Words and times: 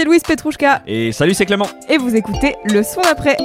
C'est 0.00 0.06
Louise 0.06 0.22
Petrouchka 0.22 0.80
Et 0.86 1.12
salut, 1.12 1.34
c'est 1.34 1.44
Clément. 1.44 1.66
et 1.90 1.98
vous 1.98 2.16
écoutez 2.16 2.54
le 2.64 2.82
son 2.82 3.02
d'après. 3.02 3.36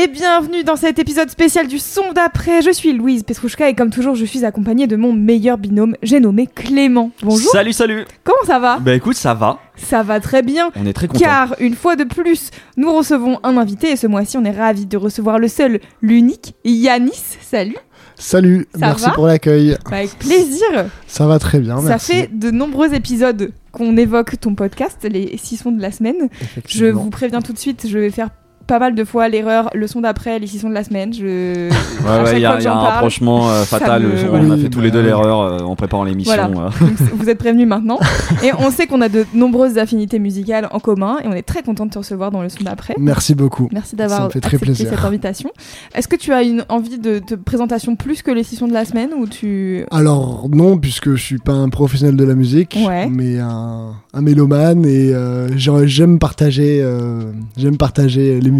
Et 0.00 0.06
bienvenue 0.06 0.62
dans 0.62 0.76
cet 0.76 1.00
épisode 1.00 1.28
spécial 1.28 1.66
du 1.66 1.80
son 1.80 2.12
d'après. 2.12 2.62
Je 2.62 2.70
suis 2.70 2.92
Louise 2.92 3.24
Petrouchka 3.24 3.68
et 3.68 3.74
comme 3.74 3.90
toujours, 3.90 4.14
je 4.14 4.24
suis 4.24 4.44
accompagnée 4.44 4.86
de 4.86 4.94
mon 4.94 5.12
meilleur 5.12 5.58
binôme, 5.58 5.96
j'ai 6.04 6.20
nommé 6.20 6.46
Clément. 6.46 7.10
Bonjour. 7.20 7.50
Salut, 7.50 7.72
salut. 7.72 8.04
Comment 8.22 8.38
ça 8.46 8.60
va? 8.60 8.78
Bah 8.78 8.94
écoute, 8.94 9.16
ça 9.16 9.34
va. 9.34 9.58
Ça 9.74 10.04
va 10.04 10.20
très 10.20 10.42
bien. 10.42 10.70
On 10.76 10.86
est 10.86 10.92
très 10.92 11.08
contents. 11.08 11.18
Car 11.18 11.56
une 11.58 11.74
fois 11.74 11.96
de 11.96 12.04
plus, 12.04 12.50
nous 12.76 12.94
recevons 12.94 13.40
un 13.42 13.56
invité 13.56 13.90
et 13.90 13.96
ce 13.96 14.06
mois-ci, 14.06 14.36
on 14.38 14.44
est 14.44 14.56
ravis 14.56 14.86
de 14.86 14.96
recevoir 14.96 15.40
le 15.40 15.48
seul, 15.48 15.80
l'unique 16.00 16.54
Yanis. 16.64 17.10
Salut. 17.40 17.76
Salut, 18.14 18.68
Ça 18.74 18.78
merci 18.78 19.10
pour 19.16 19.26
l'accueil. 19.26 19.76
Bah, 19.90 19.96
avec 19.96 20.16
plaisir. 20.16 20.66
Ça 21.08 21.26
va 21.26 21.40
très 21.40 21.58
bien, 21.58 21.78
Ça 21.78 21.88
merci. 21.88 22.12
fait 22.12 22.30
de 22.32 22.52
nombreux 22.52 22.94
épisodes 22.94 23.50
qu'on 23.72 23.96
évoque 23.96 24.38
ton 24.38 24.54
podcast, 24.54 25.08
les 25.10 25.36
six 25.38 25.56
sons 25.56 25.72
de 25.72 25.82
la 25.82 25.90
semaine. 25.90 26.28
Je 26.68 26.86
vous 26.86 27.10
préviens 27.10 27.42
tout 27.42 27.52
de 27.52 27.58
suite, 27.58 27.88
je 27.88 27.98
vais 27.98 28.10
faire 28.10 28.28
pas 28.68 28.78
mal 28.78 28.94
de 28.94 29.02
fois 29.04 29.28
l'erreur, 29.28 29.70
le 29.74 29.86
son 29.88 30.02
d'après, 30.02 30.38
les 30.38 30.46
six 30.46 30.60
sons 30.60 30.68
de 30.68 30.74
la 30.74 30.84
semaine. 30.84 31.12
Je... 31.12 31.68
Ouais, 31.68 32.36
il 32.36 32.40
y 32.40 32.46
a, 32.46 32.60
y 32.60 32.66
un 32.66 32.70
parle, 32.72 32.86
rapprochement 32.86 33.50
euh, 33.50 33.64
fatal. 33.64 34.02
me- 34.04 34.30
On 34.30 34.50
a 34.52 34.56
fait 34.56 34.68
tous 34.68 34.80
les 34.80 34.90
deux 34.92 35.02
l'erreur 35.02 35.40
euh, 35.40 35.58
en 35.60 35.74
préparant 35.74 36.04
l'émission. 36.04 36.34
Voilà. 36.52 36.68
euh. 36.80 36.86
Vous 37.14 37.28
êtes 37.28 37.38
prévenus 37.38 37.66
maintenant. 37.66 37.98
Et 38.44 38.52
on 38.58 38.70
sait 38.70 38.86
qu'on 38.86 39.00
a 39.00 39.08
de 39.08 39.24
nombreuses 39.34 39.78
affinités 39.78 40.18
musicales 40.18 40.68
en 40.70 40.78
commun 40.78 41.16
et 41.24 41.26
on 41.26 41.32
est 41.32 41.42
très 41.42 41.62
content 41.62 41.86
de 41.86 41.90
te 41.90 41.98
recevoir 41.98 42.30
dans 42.30 42.42
le 42.42 42.48
son 42.48 42.62
d'après. 42.62 42.94
Merci 42.98 43.34
beaucoup. 43.34 43.68
Merci 43.72 43.90
Ça 43.90 43.96
d'avoir 43.96 44.24
me 44.26 44.30
fait 44.30 44.40
très 44.40 44.48
accepté 44.56 44.66
plaisir. 44.66 44.90
cette 44.90 45.04
invitation. 45.04 45.50
Est-ce 45.94 46.06
que 46.06 46.16
tu 46.16 46.32
as 46.32 46.42
une 46.42 46.64
envie 46.68 46.98
de, 46.98 47.20
de 47.26 47.34
présentation 47.36 47.96
plus 47.96 48.22
que 48.22 48.30
les 48.30 48.42
six 48.44 48.56
sons 48.56 48.68
de 48.68 48.72
la 48.74 48.84
semaine 48.84 49.10
ou 49.18 49.26
tu 49.26 49.84
Alors 49.90 50.46
non, 50.52 50.76
puisque 50.78 51.14
je 51.14 51.22
suis 51.22 51.38
pas 51.38 51.52
un 51.52 51.68
professionnel 51.70 52.16
de 52.16 52.24
la 52.24 52.34
musique, 52.34 52.76
Ouais. 52.86 53.08
mais 53.08 53.38
un, 53.38 53.92
un 54.12 54.20
mélomane 54.20 54.84
et 54.84 55.12
euh, 55.14 55.48
j'aime 55.56 56.18
partager, 56.18 56.80
euh, 56.82 57.32
j'aime 57.56 57.76
partager 57.78 58.40
les 58.40 58.50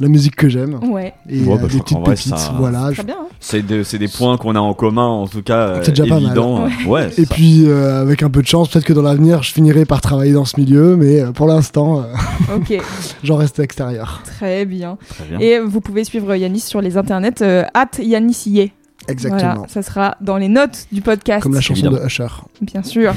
la 0.00 0.08
musique 0.08 0.36
que 0.36 0.48
j'aime 0.48 0.78
Ouais, 0.90 1.12
et 1.28 1.40
Ouais, 1.42 1.54
euh, 1.54 1.56
bah, 1.58 1.68
des 1.68 1.78
petites 1.80 2.02
pépites. 2.04 2.36
ça- 2.36 2.54
Voilà. 2.58 2.84
très 2.86 2.94
je- 2.94 3.02
bien. 3.02 3.16
hein. 3.20 3.26
C'est 3.40 3.66
de- 3.66 3.82
c'est 3.82 3.98
des 3.98 4.08
points 4.08 4.36
qu'on 4.36 4.54
a 4.54 4.60
en 4.60 4.74
commun, 4.74 5.06
en 5.06 5.26
tout 5.26 5.42
cas, 5.42 5.58
euh, 5.68 5.80
C'est 5.82 5.90
déjà 5.92 6.04
pas 6.06 6.14
mal. 6.20 6.24
évident. 6.24 6.68
Ouais, 6.86 7.08
Et 7.16 7.24
ça. 7.24 7.34
puis 7.34 7.64
euh, 7.66 8.02
avec 8.02 8.22
un 8.22 8.30
peu 8.30 8.42
de 8.42 8.46
chance, 8.46 8.68
peut-être 8.68 8.84
que 8.84 8.92
dans 8.92 9.02
l'avenir, 9.02 9.42
je 9.42 9.52
finirai 9.52 9.84
par 9.84 10.00
travailler 10.00 10.32
dans 10.32 10.44
ce 10.44 10.58
milieu, 10.60 10.96
mais 10.96 11.20
euh, 11.20 11.32
pour 11.32 11.46
l'instant, 11.46 12.00
euh, 12.00 12.04
j'en 13.24 13.36
reste 13.36 13.58
extérieur. 13.58 14.22
très 14.24 14.64
bien. 14.66 14.98
Très 15.08 15.24
bien. 15.24 15.38
Et 15.40 15.58
vous 15.60 15.80
pouvez 15.80 16.04
suivre 16.04 16.34
Yanis 16.34 16.60
sur 16.60 16.80
les 16.80 16.96
internets, 16.96 17.42
euh, 17.42 17.64
at 17.74 17.90
Yanis 18.02 18.42
Yé. 18.46 18.72
Exactement. 19.08 19.54
Voilà, 19.54 19.68
ça 19.68 19.82
sera 19.82 20.16
dans 20.20 20.36
les 20.36 20.48
notes 20.48 20.86
du 20.92 21.00
podcast. 21.00 21.42
Comme 21.42 21.54
la 21.54 21.60
chanson 21.60 21.80
Évidemment. 21.86 21.98
de 22.02 22.06
Usher. 22.06 22.26
Bien 22.60 22.82
sûr. 22.82 23.12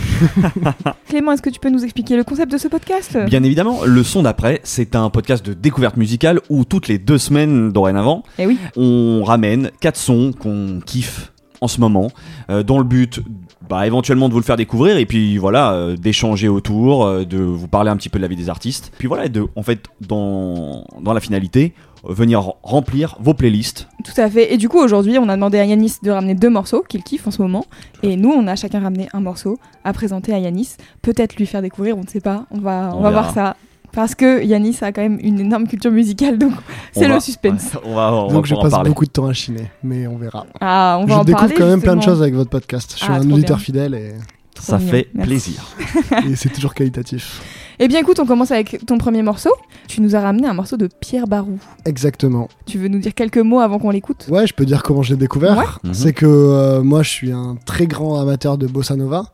Clément, 1.07 1.31
est-ce 1.33 1.41
que 1.41 1.49
tu 1.49 1.59
peux 1.59 1.69
nous 1.69 1.83
expliquer 1.83 2.15
le 2.15 2.23
concept 2.23 2.51
de 2.51 2.57
ce 2.57 2.67
podcast? 2.67 3.17
Bien 3.25 3.43
évidemment, 3.43 3.83
le 3.85 4.03
son 4.03 4.23
d'après, 4.23 4.61
c'est 4.63 4.95
un 4.95 5.09
podcast 5.09 5.45
de 5.45 5.53
découverte 5.53 5.97
musicale 5.97 6.39
où 6.49 6.65
toutes 6.65 6.87
les 6.87 6.97
deux 6.97 7.17
semaines 7.17 7.71
dorénavant, 7.71 8.23
Eh 8.39 8.45
oui. 8.47 8.57
on 8.75 9.23
ramène 9.23 9.71
quatre 9.81 9.97
sons 9.97 10.31
qu'on 10.37 10.79
kiffe 10.85 11.31
en 11.61 11.67
ce 11.67 11.79
moment, 11.79 12.09
euh, 12.49 12.61
dans 12.63 12.77
le 12.77 12.83
but 12.83 13.21
bah, 13.69 13.87
éventuellement 13.87 14.27
de 14.27 14.33
vous 14.33 14.39
le 14.39 14.45
faire 14.45 14.57
découvrir 14.57 14.97
et 14.97 15.05
puis 15.05 15.37
voilà, 15.37 15.73
euh, 15.73 15.95
d'échanger 15.95 16.47
autour, 16.47 17.05
euh, 17.05 17.23
de 17.23 17.37
vous 17.37 17.67
parler 17.67 17.89
un 17.89 17.97
petit 17.97 18.09
peu 18.09 18.19
de 18.19 18.21
la 18.21 18.27
vie 18.27 18.35
des 18.35 18.49
artistes. 18.49 18.91
Puis 18.97 19.07
voilà, 19.07 19.25
et 19.25 19.29
de, 19.29 19.47
en 19.55 19.63
fait, 19.63 19.85
dans, 20.01 20.85
dans 21.01 21.13
la 21.13 21.19
finalité, 21.19 21.73
euh, 22.05 22.13
venir 22.13 22.53
remplir 22.63 23.15
vos 23.19 23.33
playlists. 23.33 23.87
Tout 24.03 24.19
à 24.19 24.29
fait. 24.29 24.53
Et 24.53 24.57
du 24.57 24.67
coup, 24.69 24.79
aujourd'hui, 24.79 25.17
on 25.17 25.29
a 25.29 25.35
demandé 25.35 25.59
à 25.59 25.65
Yanis 25.65 25.95
de 26.03 26.11
ramener 26.11 26.35
deux 26.35 26.49
morceaux 26.49 26.83
qu'il 26.87 27.03
kiffe 27.03 27.25
en 27.27 27.31
ce 27.31 27.41
moment. 27.41 27.65
Et 28.01 28.17
nous, 28.17 28.29
on 28.29 28.47
a 28.47 28.55
chacun 28.55 28.81
ramené 28.81 29.07
un 29.13 29.21
morceau 29.21 29.57
à 29.83 29.93
présenter 29.93 30.33
à 30.33 30.39
Yanis. 30.39 30.75
Peut-être 31.01 31.35
lui 31.37 31.45
faire 31.45 31.61
découvrir, 31.61 31.97
on 31.97 32.01
ne 32.01 32.07
sait 32.07 32.21
pas. 32.21 32.45
On 32.51 32.59
va, 32.59 32.91
on 32.93 32.99
On 32.99 33.01
va 33.01 33.11
voir 33.11 33.33
ça. 33.33 33.55
Parce 33.93 34.15
que 34.15 34.43
Yanis 34.43 34.77
a 34.81 34.91
quand 34.91 35.01
même 35.01 35.19
une 35.21 35.39
énorme 35.39 35.67
culture 35.67 35.91
musicale, 35.91 36.37
donc 36.37 36.51
On 36.95 36.99
c'est 36.99 37.07
le 37.07 37.13
va- 37.13 37.19
suspense. 37.19 37.73
ouais, 37.75 37.81
on 37.85 37.95
va, 37.95 38.13
on 38.13 38.27
va 38.27 38.33
Donc 38.33 38.45
je 38.47 38.55
passe 38.55 38.71
parler. 38.71 38.89
beaucoup 38.89 39.05
de 39.05 39.11
temps 39.11 39.27
à 39.27 39.33
chiner, 39.33 39.71
mais 39.83 40.07
on 40.07 40.17
verra. 40.17 40.45
Ah, 40.59 40.97
on 40.99 41.05
va 41.05 41.13
je 41.15 41.19
en 41.19 41.23
découvre 41.23 41.41
parler. 41.47 41.55
quand 41.55 41.67
même 41.67 41.81
plein 41.81 41.95
de 41.95 42.01
choses 42.01 42.21
avec 42.21 42.33
votre 42.33 42.49
podcast. 42.49 42.91
Je 42.97 43.03
suis 43.03 43.07
Ah, 43.13 43.17
un 43.17 43.31
auditeur 43.31 43.57
bien. 43.57 43.65
fidèle 43.65 43.93
et, 43.93 44.13
Ça 44.59 44.77
mignon. 44.77 44.91
fait 44.91 45.07
Merci. 45.13 45.29
plaisir. 45.29 45.63
et 46.31 46.35
c'est 46.35 46.49
toujours 46.49 46.73
qualitatif. 46.73 47.41
Eh 47.79 47.87
bien, 47.87 47.99
écoute, 47.99 48.19
on 48.19 48.25
commence 48.25 48.51
avec 48.51 48.85
ton 48.85 48.97
premier 48.99 49.23
morceau. 49.23 49.49
Tu 49.87 49.99
nous 50.01 50.15
as 50.15 50.21
ramené 50.21 50.47
un 50.47 50.53
morceau 50.53 50.77
de 50.77 50.87
Pierre 50.99 51.27
Barou. 51.27 51.57
Exactement. 51.85 52.47
Tu 52.65 52.77
veux 52.77 52.87
nous 52.87 52.99
dire 52.99 53.13
quelques 53.15 53.39
mots 53.39 53.59
avant 53.59 53.79
qu'on 53.79 53.89
l'écoute? 53.89 54.27
Ouais, 54.29 54.45
je 54.47 54.53
peux 54.53 54.65
dire 54.65 54.83
comment 54.83 55.01
je 55.01 55.11
l'ai 55.13 55.19
découvert. 55.19 55.57
Ouais. 55.57 55.65
Mhm. 55.83 55.93
C'est 55.93 56.13
que 56.13 56.25
euh, 56.27 56.81
moi, 56.83 57.01
je 57.03 57.09
suis 57.09 57.31
un 57.31 57.57
très 57.65 57.87
grand 57.87 58.19
amateur 58.19 58.57
de 58.59 58.67
bossa 58.67 58.95
nova, 58.95 59.25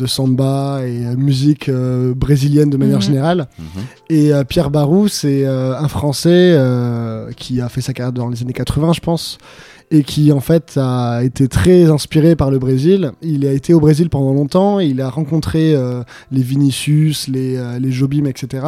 de 0.00 0.06
samba 0.06 0.80
et 0.86 1.04
euh, 1.06 1.16
musique 1.16 1.68
euh, 1.68 2.14
brésilienne 2.14 2.70
de 2.70 2.76
manière 2.76 2.96
Mhm. 2.96 3.02
générale. 3.02 3.48
Mhm. 3.58 3.64
Et 4.08 4.32
euh, 4.32 4.44
Pierre 4.44 4.70
Barou, 4.70 5.08
c'est 5.08 5.44
euh, 5.46 5.76
un 5.78 5.88
Français 5.88 6.54
euh, 6.56 7.30
qui 7.36 7.60
a 7.60 7.68
fait 7.68 7.80
sa 7.82 7.92
carrière 7.92 8.12
dans 8.12 8.28
les 8.28 8.42
années 8.42 8.52
80, 8.52 8.92
je 8.94 9.00
pense, 9.00 9.38
et 9.92 10.02
qui 10.04 10.30
en 10.32 10.40
fait 10.40 10.78
a 10.80 11.22
été 11.24 11.48
très 11.48 11.90
inspiré 11.90 12.36
par 12.36 12.50
le 12.50 12.58
Brésil. 12.58 13.10
Il 13.22 13.44
a 13.46 13.52
été 13.52 13.74
au 13.74 13.80
Brésil 13.80 14.08
pendant 14.08 14.32
longtemps, 14.32 14.78
et 14.80 14.86
il 14.86 15.00
a 15.00 15.10
rencontré 15.10 15.74
euh, 15.74 16.02
les 16.30 16.42
Vinicius, 16.42 17.26
les, 17.28 17.56
euh, 17.56 17.78
les 17.78 17.90
Jobim, 17.92 18.24
etc. 18.26 18.64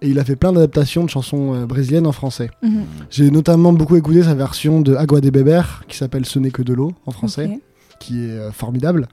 Et 0.00 0.08
il 0.08 0.18
a 0.18 0.24
fait 0.24 0.36
plein 0.36 0.52
d'adaptations 0.52 1.04
de 1.04 1.10
chansons 1.10 1.54
euh, 1.54 1.66
brésiliennes 1.66 2.06
en 2.06 2.12
français. 2.12 2.50
Mhm. 2.62 2.84
J'ai 3.10 3.30
notamment 3.30 3.72
beaucoup 3.72 3.96
écouté 3.96 4.22
sa 4.22 4.34
version 4.34 4.80
de 4.80 4.94
Agua 4.94 5.20
de 5.20 5.30
Beber, 5.30 5.84
qui 5.88 5.96
s'appelle 5.96 6.24
Ce 6.26 6.38
n'est 6.38 6.50
que 6.50 6.62
de 6.62 6.72
l'eau 6.74 6.92
en 7.06 7.10
français. 7.12 7.60
Qui 8.02 8.24
est 8.24 8.30
euh, 8.30 8.50
formidable. 8.50 9.06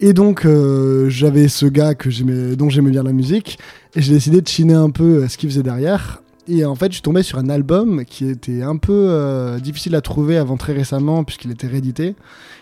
Et 0.00 0.12
donc 0.14 0.46
euh, 0.46 1.10
j'avais 1.10 1.48
ce 1.48 1.66
gars 1.66 1.94
que 1.94 2.08
j'aimais, 2.08 2.56
dont 2.56 2.70
j'aimais 2.70 2.90
bien 2.90 3.02
la 3.02 3.12
musique, 3.12 3.58
et 3.94 4.00
j'ai 4.00 4.12
décidé 4.12 4.40
de 4.40 4.48
chiner 4.48 4.74
un 4.74 4.90
peu 4.90 5.04
euh, 5.22 5.28
ce 5.28 5.36
qu'il 5.36 5.50
faisait 5.50 5.62
derrière. 5.62 6.22
Et 6.48 6.64
en 6.64 6.74
fait, 6.74 6.86
je 6.86 6.94
suis 6.94 7.02
tombé 7.02 7.22
sur 7.22 7.38
un 7.38 7.48
album 7.48 8.04
qui 8.06 8.28
était 8.28 8.62
un 8.62 8.76
peu 8.76 9.56
difficile 9.62 9.94
à 9.94 10.00
trouver 10.00 10.36
avant 10.36 10.56
très 10.56 10.72
récemment, 10.72 11.22
puisqu'il 11.22 11.52
était 11.52 11.68
réédité. 11.68 12.16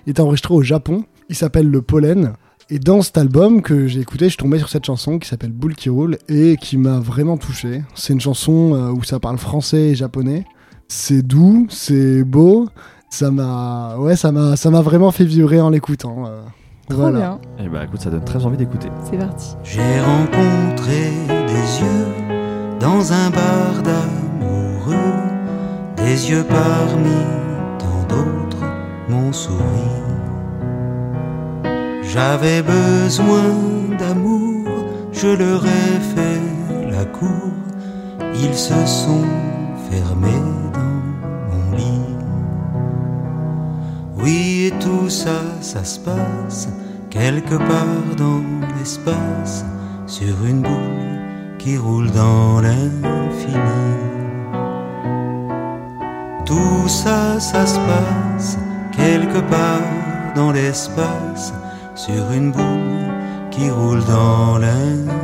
Il 0.05 0.11
était 0.11 0.21
enregistré 0.21 0.53
au 0.53 0.61
Japon. 0.61 1.05
Il 1.31 1.37
s'appelle 1.37 1.71
Le 1.71 1.81
Pollen. 1.81 2.35
Et 2.69 2.81
dans 2.81 3.01
cet 3.01 3.17
album 3.17 3.63
que 3.63 3.87
j'ai 3.87 4.01
écouté, 4.01 4.27
je 4.27 4.31
suis 4.31 4.37
tombé 4.37 4.59
sur 4.59 4.69
cette 4.69 4.85
chanson 4.85 5.19
qui 5.19 5.27
s'appelle 5.27 5.53
Boule 5.53 5.75
qui 5.75 5.89
roule 5.89 6.19
et 6.29 6.59
qui 6.61 6.77
m'a 6.77 6.99
vraiment 6.99 7.39
touché. 7.39 7.83
C'est 7.95 8.13
une 8.13 8.21
chanson 8.21 8.93
où 8.95 9.03
ça 9.05 9.21
parle 9.21 9.39
français 9.39 9.91
et 9.91 9.95
japonais. 9.95 10.45
C'est 10.89 11.23
doux, 11.23 11.67
c'est 11.71 12.25
beau. 12.25 12.69
Ça 13.11 13.31
m'a, 13.31 13.97
ouais, 13.99 14.17
ça 14.17 14.33
m'a, 14.33 14.57
ça 14.57 14.71
m'a 14.71 14.81
vraiment 14.83 15.11
fait 15.11 15.25
vibrer 15.25 15.61
en 15.61 15.71
l'écoutant. 15.71 16.25
euh. 16.27 16.43
Trop 16.89 17.01
voilà. 17.03 17.19
bien. 17.19 17.39
Eh 17.61 17.69
ben 17.69 17.83
écoute, 17.83 18.01
ça 18.01 18.11
donne 18.11 18.25
très 18.25 18.45
envie 18.47 18.57
d'écouter. 18.57 18.89
C'est 19.11 19.19
parti. 19.19 19.57
J'ai 19.65 20.01
rencontré 20.01 21.11
des 21.29 21.81
yeux 21.81 22.07
dans 22.81 23.13
un 23.13 23.29
bar 23.31 23.83
d'amoureux, 23.83 24.95
des 25.97 26.31
yeux 26.31 26.45
parmi 26.49 27.17
tant 27.79 28.03
d'autres 28.09 28.65
m'ont 29.11 29.33
souri. 29.33 29.59
J'avais 32.03 32.63
besoin 32.63 33.43
d'amour, 33.99 34.67
je 35.13 35.29
leur 35.29 35.65
ai 35.67 36.01
fait 36.15 36.91
la 36.91 37.05
cour, 37.05 37.53
ils 38.35 38.55
se 38.55 38.75
sont 38.87 39.25
fermés 39.91 40.68
Oui, 44.19 44.67
et 44.67 44.79
tout 44.79 45.09
ça, 45.09 45.41
ça 45.61 45.85
se 45.85 46.01
passe 46.01 46.69
quelque 47.11 47.57
part 47.57 48.17
dans 48.17 48.43
l'espace, 48.77 49.65
sur 50.07 50.45
une 50.45 50.63
boule 50.63 51.57
qui 51.59 51.77
roule 51.77 52.11
dans 52.11 52.61
l'infini. 52.61 53.55
Tout 56.45 56.89
ça, 56.89 57.39
ça 57.41 57.67
se 57.67 57.79
passe 57.79 58.59
quelque 58.97 59.41
part 59.51 59.83
dans 60.35 60.53
l'espace, 60.53 61.53
sur 61.95 62.33
une 62.33 62.53
boule 62.53 63.09
qui 63.51 63.71
roule 63.71 64.05
dans 64.05 64.59
l'infini. 64.59 65.19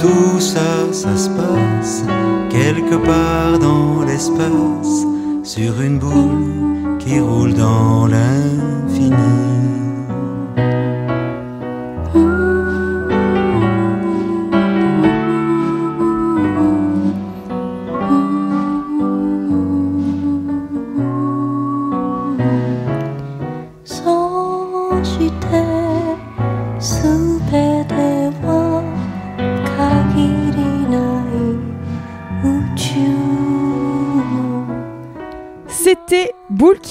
tout 0.00 0.40
ça, 0.40 0.92
ça 0.92 1.16
se 1.16 1.28
passe 1.28 2.04
quelque 2.48 2.96
part 2.96 3.58
dans 3.58 4.02
l'espace, 4.04 5.06
sur 5.42 5.80
une 5.80 5.98
boule 5.98 6.98
qui 6.98 7.18
roule 7.18 7.54
dans 7.54 8.06
l'infini. 8.06 8.69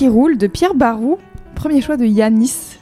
Roule 0.09 0.37
de 0.37 0.47
Pierre 0.47 0.75
Barou, 0.75 1.17
premier 1.55 1.81
choix 1.81 1.97
de 1.97 2.05
Yanis. 2.05 2.77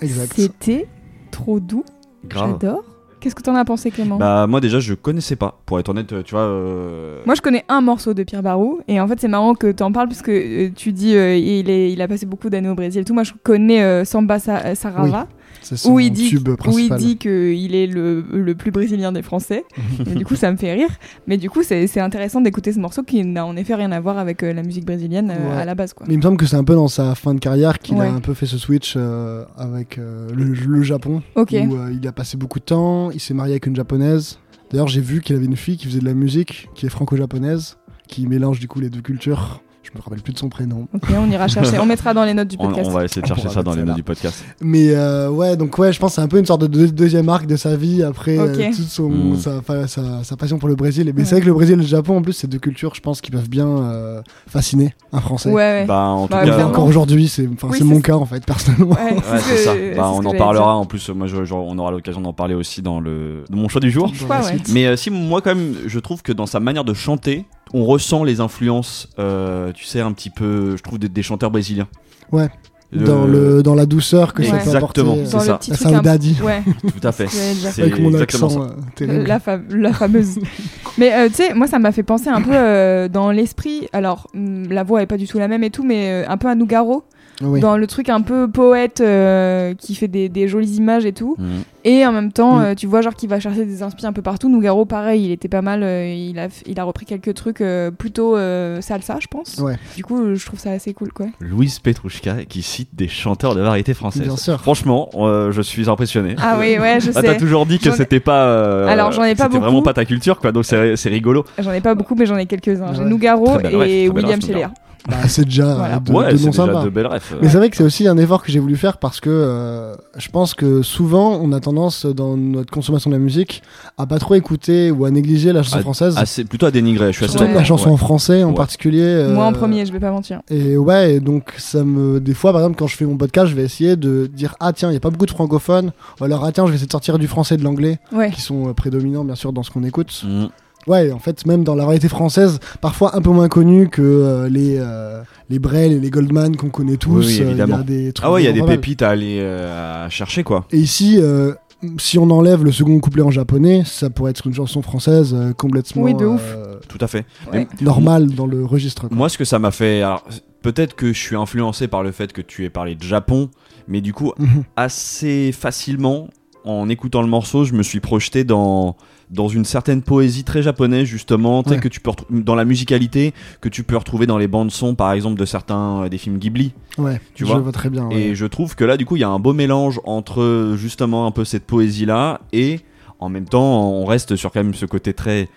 Exact. 0.00 0.32
C'était 0.34 0.86
trop 1.30 1.60
doux, 1.60 1.84
j'adore. 2.30 2.84
Qu'est-ce 3.20 3.34
que 3.34 3.42
t'en 3.42 3.56
as 3.56 3.64
pensé 3.64 3.90
Clément? 3.90 4.16
Bah 4.16 4.46
moi 4.46 4.60
déjà 4.60 4.78
je 4.78 4.94
connaissais 4.94 5.34
pas, 5.34 5.58
pour 5.66 5.80
être 5.80 5.88
honnête, 5.88 6.14
tu 6.24 6.30
vois. 6.36 6.42
euh, 6.44 7.20
Moi 7.26 7.34
je 7.34 7.40
connais 7.40 7.64
un 7.68 7.80
morceau 7.80 8.14
de 8.14 8.22
Pierre 8.22 8.44
Barou 8.44 8.78
et 8.86 9.00
en 9.00 9.08
fait 9.08 9.18
c'est 9.20 9.26
marrant 9.26 9.54
que 9.54 9.72
t'en 9.72 9.90
parles 9.90 10.06
parce 10.06 10.22
que 10.22 10.30
euh, 10.30 10.70
tu 10.74 10.92
dis 10.92 11.16
euh, 11.16 11.34
il, 11.34 11.68
est, 11.68 11.90
il 11.92 12.00
a 12.00 12.06
passé 12.06 12.26
beaucoup 12.26 12.48
d'années 12.48 12.68
au 12.68 12.76
Brésil 12.76 13.00
et 13.02 13.04
tout. 13.04 13.14
Moi 13.14 13.24
je 13.24 13.32
connais 13.42 13.82
euh, 13.82 14.04
Samba 14.04 14.38
Sa- 14.38 14.76
Sarava 14.76 15.26
son 15.62 15.92
où 15.92 16.00
il 16.00 16.10
dit, 16.10 16.28
tube 16.28 16.48
où 16.66 16.78
il 16.78 16.90
dit 16.96 17.16
qu'il 17.16 17.74
est 17.74 17.86
le, 17.86 18.24
le 18.32 18.54
plus 18.54 18.70
brésilien 18.70 19.12
des 19.12 19.22
Français. 19.22 19.64
Et 20.10 20.14
du 20.14 20.24
coup 20.24 20.36
ça 20.36 20.50
me 20.52 20.56
fait 20.56 20.72
rire. 20.72 20.88
Mais 21.26 21.36
du 21.36 21.50
coup 21.50 21.62
c'est 21.62 22.00
intéressant 22.00 22.40
d'écouter 22.40 22.72
ce 22.72 22.78
morceau 22.78 23.02
qui 23.02 23.24
n'a 23.24 23.44
en 23.46 23.56
effet 23.56 23.74
rien 23.74 23.92
à 23.92 24.00
voir 24.00 24.18
avec 24.18 24.42
euh, 24.42 24.52
la 24.52 24.62
musique 24.62 24.84
brésilienne 24.86 25.30
euh, 25.30 25.48
Ouais. 25.54 25.62
à 25.62 25.64
la 25.64 25.74
base. 25.74 25.92
Quoi. 25.92 26.06
Mais 26.08 26.14
il 26.14 26.18
me 26.18 26.22
semble 26.22 26.36
que 26.36 26.46
c'est 26.46 26.56
un 26.56 26.64
peu 26.64 26.74
dans 26.74 26.88
sa 26.88 27.14
fin 27.14 27.34
de 27.34 27.40
carrière 27.40 27.78
qu'il 27.78 27.96
Ouais. 27.96 28.06
a 28.06 28.12
un 28.12 28.20
peu 28.20 28.34
fait 28.34 28.46
ce 28.46 28.58
switch 28.58 28.94
euh, 28.96 29.44
avec 29.56 29.96
le, 29.98 30.52
le 30.52 30.82
Japon. 30.82 31.22
Ok. 31.34 31.52
Où 31.52 31.76
il 31.92 32.06
a 32.06 32.12
passé 32.12 32.36
beaucoup 32.36 32.58
de 32.58 32.64
temps, 32.64 33.10
il 33.10 33.20
s'est 33.20 33.34
marié 33.34 33.54
avec 33.54 33.66
une 33.66 33.76
japonaise. 33.76 34.38
D'ailleurs, 34.70 34.88
j'ai 34.88 35.00
vu 35.00 35.20
qu'il 35.22 35.34
avait 35.36 35.46
une 35.46 35.56
fille 35.56 35.76
qui 35.76 35.86
faisait 35.86 36.00
de 36.00 36.04
la 36.04 36.14
musique, 36.14 36.68
qui 36.74 36.84
est 36.86 36.90
franco-japonaise, 36.90 37.78
qui 38.06 38.26
mélange 38.26 38.60
du 38.60 38.68
coup 38.68 38.80
les 38.80 38.90
deux 38.90 39.00
cultures. 39.00 39.62
Je 39.92 39.98
me 39.98 40.02
rappelle 40.04 40.20
plus 40.20 40.34
de 40.34 40.38
son 40.38 40.48
prénom. 40.50 40.86
Ok, 40.94 41.04
on 41.16 41.30
ira 41.30 41.48
chercher. 41.48 41.78
On 41.78 41.86
mettra 41.86 42.12
dans 42.12 42.24
les 42.24 42.34
notes 42.34 42.48
du 42.48 42.56
podcast. 42.58 42.88
on 42.90 42.92
va 42.92 43.04
essayer 43.06 43.22
de 43.22 43.26
chercher 43.26 43.48
ça 43.48 43.62
dans 43.62 43.74
les 43.74 43.82
notes 43.82 43.96
du 43.96 44.02
podcast. 44.02 44.44
Mais 44.60 44.90
euh, 44.90 45.30
ouais, 45.30 45.56
donc 45.56 45.76
ouais, 45.78 45.92
je 45.92 45.98
pense 45.98 46.10
que 46.12 46.14
c'est 46.16 46.20
un 46.20 46.28
peu 46.28 46.38
une 46.38 46.44
sorte 46.46 46.60
de 46.60 46.66
deux- 46.66 46.88
deuxième 46.90 47.28
arc 47.30 47.46
de 47.46 47.56
sa 47.56 47.74
vie 47.76 48.02
après 48.02 48.38
euh, 48.38 48.54
toute 48.66 48.74
son, 48.88 49.08
Mm. 49.08 49.36
sa, 49.36 49.62
fa- 49.62 49.86
sa- 49.88 50.22
sa 50.24 50.36
passion 50.36 50.58
pour 50.58 50.68
le 50.68 50.74
Brésil. 50.74 51.08
Et 51.08 51.12
mais 51.12 51.20
Ouais. 51.20 51.24
c'est 51.24 51.36
vrai 51.36 51.40
que 51.40 51.46
le 51.46 51.54
Brésil 51.54 51.74
et 51.74 51.82
le 51.82 51.82
Japon, 51.88 52.18
en 52.18 52.22
plus, 52.22 52.34
c'est 52.34 52.46
deux 52.46 52.58
cultures, 52.58 52.94
je 52.94 53.00
pense, 53.00 53.20
qui 53.22 53.30
peuvent 53.30 53.48
bien 53.48 53.66
euh, 53.66 54.20
fasciner 54.46 54.94
un 55.12 55.20
Français. 55.20 55.48
Ouais, 55.50 55.54
ouais. 55.54 55.86
Bah 55.86 56.04
en 56.08 56.26
tout 56.26 56.32
Bah, 56.34 56.44
cas. 56.44 56.64
encore 56.66 56.84
aujourd'hui, 56.86 57.28
c'est 57.28 57.46
Oui, 57.46 57.82
mon 57.82 58.00
cas 58.00 58.14
en 58.16 58.26
fait, 58.26 58.44
personnellement. 58.44 58.94
Ouais, 58.94 59.14
Ouais, 59.14 59.38
ce 59.40 59.44
c'est 59.44 59.56
ça. 59.64 59.72
Bah, 59.96 60.10
on 60.12 60.18
en 60.24 60.32
parlera 60.34 60.52
dire. 60.66 60.76
en 60.80 60.84
plus. 60.84 61.08
Moi, 61.10 61.26
je- 61.26 61.44
genre, 61.44 61.64
on 61.66 61.78
aura 61.78 61.90
l'occasion 61.90 62.20
d'en 62.20 62.32
parler 62.34 62.54
aussi 62.54 62.82
dans 62.82 63.00
le 63.00 63.44
dans 63.48 63.56
mon 63.56 63.68
choix 63.68 63.80
du 63.80 63.90
jour. 63.90 64.10
Je 64.12 64.24
crois, 64.24 64.40
ouais. 64.44 64.56
Mais 64.72 64.86
euh, 64.86 64.96
si 64.96 65.10
moi 65.10 65.40
quand 65.40 65.54
même, 65.54 65.74
je 65.86 65.98
trouve 65.98 66.22
que 66.22 66.32
dans 66.32 66.46
sa 66.46 66.60
manière 66.60 66.84
de 66.84 66.92
chanter, 66.94 67.46
on 67.74 67.84
ressent 67.84 68.24
les 68.24 68.40
influences, 68.40 69.08
euh, 69.18 69.72
tu 69.72 69.84
sais, 69.84 70.00
un 70.00 70.12
petit 70.12 70.30
peu, 70.30 70.76
je 70.76 70.82
trouve, 70.82 70.98
des, 70.98 71.08
des 71.08 71.22
chanteurs 71.22 71.50
brésiliens. 71.50 71.88
Ouais. 72.32 72.48
Euh, 72.96 73.04
Dans, 73.04 73.26
le, 73.26 73.62
dans 73.62 73.74
la 73.74 73.84
douceur 73.84 74.32
que 74.32 74.42
ça 74.42 74.52
peut 74.52 74.56
Exactement, 74.60 75.12
apporter. 75.12 75.26
c'est 75.26 75.32
Dans 75.32 75.40
ça. 75.40 75.52
le 75.52 75.58
petit 75.58 75.70
La 75.72 75.76
truc 75.76 75.88
un- 75.88 75.96
saudade. 75.98 76.22
Ouais, 76.42 76.62
Tout 76.82 77.06
à 77.06 77.12
fait. 77.12 77.26
C'est 77.28 77.82
Avec 77.82 78.00
mon 78.00 78.14
accent 78.14 78.48
ça. 78.48 78.60
euh. 79.02 79.26
La, 79.26 79.38
fa- 79.40 79.60
la 79.68 79.92
fameuse. 79.92 80.38
mais 80.98 81.12
euh, 81.12 81.28
tu 81.28 81.34
sais, 81.34 81.52
moi 81.52 81.66
ça 81.66 81.78
m'a 81.78 81.92
fait 81.92 82.02
penser 82.02 82.28
un 82.30 82.40
peu 82.40 82.54
euh, 82.54 83.08
dans 83.08 83.30
l'esprit. 83.30 83.88
Alors, 83.92 84.28
hum, 84.34 84.68
la 84.70 84.84
voix 84.84 85.02
est 85.02 85.06
pas 85.06 85.18
du 85.18 85.26
tout 85.26 85.38
la 85.38 85.48
même 85.48 85.64
et 85.64 85.70
tout, 85.70 85.84
mais 85.84 86.24
euh, 86.24 86.30
un 86.30 86.38
peu 86.38 86.48
à 86.48 86.54
Nougaro. 86.54 87.04
Oui. 87.40 87.60
Dans 87.60 87.76
le 87.76 87.86
truc 87.86 88.08
un 88.08 88.20
peu 88.20 88.50
poète 88.50 89.00
euh, 89.00 89.72
qui 89.74 89.94
fait 89.94 90.08
des, 90.08 90.28
des 90.28 90.48
jolies 90.48 90.76
images 90.76 91.04
et 91.06 91.12
tout. 91.12 91.36
Mhm. 91.38 91.62
Et 91.84 92.04
en 92.04 92.10
même 92.12 92.32
temps, 92.32 92.58
Mm. 92.58 92.62
euh, 92.62 92.74
tu 92.74 92.86
vois, 92.88 93.00
genre 93.00 93.14
qu'il 93.14 93.28
va 93.28 93.38
chercher 93.38 93.64
des 93.64 93.82
inspirations 93.84 94.08
un 94.08 94.12
peu 94.12 94.22
partout. 94.22 94.48
Nougaro, 94.48 94.84
pareil, 94.84 95.24
il 95.26 95.30
était 95.30 95.48
pas 95.48 95.62
mal. 95.62 95.82
euh, 95.84 96.12
il, 96.12 96.38
a, 96.38 96.48
il 96.66 96.78
a 96.80 96.84
repris 96.84 97.06
quelques 97.06 97.32
trucs 97.34 97.60
euh, 97.60 97.90
plutôt 97.92 98.36
euh, 98.36 98.80
salsa, 98.80 99.18
je 99.20 99.28
pense. 99.28 99.58
Ouais. 99.58 99.76
Du 99.96 100.02
coup, 100.04 100.34
je 100.34 100.44
trouve 100.44 100.58
ça 100.58 100.72
assez 100.72 100.92
cool, 100.94 101.12
quoi. 101.12 101.26
Louise 101.40 101.78
Petrouchka 101.78 102.44
qui 102.48 102.62
cite 102.62 102.90
des 102.94 103.06
chanteurs 103.08 103.54
de 103.54 103.60
variété 103.60 103.94
française. 103.94 104.22
Bien 104.24 104.36
sûr. 104.36 104.60
Franchement, 104.60 105.08
euh, 105.14 105.52
je 105.52 105.62
suis 105.62 105.88
impressionné. 105.88 106.34
Ah 106.38 106.56
oui, 106.58 106.76
ouais, 106.78 106.98
je 107.00 107.10
Ah, 107.14 107.22
t'as 107.22 107.32
sais. 107.34 107.36
toujours 107.36 107.64
dit 107.66 107.78
que 107.78 107.92
c'était 107.92 108.20
pas. 108.20 108.46
euh, 108.48 108.86
Alors, 108.88 109.12
j'en 109.12 109.22
ai 109.22 109.34
pas 109.36 109.44
C'était 109.44 109.54
beaucoup. 109.54 109.62
vraiment 109.62 109.82
pas 109.82 109.94
ta 109.94 110.04
culture, 110.04 110.40
quoi. 110.40 110.50
Donc 110.52 110.64
c'est 110.64 110.96
c'est 110.96 111.08
rigolo. 111.08 111.44
J'en 111.58 111.72
ai 111.72 111.80
pas 111.80 111.94
beaucoup, 111.94 112.16
mais 112.16 112.26
j'en 112.26 112.36
ai 112.36 112.46
quelques-uns. 112.46 112.92
J'ai 112.94 113.00
Ouais. 113.02 113.08
Nougaro 113.08 113.60
et 113.84 114.08
William 114.08 114.40
Scheller. 114.42 114.66
Bah, 115.08 115.16
c'est 115.28 115.44
déjà 115.44 115.74
Voilà. 115.74 115.96
euh, 115.96 116.00
de, 116.00 116.12
ouais, 116.12 116.32
de 116.32 116.36
déjà 116.38 116.90
belles 116.90 117.06
refs. 117.06 117.34
Mais 117.40 117.48
c'est 117.48 117.56
vrai 117.56 117.70
que 117.70 117.76
c'est 117.76 117.82
aussi 117.84 118.06
un 118.08 118.18
effort 118.18 118.42
que 118.42 118.50
j'ai 118.52 118.58
voulu 118.58 118.76
faire 118.76 118.98
parce 118.98 119.20
que 119.20 119.30
euh, 119.30 119.94
je 120.18 120.28
pense 120.28 120.54
que 120.54 120.82
souvent 120.82 121.38
on 121.40 121.52
a 121.52 121.60
tendance 121.60 122.04
dans 122.04 122.36
notre 122.36 122.70
consommation 122.70 123.08
de 123.10 123.14
la 123.16 123.20
musique 123.20 123.62
à 123.96 124.06
pas 124.06 124.18
trop 124.18 124.34
écouter 124.34 124.90
ou 124.90 125.04
à 125.04 125.10
négliger 125.10 125.52
la 125.52 125.62
chanson 125.62 125.76
Ah, 125.78 125.82
française. 125.82 126.16
C'est 126.26 126.44
plutôt 126.44 126.66
à 126.66 126.70
dénigrer. 126.70 127.12
Je 127.12 127.16
suis 127.18 127.24
assez 127.24 127.38
Ouais. 127.38 127.54
la 127.54 127.64
chanson 127.64 127.86
Ouais. 127.86 127.92
en 127.92 127.96
français 127.96 128.42
en 128.42 128.52
particulier. 128.52 129.02
euh, 129.02 129.34
Moi 129.34 129.44
en 129.46 129.52
premier, 129.52 129.86
je 129.86 129.92
vais 129.92 130.00
pas 130.00 130.10
mentir. 130.10 130.40
Et 130.50 130.76
ouais, 130.76 131.14
et 131.14 131.20
donc 131.20 131.54
ça 131.58 131.84
me. 131.84 132.20
Des 132.20 132.34
fois, 132.34 132.52
par 132.52 132.60
exemple, 132.62 132.76
quand 132.78 132.86
je 132.86 132.96
fais 132.96 133.06
mon 133.06 133.16
podcast, 133.16 133.46
je 133.48 133.54
vais 133.54 133.62
essayer 133.64 133.96
de 133.96 134.26
dire 134.26 134.56
Ah, 134.60 134.72
tiens, 134.72 134.88
il 134.88 134.92
n'y 134.92 134.96
a 134.96 135.00
pas 135.00 135.10
beaucoup 135.10 135.26
de 135.26 135.30
francophones. 135.30 135.92
Ou 136.20 136.24
alors, 136.24 136.44
ah, 136.44 136.52
tiens, 136.52 136.64
je 136.66 136.70
vais 136.70 136.74
essayer 136.76 136.86
de 136.86 136.92
sortir 136.92 137.18
du 137.18 137.28
français 137.28 137.54
et 137.54 137.58
de 137.58 137.64
l'anglais, 137.64 137.98
Ouais. 138.12 138.30
qui 138.30 138.40
sont 138.40 138.68
euh, 138.68 138.72
prédominants, 138.74 139.24
bien 139.24 139.34
sûr, 139.36 139.52
dans 139.52 139.62
ce 139.62 139.70
qu'on 139.70 139.84
écoute. 139.84 140.22
Mhm. 140.26 140.48
Ouais, 140.88 141.12
en 141.12 141.18
fait, 141.18 141.46
même 141.46 141.64
dans 141.64 141.74
la 141.74 141.84
variété 141.84 142.08
française, 142.08 142.58
parfois 142.80 143.14
un 143.16 143.20
peu 143.20 143.30
moins 143.30 143.48
connue 143.48 143.88
que 143.88 144.02
euh, 144.02 144.48
les, 144.48 144.76
euh, 144.78 145.22
les 145.50 145.58
Brel 145.58 145.92
et 145.92 146.00
les 146.00 146.10
Goldman 146.10 146.56
qu'on 146.56 146.70
connaît 146.70 146.96
tous. 146.96 147.18
Oui, 147.26 147.36
oui, 147.40 147.42
euh, 147.46 147.50
il 147.52 147.56
y 147.58 147.60
a 147.60 147.82
des 147.82 148.12
trucs 148.12 148.26
Ah 148.26 148.32
ouais, 148.32 148.42
il 148.42 148.46
y 148.46 148.48
a 148.48 148.52
des 148.52 148.62
pépites 148.62 149.02
à 149.02 149.10
aller 149.10 149.38
euh, 149.40 150.06
à 150.06 150.08
chercher, 150.08 150.42
quoi. 150.44 150.66
Et 150.72 150.78
ici, 150.78 151.18
euh, 151.20 151.52
si 151.98 152.18
on 152.18 152.28
enlève 152.30 152.64
le 152.64 152.72
second 152.72 152.98
couplet 153.00 153.22
en 153.22 153.30
japonais, 153.30 153.82
ça 153.84 154.10
pourrait 154.10 154.30
être 154.32 154.46
une 154.46 154.54
chanson 154.54 154.82
française 154.82 155.34
euh, 155.36 155.52
complètement 155.52 156.02
Oui, 156.02 156.14
de 156.14 156.24
ouf. 156.26 156.42
euh, 156.56 156.76
Tout 156.88 156.98
à 157.00 157.06
fait. 157.06 157.24
Ouais. 157.52 157.68
Normale 157.80 158.26
dans 158.34 158.46
le 158.46 158.64
registre. 158.64 159.08
quoi. 159.08 159.16
Moi, 159.16 159.28
ce 159.28 159.38
que 159.38 159.44
ça 159.44 159.58
m'a 159.58 159.70
fait. 159.70 160.02
alors, 160.02 160.24
Peut-être 160.60 160.96
que 160.96 161.12
je 161.12 161.18
suis 161.18 161.36
influencé 161.36 161.86
par 161.86 162.02
le 162.02 162.10
fait 162.10 162.32
que 162.32 162.40
tu 162.42 162.64
aies 162.64 162.70
parlé 162.70 162.96
de 162.96 163.02
Japon, 163.04 163.48
mais 163.86 164.00
du 164.00 164.12
coup, 164.12 164.32
Mhm. 164.38 164.64
assez 164.76 165.52
facilement, 165.52 166.28
en 166.64 166.88
écoutant 166.88 167.22
le 167.22 167.28
morceau, 167.28 167.62
je 167.64 167.74
me 167.74 167.84
suis 167.84 168.00
projeté 168.00 168.42
dans, 168.42 168.96
dans 169.30 169.48
une 169.48 169.64
certaine 169.64 170.00
poésie 170.02 170.42
très 170.44 170.62
japonaise, 170.62 171.06
justement, 171.06 171.62
Ouais. 171.66 171.78
que 171.78 171.88
tu 171.88 172.00
peux 172.00 172.10
dans 172.30 172.54
la 172.54 172.64
musicalité, 172.64 173.34
que 173.60 173.68
tu 173.68 173.82
peux 173.84 173.96
retrouver 173.96 174.26
dans 174.26 174.38
les 174.38 174.48
bandes-son, 174.48 174.94
par 174.94 175.12
exemple, 175.12 175.38
de 175.38 175.44
certains 175.44 176.04
euh, 176.04 176.08
des 176.08 176.16
films 176.18 176.38
Ghibli. 176.38 176.72
Ouais, 176.96 177.20
tu 177.34 177.44
je 177.44 177.50
vois. 177.50 177.58
vois 177.60 177.72
très 177.72 177.90
bien. 177.90 178.06
ouais. 178.08 178.16
Et 178.20 178.34
je 178.34 178.46
trouve 178.46 178.74
que 178.74 178.84
là, 178.84 178.96
du 178.96 179.04
coup, 179.04 179.16
il 179.16 179.20
y 179.20 179.24
a 179.24 179.28
un 179.28 179.38
beau 179.38 179.52
mélange 179.52 180.00
entre 180.04 180.74
justement 180.76 181.26
un 181.26 181.30
peu 181.30 181.44
cette 181.44 181.64
poésie-là 181.64 182.40
et 182.52 182.80
en 183.20 183.28
même 183.28 183.44
temps, 183.46 183.90
on 183.92 184.04
reste 184.06 184.36
sur 184.36 184.50
quand 184.52 184.62
même 184.62 184.74
ce 184.74 184.86
côté 184.86 185.12
très 185.12 185.48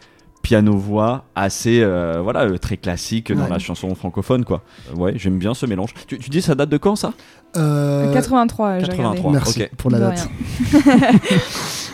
piano-voix, 0.41 1.25
assez 1.36 1.81
euh, 1.81 2.19
voilà, 2.24 2.41
euh, 2.41 2.57
très 2.57 2.77
classique 2.77 3.31
dans 3.31 3.43
Ouais. 3.43 3.50
la 3.50 3.60
chanson 3.60 3.93
francophone, 3.95 4.43
quoi. 4.45 4.62
Euh, 4.91 4.95
Ouais, 4.98 5.13
j'aime 5.15 5.38
bien 5.38 5.53
ce 5.53 5.65
mélange. 5.65 5.93
Tu, 6.07 6.17
tu 6.19 6.29
dis 6.29 6.41
ça 6.41 6.55
date 6.55 6.69
de 6.69 6.77
quand 6.77 6.95
ça? 6.95 7.13
Euh, 7.57 8.12
83, 8.13 8.79
j'ai 8.79 8.88
83. 8.88 9.13
regardé. 9.13 9.38
Merci 9.38 9.63
ok. 9.63 9.69
pour 9.77 9.91
la 9.91 10.00
De 10.00 10.03
date. 10.05 10.29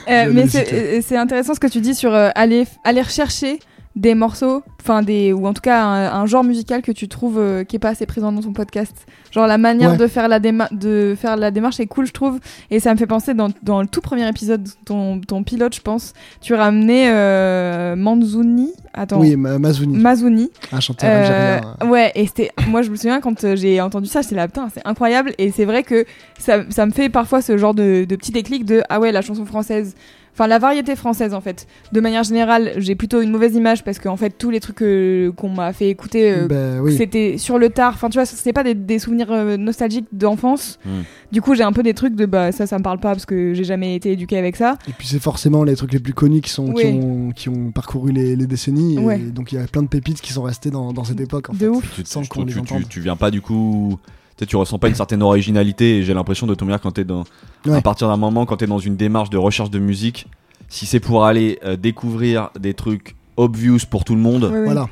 Euh, 0.09 0.31
mais 0.33 0.47
c'est 0.47 1.17
intéressant 1.17 1.53
ce 1.53 1.59
que 1.59 1.67
tu 1.67 1.81
dis 1.81 1.93
sur 1.93 2.13
euh, 2.13 2.29
aller, 2.33 2.65
aller 2.85 3.01
rechercher 3.01 3.59
des 3.97 4.13
morceaux, 4.13 4.61
enfin 4.79 5.01
des 5.01 5.33
ou 5.33 5.47
en 5.47 5.53
tout 5.53 5.61
cas 5.61 5.83
un, 5.83 6.21
un 6.21 6.25
genre 6.27 6.43
musical 6.43 6.81
que 6.83 6.91
tu 6.91 7.07
trouves 7.07 7.37
euh, 7.39 7.63
qui 7.63 7.75
est 7.75 7.79
pas 7.79 7.89
assez 7.89 8.05
présent 8.05 8.31
dans 8.31 8.41
ton 8.41 8.53
podcast. 8.53 8.95
Genre 9.31 9.47
la 9.47 9.57
manière 9.57 9.91
Ouais. 9.91 9.97
de 9.97 10.07
faire 10.07 10.27
la 10.27 10.39
déma- 10.39 10.71
de 10.71 11.15
faire 11.19 11.35
la 11.35 11.51
démarche 11.51 11.79
est 11.79 11.87
cool, 11.87 12.05
je 12.05 12.13
trouve, 12.13 12.39
et 12.71 12.79
ça 12.79 12.93
me 12.93 12.97
fait 12.99 13.07
penser 13.07 13.33
dans, 13.33 13.49
dans 13.63 13.81
le 13.81 13.87
tout 13.87 13.99
premier 14.01 14.27
épisode, 14.29 14.67
ton, 14.85 15.19
ton 15.19 15.43
pilote, 15.43 15.75
je 15.75 15.81
pense, 15.81 16.13
tu 16.41 16.53
ramenais 16.53 17.09
euh, 17.11 17.95
Manzuni, 17.95 18.71
attends, 18.93 19.19
Oui, 19.19 19.35
Ma- 19.35 19.57
Mazuni, 19.59 19.97
Mazuni, 19.97 20.51
un 20.71 20.79
chanteur 20.79 21.09
euh, 21.11 21.57
algérien. 21.59 21.91
ouais, 21.91 22.11
et 22.15 22.25
c'était. 22.27 22.51
Moi, 22.67 22.83
je 22.83 22.91
me 22.91 22.95
souviens 22.95 23.19
quand 23.19 23.43
euh, 23.43 23.55
j'ai 23.55 23.81
entendu 23.81 24.07
ça, 24.07 24.21
j'étais 24.21 24.35
là, 24.35 24.47
putain, 24.47 24.67
c'est 24.73 24.85
incroyable. 24.85 25.33
Et 25.39 25.51
c'est 25.51 25.65
vrai 25.65 25.83
que 25.83 26.05
ça, 26.39 26.59
ça 26.69 26.85
me 26.85 26.91
fait 26.91 27.09
parfois 27.09 27.41
ce 27.41 27.57
genre 27.57 27.73
de, 27.73 28.05
de 28.05 28.15
petit 28.15 28.31
déclic 28.31 28.63
de 28.63 28.81
ah 28.89 28.99
ouais, 28.99 29.11
la 29.11 29.21
chanson 29.21 29.45
française. 29.45 29.95
Enfin, 30.37 30.45
la 30.47 30.59
variété 30.59 30.95
française, 30.95 31.33
en 31.33 31.41
fait. 31.41 31.65
De 31.93 31.99
manière 31.99 32.21
générale, 32.21 32.73
j'ai 32.77 32.93
plutôt 32.93 33.21
une 33.21 33.31
mauvaise 33.31 33.55
image 33.55 33.83
parce 33.83 33.97
qu'en 33.97 34.17
fait, 34.17 34.29
tous 34.37 34.51
les 34.51 34.59
trucs 34.59 34.83
euh, 34.83 35.31
qu'on 35.31 35.49
m'a 35.49 35.73
fait 35.73 35.89
écouter, 35.89 36.31
euh, 36.31 36.47
Ben 36.47 36.79
oui. 36.79 36.95
c'était 36.95 37.39
sur 37.39 37.57
le 37.57 37.69
tard. 37.69 37.93
Enfin, 37.95 38.07
tu 38.09 38.19
vois, 38.19 38.25
c'était 38.27 38.53
pas 38.53 38.63
des, 38.63 38.75
des 38.75 38.99
souvenirs 38.99 39.31
euh, 39.31 39.57
nostalgiques 39.57 40.05
d'enfance. 40.11 40.77
Mm. 40.85 40.89
Du 41.31 41.41
coup, 41.41 41.55
j'ai 41.55 41.63
un 41.63 41.71
peu 41.71 41.81
des 41.81 41.95
trucs 41.95 42.13
de 42.15 42.27
bah, 42.27 42.51
ça, 42.51 42.67
ça 42.67 42.77
me 42.77 42.83
parle 42.83 42.99
pas 42.99 43.13
parce 43.13 43.25
que 43.25 43.55
j'ai 43.55 43.63
jamais 43.63 43.95
été 43.95 44.11
éduquée 44.11 44.37
avec 44.37 44.57
ça. 44.57 44.77
Et 44.87 44.91
puis 44.93 45.07
c'est 45.07 45.19
forcément 45.19 45.63
les 45.63 45.75
trucs 45.75 45.91
les 45.91 45.99
plus 45.99 46.13
connus 46.13 46.41
qui, 46.41 46.51
sont, 46.51 46.71
qui, 46.71 46.85
ont, 46.85 47.31
qui 47.31 47.49
ont 47.49 47.71
parcouru 47.71 48.11
les, 48.11 48.35
les 48.35 48.45
décennies. 48.45 48.97
et 49.11 49.31
donc 49.31 49.51
il 49.51 49.55
y 49.55 49.57
a 49.57 49.65
plein 49.65 49.81
de 49.81 49.87
pépites 49.87 50.21
qui 50.21 50.33
sont 50.33 50.43
restées 50.43 50.69
dans, 50.69 50.93
dans 50.93 51.03
cette 51.03 51.19
époque. 51.19 51.49
En 51.49 51.53
De 51.53 51.57
fait. 51.57 51.67
ouf. 51.67 51.95
tu, 51.95 52.01
Sans 52.05 52.21
tu, 52.21 52.45
tu, 52.45 52.85
tu 52.87 52.99
viens 53.01 53.15
pas 53.15 53.31
du 53.31 53.41
coup. 53.41 53.97
Tu 54.37 54.43
sais, 54.43 54.45
tu 54.45 54.55
ressens 54.55 54.77
pas 54.77 54.87
une 54.87 54.95
certaine 54.95 55.23
originalité 55.23 55.97
et 55.97 56.03
j'ai 56.03 56.13
l'impression 56.13 56.45
de 56.45 56.53
tomber 56.53 56.75
quand 56.81 56.91
t'es 56.91 57.03
dans. 57.03 57.23
Ouais. 57.65 57.77
À 57.77 57.81
partir 57.81 58.07
d'un 58.07 58.17
moment, 58.17 58.45
quand 58.45 58.57
t'es 58.57 58.67
dans 58.67 58.77
une 58.77 58.95
démarche 58.95 59.31
de 59.31 59.37
recherche 59.37 59.71
de 59.71 59.79
musique, 59.79 60.27
si 60.69 60.85
c'est 60.85 60.99
pour 60.99 61.25
aller 61.25 61.59
euh, 61.63 61.75
découvrir 61.75 62.51
des 62.59 62.73
trucs 62.73 63.15
obvious 63.35 63.79
pour 63.89 64.03
tout 64.03 64.15
le 64.15 64.21
monde. 64.21 64.45
Voilà, 64.63 64.87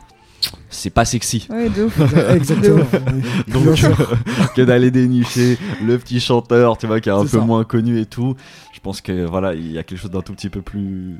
c'est 0.70 0.90
pas 0.90 1.06
sexy. 1.06 1.48
Ouais, 1.50 1.70
de 1.70 1.84
ouf. 1.86 2.00
exactement. 2.36 2.84
Donc 3.48 3.80
que 4.56 4.62
d'aller 4.62 4.92
dénicher 4.92 5.58
le 5.86 5.98
petit 5.98 6.20
chanteur, 6.20 6.78
tu 6.78 6.88
vois, 6.88 7.00
qui 7.00 7.10
est 7.10 7.14
un 7.14 7.22
peu 7.22 7.28
ça. 7.28 7.40
moins 7.40 7.64
connu 7.64 8.00
et 8.00 8.06
tout. 8.06 8.36
Je 8.74 8.80
pense 8.82 9.02
que 9.02 9.26
voilà, 9.26 9.54
il 9.56 9.72
y 9.72 9.78
a 9.80 9.84
quelque 9.84 9.98
chose 10.00 10.12
d'un 10.12 10.22
tout 10.22 10.34
petit 10.34 10.50
peu 10.50 10.62
plus 10.62 11.16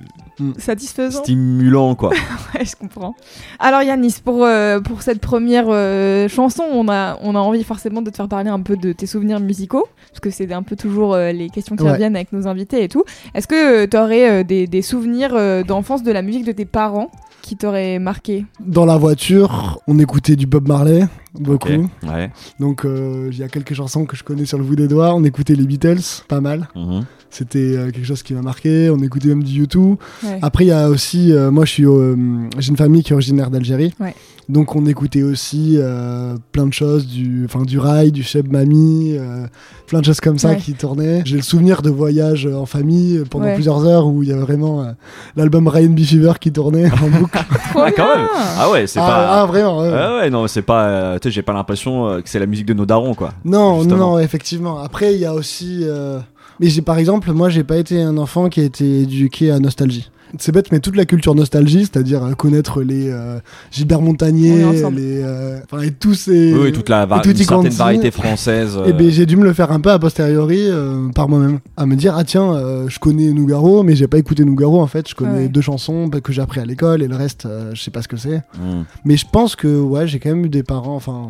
Satisfaisant. 0.58 1.22
stimulant, 1.24 1.96
quoi. 1.96 2.10
Ouais, 2.54 2.64
je 2.66 2.76
comprends. 2.76 3.16
Alors 3.60 3.82
Yanis, 3.82 4.18
pour, 4.24 4.44
euh, 4.46 4.80
pour 4.82 5.02
cette 5.02 5.20
première 5.20 5.66
euh, 5.70 6.28
chanson, 6.28 6.64
on 6.72 6.88
a, 6.90 7.18
on 7.22 7.36
a 7.36 7.40
envie 7.40 7.64
forcément 7.64 8.02
de 8.02 8.10
te 8.10 8.16
faire 8.18 8.28
parler 8.28 8.50
un 8.50 8.60
peu 8.62 8.78
de 8.78 8.92
tes 8.94 9.06
souvenirs 9.08 9.40
musicaux, 9.40 9.88
parce 10.10 10.20
que 10.20 10.30
c'est 10.30 10.52
un 10.54 10.64
peu 10.64 10.76
toujours 10.76 11.14
euh, 11.16 11.32
les 11.32 11.50
questions 11.50 11.76
qui 11.76 11.84
Ouais. 11.84 11.92
reviennent 11.92 12.16
avec 12.16 12.32
nos 12.34 12.48
invités 12.48 12.84
et 12.84 12.88
tout. 12.88 13.04
Est-ce 13.34 13.48
que 13.48 13.86
tu 13.86 13.98
aurais 13.98 14.44
des, 14.44 14.68
des 14.68 14.82
souvenirs 14.82 15.32
euh, 15.34 15.64
d'enfance 15.64 16.04
de 16.04 16.12
la 16.12 16.22
musique 16.22 16.46
de 16.46 16.52
tes 16.52 16.66
parents 16.66 17.10
qui 17.46 17.56
t'auraient 17.56 18.00
marqué 18.00 18.46
Dans 18.60 18.86
la 18.86 18.98
voiture, 18.98 19.80
on 19.88 20.00
écoutait 20.00 20.36
du 20.36 20.48
Bob 20.48 20.68
Marley, 20.68 21.08
beaucoup. 21.36 21.88
Ouais. 22.02 22.32
Donc 22.60 22.86
euh, 22.86 23.30
il 23.32 23.38
y 23.38 23.44
a 23.44 23.48
quelques 23.50 23.76
chansons 23.76 24.06
que 24.06 24.18
je 24.18 24.24
connais 24.24 24.46
sur 24.46 24.58
le 24.58 24.64
bout 24.64 24.76
des 24.76 24.88
doigts. 24.88 25.14
On 25.14 25.24
écoutait 25.24 25.54
les 25.54 25.66
Beatles, 25.66 26.24
pas 26.28 26.42
mal. 26.42 26.68
Mhm. 26.76 27.06
C'était 27.38 27.60
euh, 27.60 27.92
quelque 27.92 28.06
chose 28.06 28.24
qui 28.24 28.34
m'a 28.34 28.42
marqué. 28.42 28.90
On 28.90 28.98
écoutait 29.04 29.28
même 29.28 29.44
du 29.44 29.52
YouTube. 29.60 29.96
Ouais. 30.24 30.40
Après, 30.42 30.64
il 30.64 30.68
y 30.68 30.72
a 30.72 30.88
aussi, 30.88 31.34
euh, 31.34 31.52
moi, 31.52 31.66
je 31.66 31.72
suis, 31.72 31.86
euh, 31.86 32.16
j'ai 32.60 32.70
une 32.70 32.78
famille 32.78 33.04
qui 33.04 33.12
est 33.12 33.14
originaire 33.14 33.50
d'Algérie. 33.50 33.94
Ouais. 34.00 34.16
Donc, 34.48 34.76
on 34.76 34.86
écoutait 34.86 35.24
aussi 35.24 35.76
euh, 35.80 36.36
plein 36.54 36.68
de 36.68 36.72
choses, 36.74 37.08
du, 37.08 37.44
enfin, 37.46 37.64
du 37.64 37.78
rail, 37.80 38.12
du 38.14 38.22
cheb 38.24 38.50
mami, 38.54 39.18
euh, 39.18 39.48
plein 39.88 40.00
de 40.02 40.06
choses 40.06 40.22
comme 40.22 40.38
ça 40.38 40.50
Ouais. 40.52 40.58
qui 40.58 40.74
tournaient. 40.76 41.24
J'ai 41.26 41.36
le 41.38 41.42
souvenir 41.42 41.82
de 41.82 41.90
voyages 41.90 42.46
en 42.48 42.66
famille 42.68 43.24
pendant 43.30 43.46
Ouais. 43.46 43.56
plusieurs 43.56 43.84
heures 43.86 44.06
où 44.08 44.22
il 44.24 44.30
y 44.30 44.32
avait 44.32 44.42
vraiment 44.42 44.84
euh, 44.84 44.92
l'album 45.36 45.68
Ryan 45.68 45.90
B. 45.90 46.00
Fever 46.02 46.34
qui 46.40 46.52
tournait 46.54 46.90
en 46.92 47.10
boucle. 47.20 47.38
Trop 47.72 47.82
Ah, 47.86 47.92
quand 47.92 48.16
même. 48.16 48.28
Ah 48.58 48.70
ouais, 48.72 48.86
c'est 48.88 49.00
ah, 49.00 49.08
pas. 49.08 49.42
ah, 49.42 49.46
vraiment. 49.48 49.82
ouais. 49.82 49.92
Ah 49.94 50.16
ouais, 50.18 50.30
non, 50.30 50.48
c'est 50.48 50.62
pas. 50.62 50.86
euh, 50.86 51.20
tu 51.20 51.28
sais, 51.28 51.32
j'ai 51.34 51.42
pas 51.42 51.54
l'impression 51.54 52.22
que 52.22 52.30
c'est 52.30 52.40
la 52.40 52.46
musique 52.46 52.68
de 52.68 52.74
nos 52.76 52.86
darons, 52.86 53.16
quoi. 53.16 53.34
Non, 53.44 53.80
Justement. 53.80 54.12
non, 54.12 54.20
effectivement. 54.20 54.78
Après, 54.80 55.16
il 55.16 55.20
y 55.20 55.26
a 55.26 55.34
aussi. 55.34 55.80
euh, 55.84 56.20
Mais 56.60 56.68
j'ai, 56.70 56.82
par 56.82 56.98
exemple, 56.98 57.32
moi, 57.32 57.50
j'ai 57.50 57.64
pas 57.64 57.78
été 57.78 58.02
un 58.02 58.18
enfant 58.18 58.50
qui 58.50 58.62
a 58.62 58.64
été 58.64 59.02
éduqué 59.02 59.52
à 59.52 59.60
nostalgie. 59.60 60.10
C'est 60.40 60.52
bête, 60.52 60.70
mais 60.72 60.80
toute 60.80 60.98
la 60.98 61.06
culture 61.06 61.34
nostalgie, 61.34 61.82
c'est-à-dire 61.82 62.22
euh, 62.24 62.34
connaître 62.34 62.82
les 62.82 63.10
euh, 63.10 63.38
Gilbert 63.72 64.02
Montagnier, 64.02 64.66
les, 64.92 65.22
euh, 65.24 65.60
enfin, 65.64 65.82
et 65.84 65.92
tous 65.92 66.14
ces. 66.16 66.52
Oui, 66.54 66.60
oui, 66.64 66.72
toute 66.74 66.90
la 66.90 67.06
va- 67.06 67.20
et 67.20 67.22
tutti 67.22 67.44
une 67.44 67.48
certaine 67.48 67.64
quanti. 67.70 67.78
variété 67.78 68.12
française. 68.12 68.78
Et 68.86 68.90
euh, 68.90 68.94
ben, 68.94 69.10
j'ai 69.10 69.26
dû 69.26 69.38
me 69.38 69.44
le 69.46 69.54
faire 69.54 69.72
un 69.72 69.80
peu 69.80 69.92
a 69.92 70.00
posteriori 70.00 70.60
euh, 70.62 71.08
par 71.10 71.30
moi-même. 71.30 71.60
À 71.78 71.86
me 71.86 71.96
dire, 71.96 72.16
ah 72.18 72.24
tiens, 72.26 72.54
euh, 72.54 72.90
je 72.90 73.00
connais 73.00 73.32
Nougaro, 73.32 73.84
mais 73.84 73.96
j'ai 73.96 74.08
pas 74.08 74.18
écouté 74.18 74.44
Nougaro 74.44 74.82
en 74.82 74.88
fait. 74.88 75.08
Je 75.08 75.16
connais 75.16 75.44
Ouais. 75.44 75.48
deux 75.48 75.62
chansons 75.62 76.08
bah, 76.08 76.20
que 76.20 76.34
j'ai 76.34 76.42
appris 76.42 76.60
à 76.60 76.66
l'école 76.66 77.02
et 77.02 77.08
le 77.08 77.16
reste, 77.16 77.46
euh, 77.46 77.72
je 77.74 77.82
sais 77.82 77.92
pas 77.92 78.02
ce 78.02 78.10
que 78.10 78.18
c'est. 78.18 78.38
hmm. 78.58 78.84
Mais 79.06 79.16
je 79.16 79.26
pense 79.32 79.56
que 79.56 79.80
ouais, 79.80 80.06
j'ai 80.08 80.20
quand 80.20 80.30
même 80.30 80.46
eu 80.46 80.50
des 80.50 80.64
parents, 80.64 80.96
enfin, 80.96 81.30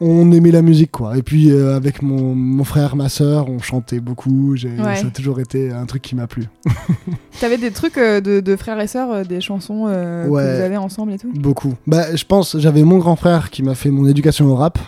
on 0.00 0.30
aimait 0.32 0.50
la 0.50 0.62
musique 0.62 0.90
quoi. 0.90 1.16
Et 1.16 1.22
puis 1.22 1.50
euh, 1.50 1.76
avec 1.76 2.02
mon, 2.02 2.34
mon 2.34 2.64
frère, 2.64 2.96
ma 2.96 3.08
soeur, 3.08 3.48
on 3.48 3.58
chantait 3.60 4.00
beaucoup. 4.00 4.56
J'ai- 4.56 4.70
Ouais. 4.78 4.96
Ça 4.96 5.06
a 5.06 5.10
toujours 5.10 5.40
été 5.40 5.70
un 5.72 5.86
truc 5.86 6.02
qui 6.02 6.14
m'a 6.14 6.26
plu. 6.26 6.44
T'avais 7.40 7.58
des 7.58 7.70
trucs 7.70 7.96
euh, 7.98 8.20
de, 8.20 8.40
de 8.40 8.56
frères 8.56 8.78
et 8.80 8.86
sœurs, 8.86 9.10
euh, 9.12 9.24
des 9.24 9.40
chansons 9.40 9.84
euh, 9.88 10.26
Ouais. 10.28 10.42
que 10.42 10.56
vous 10.56 10.62
avez 10.62 10.76
ensemble 10.76 11.12
et 11.12 11.18
tout? 11.18 11.32
Beaucoup. 11.34 11.74
Bah, 11.86 12.14
je 12.14 12.24
pense, 12.24 12.56
j'avais 12.58 12.82
mon 12.82 12.98
grand 12.98 13.16
frère 13.16 13.50
qui 13.50 13.62
m'a 13.62 13.74
fait 13.74 13.90
mon 13.90 14.06
éducation 14.06 14.46
au 14.46 14.54
rap. 14.56 14.78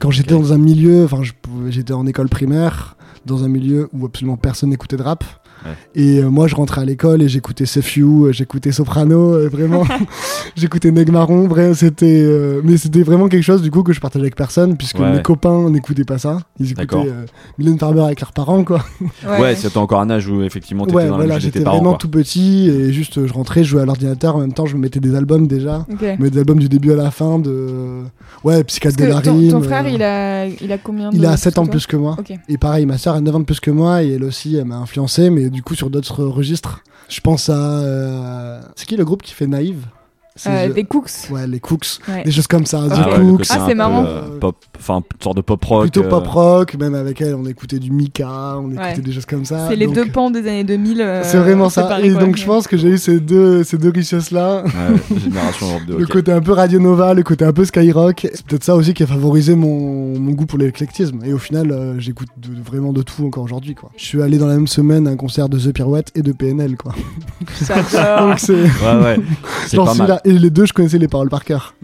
Quand 0.00 0.10
j'étais 0.10 0.34
dans 0.34 0.52
un 0.52 0.58
milieu, 0.58 1.04
enfin, 1.04 1.22
j'étais 1.68 1.92
en 1.92 2.04
école 2.06 2.28
primaire, 2.28 2.96
dans 3.24 3.44
un 3.44 3.48
milieu 3.48 3.88
où 3.92 4.04
absolument 4.06 4.36
personne 4.36 4.70
n'écoutait 4.70 4.96
de 4.96 5.02
rap. 5.02 5.22
Ouais. 5.64 5.72
Et 5.94 6.18
euh, 6.18 6.30
moi, 6.30 6.46
je 6.46 6.54
rentrais 6.54 6.80
à 6.80 6.84
l'école 6.84 7.22
et 7.22 7.28
j'écoutais 7.28 7.66
Sefiu, 7.66 8.04
euh, 8.26 8.32
j'écoutais 8.32 8.72
Soprano, 8.72 9.34
euh, 9.34 9.48
vraiment. 9.48 9.84
j'écoutais 10.56 10.90
Neg 10.90 11.10
Marron, 11.10 11.46
vrai, 11.48 11.74
c'était, 11.74 12.06
euh, 12.24 12.60
mais 12.64 12.76
c'était 12.76 13.02
vraiment 13.02 13.28
quelque 13.28 13.42
chose 13.42 13.62
du 13.62 13.70
coup 13.70 13.82
que 13.82 13.92
je 13.92 14.00
partageais 14.00 14.24
avec 14.24 14.36
personne, 14.36 14.76
puisque 14.76 14.98
Ouais. 14.98 15.12
mes 15.12 15.22
copains 15.22 15.70
n'écoutaient 15.70 16.04
pas 16.04 16.18
ça. 16.18 16.38
Ils 16.58 16.72
écoutaient 16.72 17.10
Mylène 17.58 17.78
Farmer 17.78 18.02
avec 18.02 18.20
leurs 18.20 18.32
parents, 18.32 18.64
quoi. 18.64 18.84
Ouais, 19.40 19.54
c'était 19.54 19.78
encore 19.78 20.00
un 20.00 20.10
âge 20.10 20.28
où 20.28 20.42
effectivement 20.42 20.84
t'étais 20.84 20.96
Ouais, 20.96 21.08
dans 21.08 21.16
voilà, 21.16 21.38
j'étais 21.38 21.60
vraiment 21.60 21.90
quoi. 21.90 21.98
tout 21.98 22.08
petit 22.08 22.68
et 22.68 22.92
juste, 22.92 23.26
je 23.26 23.32
rentrais, 23.32 23.64
je 23.64 23.70
jouais 23.70 23.82
à 23.82 23.84
l'ordinateur, 23.86 24.36
en 24.36 24.40
même 24.40 24.52
temps, 24.52 24.66
je 24.66 24.76
me 24.76 24.80
mettais 24.82 25.00
des 25.00 25.14
albums 25.14 25.46
déjà. 25.46 25.86
Ok. 25.90 25.98
Je 26.00 26.06
mettais 26.22 26.30
des 26.30 26.38
albums 26.40 26.58
du 26.58 26.68
début 26.68 26.92
à 26.92 26.96
la 26.96 27.10
fin 27.10 27.38
de, 27.38 28.02
ouais, 28.44 28.64
Psychiatre 28.64 28.96
de 28.96 29.04
la 29.04 29.20
ton, 29.20 29.36
rime. 29.36 29.50
ton 29.50 29.62
frère, 29.62 29.86
il 29.88 30.02
a, 30.02 30.46
il 30.46 30.72
a 30.72 30.78
combien 30.78 31.10
de 31.10 31.16
il 31.16 31.24
a 31.26 31.36
7 31.36 31.58
ans 31.58 31.66
plus 31.66 31.86
que 31.86 31.96
moi. 31.96 32.16
Et 32.48 32.58
pareil, 32.58 32.86
ma 32.86 32.98
soeur 32.98 33.14
a 33.14 33.20
9 33.20 33.36
ans 33.36 33.40
de 33.40 33.44
plus 33.44 33.60
que 33.60 33.70
moi 33.70 34.02
et 34.02 34.12
elle 34.14 34.24
aussi, 34.24 34.56
elle 34.56 34.64
m'a 34.64 34.76
influencé, 34.76 35.30
mais 35.30 35.49
du 35.50 35.62
coup 35.62 35.74
sur 35.74 35.90
d'autres 35.90 36.24
registres. 36.24 36.82
Je 37.08 37.20
pense 37.20 37.48
à. 37.48 37.80
euh, 37.80 38.60
C'est 38.76 38.86
qui 38.86 38.96
le 38.96 39.04
groupe 39.04 39.22
qui 39.22 39.34
fait 39.34 39.46
Naïve? 39.46 39.86
Euh, 40.46 40.72
Des 40.72 40.84
cooks. 40.84 41.10
Ouais, 41.30 41.46
les 41.46 41.60
Cooks. 41.60 41.98
Ouais. 42.08 42.24
Des 42.24 42.30
choses 42.30 42.46
comme 42.46 42.66
ça. 42.66 42.78
The 42.88 42.92
Ah 42.94 43.08
ouais, 43.20 43.30
Cooks. 43.30 43.46
Ah, 43.50 43.64
c'est 43.68 43.74
marrant. 43.74 44.04
euh, 44.06 44.38
pop, 44.40 44.56
enfin, 44.78 44.96
une 44.98 45.22
sorte 45.22 45.36
de 45.36 45.42
pop 45.42 45.64
rock. 45.64 45.82
Plutôt 45.82 46.02
euh, 46.04 46.08
pop 46.08 46.26
rock, 46.26 46.74
même 46.78 46.94
avec 46.94 47.20
elle, 47.20 47.34
on 47.34 47.44
écoutait 47.46 47.78
du 47.78 47.90
Mika, 47.90 48.56
on 48.58 48.70
écoutait 48.70 48.80
Ouais. 48.82 48.98
des 48.98 49.12
choses 49.12 49.26
comme 49.26 49.44
ça. 49.44 49.68
C'est 49.68 49.76
les 49.76 49.86
donc- 49.86 49.94
deux 49.96 50.06
pans 50.06 50.30
des 50.30 50.40
années 50.40 50.64
2000. 50.64 51.00
euh, 51.00 51.22
C'est 51.24 51.38
vraiment 51.38 51.68
ça. 51.68 52.00
Et 52.02 52.10
quoi. 52.12 52.20
donc 52.22 52.36
je 52.36 52.44
pense 52.46 52.66
que 52.66 52.76
j'ai 52.76 52.88
eu 52.88 52.98
ces 52.98 53.20
deux, 53.20 53.64
ces 53.64 53.76
deux 53.78 53.90
richesses-là. 53.90 54.64
Ouais, 54.64 55.18
génération 55.20 55.66
Europe 55.68 55.82
2. 55.88 55.98
Le 55.98 56.06
côté 56.06 56.32
un 56.32 56.40
peu 56.40 56.52
Radio 56.52 56.78
Nova, 56.78 57.12
le 57.14 57.22
côté 57.22 57.44
un 57.44 57.52
peu 57.52 57.64
Skyrock. 57.64 58.26
C'est 58.32 58.46
peut-être 58.46 58.64
ça 58.64 58.74
aussi 58.76 58.94
qui 58.94 59.02
a 59.02 59.06
favorisé 59.06 59.54
mon, 59.56 60.18
mon 60.18 60.32
goût 60.32 60.46
pour 60.46 60.58
l'éclectisme. 60.58 61.20
Et 61.24 61.32
au 61.32 61.38
final, 61.38 61.70
euh, 61.70 61.98
j'écoute 61.98 62.28
de- 62.36 62.60
vraiment 62.62 62.92
de 62.92 63.02
tout 63.02 63.26
encore 63.26 63.44
aujourd'hui. 63.44 63.74
quoi. 63.74 63.90
Je 63.96 64.04
suis 64.04 64.22
allé 64.22 64.38
dans 64.38 64.46
la 64.46 64.54
même 64.54 64.66
semaine 64.66 65.06
à 65.06 65.10
un 65.10 65.16
concert 65.16 65.48
de 65.48 65.58
The 65.58 65.72
Pirouette 65.72 66.10
et 66.14 66.22
de 66.22 66.32
PNL. 66.32 66.76
Quoi. 66.76 66.94
Donc 68.20 68.38
c'est 68.38 68.52
Ouais, 68.54 69.02
ouais. 69.02 69.16
C'est 69.66 69.76
pas 69.76 69.94
mal. 69.94 70.20
Et 70.30 70.38
les 70.38 70.50
deux, 70.50 70.64
je 70.64 70.72
connaissais 70.72 70.98
les 70.98 71.08
paroles 71.08 71.28
par 71.28 71.44
cœur. 71.44 71.74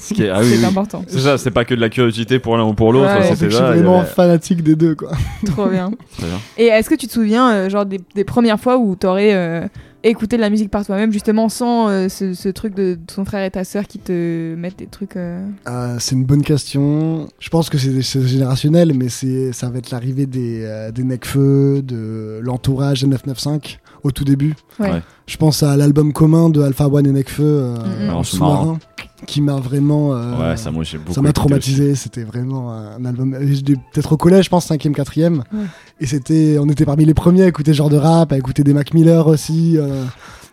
Ce 0.00 0.12
qui 0.12 0.24
est- 0.24 0.28
ah 0.34 0.40
oui, 0.40 0.46
C'est 0.50 0.58
oui. 0.58 0.64
important. 0.64 1.04
C'est 1.06 1.20
ça, 1.20 1.38
c'est 1.38 1.50
pas 1.52 1.64
que 1.64 1.74
de 1.74 1.80
la 1.80 1.88
curiosité 1.88 2.38
pour 2.40 2.56
l'un 2.56 2.64
ou 2.64 2.74
pour 2.74 2.92
l'autre. 2.92 3.14
Ouais. 3.14 3.22
C'est 3.28 3.34
c'était 3.36 3.50
je 3.50 3.56
suis 3.56 3.64
vraiment 3.64 4.00
avait- 4.00 4.08
fanatique 4.08 4.62
des 4.62 4.74
deux. 4.74 4.94
Quoi. 4.94 5.12
Trop 5.46 5.66
bien. 5.68 5.92
Très 6.18 6.26
bien. 6.26 6.38
Et 6.58 6.64
est-ce 6.66 6.90
que 6.90 6.94
tu 6.96 7.06
te 7.06 7.12
souviens, 7.12 7.52
euh, 7.52 7.68
genre, 7.70 7.86
des, 7.86 8.00
des 8.14 8.24
premières 8.24 8.58
fois 8.58 8.76
où 8.78 8.96
t'aurais 8.96 9.34
euh, 9.34 9.66
écouté 10.02 10.36
de 10.36 10.40
la 10.40 10.50
musique 10.50 10.68
par 10.70 10.84
toi-même, 10.84 11.12
justement 11.12 11.48
sans 11.48 11.88
euh, 11.88 12.08
ce, 12.08 12.34
ce 12.34 12.48
truc 12.48 12.74
de 12.74 12.98
ton 13.14 13.24
frère 13.24 13.44
et 13.44 13.50
ta 13.52 13.62
sœur 13.62 13.86
qui 13.86 14.00
te 14.00 14.54
mettent 14.56 14.78
des 14.80 14.86
trucs. 14.86 15.16
euh, 15.16 15.40
Euh, 15.68 15.96
c'est 16.00 16.16
une 16.16 16.24
bonne 16.24 16.42
question. 16.42 17.28
Je 17.38 17.48
pense 17.50 17.70
que 17.70 17.78
c'est 17.78 18.02
c'est 18.02 18.22
générationnel, 18.26 18.92
mais 18.96 19.08
c'est 19.08 19.52
ça 19.52 19.68
va 19.70 19.78
être 19.78 19.90
l'arrivée 19.92 20.26
des, 20.26 20.62
euh, 20.64 20.90
des 20.90 21.04
Necfeu, 21.04 21.82
de 21.82 22.40
l'entourage 22.42 23.02
des 23.02 23.06
995 23.06 23.78
au 24.04 24.10
tout 24.10 24.24
début. 24.24 24.54
Ouais. 24.78 24.90
Ouais. 24.90 25.02
Je 25.26 25.36
pense 25.36 25.62
à 25.62 25.76
l'album 25.76 26.12
commun 26.12 26.48
de 26.50 26.60
Alpha 26.62 26.88
One 26.88 27.06
et 27.06 27.12
Necfeu, 27.12 27.42
euh, 27.44 28.10
en 28.10 28.16
En 28.18 28.22
sous-marin. 28.22 28.78
qui 29.26 29.40
m'a 29.40 29.56
vraiment. 29.56 30.14
euh, 30.14 30.50
Ouais, 30.50 30.56
ça, 30.56 30.70
moi, 30.72 30.82
j'ai 30.84 30.98
beaucoup 30.98 31.12
ça 31.14 31.22
m'a 31.22 31.32
traumatisé. 31.32 31.94
C'était 31.94 32.24
vraiment 32.24 32.72
un 32.72 33.04
album. 33.04 33.36
J'étais 33.40 33.74
peut-être 33.92 34.12
au 34.12 34.16
collège, 34.16 34.46
je 34.46 34.50
pense, 34.50 34.68
5ème, 34.68 34.92
4ème. 34.94 35.36
Ouais. 35.52 35.64
Et 36.00 36.06
c'était, 36.06 36.56
on 36.60 36.68
était 36.68 36.84
parmi 36.84 37.04
les 37.04 37.14
premiers 37.14 37.44
à 37.44 37.46
écouter 37.48 37.72
ce 37.72 37.76
genre 37.78 37.90
de 37.90 37.96
rap, 37.96 38.32
à 38.32 38.36
écouter 38.38 38.64
des 38.64 38.74
Mac 38.74 38.92
Miller 38.94 39.26
aussi, 39.28 39.78
euh, 39.78 40.04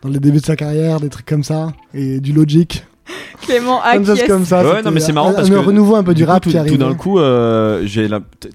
dans 0.03 0.09
les 0.09 0.19
débuts 0.19 0.39
de 0.39 0.45
sa 0.45 0.55
carrière, 0.55 0.99
des 0.99 1.09
trucs 1.09 1.25
comme 1.25 1.43
ça. 1.43 1.73
Et 1.93 2.19
du 2.19 2.31
Logic. 2.33 2.85
Clément 3.41 3.81
acquiesce. 3.81 4.23
comme 4.27 4.45
ça. 4.45 4.63
Ouais, 4.63 4.81
non, 4.83 4.91
mais 4.91 4.99
c'est 4.99 5.13
marrant 5.13 5.29
un- 5.29 5.33
parce 5.33 5.49
un 5.49 5.53
que 5.53 5.57
renouveau 5.57 5.95
un 5.95 6.03
peu 6.03 6.13
du, 6.13 6.21
Du 6.21 6.25
coup, 6.25 6.31
rap 6.31 6.43
tout, 6.43 6.49
qui 6.49 6.57
arrive. 6.57 6.71
tout 6.73 6.77
d'un 6.77 6.93
coup, 6.93 7.19
euh, 7.19 7.81
j'ai 7.85 8.07
la... 8.07 8.19
t- 8.19 8.49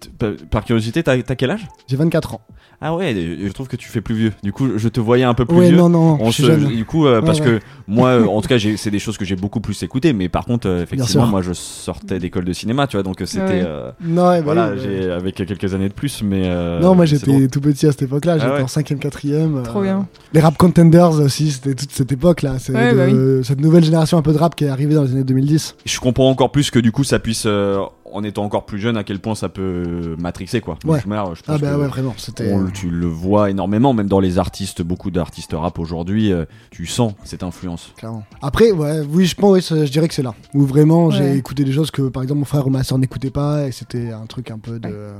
par- 0.50 0.64
curiosité, 0.64 1.02
t'as 1.02 1.18
quel 1.20 1.50
âge? 1.50 1.66
J'ai 1.88 1.96
24 1.96 2.34
ans. 2.34 2.40
Ah 2.80 2.94
ouais, 2.94 3.14
je 3.42 3.50
trouve 3.52 3.66
que 3.68 3.76
tu 3.76 3.88
fais 3.88 4.02
plus 4.02 4.14
vieux. 4.14 4.32
Du 4.42 4.52
coup, 4.52 4.68
je 4.76 4.88
te 4.88 5.00
voyais 5.00 5.24
un 5.24 5.32
peu 5.32 5.46
plus 5.46 5.56
Ouais, 5.56 5.68
vieux. 5.68 5.76
non, 5.78 5.88
non, 5.88 6.18
On 6.20 6.26
je 6.26 6.32
suis 6.32 6.42
se- 6.42 6.48
jeune. 6.50 6.66
du 6.66 6.84
coup, 6.84 7.06
euh, 7.06 7.20
Ouais, 7.20 7.24
parce 7.26 7.40
ouais. 7.40 7.46
que 7.46 7.60
moi, 7.88 8.08
euh, 8.10 8.26
en 8.26 8.42
tout 8.42 8.48
cas, 8.48 8.56
c'est 8.76 8.90
des 8.90 8.98
choses 8.98 9.16
que 9.16 9.24
j'ai 9.24 9.36
beaucoup 9.36 9.60
plus 9.60 9.80
écoutées, 9.82 10.12
mais 10.12 10.28
par 10.28 10.44
contre, 10.44 10.68
euh, 10.68 10.82
effectivement, 10.82 11.24
moi, 11.26 11.40
je 11.40 11.52
sortais 11.54 12.18
d'école 12.18 12.44
de 12.44 12.52
cinéma, 12.52 12.86
tu 12.86 12.96
vois, 12.96 13.02
donc 13.02 13.22
c'était, 13.24 13.40
Ouais. 13.42 13.62
euh, 13.64 13.90
Non, 14.04 14.28
ouais, 14.28 14.38
bah 14.38 14.42
voilà, 14.44 14.76
j'ai 14.76 15.10
avec 15.10 15.36
quelques 15.36 15.72
années 15.72 15.88
de 15.88 15.94
plus, 15.94 16.22
mais 16.22 16.42
euh, 16.44 16.80
non, 16.80 16.94
moi 16.94 17.06
j'étais 17.06 17.46
tout 17.48 17.60
petit 17.60 17.86
à 17.86 17.92
cette 17.92 18.02
époque-là, 18.02 18.34
j'étais 18.38 18.50
Ah 18.50 18.56
ouais. 18.56 18.62
en 18.62 18.66
5ème, 18.66 18.98
4ème. 18.98 19.62
Trop 19.62 19.80
bien. 19.80 20.06
Les 20.34 20.40
rap 20.40 20.58
contenders 20.58 21.12
aussi, 21.12 21.52
c'était 21.52 21.74
toute 21.74 21.92
cette 21.92 22.12
époque-là. 22.12 22.56
C'est 22.58 22.72
bah 22.72 23.06
cette 23.44 23.60
nouvelle 23.60 23.84
génération 23.84 24.18
un 24.18 24.22
peu 24.22 24.32
de 24.32 24.38
rap 24.44 24.54
qui 24.54 24.64
est 24.64 24.68
arrivée 24.68 24.94
dans 24.94 25.02
les 25.02 25.10
années 25.12 25.24
2010. 25.24 25.76
Je 25.84 26.00
comprends 26.00 26.30
encore 26.30 26.50
plus 26.52 26.70
que 26.70 26.78
du 26.78 26.92
coup, 26.92 27.04
ça 27.04 27.18
puisse, 27.18 27.44
euh, 27.46 27.80
en 28.12 28.22
étant 28.22 28.44
encore 28.44 28.64
plus 28.64 28.78
jeune, 28.78 28.96
à 28.96 29.02
quel 29.04 29.18
point 29.18 29.34
ça 29.34 29.48
peut 29.48 30.14
matrixer, 30.18 30.60
quoi. 30.60 30.78
Ouais. 30.84 30.98
Je, 31.00 31.04
je 31.04 31.08
pense 31.08 31.42
Ah 31.48 31.58
bah 31.58 31.72
que 31.72 31.76
ouais, 31.80 31.86
vraiment, 31.88 32.14
c'était... 32.16 32.52
on 32.52 32.58
le- 32.60 32.70
tu 32.70 32.88
le 32.90 33.06
vois 33.06 33.50
énormément, 33.50 33.92
même 33.92 34.06
dans 34.08 34.20
les 34.20 34.38
artistes, 34.38 34.82
beaucoup 34.82 35.10
d'artistes 35.10 35.52
rap 35.54 35.78
aujourd'hui, 35.78 36.32
euh, 36.32 36.44
tu 36.70 36.86
sens 36.86 37.14
cette 37.24 37.42
influence. 37.42 37.92
Clairement. 37.96 38.24
Après, 38.40 38.70
ouais, 38.70 39.00
oui, 39.10 39.26
je 39.26 39.34
pense, 39.34 39.70
oui, 39.70 39.84
je 39.86 39.90
dirais 39.90 40.06
que 40.08 40.14
c'est 40.14 40.22
là. 40.22 40.34
Où 40.54 40.64
vraiment, 40.64 41.10
j'ai 41.10 41.34
écouté 41.36 41.64
des 41.64 41.72
choses 41.72 41.90
que, 41.90 42.02
par 42.02 42.22
exemple, 42.22 42.38
mon 42.38 42.44
frère 42.44 42.66
ou 42.66 42.70
ma 42.70 42.84
soeur 42.84 42.98
n'écoutaient 42.98 43.30
pas, 43.30 43.66
et 43.66 43.72
c'était 43.72 44.12
un 44.12 44.26
truc 44.26 44.50
un 44.50 44.58
peu 44.58 44.78
de... 44.78 45.12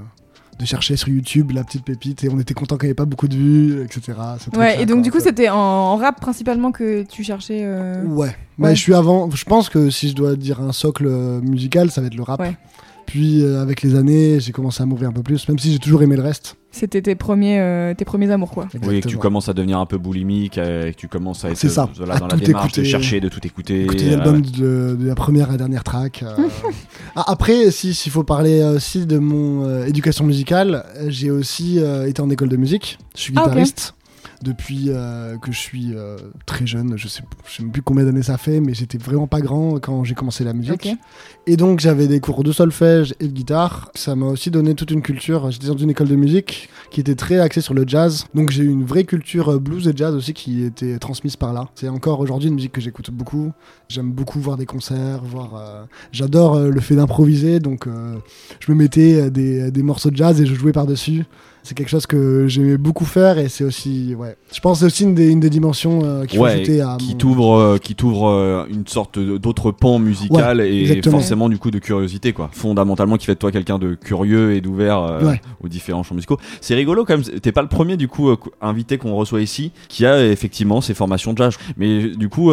de 0.59 0.65
chercher 0.67 0.97
sur 0.97 1.09
YouTube 1.09 1.51
la 1.53 1.65
petite 1.65 1.85
pépite 1.85 2.25
et 2.25 2.29
on 2.29 2.39
était 2.39 2.55
content 2.55 2.77
qu'il 2.77 2.87
n'y 2.87 2.91
avait 2.91 2.95
pas 2.95 3.05
beaucoup 3.05 3.29
de 3.29 3.35
vues 3.35 3.83
etc 3.85 4.13
Ouais, 4.57 4.81
et 4.83 4.87
donc 4.87 5.03
du 5.03 5.11
coup, 5.11 5.21
c'était 5.21 5.49
en, 5.49 5.97
rap 5.97 6.21
principalement 6.21 6.71
que 6.73 7.03
tu 7.03 7.25
cherchais. 7.25 7.61
euh, 7.65 8.03
ouais 8.05 8.29
Ouais. 8.29 8.69
mais 8.69 8.75
je 8.77 8.81
suis 8.81 8.95
avant 8.95 9.29
je 9.31 9.45
pense 9.45 9.69
que 9.69 9.91
si 9.91 10.09
je 10.11 10.15
dois 10.15 10.37
dire 10.37 10.61
un 10.61 10.71
socle 10.73 11.07
euh, 11.09 11.41
musical 11.41 11.91
ça 11.91 12.01
va 12.01 12.07
être 12.07 12.15
le 12.15 12.23
rap 12.23 12.41
Ouais. 12.41 12.57
Puis 13.15 13.45
euh, 13.45 13.63
avec 13.63 13.83
les 13.83 13.95
années, 13.95 14.41
j'ai 14.41 14.51
commencé 14.51 14.83
à 14.83 14.87
m'ouvrir 14.87 15.09
un 15.09 15.13
peu 15.13 15.23
plus, 15.23 15.47
même 15.49 15.57
si 15.57 15.71
j'ai 15.73 15.79
toujours 15.79 16.03
aimé 16.03 16.17
le 16.17 16.23
reste. 16.23 16.57
C'était 16.73 17.01
tes 17.01 17.15
premiers, 17.15 17.61
euh, 17.61 17.95
tes 17.95 18.05
premiers 18.05 18.29
amours, 18.33 18.51
quoi. 18.51 18.67
Oui, 18.85 19.01
que 19.01 19.07
tu 19.07 19.17
commences 19.19 19.49
à 19.49 19.53
devenir 19.53 19.79
un 19.79 19.87
peu 19.87 19.99
boulimique, 19.99 20.59
euh, 20.59 20.89
et 20.89 20.93
que 20.93 20.99
tu 20.99 21.07
commences 21.07 21.45
à 21.45 21.51
être 21.51 21.57
C'est 21.57 21.69
ça, 21.69 21.89
voilà, 21.97 22.15
à 22.17 22.19
dans 22.19 22.27
la 22.27 22.35
tout 22.37 22.41
démarche 22.45 22.73
de 22.73 22.81
écouter. 22.81 22.91
chercher, 22.91 23.21
de 23.21 23.29
tout 23.29 23.47
écouter. 23.47 23.85
Écouter 23.85 24.13
euh, 24.15 24.17
l'album 24.17 24.41
de, 24.43 24.97
de 25.01 25.07
la 25.07 25.15
première 25.15 25.51
à 25.51 25.53
la 25.53 25.59
dernière 25.59 25.85
track. 25.85 26.25
euh. 26.25 26.37
Ah, 27.15 27.25
après, 27.29 27.71
si- 27.71 27.95
s'il 27.95 28.11
faut 28.11 28.25
parler 28.25 28.65
aussi 28.65 29.07
de 29.07 29.19
mon 29.19 29.65
euh, 29.65 29.87
éducation 29.87 30.25
musicale, 30.25 30.85
j'ai 31.07 31.31
aussi 31.31 31.79
euh, 31.79 32.09
été 32.09 32.21
en 32.21 32.29
école 32.31 32.49
de 32.49 32.57
musique. 32.57 32.99
Je 33.15 33.21
suis 33.21 33.33
Ah, 33.37 33.45
ok. 33.47 33.55
Depuis 34.45 34.91
euh, 34.91 35.39
que 35.39 35.51
je 35.53 35.59
suis 35.59 35.93
euh, 35.95 36.19
très 36.45 36.67
jeune, 36.67 36.99
je 36.99 37.09
sais, 37.09 37.23
je 37.47 37.51
sais 37.57 37.63
même 37.63 37.73
plus 37.73 37.81
combien 37.81 38.05
d'années 38.05 38.23
ça 38.23 38.37
fait, 38.37 38.61
mais 38.61 38.75
j'étais 38.75 38.99
vraiment 38.99 39.27
pas 39.27 39.41
grand 39.41 39.81
quand 39.81 40.05
j'ai 40.05 40.15
commencé 40.15 40.45
la 40.45 40.53
musique. 40.53 40.87
Et 41.47 41.57
donc 41.57 41.81
j'avais 41.81 42.09
des 42.09 42.21
cours 42.21 42.45
de 42.45 42.53
solfège 42.53 43.15
et 43.21 43.27
de 43.29 43.33
guitare. 43.33 43.91
Ça 43.95 44.15
m'a 44.15 44.27
aussi 44.27 44.51
donné 44.51 44.75
toute 44.75 44.91
une 44.91 45.01
culture. 45.01 45.51
J'étais 45.51 45.69
dans 45.69 45.79
une 45.79 45.89
école 45.89 46.09
de 46.09 46.17
musique 46.17 46.69
qui 46.91 47.01
était 47.01 47.15
très 47.15 47.39
axée 47.41 47.63
sur 47.63 47.73
le 47.73 47.85
jazz. 47.87 48.27
Donc 48.35 48.51
j'ai 48.51 48.65
eu 48.65 48.69
une 48.69 48.85
vraie 48.85 49.05
culture 49.05 49.49
euh, 49.53 49.59
blues 49.59 49.89
et 49.89 49.93
jazz 49.97 50.15
aussi 50.15 50.35
qui 50.35 50.63
était 50.63 50.99
transmise 50.99 51.37
par 51.37 51.55
là. 51.55 51.71
C'est 51.75 51.89
encore 51.89 52.21
aujourd'hui 52.21 52.49
une 52.49 52.57
musique 52.57 52.73
que 52.73 52.83
j'écoute 52.83 53.11
beaucoup. 53.11 53.51
J'aime 53.89 54.13
beaucoup 54.13 54.41
voir 54.41 54.59
des 54.59 54.67
concerts, 54.67 55.23
voir. 55.25 55.55
euh, 55.57 55.85
J'adore 56.13 56.59
le 56.59 56.81
fait 56.81 56.97
d'improviser. 56.97 57.61
Donc 57.61 57.89
je 58.61 58.73
me 58.73 58.77
mettais 58.77 59.31
des, 59.31 59.71
des 59.71 59.83
morceaux 59.83 60.11
de 60.11 60.17
jazz 60.17 60.39
et 60.41 60.45
je 60.47 60.55
jouais 60.55 60.73
par-dessus. 60.73 61.25
C'est 61.67 61.75
quelque 61.75 61.89
chose 61.89 62.07
que 62.07 62.47
j'aimais 62.47 62.77
beaucoup 62.77 63.07
faire 63.07 63.39
et 63.39 63.49
c'est 63.49 63.65
aussi, 63.65 64.15
ouais. 64.15 64.37
Je 64.53 64.61
pense 64.61 64.77
que 64.77 64.81
c'est 64.81 64.87
aussi 64.87 65.03
une 65.05 65.15
des, 65.15 65.31
une 65.31 65.41
des 65.41 65.49
dimensions 65.49 66.01
euh, 66.05 66.25
faut 66.31 66.39
Ouais, 66.43 66.81
à 66.83 66.97
qui 66.99 67.17
t'ouvre 67.17 67.59
euh, 67.59 67.79
qui 67.79 67.95
t'ouvre 67.95 68.29
euh, 68.29 68.67
une 68.69 68.87
sorte 68.87 69.19
d'autre 69.19 69.71
pan 69.73 69.99
musical 69.99 70.61
et 70.61 70.83
exactement. 70.83 71.19
forcément 71.19 71.49
du 71.49 71.57
coup 71.59 71.71
de 71.71 71.79
curiosité 71.79 72.35
quoi 72.35 72.51
fondamentalement 72.53 73.17
qui 73.17 73.25
fait 73.25 73.33
de 73.35 73.39
toi 73.39 73.51
quelqu'un 73.51 73.79
de 73.79 73.95
curieux 73.95 74.53
et 74.55 74.61
d'ouvert 74.61 75.19
Ouais. 75.23 75.41
aux 75.63 75.69
différents 75.69 76.03
champs 76.03 76.15
musicaux 76.15 76.39
c'est 76.61 76.75
rigolo 76.75 77.05
quand 77.07 77.17
même 77.17 77.41
t'es 77.41 77.51
pas 77.53 77.63
le 77.63 77.69
premier 77.69 77.97
du 77.97 78.09
coup 78.09 78.29
invité 78.61 78.99
qu'on 78.99 79.15
reçoit 79.15 79.41
ici 79.41 79.73
qui 79.89 80.05
a 80.05 80.25
effectivement 80.27 80.83
ses 80.83 80.93
formations 80.95 81.33
de 81.33 81.39
jazz 81.39 81.57
mais 81.79 82.09
du 82.15 82.29
coup 82.29 82.53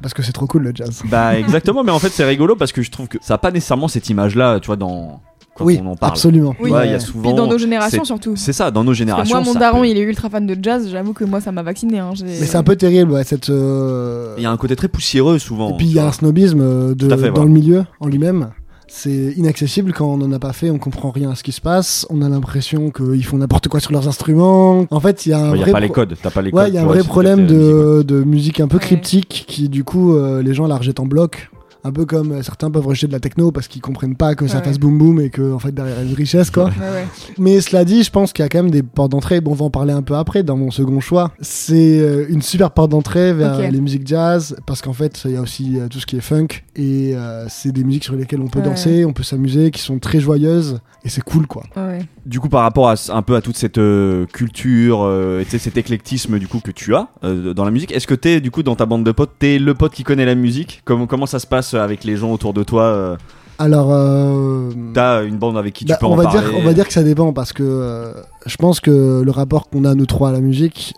Parce 0.00 0.14
que 0.14 0.22
c'est 0.22 0.32
trop 0.32 0.46
cool 0.46 0.62
le 0.62 0.72
jazz. 0.74 1.02
bah 1.10 1.38
exactement 1.38 1.84
mais 1.84 1.92
en 1.92 1.98
fait 1.98 2.08
c'est 2.08 2.24
rigolo 2.24 2.56
parce 2.56 2.72
que 2.72 2.80
je 2.80 2.90
trouve 2.90 3.08
que 3.08 3.18
ça 3.20 3.34
a 3.34 3.38
pas 3.38 3.50
nécessairement 3.50 3.88
cette 3.88 4.08
image 4.08 4.34
là 4.34 4.58
tu 4.60 4.66
vois 4.66 4.76
dans 4.76 5.20
quand 5.56 5.64
oui, 5.64 5.80
on 5.82 5.90
en 5.92 5.96
parle 5.96 6.12
absolument. 6.12 6.54
Oui. 6.60 6.70
Ouais, 6.70 6.86
il 6.86 6.90
y 6.90 6.90
a 6.90 6.92
Ouais. 6.94 7.00
souvent 7.00 7.22
Puis 7.30 7.34
dans 7.34 7.46
nos 7.46 7.58
générations, 7.58 8.04
surtout. 8.04 8.34
c'est 8.36 8.52
ça 8.52 8.70
dans 8.70 8.82
nos 8.84 8.90
Parce 8.90 8.94
que 8.96 8.98
générations 8.98 9.36
moi, 9.42 9.44
mon 9.44 9.58
daron, 9.58 9.80
peut- 9.80 9.88
il 9.88 9.96
est 9.98 10.02
ultra 10.02 10.28
fan 10.30 10.46
de 10.46 10.56
jazz. 10.62 10.88
J'avoue 10.90 11.12
que 11.12 11.24
moi, 11.24 11.40
ça 11.40 11.52
m'a 11.52 11.62
vacciné. 11.62 11.98
Hein. 11.98 12.12
Mais 12.24 12.34
c'est 12.34 12.56
un 12.56 12.62
peu 12.62 12.76
terrible, 12.76 13.12
ouais, 13.12 13.24
cette. 13.24 13.50
euh, 13.50 14.34
il 14.36 14.42
y 14.42 14.46
a 14.46 14.50
un 14.50 14.56
côté 14.56 14.76
très 14.76 14.88
poussiéreux 14.88 15.38
souvent 15.38 15.70
Et 15.70 15.76
puis 15.76 15.86
il 15.86 15.92
y 15.94 15.98
a 15.98 16.06
un 16.06 16.12
snobisme 16.12 16.60
euh, 16.60 16.94
de, 16.94 17.08
fait, 17.08 17.16
dans 17.28 17.32
voilà. 17.34 17.44
le 17.44 17.48
milieu 17.48 17.84
en 18.00 18.06
lui-même. 18.08 18.50
C'est 18.88 19.32
inaccessible 19.36 19.92
quand 19.92 20.06
on 20.06 20.16
n'en 20.16 20.30
a 20.32 20.38
pas 20.38 20.52
fait, 20.52 20.70
on 20.70 20.78
comprend 20.78 21.10
rien 21.10 21.30
à 21.30 21.34
ce 21.34 21.42
qui 21.42 21.50
se 21.50 21.60
passe, 21.60 22.06
on 22.08 22.22
a 22.22 22.28
l'impression 22.28 22.90
qu'ils 22.90 23.24
font 23.24 23.36
n'importe 23.38 23.66
quoi 23.66 23.80
sur 23.80 23.90
leurs 23.92 24.06
instruments. 24.06 24.86
En 24.90 25.00
fait, 25.00 25.26
il 25.26 25.30
y 25.30 25.32
a 25.32 25.38
un 25.38 25.54
il 25.54 25.58
y 25.58 25.60
a 25.60 25.64
vrai 25.64 25.72
pas 25.72 25.80
les 25.80 25.88
codes 25.88 26.14
t'as 26.22 26.30
pas 26.30 26.40
les 26.40 26.52
Ouais, 26.52 26.62
codes 26.64 26.72
il 26.72 26.74
y 26.76 26.78
a 26.78 26.82
un 26.82 26.84
pour 26.84 26.92
vrai 26.92 27.00
essayer 27.00 27.08
de 27.08 27.12
problème 27.12 27.46
de, 27.48 28.02
de 28.06 28.22
musique 28.22 28.60
un 28.60 28.68
peu 28.68 28.76
Ouais. 28.76 28.82
cryptique 28.82 29.44
qui, 29.48 29.68
du 29.68 29.82
coup, 29.82 30.14
euh, 30.16 30.40
les 30.40 30.54
gens 30.54 30.68
la 30.68 30.76
rejettent 30.76 31.00
en 31.00 31.06
bloc. 31.06 31.50
Un 31.86 31.92
peu 31.92 32.04
comme 32.04 32.32
euh, 32.32 32.42
certains 32.42 32.70
peuvent 32.70 32.86
rejeter 32.86 33.06
de 33.06 33.12
la 33.12 33.20
techno 33.20 33.52
parce 33.52 33.68
qu'ils 33.68 33.80
comprennent 33.80 34.16
pas 34.16 34.34
que 34.34 34.46
ça 34.48 34.58
Ouais. 34.58 34.64
fasse 34.64 34.78
boum 34.78 34.98
boum 34.98 35.20
et 35.20 35.30
que 35.30 35.52
en 35.52 35.58
fait 35.58 35.72
derrière 35.72 35.96
il 36.00 36.04
y 36.04 36.06
a 36.06 36.10
une 36.10 36.16
richesse 36.16 36.50
quoi. 36.50 36.64
Ouais. 36.64 37.06
Mais 37.38 37.60
cela 37.60 37.84
dit, 37.84 38.02
je 38.02 38.10
pense 38.10 38.32
qu'il 38.32 38.42
y 38.42 38.46
a 38.46 38.48
quand 38.48 38.58
même 38.62 38.70
des 38.72 38.82
portes 38.82 39.12
d'entrée. 39.12 39.40
Bon, 39.40 39.52
on 39.52 39.54
va 39.54 39.64
en 39.66 39.70
parler 39.70 39.92
un 39.92 40.02
peu 40.02 40.14
après 40.16 40.42
dans 40.42 40.56
mon 40.56 40.70
second 40.70 40.98
choix. 41.00 41.32
C'est 41.40 42.00
euh, 42.00 42.26
une 42.28 42.42
super 42.42 42.72
porte 42.72 42.90
d'entrée 42.90 43.32
vers 43.32 43.70
les 43.70 43.80
musiques 43.80 44.06
jazz 44.06 44.56
parce 44.66 44.82
qu'en 44.82 44.92
fait, 44.92 45.22
il 45.26 45.32
y 45.32 45.36
a 45.36 45.40
aussi 45.40 45.78
euh, 45.78 45.88
tout 45.88 46.00
ce 46.00 46.06
qui 46.06 46.16
est 46.16 46.20
funk 46.20 46.48
et 46.74 47.14
euh, 47.14 47.46
c'est 47.48 47.70
des 47.72 47.84
musiques 47.84 48.04
sur 48.04 48.14
lesquelles 48.16 48.40
on 48.40 48.48
peut 48.48 48.62
danser, 48.62 49.04
on 49.04 49.12
peut 49.12 49.22
s'amuser, 49.22 49.70
qui 49.70 49.80
sont 49.80 49.98
très 49.98 50.18
joyeuses 50.20 50.80
et 51.04 51.08
c'est 51.08 51.22
cool 51.22 51.46
quoi. 51.46 51.62
Ouais. 51.76 52.00
Du 52.26 52.40
coup, 52.40 52.48
par 52.48 52.62
rapport 52.62 52.88
à, 52.88 52.94
un 53.10 53.22
peu 53.22 53.36
à 53.36 53.40
toute 53.40 53.56
cette 53.56 53.78
euh, 53.78 54.26
culture, 54.26 55.02
euh, 55.04 55.40
et 55.40 55.58
cet 55.58 55.76
éclectisme 55.76 56.40
du 56.40 56.48
coup 56.48 56.58
que 56.58 56.72
tu 56.72 56.92
as 56.92 57.06
euh, 57.22 57.54
dans 57.54 57.64
la 57.64 57.70
musique, 57.70 57.92
est-ce 57.92 58.08
que 58.08 58.16
t'es 58.16 58.40
du 58.40 58.50
coup 58.50 58.64
dans 58.64 58.74
ta 58.74 58.84
bande 58.84 59.04
de 59.04 59.12
potes, 59.12 59.34
t'es 59.38 59.60
le 59.60 59.74
pote 59.74 59.92
qui 59.92 60.02
connaît 60.02 60.26
la 60.26 60.34
musique? 60.34 60.82
Comment, 60.84 61.06
comment 61.06 61.26
ça 61.26 61.38
se 61.38 61.46
passe 61.46 61.74
avec 61.74 62.02
les 62.02 62.16
gens 62.16 62.32
autour 62.32 62.52
de 62.52 62.64
toi 62.64 63.16
Alors, 63.60 63.92
euh, 63.92 64.70
T'as 64.92 65.24
une 65.24 65.36
bande 65.38 65.56
avec 65.56 65.74
qui 65.74 65.84
bah, 65.84 65.94
tu 65.94 66.00
peux 66.00 66.06
on 66.06 66.14
en 66.14 66.16
va 66.16 66.24
parler? 66.24 66.40
dire, 66.40 66.58
on 66.58 66.64
va 66.64 66.74
dire 66.74 66.88
que 66.88 66.92
ça 66.92 67.04
dépend 67.04 67.32
parce 67.32 67.52
que 67.52 68.12
je 68.44 68.56
pense 68.56 68.80
que 68.80 69.22
le 69.24 69.30
rapport 69.30 69.68
qu'on 69.70 69.84
a 69.84 69.94
nous 69.94 70.06
trois 70.06 70.30
à 70.30 70.32
la 70.32 70.40
musique, 70.40 70.94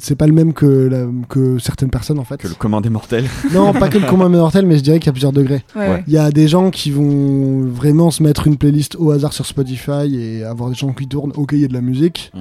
c'est 0.00 0.16
pas 0.16 0.26
le 0.26 0.32
même 0.32 0.52
que, 0.52 0.66
la- 0.66 1.06
que 1.28 1.58
certaines 1.58 1.90
personnes 1.90 2.18
en 2.18 2.24
fait. 2.24 2.38
que 2.38 2.48
le 2.48 2.54
commun 2.54 2.80
des 2.80 2.90
mortels. 2.90 3.24
Non, 3.52 3.72
pas 3.72 3.88
que 3.88 3.98
le 3.98 4.06
commun 4.06 4.28
mortel, 4.28 4.66
mais 4.66 4.76
je 4.76 4.82
dirais 4.82 4.98
qu'il 4.98 5.06
y 5.06 5.10
a 5.10 5.12
plusieurs 5.12 5.32
degrés. 5.32 5.62
Ouais, 5.76 5.80
Ouais. 5.82 5.88
ouais. 5.94 6.04
Il 6.08 6.12
y 6.12 6.18
a 6.18 6.30
des 6.32 6.48
gens 6.48 6.70
qui 6.70 6.90
vont 6.90 7.64
vraiment 7.66 8.10
se 8.10 8.22
mettre 8.22 8.46
une 8.46 8.56
playlist 8.56 8.96
au 8.98 9.10
hasard 9.12 9.32
sur 9.32 9.46
Spotify 9.46 10.12
et 10.14 10.42
avoir 10.44 10.70
des 10.70 10.74
gens 10.76 10.92
qui 10.92 11.06
tournent, 11.06 11.32
ok, 11.36 11.52
il 11.52 11.60
y 11.60 11.64
a 11.64 11.68
de 11.68 11.72
la 11.74 11.80
musique. 11.82 12.32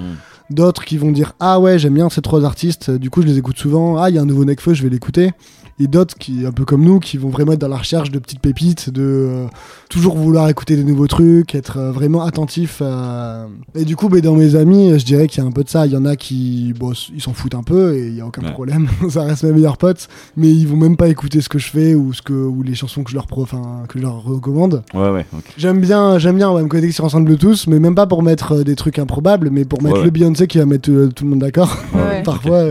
D'autres 0.50 0.84
qui 0.86 0.98
vont 0.98 1.12
dire 1.12 1.34
ah 1.40 1.60
ouais 1.60 1.80
j'aime 1.80 1.94
bien 1.94 2.10
ces 2.10 2.22
trois 2.22 2.44
artistes, 2.46 2.92
du 2.92 3.10
coup 3.10 3.22
je 3.22 3.28
les 3.28 3.38
écoute 3.38 3.58
souvent. 3.58 3.98
Ah 3.98 4.10
il 4.10 4.16
y 4.16 4.20
a 4.20 4.22
un 4.22 4.26
nouveau 4.26 4.44
Necfeu, 4.46 4.74
je 4.74 4.84
vais 4.84 4.90
l'écouter. 4.90 5.32
Et 5.80 5.88
d'autres 5.88 6.16
qui 6.16 6.46
un 6.46 6.52
peu 6.52 6.66
comme 6.66 6.84
nous 6.84 7.00
qui 7.00 7.18
vont 7.18 7.30
vraiment 7.30 7.54
être 7.54 7.60
dans 7.62 7.68
la 7.68 7.78
recherche 7.78 8.12
de 8.12 8.20
petites 8.20 8.40
pépites, 8.40 8.92
de 8.92 9.02
euh, 9.02 9.46
toujours 9.90 10.16
vouloir 10.18 10.48
écouter 10.50 10.76
des 10.76 10.84
nouveaux 10.84 11.08
trucs, 11.08 11.56
être 11.56 11.78
euh, 11.78 11.92
vraiment 11.92 12.22
attentif. 12.24 12.82
à- 12.84 13.48
Et 13.74 13.84
du 13.84 13.96
coup 13.96 14.08
ben, 14.08 14.22
dans 14.22 14.36
mes 14.36 14.56
amis 14.56 14.98
je 15.00 15.04
dirais 15.06 15.28
qu'il 15.28 15.42
y 15.42 15.46
a 15.46 15.50
un 15.50 15.52
peu 15.52 15.64
de 15.64 15.70
ça. 15.70 15.86
Il 15.88 15.92
y 15.94 15.98
en 15.98 16.06
a 16.06 16.16
qui 16.16 16.74
bon, 16.80 16.92
ils 17.14 17.22
s'en 17.22 17.34
foutent 17.34 17.56
un 17.56 17.64
peu 17.64 17.96
et 17.96 18.08
il 18.08 18.16
y 18.16 18.22
a 18.22 18.26
aucun 18.28 18.44
Ouais. 18.44 18.52
problème, 18.52 18.88
ça 19.10 19.24
reste 19.24 19.44
mes 19.44 19.52
meilleurs 19.52 19.78
potes. 19.78 20.08
Mais 20.38 20.50
ils 20.52 20.68
vont 20.68 20.78
même 20.78 20.96
pas 20.96 21.08
écouter 21.08 21.42
ce 21.42 21.50
que 21.50 21.58
je 21.58 21.68
fais 21.70 21.96
ou 21.96 22.14
ce 22.14 22.22
que 22.22 22.34
ou 22.34 22.62
les 22.62 22.76
chansons 22.76 23.04
que 23.04 23.10
je 23.10 23.16
leur 23.16 23.26
pro, 23.26 23.46
que 23.46 23.98
je 23.98 24.04
leur 24.04 24.24
recommande. 24.24 24.84
Ouais, 24.94 25.10
ouais. 25.10 25.26
J'aime 25.58 25.80
bien, 25.80 26.20
j'aime 26.20 26.36
bien 26.38 26.52
ouais, 26.52 26.62
me 26.62 26.68
connecter 26.68 26.92
sur 26.92 27.10
centre 27.10 27.26
Bluetooth, 27.26 27.66
mais 27.68 27.80
même 27.80 27.96
pas 27.96 28.06
pour 28.06 28.22
mettre 28.22 28.54
euh, 28.58 28.64
des 28.64 28.76
trucs 28.76 29.00
improbables, 29.00 29.50
mais 29.52 29.66
pour 29.66 29.82
mettre 29.82 29.98
Ouais, 30.00 30.04
le 30.06 30.12
Beyoncé 30.12 30.46
qui 30.48 30.60
va 30.60 30.66
mettre 30.66 30.84
tout 31.16 31.24
le 31.24 31.30
monde 31.32 31.40
d'accord. 31.40 31.76
Parfois, 32.24 32.64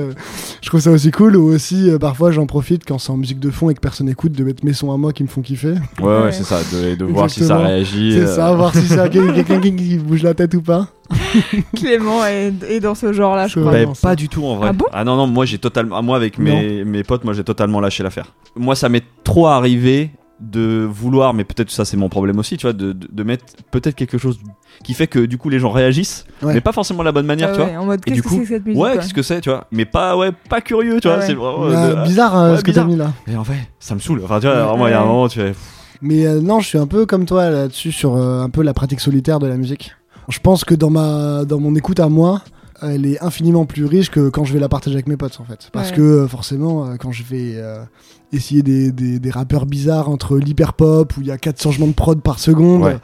je 0.63 0.69
trouve 0.69 0.81
ça 0.81 0.91
aussi 0.91 1.11
cool. 1.11 1.37
Ou 1.37 1.45
aussi, 1.53 1.91
parfois, 2.01 2.31
j'en 2.31 2.47
profite 2.47 2.83
quand 2.87 2.92
c'est 2.99 3.11
en 3.11 3.17
musique 3.17 3.39
de 3.41 3.51
fond 3.51 3.71
et 3.71 3.75
que 3.75 3.81
personne 3.81 4.09
écoute, 4.09 4.33
de 4.33 4.45
mettre 4.45 4.65
mes 4.65 4.73
sons 4.73 4.93
à 4.93 4.97
moi 4.97 5.13
qui 5.13 5.23
me 5.23 5.29
font 5.29 5.43
kiffer. 5.43 5.75
Ouais, 6.01 6.05
ouais, 6.05 6.23
Ouais. 6.25 6.33
c'est 6.33 6.45
ça, 6.45 6.59
de, 6.73 6.95
de 6.95 7.05
voir 7.05 7.29
si 7.31 7.45
ça 7.45 7.59
réagit. 7.59 8.13
C'est 8.13 8.21
euh, 8.23 8.37
ça, 8.37 8.53
voir 8.55 8.75
si 8.75 8.87
c'est 8.87 9.11
quelqu'un 9.11 9.61
qui, 9.61 9.99
bouge 9.99 10.23
la 10.23 10.35
tête 10.35 10.55
ou 10.55 10.63
pas. 10.63 10.89
Clément 11.77 12.25
est, 12.25 12.53
est 12.69 12.81
dans 12.81 12.95
ce 12.95 13.13
genre-là, 13.13 13.47
je 13.49 13.61
crois. 13.61 13.73
Bah, 13.73 13.95
ça. 13.95 14.09
pas 14.09 14.17
du 14.17 14.29
tout 14.29 14.45
en 14.45 14.57
vrai. 14.57 14.69
Ah 14.71 14.73
bon 14.73 14.87
non 15.05 15.17
non, 15.17 15.27
moi 15.27 15.45
j'ai 15.45 15.59
totalement 15.59 16.03
moi 16.03 16.17
avec 16.17 16.39
mes, 16.39 16.85
mes 16.85 17.03
potes, 17.03 17.25
moi 17.25 17.35
j'ai 17.35 17.45
totalement 17.45 17.81
lâché 17.81 18.03
l'affaire. 18.03 18.33
Moi 18.57 18.75
ça 18.75 18.89
m'est 18.89 19.05
trop 19.25 19.47
arrivé 19.47 20.11
de 20.43 20.85
vouloir 20.91 21.33
mais 21.35 21.45
peut-être 21.45 21.71
ça 21.71 21.85
c'est 21.85 21.97
mon 21.97 22.09
problème 22.09 22.39
aussi, 22.39 22.57
tu 22.57 22.67
vois, 22.67 22.73
de, 22.73 22.93
de, 22.93 23.09
de 23.11 23.23
mettre 23.23 23.45
peut-être 23.71 23.95
quelque 23.95 24.19
chose 24.19 24.39
qui 24.83 24.93
fait 24.95 25.07
que 25.07 25.21
du 25.21 25.39
coup 25.39 25.49
les 25.49 25.59
gens 25.61 25.71
réagissent 25.71 26.25
Ouais. 26.43 26.55
mais 26.55 26.61
pas 26.61 26.73
forcément 26.73 27.01
de 27.01 27.05
la 27.05 27.13
bonne 27.13 27.27
manière, 27.27 27.51
Ah 27.53 27.55
tu 27.55 27.61
ouais, 27.63 27.71
vois. 27.73 27.81
en 27.81 27.87
mode, 27.87 28.01
Et 28.01 28.11
qu'est-ce 28.11 28.15
du 28.17 28.23
que 28.23 28.29
coup, 28.29 28.35
c'est 28.37 28.41
que 28.43 28.49
cette 28.49 28.67
musique 28.67 28.83
ouais, 28.83 28.93
quoi 28.95 29.01
qu'est-ce 29.03 29.15
que 29.15 29.23
c'est, 29.23 29.41
tu 29.41 29.49
vois, 29.51 29.67
mais 29.71 29.85
pas 29.85 30.17
ouais, 30.17 30.33
pas 30.51 30.61
curieux, 30.61 31.01
tu 31.01 31.07
vois, 31.09 31.19
Ah 31.19 31.21
ouais. 31.21 31.27
c'est 31.27 31.35
vraiment 31.35 31.65
Euh, 31.67 32.03
bizarre 32.05 32.37
euh, 32.37 32.51
ouais, 32.53 32.59
ce 32.59 32.65
que 32.65 32.73
t'as 32.73 32.85
bizarre. 32.85 32.89
mis 32.89 32.97
là. 33.27 33.33
Et 33.33 33.37
en 33.37 33.45
fait, 33.45 33.55
ça 33.79 33.95
me 33.95 34.01
saoule. 34.01 34.21
Enfin, 34.25 34.41
tu 34.41 34.47
vois, 34.49 34.57
Ouais. 34.57 34.63
vraiment 34.65 34.89
il 34.89 34.91
y 34.91 34.95
a 34.95 35.01
un 35.01 35.05
moment 35.07 35.29
tu 35.29 35.39
fais 35.39 35.55
Mais 36.01 36.27
euh, 36.27 36.41
non, 36.41 36.59
je 36.61 36.67
suis 36.67 36.79
un 36.79 36.87
peu 36.89 37.07
comme 37.07 37.25
toi 37.27 37.49
là-dessus 37.51 37.93
sur 37.93 38.17
euh, 38.17 38.43
un 38.43 38.51
peu 38.51 38.63
la 38.63 38.75
pratique 38.75 38.99
solitaire 39.01 39.39
de 39.39 39.47
la 39.47 39.57
musique. 39.57 39.93
Je 40.29 40.41
pense 40.41 40.65
que 40.65 40.75
dans 40.75 40.91
ma 40.91 41.45
dans 41.45 41.61
mon 41.61 41.75
écoute 41.77 42.01
à 42.01 42.09
moi, 42.09 42.43
elle 42.81 43.07
est 43.07 43.23
infiniment 43.23 43.65
plus 43.67 43.85
riche 43.85 44.11
que 44.11 44.29
quand 44.29 44.45
je 44.45 44.53
vais 44.53 44.59
la 44.59 44.69
partager 44.69 44.97
avec 44.97 45.07
mes 45.07 45.17
potes 45.17 45.39
en 45.41 45.45
fait. 45.45 45.69
Parce 45.73 45.91
Ouais. 45.91 45.97
que 45.97 46.27
forcément, 46.27 46.97
quand 46.99 47.13
je 47.13 47.23
vais 47.23 47.53
euh, 47.57 47.85
essayer 48.33 48.63
des, 48.63 48.93
des, 48.93 49.19
des 49.19 49.31
rappeurs 49.31 49.67
bizarres 49.67 50.09
entre 50.09 50.37
l'hyper 50.39 50.73
pop 50.75 51.13
où 51.17 51.21
il 51.21 51.27
y 51.27 51.31
a 51.31 51.39
quatre 51.39 51.61
changements 51.63 51.87
de 51.87 51.93
prod 51.93 52.21
par 52.21 52.39
seconde. 52.39 52.83
Ouais. 52.83 52.97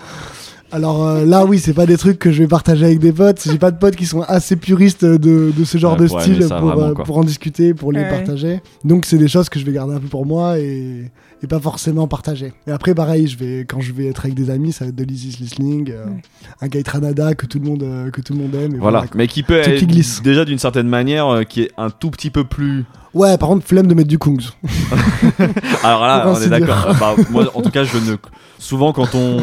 Alors 0.71 1.07
euh, 1.07 1.25
là, 1.25 1.47
oui, 1.47 1.59
c'est 1.59 1.73
pas 1.73 1.87
des 1.87 1.97
trucs 1.97 2.19
que 2.19 2.31
je 2.31 2.43
vais 2.43 2.49
partager 2.49 2.85
avec 2.85 2.99
des 2.99 3.13
potes. 3.13 3.43
J'ai 3.51 3.57
pas 3.59 3.71
de 3.71 3.79
potes 3.79 3.97
qui 3.97 4.05
sont 4.05 4.21
assez 4.23 4.55
puristes 4.57 5.05
de, 5.05 5.51
de 5.57 5.65
ce 5.65 5.79
genre 5.79 5.95
Ouais, 5.95 6.01
de 6.05 6.07
pour 6.09 6.21
style 6.21 6.39
pour, 6.47 6.59
vraiment, 6.59 6.83
euh, 6.89 6.93
pour 6.93 7.17
en 7.19 7.25
discuter, 7.25 7.73
pour 7.73 7.91
les 7.91 8.01
Ouais. 8.01 8.11
partager. 8.11 8.61
Donc 8.85 9.07
c'est 9.07 9.17
des 9.19 9.29
choses 9.29 9.49
que 9.49 9.59
je 9.59 9.65
vais 9.65 9.73
garder 9.73 9.95
un 9.95 10.01
peu 10.01 10.09
pour 10.09 10.27
moi 10.27 10.59
et, 10.59 11.11
et 11.43 11.47
pas 11.47 11.61
forcément 11.61 12.09
partager. 12.09 12.53
Et 12.67 12.71
après, 12.71 12.95
pareil, 12.95 13.27
je 13.27 13.37
vais 13.39 13.61
quand 13.61 13.81
je 13.81 13.93
vais 13.93 14.07
être 14.07 14.25
avec 14.25 14.35
des 14.35 14.51
amis, 14.51 14.73
ça 14.73 14.85
va 14.85 14.89
être 14.91 14.97
de 14.97 15.05
l'easy 15.05 15.37
listening, 15.41 15.91
euh, 15.91 16.07
Ouais. 16.07 16.23
un 16.61 16.69
Guy 16.69 16.83
Tranada 16.83 17.35
que 17.35 17.47
tout 17.47 17.59
le 17.59 17.65
monde 17.69 17.83
euh, 17.83 18.11
que 18.11 18.21
tout 18.21 18.33
le 18.33 18.41
monde 18.41 18.55
aime. 18.55 18.75
et 18.75 18.79
voilà, 18.79 19.05
mais 19.15 19.27
qui 19.27 19.43
peut 19.43 19.61
qui 19.63 19.71
être 19.71 20.23
déjà 20.23 20.45
d'une 20.45 20.59
certaine 20.59 20.89
manière 20.89 21.27
euh, 21.29 21.43
qui 21.45 21.63
est 21.63 21.71
un 21.77 21.91
tout 21.91 22.11
petit 22.11 22.31
peu 22.31 22.45
plus 22.45 22.85
Ouais, 23.15 23.39
par 23.39 23.49
contre, 23.49 23.67
flemme 23.67 23.87
de 23.87 23.95
mettre 23.95 24.09
du 24.09 24.19
Kungs. 24.19 24.51
Alors 25.83 26.03
là, 26.03 26.25
on 26.37 26.41
est 26.41 26.49
d'accord. 26.49 26.95
Bah, 27.01 27.15
moi, 27.31 27.45
en 27.55 27.63
tout 27.63 27.71
cas, 27.71 27.85
je 27.85 27.97
ne. 27.97 28.17
Souvent, 28.61 28.93
quand 28.93 29.15
on, 29.15 29.39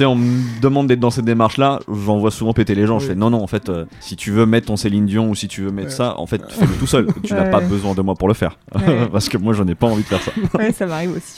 on 0.00 0.14
me 0.14 0.60
demande 0.60 0.86
d'être 0.86 1.00
dans 1.00 1.10
cette 1.10 1.24
démarche-là, 1.24 1.80
j'en 2.06 2.18
vois 2.18 2.30
souvent 2.30 2.52
péter 2.52 2.74
les 2.76 2.86
gens. 2.86 3.00
Je 3.00 3.08
fais 3.08 3.14
non, 3.16 3.28
non. 3.28 3.42
En 3.42 3.46
fait, 3.48 3.68
euh, 3.68 3.84
si 4.00 4.14
tu 4.16 4.30
veux 4.30 4.46
mettre 4.46 4.68
ton 4.68 4.76
Céline 4.76 5.04
Dion 5.04 5.28
ou 5.28 5.34
si 5.34 5.48
tu 5.48 5.62
veux 5.62 5.70
mettre 5.72 5.88
Ouais. 5.88 5.94
ça, 5.94 6.14
en 6.18 6.26
fait, 6.26 6.40
fais-le 6.48 6.72
tout 6.78 6.86
seul. 6.86 7.06
Tu 7.24 7.34
n'as 7.34 7.48
pas 7.50 7.60
besoin 7.60 7.94
de 7.94 8.02
moi 8.02 8.14
pour 8.14 8.28
le 8.28 8.34
faire, 8.34 8.56
Ouais. 8.74 9.08
parce 9.12 9.28
que 9.28 9.36
moi, 9.36 9.52
j'en 9.52 9.66
ai 9.66 9.74
pas 9.74 9.88
envie 9.88 10.02
de 10.04 10.08
faire 10.08 10.22
ça. 10.22 10.30
Ouais, 10.56 10.72
ça 10.72 10.86
m'arrive 10.86 11.10
aussi. 11.16 11.31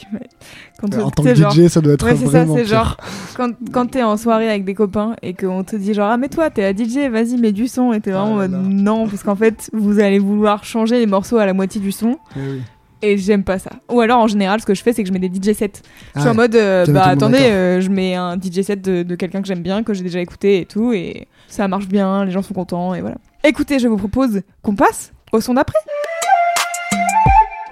Quand 0.81 0.95
en 0.99 1.11
tant 1.11 1.23
que 1.23 1.35
genre- 1.35 1.53
DJ, 1.53 1.69
ça 1.69 1.81
doit 1.81 1.95
être 1.95 2.05
Ouais, 2.05 2.17
c'est 2.17 2.27
ça, 2.27 2.45
c'est 2.47 2.65
genre 2.65 2.97
quand, 3.37 3.51
quand 3.73 3.87
t'es 3.91 4.03
en 4.03 4.17
soirée 4.17 4.49
avec 4.49 4.65
des 4.65 4.75
copains 4.75 5.17
et 5.23 5.35
qu'on 5.35 5.63
te 5.65 5.77
dit 5.77 5.95
genre 5.95 6.11
ah 6.11 6.17
mais 6.17 6.29
toi 6.29 6.51
t'es 6.51 6.63
la 6.63 6.73
DJ, 6.77 7.09
vas-y 7.11 7.37
mets 7.39 7.53
du 7.53 7.69
son 7.69 7.93
et 7.93 8.01
t'es 8.01 8.11
vraiment 8.11 8.39
Ah 8.41 8.45
en 8.45 8.49
là 8.49 8.49
non 8.49 9.09
parce 9.09 9.23
qu'en 9.23 9.37
fait 9.37 9.71
vous 9.73 10.01
allez 10.01 10.19
vouloir 10.19 10.65
changer 10.65 10.99
les 10.99 11.07
morceaux 11.07 11.39
à 11.39 11.47
la 11.47 11.53
moitié 11.55 11.81
du 11.81 11.93
son 11.93 12.19
Eh 12.37 12.41
oui. 12.41 12.63
Et 13.03 13.19
j'aime 13.19 13.45
pas 13.45 13.59
ça. 13.59 13.69
Ou 13.93 14.01
alors 14.01 14.19
en 14.21 14.27
général, 14.29 14.61
ce 14.63 14.65
que 14.67 14.73
je 14.73 14.83
fais, 14.83 14.95
c'est 14.95 15.03
que 15.03 15.09
je 15.09 15.13
mets 15.13 15.19
des 15.19 15.29
DJ 15.29 15.53
sets. 15.55 15.73
Je 16.15 16.21
suis 16.21 16.29
Ah, 16.29 16.31
en 16.31 16.35
mode, 16.35 16.55
euh, 16.55 16.87
bah 16.87 17.03
attendez, 17.05 17.37
euh, 17.39 17.79
je 17.83 17.91
mets 17.91 18.15
un 18.15 18.37
DJ 18.41 18.63
set 18.63 18.81
de, 18.81 19.03
de 19.03 19.15
quelqu'un 19.15 19.43
que 19.43 19.47
j'aime 19.49 19.61
bien, 19.61 19.83
que 19.83 19.93
j'ai 19.93 20.03
déjà 20.03 20.21
écouté 20.21 20.61
et 20.61 20.65
tout, 20.65 20.95
et 20.95 21.29
ça 21.47 21.69
marche 21.69 21.87
bien, 21.87 22.25
les 22.25 22.31
gens 22.31 22.41
sont 22.41 22.55
contents, 22.55 22.95
et 22.95 23.03
voilà. 23.03 23.17
Écoutez, 23.43 23.79
je 23.79 23.89
vous 23.89 23.99
propose 23.99 24.41
qu'on 24.63 24.75
passe 24.75 25.13
au 25.33 25.41
son 25.43 25.53
d'après. 25.53 25.77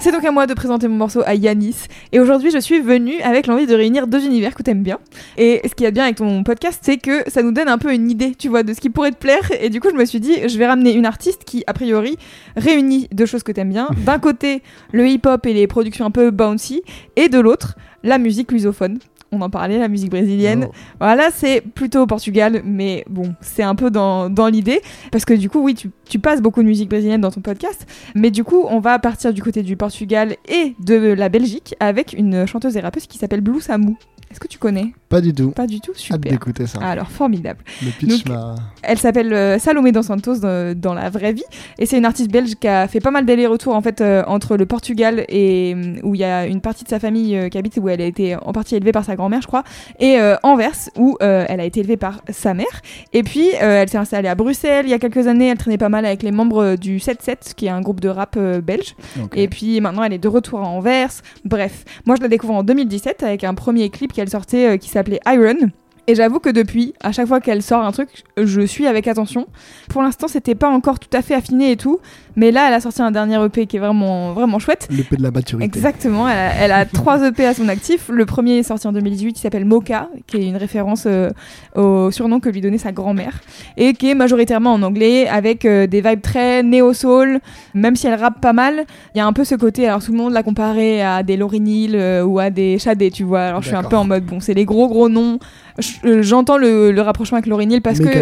C'est 0.03 0.11
donc 0.11 0.25
à 0.25 0.33
moi 0.33 0.49
de 0.49 0.55
présenter 0.55 0.89
mon 0.89 0.97
morceau 0.97 1.23
à 1.25 1.37
Yanis. 1.37 1.77
Et 2.11 2.19
aujourd'hui, 2.19 2.51
je 2.51 2.59
suis 2.59 2.81
venue 2.81 3.21
avec 3.21 3.47
l'envie 3.47 3.67
de 3.69 3.75
réunir 3.77 4.09
deux 4.09 4.27
univers 4.27 4.57
que 4.57 4.65
t'aimes 4.65 4.83
bien. 4.83 4.99
Et 5.39 5.61
ce 5.65 5.77
qui 5.77 5.85
est 5.85 5.93
bien 5.93 6.03
avec 6.03 6.17
ton 6.17 6.43
podcast, 6.43 6.81
c'est 6.83 6.97
que 6.97 7.23
ça 7.31 7.45
nous 7.45 7.53
donne 7.53 7.69
un 7.69 7.79
peu 7.79 7.95
une 7.95 8.11
idée, 8.11 8.35
tu 8.35 8.49
vois, 8.49 8.65
de 8.65 8.75
ce 8.75 8.81
qui 8.81 8.91
pourrait 8.91 9.13
te 9.13 9.19
plaire. 9.19 9.49
Et 9.61 9.71
du 9.71 9.81
coup, 9.81 9.91
je 9.93 9.95
me 9.95 10.05
suis 10.05 10.19
dit, 10.19 10.49
je 10.49 10.59
vais 10.59 10.67
ramener 10.67 10.93
une 10.93 11.07
artiste 11.07 11.45
qui, 11.45 11.63
a 11.69 11.73
priori, 11.73 12.19
réunit 12.57 13.07
deux 13.13 13.27
choses 13.27 13.45
que 13.45 13.53
t'aimes 13.53 13.71
bien. 13.71 13.91
D'un 13.99 14.19
côté, 14.19 14.65
le 14.91 15.07
hip-hop 15.07 15.47
et 15.47 15.55
les 15.55 15.69
productions 15.69 16.05
un 16.05 16.11
peu 16.11 16.33
bouncy. 16.33 16.83
Et 17.15 17.29
de 17.29 17.39
l'autre, 17.39 17.77
la 18.03 18.19
musique 18.19 18.51
lusophone. 18.51 18.99
On 19.33 19.41
en 19.41 19.51
parlait, 19.51 19.79
la 19.79 19.89
musique 19.89 20.11
brésilienne. 20.11 20.67
Oh. 20.69 20.75
Voilà, 21.01 21.31
c'est 21.35 21.63
plutôt 21.63 22.03
au 22.03 22.07
Portugal, 22.07 22.63
mais 22.65 23.05
bon, 23.09 23.35
c'est 23.41 23.63
un 23.63 23.75
peu 23.75 23.91
dans, 23.91 24.29
dans 24.29 24.49
l'idée. 24.49 24.83
Parce 25.11 25.25
que 25.25 25.35
du 25.35 25.49
coup, 25.49 25.61
oui, 25.61 25.75
tu, 25.75 25.91
tu 26.09 26.19
passes 26.19 26.43
beaucoup 26.43 26.63
de 26.63 26.69
musique 26.69 26.89
brésilienne 26.89 27.23
dans 27.23 27.31
ton 27.31 27.41
podcast. 27.41 27.87
Mais 28.15 28.31
du 28.31 28.45
coup, 28.45 28.65
on 28.69 28.79
va 28.79 28.99
partir 28.99 29.33
du 29.33 29.43
côté 29.43 29.63
du 29.63 29.77
Portugal 29.77 30.37
et 30.49 30.75
de 30.81 30.97
la 30.97 31.29
Belgique 31.29 31.75
avec 31.81 32.13
une 32.13 32.47
chanteuse 32.47 32.77
et 32.77 32.81
rappeuse 32.81 33.07
qui 33.07 33.19
s'appelle 33.19 33.41
Blue 33.41 33.61
Samu. 33.61 33.97
Est-ce 34.33 34.41
que 34.41 34.49
tu 34.49 34.59
connais 34.59 34.93
Pas 35.09 35.21
du 35.21 35.33
tout. 35.33 35.51
Pas 35.51 35.67
du 35.67 35.81
tout 35.81 35.93
Hâte 35.93 35.99
Super. 35.99 36.33
d'écouter 36.33 36.67
ça. 36.67 36.81
Alors, 36.83 37.11
formidable. 37.11 37.61
Le 37.83 37.91
pitch 37.91 38.25
Donc, 38.25 38.35
m'a. 38.35 38.57
Elle 38.83 38.99
s'appelle 38.99 39.33
euh, 39.33 39.59
Salomé 39.59 39.93
Dos 39.93 40.03
Santos 40.03 40.39
dans, 40.39 40.79
dans 40.79 40.95
la 40.95 41.11
vraie 41.11 41.33
vie 41.33 41.45
et 41.79 41.87
c'est 41.87 41.99
une 41.99 42.05
artiste 42.05 42.31
belge 42.31 42.55
qui 42.57 42.69
a 42.69 42.89
fait 42.89 43.01
pas 43.01 43.11
mal 43.11 43.25
d'allers-retours 43.25 43.75
en 43.75 43.81
fait 43.83 44.01
euh, 44.01 44.23
entre 44.27 44.57
le 44.57 44.67
Portugal 44.67 45.25
et 45.29 45.75
euh, 45.77 45.97
où 46.03 46.15
il 46.15 46.21
y 46.21 46.25
a 46.25 46.47
une 46.47 46.61
partie 46.61 46.85
de 46.85 46.89
sa 46.89 46.99
famille 46.99 47.37
euh, 47.37 47.49
qui 47.49 47.59
habite 47.59 47.79
où 47.81 47.89
elle 47.89 48.01
a 48.01 48.07
été 48.07 48.37
en 48.37 48.53
partie 48.53 48.75
élevée 48.75 48.93
par 48.93 49.05
sa 49.05 49.17
grand-mère 49.17 49.43
je 49.43 49.47
crois 49.47 49.65
et 50.01 50.19
Anvers 50.43 50.89
où 50.97 51.17
elle 51.21 51.61
a 51.61 51.65
été 51.65 51.81
élevée 51.81 51.97
par 51.97 52.23
sa 52.31 52.55
mère 52.55 52.83
et 53.13 53.23
puis 53.23 53.49
elle 53.59 53.89
s'est 53.89 53.99
installée 53.99 54.29
à 54.29 54.35
Bruxelles 54.35 54.87
il 54.87 54.91
y 54.91 54.95
a 54.95 54.99
quelques 54.99 55.27
années 55.27 55.49
elle 55.49 55.59
traînait 55.59 55.79
pas 55.79 55.89
mal 55.89 56.05
avec 56.07 56.23
les 56.23 56.31
membres 56.31 56.77
du 56.77 56.99
7-7 56.99 57.55
qui 57.55 57.67
est 57.67 57.71
un 57.71 57.81
groupe 57.81 58.01
de 58.01 58.09
rap 58.09 58.39
belge 58.39 58.95
et 59.35 59.49
puis 59.49 59.81
maintenant, 59.81 60.03
elle 60.03 60.13
est 60.13 60.19
de 60.19 60.29
retour 60.29 60.61
à 60.61 60.69
Anvers. 60.69 61.11
Bref, 61.45 61.85
moi 62.07 62.17
je 62.17 62.23
la 62.23 62.29
découvre 62.29 62.55
en 62.55 62.63
2017 62.63 63.23
avec 63.23 63.45
un 63.45 63.55
premier 63.55 63.91
clip 63.91 64.13
sortait 64.29 64.69
euh, 64.69 64.77
qui 64.77 64.89
s'appelait 64.89 65.21
Iron. 65.27 65.71
Et 66.09 66.17
j'avoue 66.17 66.41
que 66.41 66.51
depuis, 66.51 66.95
à 67.01 67.13
chaque 67.13 67.29
fois 67.29 67.41
qu'elle 67.41 67.63
sort 67.63 67.85
un 67.85 67.93
truc, 67.93 68.25
je 68.37 68.61
suis 68.63 68.89
avec 68.89 69.07
attention. 69.07 69.47
Pour 69.89 70.03
l'instant, 70.03 70.27
c'était 70.27 70.57
pas 70.57 70.69
encore 70.69 70.99
tout 70.99 71.17
à 71.17 71.23
fait 71.23 71.35
affiné 71.35 71.71
et 71.71 71.77
tout, 71.77 72.01
mais 72.37 72.51
là, 72.51 72.69
elle 72.69 72.75
a 72.75 72.81
sorti 72.81 73.03
un 73.03 73.11
dernier 73.11 73.43
EP 73.45 73.67
qui 73.67 73.77
est 73.77 73.81
vraiment, 73.81 74.33
vraiment 74.33 74.59
chouette. 74.59 74.89
L'épée 74.91 75.17
de 75.17 75.23
la 75.23 75.31
maturité. 75.31 75.65
Exactement, 75.65 76.29
elle 76.29 76.37
a, 76.39 76.55
elle 76.65 76.73
a 76.73 76.85
trois 76.93 77.23
EP 77.27 77.45
à 77.47 77.55
son 77.55 77.69
actif. 77.69 78.09
Le 78.09 78.27
premier 78.27 78.59
est 78.59 78.63
sorti 78.63 78.87
en 78.87 78.93
2018, 78.93 79.33
qui 79.35 79.41
s'appelle 79.41 79.65
Mocha, 79.65 80.09
qui 80.27 80.37
est 80.39 80.47
une 80.47 80.57
référence 80.57 81.05
euh, 81.07 81.31
au 81.77 82.11
surnom 82.11 82.41
que 82.41 82.49
lui 82.49 82.61
donnait 82.61 82.79
sa 82.79 82.93
grand-mère, 82.93 83.41
et 83.77 83.93
qui 83.95 84.11
est 84.11 84.15
majoritairement 84.15 84.73
en 84.73 84.83
anglais, 84.83 85.29
avec 85.29 85.65
euh, 85.65 85.87
des 85.87 86.01
vibes 86.01 86.23
très 86.23 86.63
néo-soul, 86.63 87.41
même 87.75 87.97
si 87.97 88.07
elle 88.07 88.15
rappe 88.21 88.41
pas 88.41 88.53
mal. 88.53 88.85
Il 89.15 89.19
y 89.19 89.21
a 89.21 89.27
un 89.27 89.33
peu 89.33 89.45
ce 89.45 89.55
côté, 89.55 89.87
alors 89.87 90.03
tout 90.03 90.13
le 90.13 90.19
monde 90.19 90.33
l'a 90.33 90.43
comparé 90.43 91.03
à 91.03 91.23
des 91.23 91.37
Lauryn 91.37 91.67
Hill 91.67 91.97
euh, 91.97 92.23
ou 92.25 92.39
à 92.39 92.51
des 92.51 92.79
Shadé, 92.79 93.11
tu 93.11 93.25
vois. 93.25 93.43
Alors 93.43 93.63
je 93.63 93.69
suis 93.69 93.77
un 93.77 93.83
peu 93.91 93.97
en 93.97 94.05
mode, 94.05 94.25
bon, 94.25 94.41
c'est 94.41 94.55
les 94.55 94.65
gros 94.65 94.89
gros 94.89 95.09
noms. 95.09 95.39
Je- 95.79 96.23
J'entends 96.23 96.59
le, 96.59 96.93
le 96.93 97.01
rapprochement 97.03 97.37
avec 97.39 97.47
Lauryn 97.47 97.71
Hill 97.71 97.83
parce 97.83 97.99
que 98.05 98.13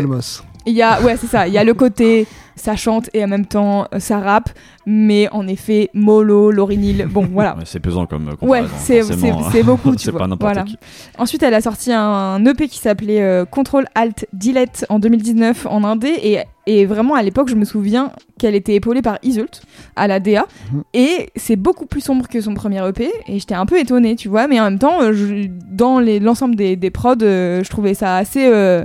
il 0.66 0.74
y 0.74 0.82
a, 0.82 1.00
ouais, 1.02 1.16
c'est 1.16 1.26
ça. 1.26 1.48
Il 1.48 1.54
y 1.54 1.58
a 1.58 1.64
le 1.64 1.72
côté, 1.74 2.26
ça 2.56 2.76
chante 2.76 3.08
et 3.14 3.24
en 3.24 3.28
même 3.28 3.46
temps, 3.46 3.86
euh, 3.94 3.98
ça 3.98 4.18
rappe. 4.18 4.50
Mais 4.86 5.28
en 5.32 5.46
effet, 5.46 5.90
Molo, 5.94 6.50
Lauryn 6.50 6.80
Hill, 6.82 7.06
bon, 7.10 7.26
voilà. 7.32 7.54
Ouais, 7.56 7.62
c'est 7.66 7.80
pesant 7.80 8.06
comme 8.06 8.28
euh, 8.28 8.30
Ouais, 8.32 8.60
comparaison, 8.62 8.74
c'est 8.78 9.02
forcément. 9.02 9.50
c'est- 9.50 9.62
beaucoup, 9.62 9.92
tu 9.96 10.04
c'est 10.04 10.10
vois. 10.10 10.20
pas 10.20 10.26
n'importe 10.26 10.52
Voilà. 10.54 10.66
qui. 10.66 10.76
Ensuite, 11.18 11.42
elle 11.42 11.54
a 11.54 11.60
sorti 11.60 11.92
un 11.92 12.44
EP 12.44 12.66
qui 12.68 12.78
s'appelait 12.78 13.22
euh, 13.22 13.44
Control 13.44 13.84
Alt 13.94 14.26
Delete 14.32 14.86
en 14.88 14.98
2019 14.98 15.66
en 15.66 15.84
indé 15.84 16.08
et, 16.22 16.38
et 16.66 16.86
vraiment 16.86 17.14
à 17.14 17.22
l'époque, 17.22 17.48
je 17.48 17.54
me 17.54 17.64
souviens 17.64 18.12
qu'elle 18.38 18.54
était 18.54 18.74
épaulée 18.74 19.02
par 19.02 19.18
Isult 19.22 19.62
à 19.96 20.06
la 20.08 20.18
DA 20.18 20.46
Mhm. 20.72 20.82
et 20.94 21.30
c'est 21.36 21.56
beaucoup 21.56 21.86
plus 21.86 22.00
sombre 22.00 22.26
que 22.28 22.40
son 22.40 22.54
premier 22.54 22.86
EP 22.88 23.10
et 23.26 23.38
j'étais 23.38 23.54
un 23.54 23.66
peu 23.66 23.78
étonnée, 23.78 24.16
tu 24.16 24.28
vois, 24.28 24.48
mais 24.48 24.58
en 24.60 24.64
même 24.64 24.78
temps, 24.78 25.02
euh, 25.02 25.12
je- 25.12 25.46
dans 25.70 26.00
l'ensemble 26.00 26.56
des, 26.56 26.76
des 26.76 26.90
prods, 26.90 27.14
euh, 27.22 27.62
je 27.62 27.68
trouvais 27.70 27.94
ça 27.94 28.16
assez 28.16 28.46
euh, 28.46 28.84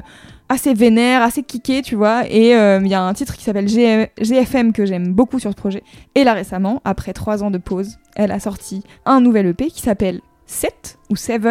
assez 0.50 0.74
vénère, 0.74 1.22
assez 1.22 1.44
kické, 1.44 1.82
tu 1.82 1.96
vois. 1.96 2.24
Et 2.30 2.56
euh, 2.56 2.80
il 2.84 2.88
y 2.88 2.94
a 2.94 3.02
un 3.02 3.14
titre 3.14 3.36
qui 3.36 3.44
s'appelle 3.44 3.68
GFM 3.68 4.74
que 4.74 4.86
j'aime 4.86 5.14
beaucoup 5.14 5.40
sur 5.40 5.52
ce 5.52 5.56
projet. 5.56 5.84
Et 6.16 6.24
là 6.24 6.34
récemment, 6.34 6.82
après 6.86 7.14
trois 7.14 7.44
ans 7.44 7.52
de 7.52 7.58
pause, 7.58 7.98
elle 8.16 8.32
a 8.32 8.40
sorti 8.40 8.84
un 9.06 9.22
nouvel 9.22 9.48
EP 9.48 9.68
qui 9.68 9.82
s'appelle 9.82 10.22
7 10.48 10.98
ou 11.10 11.16
7 11.16 11.42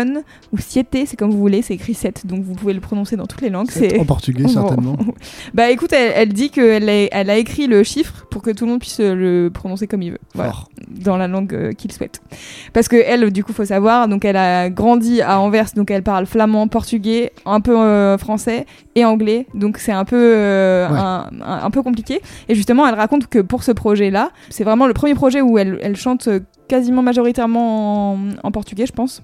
ou 0.52 0.59
Siete, 0.59 0.96
c'est 1.07 1.16
comme 1.16 1.30
vous 1.30 1.38
voulez, 1.38 1.62
c'est 1.62 1.74
écrit 1.74 1.94
7, 1.94 2.26
donc 2.26 2.42
vous 2.42 2.54
pouvez 2.54 2.72
le 2.72 2.80
prononcer 2.80 3.16
dans 3.16 3.26
toutes 3.26 3.40
les 3.40 3.50
langues. 3.50 3.68
C'est 3.70 3.98
en 3.98 4.04
portugais, 4.04 4.46
certainement. 4.48 4.96
Bah 5.54 5.70
écoute, 5.70 5.92
elle, 5.92 6.12
elle 6.16 6.33
dit 6.33 6.50
qu'elle 6.50 6.88
a, 6.88 6.92
elle 7.12 7.30
a 7.30 7.37
écrit 7.37 7.66
le 7.66 7.83
chiffre 7.83 8.26
pour 8.30 8.42
que 8.42 8.50
tout 8.50 8.64
le 8.64 8.72
monde 8.72 8.80
puisse 8.80 8.98
le 9.00 9.50
prononcer 9.52 9.87
comme 9.87 10.02
il 10.02 10.12
veut. 10.12 10.18
Voilà 10.35 10.54
dans 10.88 11.16
la 11.16 11.26
langue 11.28 11.52
euh, 11.54 11.72
qu'il 11.72 11.90
souhaite. 11.92 12.20
Parce 12.72 12.88
que 12.88 12.96
elle, 12.96 13.30
du 13.33 13.42
coup, 13.44 13.52
faut 13.52 13.64
savoir, 13.64 14.07
donc 14.09 14.24
elle 14.24 14.37
a 14.37 14.70
grandi 14.70 15.20
à 15.22 15.40
Anvers, 15.40 15.66
donc 15.74 15.90
elle 15.90 16.02
parle 16.04 16.24
flamand, 16.26 16.68
portugais, 16.68 17.33
un 17.46 17.61
peu 17.61 17.76
euh, 17.78 18.16
français 18.16 18.64
et 18.94 19.04
anglais, 19.04 19.46
donc 19.54 19.78
c'est 19.78 19.92
un 19.92 20.04
peu 20.04 20.16
euh, 20.16 20.88
Ouais. 20.88 20.98
un, 20.98 21.28
un- 21.44 21.64
un 21.64 21.70
peu 21.70 21.83
compliqué. 21.83 22.20
Et 22.48 22.54
justement, 22.54 22.87
elle 22.87 22.94
raconte 22.94 23.26
que 23.26 23.40
pour 23.40 23.62
ce 23.64 23.72
projet-là, 23.72 24.30
c'est 24.50 24.64
vraiment 24.64 24.87
le 24.87 24.94
premier 24.94 25.14
projet 25.14 25.40
où 25.40 25.59
elle, 25.59 25.78
elle 25.83 25.96
chante 25.96 26.28
quasiment 26.68 27.03
majoritairement 27.03 28.18
en, 28.42 28.50
portugais, 28.50 28.87
je 28.87 28.92
pense. 28.92 29.22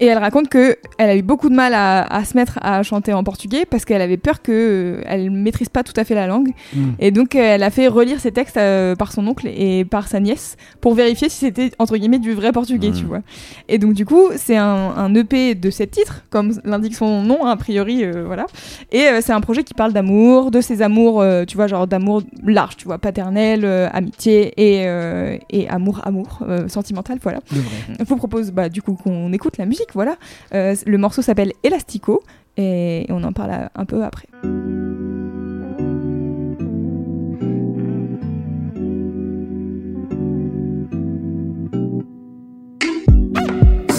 Et 0.00 0.06
elle 0.06 0.18
raconte 0.18 0.48
que 0.48 0.76
elle 0.98 1.10
a 1.10 1.16
eu 1.16 1.22
beaucoup 1.22 1.48
de 1.48 1.54
mal 1.54 1.74
à, 1.74 2.02
à 2.02 2.24
se 2.24 2.36
mettre 2.36 2.58
à 2.62 2.82
chanter 2.82 3.12
en 3.12 3.22
portugais 3.22 3.64
parce 3.66 3.84
qu'elle 3.84 4.02
avait 4.02 4.16
peur 4.16 4.42
que 4.42 4.52
euh, 4.52 5.02
elle 5.06 5.30
maîtrise 5.30 5.68
pas 5.68 5.82
tout 5.82 5.92
à 5.96 6.04
fait 6.04 6.14
la 6.14 6.26
langue. 6.26 6.50
Mm. 6.74 6.90
Et 6.98 7.10
donc, 7.10 7.34
euh, 7.34 7.40
elle 7.40 7.62
a 7.62 7.70
fait 7.70 7.88
relire 7.88 8.20
ses 8.20 8.32
textes 8.32 8.56
euh, 8.56 8.94
par 8.96 9.12
son 9.12 9.26
oncle 9.26 9.46
et 9.46 9.84
par 9.84 10.08
sa 10.08 10.20
nièce 10.20 10.56
pour 10.80 10.94
vérifier 10.94 11.28
si 11.28 11.38
c'était, 11.38 11.70
entre 11.78 11.96
guillemets, 11.96 12.18
du 12.18 12.32
vrai 12.32 12.52
portugais, 12.52 12.90
tu 12.92 13.04
vois. 13.04 13.20
Et 13.68 13.78
donc, 13.78 13.94
du 13.94 14.04
coup, 14.04 14.28
c'est 14.36 14.56
un, 14.56 14.92
un 14.96 15.14
EP 15.14 15.54
de 15.54 15.70
sept 15.70 15.90
titres, 15.90 16.24
comme 16.30 16.52
l'indique 16.64 16.94
son 16.94 17.22
nom, 17.22 17.44
a 17.44 17.56
priori, 17.56 18.04
euh, 18.04 18.24
voilà. 18.26 18.46
Et 18.92 19.02
euh, 19.02 19.20
c'est 19.22 19.32
un 19.32 19.40
projet 19.40 19.64
qui 19.64 19.74
parle 19.74 19.92
d'amour, 19.92 20.50
de 20.50 20.60
ses 20.60 20.82
amours, 20.82 21.24
tu 21.46 21.56
vois, 21.56 21.66
genre 21.66 21.86
d'amour 21.86 22.22
large, 22.44 22.76
tu 22.76 22.86
vois, 22.86 22.98
paternel, 22.98 23.64
amitié 23.92 24.52
et, 24.56 24.86
et 25.50 25.68
amour, 25.68 26.00
amour, 26.04 26.40
sentimental, 26.68 27.18
voilà. 27.22 27.40
Je 27.50 28.04
vous 28.04 28.16
propose, 28.16 28.50
bah, 28.50 28.68
du 28.68 28.82
coup, 28.82 28.94
qu'on 28.94 29.32
écoute 29.32 29.49
la 29.58 29.66
musique, 29.66 29.88
voilà. 29.94 30.16
Euh, 30.54 30.74
le 30.86 30.98
morceau 30.98 31.22
s'appelle 31.22 31.52
Elastico 31.62 32.22
et 32.56 33.06
on 33.10 33.22
en 33.24 33.32
parle 33.32 33.70
un 33.74 33.84
peu 33.84 34.02
après. 34.04 34.28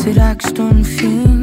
Será 0.04 0.36
que 0.36 0.48
estou 0.48 1.41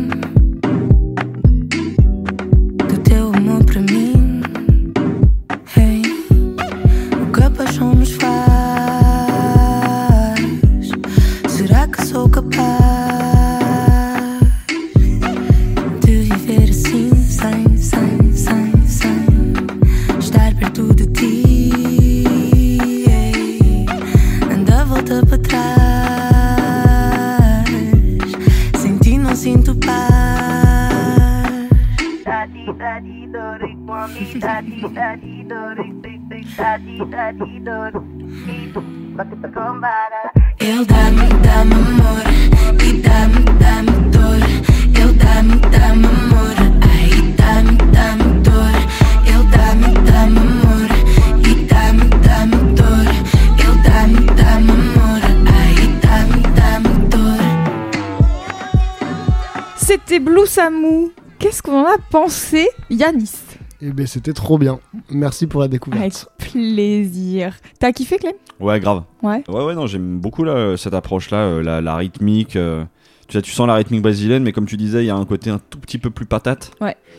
pensé, 62.11 62.69
Yanis 62.91 63.33
Et 63.81 63.91
ben 63.93 64.07
c'était 64.07 64.33
trop 64.33 64.59
bien. 64.59 64.81
Merci 65.11 65.47
pour 65.47 65.61
la 65.61 65.65
Avec 65.65 65.73
découverte. 65.83 66.29
plaisir. 66.39 67.57
T'as 67.79 67.93
kiffé, 67.93 68.19
Clem? 68.19 68.33
Ouais, 68.61 68.81
grave. 68.81 69.03
Ouais. 69.23 69.45
Ouais, 69.49 69.65
ouais, 69.65 69.75
non, 69.75 69.87
j'aime 69.87 70.19
beaucoup 70.19 70.43
là, 70.45 70.77
cette 70.77 70.95
approche-là, 70.95 71.39
euh, 71.39 71.63
la, 71.63 71.81
la 71.81 71.97
rythmique. 71.97 72.57
euh, 72.57 72.85
tu, 73.29 73.41
tu 73.43 73.53
sens 73.53 73.67
la 73.67 73.75
rythmique 73.75 74.03
brésilienne, 74.03 74.43
mais 74.43 74.53
comme 74.53 74.67
tu 74.67 74.77
disais, 74.77 75.05
il 75.05 75.07
y 75.07 75.11
a 75.11 75.15
un 75.15 75.25
côté 75.25 75.51
un 75.51 75.61
tout 75.71 75.79
petit 75.79 75.99
peu 75.99 76.11
plus 76.11 76.27
patate. 76.27 76.71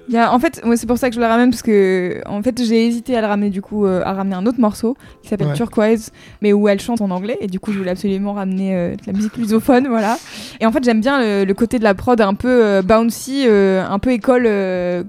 Il 0.07 0.13
y 0.15 0.17
a, 0.17 0.33
en 0.33 0.39
fait, 0.39 0.59
ouais, 0.65 0.75
c'est 0.75 0.87
pour 0.87 0.97
ça 0.97 1.09
que 1.09 1.15
je 1.15 1.19
le 1.19 1.27
ramène 1.27 1.51
parce 1.51 1.61
que 1.61 2.21
en 2.25 2.41
fait, 2.41 2.59
j'ai 2.63 2.87
hésité 2.87 3.15
à 3.15 3.21
le 3.21 3.27
ramener 3.27 3.51
du 3.51 3.61
coup 3.61 3.85
euh, 3.85 4.01
à 4.03 4.13
ramener 4.13 4.35
un 4.35 4.45
autre 4.47 4.59
morceau 4.59 4.97
qui 5.21 5.29
s'appelle 5.29 5.47
Ouais. 5.49 5.53
Turquoise, 5.53 6.11
mais 6.41 6.51
où 6.51 6.67
elle 6.67 6.79
chante 6.81 7.01
en 7.01 7.11
anglais 7.11 7.37
et 7.41 7.47
du 7.47 7.59
coup, 7.59 7.71
je 7.71 7.77
voulais 7.77 7.91
absolument 7.91 8.33
ramener 8.33 8.75
euh, 8.75 8.91
de 8.95 9.01
la 9.05 9.13
musique 9.13 9.37
lusophone, 9.37 9.87
voilà. 9.89 10.17
Et 10.59 10.65
en 10.65 10.71
fait, 10.71 10.83
j'aime 10.83 10.99
bien 11.01 11.21
le, 11.21 11.45
le 11.45 11.53
côté 11.53 11.77
de 11.77 11.83
la 11.83 11.93
prod 11.93 12.19
un 12.21 12.33
peu 12.33 12.65
euh, 12.65 12.81
bouncy, 12.81 13.45
euh, 13.47 13.83
un 13.87 13.99
peu 13.99 14.11
école. 14.11 14.45
euh, 14.47 15.03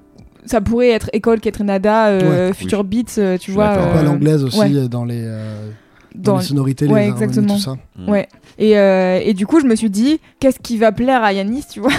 ça 0.47 0.61
pourrait 0.63 0.89
être 0.91 1.09
école 1.13 1.39
Ketrenada, 1.41 2.09
euh, 2.09 2.49
Ouais, 2.49 2.55
Future 2.55 2.81
oui. 2.81 3.03
Beats, 3.05 3.19
euh, 3.19 3.37
tu 3.37 3.43
suis 3.45 3.53
vois. 3.53 3.69
euh, 3.77 4.03
l'anglaise 4.03 4.43
aussi 4.45 4.59
ouais. 4.59 4.89
dans 4.89 5.05
les, 5.05 5.23
euh, 5.23 5.69
dans 6.15 6.33
dans- 6.33 6.39
les 6.39 6.45
sonorités, 6.45 6.87
ouais, 6.87 7.07
les 7.07 7.09
harmonies, 7.11 7.25
exactement. 7.25 7.55
tout 7.57 7.61
ça. 7.61 7.75
Mm. 7.97 8.09
Ouais. 8.11 8.29
Et, 8.59 8.79
euh, 8.79 9.21
et 9.25 9.35
du 9.35 9.47
coup, 9.47 9.61
je 9.61 9.67
me 9.67 9.75
suis 9.77 9.91
dit, 9.91 10.21
qu'est-ce 10.39 10.59
qui 10.59 10.77
va 10.79 10.93
plaire 10.93 11.23
à 11.23 11.33
Yanis, 11.33 11.65
tu 11.73 11.81
vois 11.81 11.93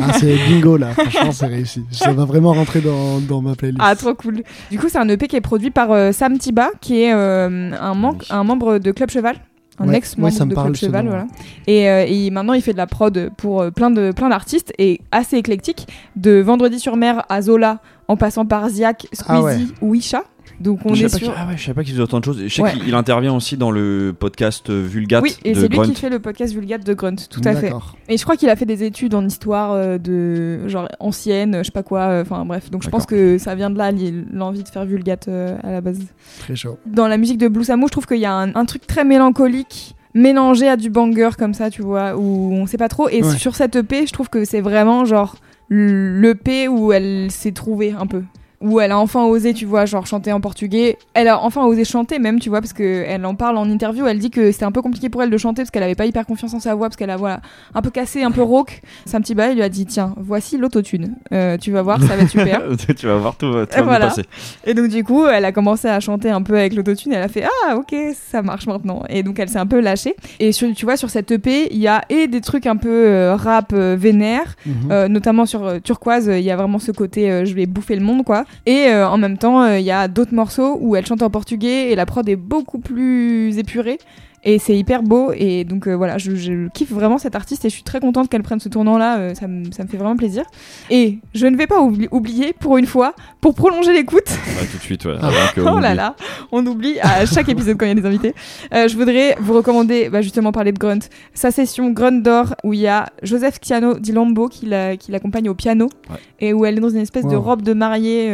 Ah, 0.00 0.12
c'est 0.18 0.36
bingo 0.48 0.76
là, 0.76 0.88
franchement, 0.92 1.32
c'est 1.32 1.46
réussi. 1.46 1.82
Ça 1.90 2.12
va 2.12 2.24
vraiment 2.24 2.52
rentrer 2.52 2.80
dans, 2.80 3.18
dans 3.20 3.40
ma 3.40 3.54
playlist. 3.54 3.80
Ah, 3.82 3.96
trop 3.96 4.14
cool. 4.14 4.42
Du 4.70 4.78
coup, 4.78 4.88
c'est 4.88 4.98
un 4.98 5.08
EP 5.08 5.26
qui 5.26 5.36
est 5.36 5.40
produit 5.40 5.70
par 5.70 5.90
euh, 5.92 6.12
Sam 6.12 6.38
Tiba, 6.38 6.68
qui 6.80 7.02
est 7.02 7.12
euh, 7.14 7.70
un, 7.80 7.94
man- 7.94 8.16
Oui. 8.20 8.26
un 8.30 8.44
membre 8.44 8.78
de 8.78 8.92
Club 8.92 9.10
Cheval. 9.10 9.36
Un 9.78 9.88
Ouais, 9.88 9.96
ex-membre 9.96 10.32
ouais, 10.32 10.38
ça 10.38 10.46
me 10.46 10.50
de 10.50 10.54
parle, 10.54 10.68
Club 10.72 10.76
Cheval, 10.76 11.04
nom, 11.04 11.10
voilà. 11.10 11.26
Et, 11.66 11.88
euh, 11.90 12.04
et 12.08 12.30
maintenant, 12.30 12.54
il 12.54 12.62
fait 12.62 12.72
de 12.72 12.78
la 12.78 12.86
prod 12.86 13.30
pour 13.36 13.60
euh, 13.60 13.70
plein 13.70 13.90
de 13.90 14.10
plein 14.10 14.30
d'artistes 14.30 14.72
et 14.78 15.02
assez 15.12 15.36
éclectique, 15.36 15.86
de 16.16 16.40
Vendredi 16.40 16.78
sur 16.80 16.96
Mer 16.96 17.24
à 17.28 17.42
Zola, 17.42 17.80
en 18.08 18.16
passant 18.16 18.46
par 18.46 18.68
Ziak, 18.70 19.06
Squeezie 19.12 19.24
Ah 19.28 19.42
ouais. 19.42 19.58
ou 19.82 19.94
Isha. 19.94 20.22
Donc 20.60 20.80
on 20.84 20.94
je 20.94 21.04
est 21.04 21.08
savais 21.08 21.20
pas 21.20 21.26
sur. 21.26 21.32
qu'il- 21.34 21.42
ah 21.44 21.48
ouais, 21.50 21.56
je 21.56 21.62
savais 21.62 21.74
pas 21.74 21.82
qu'il 21.84 21.92
faisait 21.92 22.02
autant 22.02 22.20
de 22.20 22.24
choses. 22.24 22.40
Je 22.42 22.48
sais 22.48 22.62
Ouais. 22.62 22.72
qu'il 22.72 22.88
il 22.88 22.94
intervient 22.94 23.34
aussi 23.34 23.56
dans 23.56 23.70
le 23.70 24.14
podcast 24.18 24.70
euh, 24.70 24.82
Vulgate 24.86 25.22
Oui, 25.22 25.36
et 25.44 25.54
c'est 25.54 25.68
lui 25.68 25.76
Grunt. 25.76 25.84
qui 25.88 25.94
fait 25.94 26.08
le 26.10 26.18
podcast 26.18 26.52
Vulgate 26.54 26.84
de 26.86 26.94
Grunt, 26.94 27.16
tout 27.30 27.40
à 27.44 27.54
fait. 27.54 27.72
Et 28.08 28.16
je 28.16 28.22
crois 28.24 28.36
qu'il 28.36 28.48
a 28.48 28.56
fait 28.56 28.64
des 28.66 28.82
études 28.84 29.14
en 29.14 29.24
histoire 29.26 29.72
euh, 29.72 29.98
de 29.98 30.66
genre 30.68 30.88
ancienne, 31.00 31.58
je 31.58 31.64
sais 31.64 31.70
pas 31.72 31.82
quoi, 31.82 32.00
euh, 32.02 32.22
enfin 32.22 32.44
bref. 32.44 32.70
Donc 32.70 32.82
je 32.82 32.88
pense 32.88 33.06
que 33.06 33.38
ça 33.38 33.54
vient 33.54 33.70
de 33.70 33.78
là 33.78 33.90
l'envie 34.32 34.62
de 34.62 34.68
faire 34.68 34.84
Vulgate 34.86 35.28
euh, 35.28 35.56
à 35.62 35.72
la 35.72 35.80
base. 35.80 35.98
Très 36.40 36.56
chaud. 36.56 36.78
Dans 36.86 37.08
la 37.08 37.18
musique 37.18 37.38
de 37.38 37.48
Blue 37.48 37.64
Samu, 37.64 37.84
je 37.86 37.92
trouve 37.92 38.06
qu'il 38.06 38.18
y 38.18 38.26
a 38.26 38.32
un, 38.34 38.54
un 38.54 38.64
truc 38.64 38.86
très 38.86 39.04
mélancolique 39.04 39.94
mélangé 40.14 40.66
à 40.66 40.76
du 40.76 40.88
banger 40.88 41.28
comme 41.38 41.52
ça, 41.52 41.68
tu 41.70 41.82
vois, 41.82 42.16
où 42.16 42.52
on 42.54 42.64
sait 42.66 42.78
pas 42.78 42.88
trop. 42.88 43.08
Et 43.10 43.22
Ouais. 43.22 43.36
sur 43.36 43.54
cette 43.54 43.76
EP, 43.76 44.06
je 44.06 44.12
trouve 44.14 44.30
que 44.30 44.46
c'est 44.46 44.62
vraiment 44.62 45.04
genre 45.04 45.36
l'EP 45.68 46.68
où 46.68 46.92
elle 46.92 47.30
s'est 47.30 47.52
trouvée 47.52 47.92
un 47.98 48.06
peu. 48.06 48.22
Où 48.62 48.80
elle 48.80 48.90
a 48.92 48.98
enfin 48.98 49.24
osé, 49.24 49.52
tu 49.52 49.66
vois, 49.66 49.84
genre 49.84 50.06
chanter 50.06 50.32
en 50.32 50.40
portugais. 50.40 50.96
Elle 51.12 51.28
a 51.28 51.38
enfin 51.42 51.64
osé 51.66 51.84
chanter 51.84 52.18
même, 52.18 52.40
tu 52.40 52.48
vois, 52.48 52.60
parce 52.60 52.72
qu'elle 52.72 53.26
en 53.26 53.34
parle 53.34 53.58
en 53.58 53.68
interview. 53.68 54.06
Elle 54.06 54.18
dit 54.18 54.30
que 54.30 54.50
c'était 54.50 54.64
un 54.64 54.72
peu 54.72 54.80
compliqué 54.80 55.10
pour 55.10 55.22
elle 55.22 55.28
de 55.30 55.36
chanter 55.36 55.62
parce 55.62 55.70
qu'elle 55.70 55.82
avait 55.82 55.94
pas 55.94 56.06
hyper 56.06 56.24
confiance 56.24 56.54
en 56.54 56.60
sa 56.60 56.74
voix, 56.74 56.86
parce 56.88 56.96
qu'elle 56.96 57.10
a 57.10 57.18
voilà, 57.18 57.40
un 57.74 57.82
peu 57.82 57.90
cassé, 57.90 58.22
un 58.22 58.30
peu 58.30 58.40
rauque. 58.42 58.80
Sam 59.04 59.22
Tiba, 59.22 59.48
il 59.50 59.56
lui 59.56 59.62
a 59.62 59.68
dit 59.68 59.84
Tiens, 59.84 60.14
voici 60.16 60.56
l'autotune. 60.56 61.16
Euh, 61.32 61.58
tu 61.58 61.70
vas 61.70 61.82
voir, 61.82 62.00
ça 62.00 62.16
va 62.16 62.22
être 62.22 62.30
super. 62.30 62.62
tu 62.96 63.06
vas 63.06 63.16
voir, 63.18 63.36
tout 63.36 63.52
va, 63.52 63.66
tout 63.66 63.76
va 63.76 63.82
voilà. 63.82 64.06
passer. 64.06 64.22
Et 64.64 64.72
donc 64.72 64.88
du 64.88 65.04
coup, 65.04 65.26
elle 65.26 65.44
a 65.44 65.52
commencé 65.52 65.88
à 65.88 66.00
chanter 66.00 66.30
un 66.30 66.40
peu 66.42 66.56
avec 66.56 66.72
l'autotune. 66.74 67.12
Elle 67.12 67.22
a 67.22 67.28
fait 67.28 67.44
ah 67.68 67.76
ok 67.76 67.94
ça 68.30 68.40
marche 68.40 68.66
maintenant. 68.66 69.02
Et 69.10 69.22
donc 69.22 69.38
elle 69.38 69.50
s'est 69.50 69.58
un 69.58 69.66
peu 69.66 69.80
lâchée. 69.80 70.16
Et 70.40 70.52
sur, 70.52 70.72
tu 70.74 70.86
vois 70.86 70.96
sur 70.96 71.10
cette 71.10 71.30
EP, 71.30 71.68
il 71.72 71.78
y 71.78 71.88
a 71.88 72.02
et 72.08 72.26
des 72.26 72.40
trucs 72.40 72.66
un 72.66 72.76
peu 72.76 72.88
euh, 72.88 73.36
rap 73.36 73.72
euh, 73.74 73.96
vénère, 73.98 74.56
Mhm. 74.64 74.90
euh, 74.90 75.08
notamment 75.08 75.44
sur 75.44 75.64
euh, 75.66 75.78
Turquoise. 75.78 76.26
Il 76.32 76.40
y 76.44 76.50
a 76.50 76.56
vraiment 76.56 76.78
ce 76.78 76.90
côté 76.90 77.44
je 77.44 77.54
vais 77.54 77.66
bouffer 77.66 77.96
le 77.96 78.02
monde 78.02 78.24
quoi. 78.24 78.44
Et 78.66 78.88
euh, 78.88 79.08
en 79.08 79.18
même 79.18 79.38
temps, 79.38 79.62
euh, 79.62 79.78
il 79.78 79.84
y 79.84 79.90
a 79.90 80.08
d'autres 80.08 80.34
morceaux 80.34 80.76
où 80.80 80.96
elle 80.96 81.06
chante 81.06 81.22
en 81.22 81.30
portugais 81.30 81.90
et 81.90 81.96
la 81.96 82.06
prod 82.06 82.28
est 82.28 82.36
beaucoup 82.36 82.78
plus 82.78 83.58
épurée. 83.58 83.98
Et 84.44 84.58
c'est 84.60 84.76
hyper 84.76 85.02
beau. 85.02 85.32
Et 85.36 85.64
donc 85.64 85.88
euh, 85.88 85.94
voilà, 85.96 86.18
je, 86.18 86.36
je 86.36 86.68
kiffe 86.68 86.92
vraiment 86.92 87.18
cette 87.18 87.34
artiste 87.34 87.64
et 87.64 87.68
je 87.68 87.74
suis 87.74 87.82
très 87.82 87.98
contente 88.00 88.28
qu'elle 88.28 88.42
prenne 88.44 88.60
ce 88.60 88.68
tournant-là. 88.68 89.18
euh, 89.18 89.34
ça, 89.34 89.48
me- 89.48 89.72
ça 89.72 89.82
me 89.82 89.88
fait 89.88 89.96
vraiment 89.96 90.16
plaisir. 90.16 90.44
Et 90.88 91.18
je 91.34 91.46
ne 91.46 91.56
vais 91.56 91.66
pas 91.66 91.80
oubli- 91.80 92.06
oublier, 92.12 92.52
pour 92.52 92.76
une 92.78 92.86
fois, 92.86 93.14
pour 93.40 93.54
prolonger 93.54 93.92
l'écoute, 93.92 94.28
Ouais, 94.28 94.66
tout 94.70 94.76
de 94.78 94.82
suite, 94.82 95.04
ouais. 95.04 95.16
Ah. 95.20 95.26
avant 95.28 95.52
que 95.54 95.60
Oh 95.62 95.68
on 95.68 95.78
là 95.78 95.88
oublie. 95.88 95.96
là, 95.96 96.16
on 96.52 96.66
oublie 96.66 97.00
à 97.00 97.26
chaque 97.26 97.48
épisode 97.48 97.76
quand 97.76 97.86
il 97.86 97.88
y 97.88 97.92
a 97.92 97.94
des 97.96 98.06
invités. 98.06 98.34
Euh, 98.72 98.86
je 98.86 98.96
voudrais 98.96 99.36
vous 99.40 99.54
recommander, 99.54 100.08
bah, 100.10 100.22
justement 100.22 100.52
parler 100.52 100.70
de 100.72 100.78
Grunt, 100.78 101.00
sa 101.34 101.50
session 101.50 101.90
Grunt 101.90 102.22
d'or 102.22 102.54
où 102.62 102.72
il 102.72 102.80
y 102.80 102.86
a 102.86 103.06
Joseph 103.22 103.58
Chiano 103.60 103.98
di 103.98 104.12
Lambo 104.12 104.48
qui 104.48 104.66
la- 104.66 104.96
qui 104.96 105.10
l'accompagne 105.10 105.48
au 105.48 105.54
piano 105.54 105.88
Ouais. 106.08 106.16
et 106.38 106.52
où 106.52 106.64
elle 106.64 106.76
est 106.78 106.80
dans 106.80 106.88
une 106.90 106.98
espèce 106.98 107.26
de 107.26 107.34
robe 107.36 107.62
de 107.62 107.72
mariée 107.72 108.28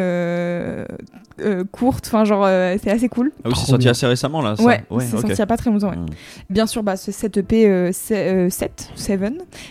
euh, 1.45 1.61
euh, 1.61 1.65
courte, 1.71 2.05
enfin 2.07 2.25
genre 2.25 2.45
euh, 2.47 2.77
c'est 2.83 2.91
assez 2.91 3.09
cool. 3.09 3.33
Ah 3.45 3.49
oui, 3.49 3.55
c'est 3.57 3.67
sorti 3.67 3.85
bien. 3.85 3.91
assez 3.91 4.07
récemment 4.07 4.41
là. 4.43 4.57
Ça. 4.57 4.63
Ouais, 4.63 4.83
c'est 4.89 4.95
ok. 4.95 5.03
sorti 5.03 5.27
il 5.33 5.39
y 5.39 5.43
a 5.43 5.47
pas 5.47 5.57
très 5.57 5.71
longtemps. 5.71 5.91
ouais. 5.91 5.97
Mm. 5.97 6.07
Bien 6.51 6.67
sûr, 6.67 6.83
bah, 6.83 6.97
ce- 6.97 7.13
cette 7.13 7.37
EP 7.39 7.67
euh, 7.67 7.91
c'est, 7.93 8.29
euh, 8.33 8.51
7, 8.51 8.91
7, 8.95 9.21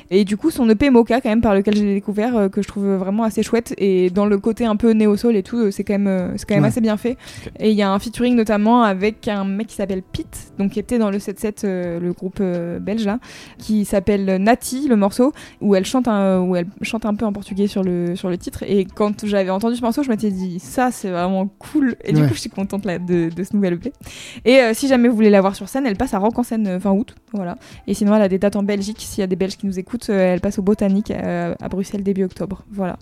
et 0.09 0.23
du 0.25 0.37
coup 0.37 0.51
son 0.51 0.69
EP 0.69 0.89
Mocha 0.89 1.21
quand 1.21 1.29
même 1.29 1.41
par 1.41 1.53
lequel 1.55 1.75
j'ai 1.75 1.93
découvert 1.93 2.35
euh, 2.37 2.49
que 2.49 2.61
je 2.61 2.67
trouve 2.67 2.85
vraiment 2.95 3.23
assez 3.23 3.43
chouette 3.43 3.73
et 3.77 4.09
dans 4.09 4.25
le 4.25 4.37
côté 4.37 4.65
un 4.65 4.75
peu 4.75 4.91
néo-soul 4.91 5.35
et 5.35 5.43
tout, 5.43 5.57
euh, 5.57 5.71
c'est 5.71 5.83
quand 5.83 5.93
même, 5.93 6.07
euh, 6.07 6.33
c'est 6.37 6.45
quand 6.47 6.55
même 6.55 6.63
Ouais. 6.63 6.69
assez 6.69 6.81
bien 6.81 6.97
fait. 6.97 7.17
Et 7.59 7.71
il 7.71 7.75
y 7.75 7.81
a 7.81 7.91
un 7.91 7.99
featuring 7.99 8.35
notamment 8.35 8.83
avec 8.83 9.27
un 9.27 9.45
mec 9.45 9.67
qui 9.67 9.75
s'appelle 9.75 10.01
Pete, 10.03 10.51
donc 10.59 10.71
qui 10.71 10.79
était 10.79 10.97
dans 10.99 11.09
le 11.09 11.17
7-7, 11.19 11.63
euh, 11.63 11.99
le 11.99 12.13
groupe 12.13 12.37
euh, 12.41 12.79
belge 12.79 13.05
là, 13.05 13.19
qui 13.57 13.85
s'appelle 13.85 14.37
Nati, 14.41 14.87
le 14.87 14.95
morceau, 14.95 15.33
où 15.61 15.75
elle 15.75 15.85
chante 15.85 16.07
un, 16.07 16.39
où 16.41 16.55
elle 16.55 16.67
chante 16.81 17.05
un 17.05 17.13
peu 17.15 17.25
en 17.25 17.33
portugais 17.33 17.67
sur 17.67 17.83
le, 17.83 18.15
sur 18.15 18.29
le 18.29 18.37
titre. 18.37 18.63
Et 18.67 18.85
quand 18.85 19.25
j'avais 19.25 19.49
entendu 19.49 19.75
ce 19.75 19.81
morceau, 19.81 20.03
je 20.03 20.09
m'étais 20.09 20.31
dit 20.31 20.59
ça 20.59 20.89
c'est 20.91 21.09
vraiment 21.09 21.47
cool. 21.61 21.95
Et 22.03 22.13
du 22.13 22.21
Ouais. 22.21 22.27
coup, 22.27 22.33
je 22.33 22.39
suis 22.39 22.49
contente 22.49 22.85
là, 22.85 22.99
de, 22.99 23.29
de 23.29 23.43
ce 23.43 23.55
nouvel 23.55 23.73
EP. 23.73 23.93
Et 24.45 24.59
euh, 24.59 24.73
si 24.73 24.87
jamais 24.87 25.07
vous 25.07 25.15
voulez 25.15 25.29
la 25.29 25.41
voir 25.41 25.55
sur 25.55 25.67
scène, 25.69 25.85
elle 25.85 25.95
passe 25.97 26.13
à 26.13 26.19
Rock 26.19 26.37
en 26.39 26.43
scène 26.43 26.67
euh, 26.67 26.79
fin 26.79 26.91
août. 26.91 27.15
Voilà. 27.33 27.57
Et 27.87 27.93
sinon, 27.93 28.15
elle 28.15 28.21
a 28.21 28.27
des 28.27 28.39
dates 28.39 28.55
en 28.55 28.63
Belgique. 28.63 28.97
S'il 28.99 29.21
y 29.21 29.23
a 29.23 29.27
des 29.27 29.35
Belges 29.35 29.57
qui 29.57 29.65
nous 29.67 29.79
écoutent, 29.79 30.09
euh, 30.09 30.33
elle 30.33 30.41
passe 30.41 30.59
au 30.59 30.61
Botanique 30.61 31.11
à 31.11 31.69
Bruxelles 31.69 32.03
début 32.03 32.23
octobre. 32.23 32.63
Voilà. 32.71 32.97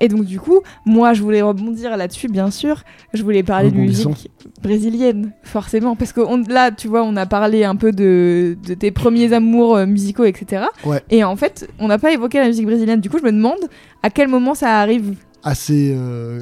Et 0.00 0.08
donc, 0.08 0.24
du 0.24 0.38
coup, 0.40 0.60
moi, 0.84 1.12
je 1.12 1.22
voulais 1.22 1.42
rebondir 1.42 1.96
là-dessus, 1.96 2.28
bien 2.28 2.50
sûr. 2.50 2.82
Je 3.12 3.22
voulais 3.22 3.42
parler 3.42 3.70
de 3.70 3.76
musique 3.76 4.30
brésilienne, 4.62 5.32
forcément. 5.42 5.96
Parce 5.96 6.12
que 6.12 6.20
on- 6.20 6.42
là, 6.48 6.70
tu 6.70 6.88
vois, 6.88 7.02
on 7.02 7.16
a 7.16 7.26
parlé 7.26 7.64
un 7.64 7.76
peu 7.76 7.92
de, 7.92 8.56
de 8.66 8.74
tes 8.74 8.90
premiers 8.90 9.32
amours 9.32 9.78
musicaux, 9.86 10.24
etc. 10.24 10.64
Ouais. 10.84 11.02
Et 11.10 11.24
en 11.24 11.36
fait, 11.36 11.68
on 11.78 11.88
n'a 11.88 11.98
pas 11.98 12.12
évoqué 12.12 12.38
la 12.38 12.46
musique 12.46 12.66
brésilienne. 12.66 13.00
Du 13.00 13.10
coup, 13.10 13.18
je 13.18 13.24
me 13.24 13.32
demande 13.32 13.58
à 14.02 14.10
quel 14.10 14.28
moment 14.28 14.54
ça 14.54 14.78
arrive. 14.80 15.14
assez, 15.42 15.92
euh, 15.96 16.40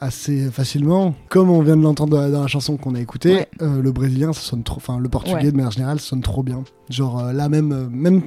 assez 0.00 0.50
facilement. 0.50 1.14
Comme 1.28 1.50
on 1.50 1.60
vient 1.62 1.76
de 1.76 1.82
l'entendre 1.82 2.28
dans, 2.30 2.40
la- 2.42 2.46
chanson 2.46 2.76
qu'on 2.76 2.94
a 2.94 3.00
écoutée, 3.00 3.34
Ouais. 3.34 3.48
euh, 3.62 3.82
le 3.82 3.92
brésilien, 3.92 4.32
ça 4.32 4.40
sonne 4.40 4.62
trop. 4.62 4.76
Enfin, 4.76 4.98
le 4.98 5.08
portugais 5.08 5.36
Ouais. 5.36 5.50
de 5.50 5.56
manière 5.56 5.72
générale, 5.72 5.98
ça 6.00 6.08
sonne 6.10 6.22
trop 6.22 6.42
bien. 6.42 6.62
Genre 6.88 7.18
euh, 7.20 7.32
là, 7.32 7.48
même, 7.48 7.72
euh, 7.72 7.86
même 7.90 8.22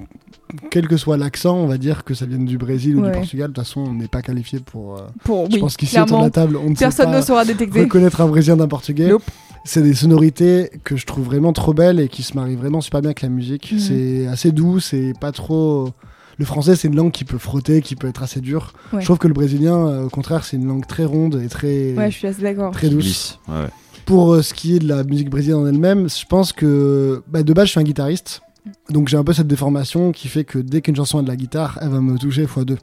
quel 0.70 0.88
que 0.88 0.98
soit 0.98 1.16
l'accent, 1.18 1.56
on 1.58 1.68
va 1.68 1.78
dire 1.78 2.04
que 2.04 2.14
ça 2.14 2.26
vienne 2.26 2.46
du 2.46 2.58
Brésil 2.58 2.98
ou 2.98 3.06
du 3.06 3.12
Portugal. 3.12 3.50
De 3.50 3.54
toute 3.56 3.64
fason, 3.64 3.82
on 3.86 3.94
n'est 3.94 4.08
pas 4.10 4.22
qualifié 4.22 4.60
pour. 4.60 4.98
euh, 4.98 5.02
Pour, 5.24 5.50
je 5.50 5.56
oui, 5.56 5.60
pense 5.62 5.78
qu'ici, 5.78 6.00
autour 6.00 6.20
de 6.20 6.24
la 6.26 6.30
table, 6.30 6.58
on 6.58 6.70
ne 6.72 6.76
sait 6.76 6.86
personne 6.86 7.12
pas 7.12 7.18
ne 7.20 7.22
saura 7.24 7.46
détecter. 7.46 7.82
reconnaître 7.82 8.20
un 8.22 8.28
brésilien 8.28 8.58
d'un 8.58 8.68
portugais. 8.68 9.08
Nope. 9.08 9.24
C'est 9.64 9.84
des 9.84 9.94
sonorités 9.94 10.72
que 10.84 10.98
je 10.98 11.06
trouve 11.06 11.24
vraiment 11.26 11.54
trop 11.54 11.74
belles 11.74 12.00
et 12.00 12.08
qui 12.08 12.24
se 12.24 12.36
marient 12.36 12.56
vraiment 12.56 12.82
super 12.82 13.00
bien 13.02 13.10
avec 13.12 13.22
la 13.22 13.30
musique. 13.30 13.72
Mhm. 13.72 13.80
C'est 13.80 14.28
assez 14.28 14.52
doux, 14.52 14.80
c'est 14.80 15.14
pas 15.22 15.32
trop. 15.32 15.92
Le 16.38 16.46
français, 16.46 16.76
c'est 16.76 16.88
une 16.88 16.96
langue 16.96 17.12
qui 17.12 17.26
peut 17.26 17.38
frotter, 17.38 17.82
qui 17.82 17.96
peut 17.96 18.08
être 18.08 18.24
assez 18.24 18.42
dure. 18.42 18.74
Ouais. 18.94 19.02
Je 19.02 19.06
trouve 19.06 19.18
que 19.18 19.28
le 19.28 19.34
brésilien, 19.34 19.76
euh, 19.88 20.06
au 20.06 20.10
contraire, 20.10 20.44
c'est 20.44 20.58
une 20.58 20.68
langue 20.68 20.86
très 20.88 21.06
ronde 21.06 21.42
et 21.44 21.48
très, 21.50 21.94
Ouais, 21.94 22.10
je 22.10 22.18
suis 22.18 22.28
assez 22.28 22.42
d'accord. 22.42 22.72
très 22.72 22.90
douce. 22.90 23.04
Lisse. 23.06 23.40
Ouais, 23.48 23.56
ouais. 23.62 23.70
Pour 24.06 24.34
euh, 24.34 24.42
ce 24.42 24.54
qui 24.54 24.76
est 24.76 24.80
de 24.80 24.88
la 24.88 25.04
musique 25.04 25.30
brésilienne 25.30 25.60
en 25.60 25.68
elle-même, 25.68 26.10
je 26.10 26.26
pense 26.26 26.52
que 26.54 27.22
bah, 27.28 27.44
de 27.44 27.54
base, 27.54 27.68
je 27.68 27.72
suis 27.72 27.80
un 27.80 27.84
guitariste. 27.84 28.42
Donc 28.90 29.08
j'ai 29.08 29.18
un 29.18 29.24
peu 29.24 29.34
cette 29.34 29.48
déformation 29.48 30.12
qui 30.12 30.28
fait 30.28 30.44
que 30.44 30.60
dès 30.60 30.82
qu'une 30.82 30.96
chanson 30.96 31.18
a 31.20 31.22
de 31.24 31.28
la 31.28 31.36
guitare, 31.36 31.80
elle 31.82 31.90
va 31.90 32.00
me 32.02 32.18
toucher 32.18 32.46
x2. 32.46 32.78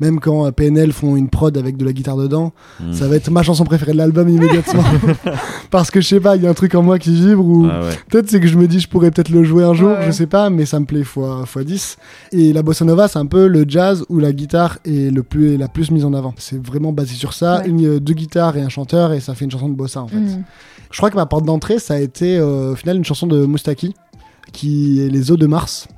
Même 0.00 0.20
quand 0.20 0.46
euh, 0.46 0.50
PNL 0.50 0.92
font 0.92 1.16
une 1.16 1.28
prod 1.28 1.56
avec 1.56 1.76
de 1.76 1.84
la 1.84 1.92
guitare 1.92 2.16
dedans, 2.16 2.52
Mm. 2.80 2.92
ça 2.92 3.06
va 3.08 3.16
être 3.16 3.30
ma 3.30 3.42
chanson 3.42 3.64
préférée 3.64 3.92
de 3.92 3.98
l'album 3.98 4.28
immédiatement. 4.28 4.82
Parce 5.70 5.90
que 5.90 6.00
je 6.00 6.08
sais 6.08 6.20
pas, 6.20 6.36
il 6.36 6.42
y 6.42 6.46
a 6.46 6.50
un 6.50 6.54
truc 6.54 6.74
en 6.74 6.82
moi 6.82 6.98
qui 6.98 7.14
vibre 7.14 7.44
ou 7.44 7.66
Ah 7.70 7.80
ouais. 7.82 7.90
peut-être 8.10 8.28
c'est 8.28 8.40
que 8.40 8.46
je 8.46 8.56
me 8.58 8.66
dis 8.66 8.80
je 8.80 8.88
pourrais 8.88 9.10
peut-être 9.10 9.28
le 9.30 9.44
jouer 9.44 9.64
un 9.64 9.74
jour, 9.74 9.90
Ouais, 9.90 10.06
je 10.06 10.10
sais 10.12 10.26
pas, 10.26 10.50
mais 10.50 10.66
ça 10.66 10.80
me 10.80 10.84
plaît 10.86 11.04
fois, 11.04 11.44
fois 11.46 11.64
10. 11.64 11.96
Et 12.32 12.52
la 12.52 12.62
bossa 12.62 12.84
nova, 12.84 13.08
c'est 13.08 13.18
un 13.18 13.26
peu 13.26 13.46
le 13.46 13.64
jazz 13.68 14.04
où 14.08 14.18
la 14.18 14.32
guitare 14.32 14.78
est 14.84 15.12
le 15.14 15.22
plus, 15.22 15.56
la 15.56 15.68
plus 15.68 15.90
mise 15.90 16.04
en 16.04 16.12
avant. 16.14 16.34
C'est 16.38 16.64
vraiment 16.64 16.92
basé 16.92 17.14
sur 17.14 17.32
ça, 17.32 17.60
Ouais. 17.60 17.68
une, 17.68 17.98
deux 17.98 18.14
guitares 18.14 18.56
et 18.56 18.62
un 18.62 18.68
chanteur 18.68 19.12
et 19.12 19.20
ça 19.20 19.34
fait 19.34 19.44
une 19.44 19.50
chanson 19.50 19.68
de 19.68 19.74
bossa 19.74 20.00
en 20.02 20.08
fait. 20.08 20.16
Mhm. 20.16 20.42
Je 20.90 20.96
crois 20.98 21.10
que 21.10 21.16
ma 21.16 21.26
porte 21.26 21.44
d'entrée, 21.44 21.78
ça 21.78 21.94
a 21.94 21.98
été 21.98 22.36
euh, 22.38 22.72
au 22.72 22.76
final 22.76 22.96
une 22.96 23.04
chanson 23.04 23.26
de 23.26 23.44
Moustaki, 23.44 23.94
qui 24.52 25.00
est 25.00 25.08
Les 25.08 25.30
eaux 25.32 25.36
de 25.36 25.46
Mars. 25.46 25.88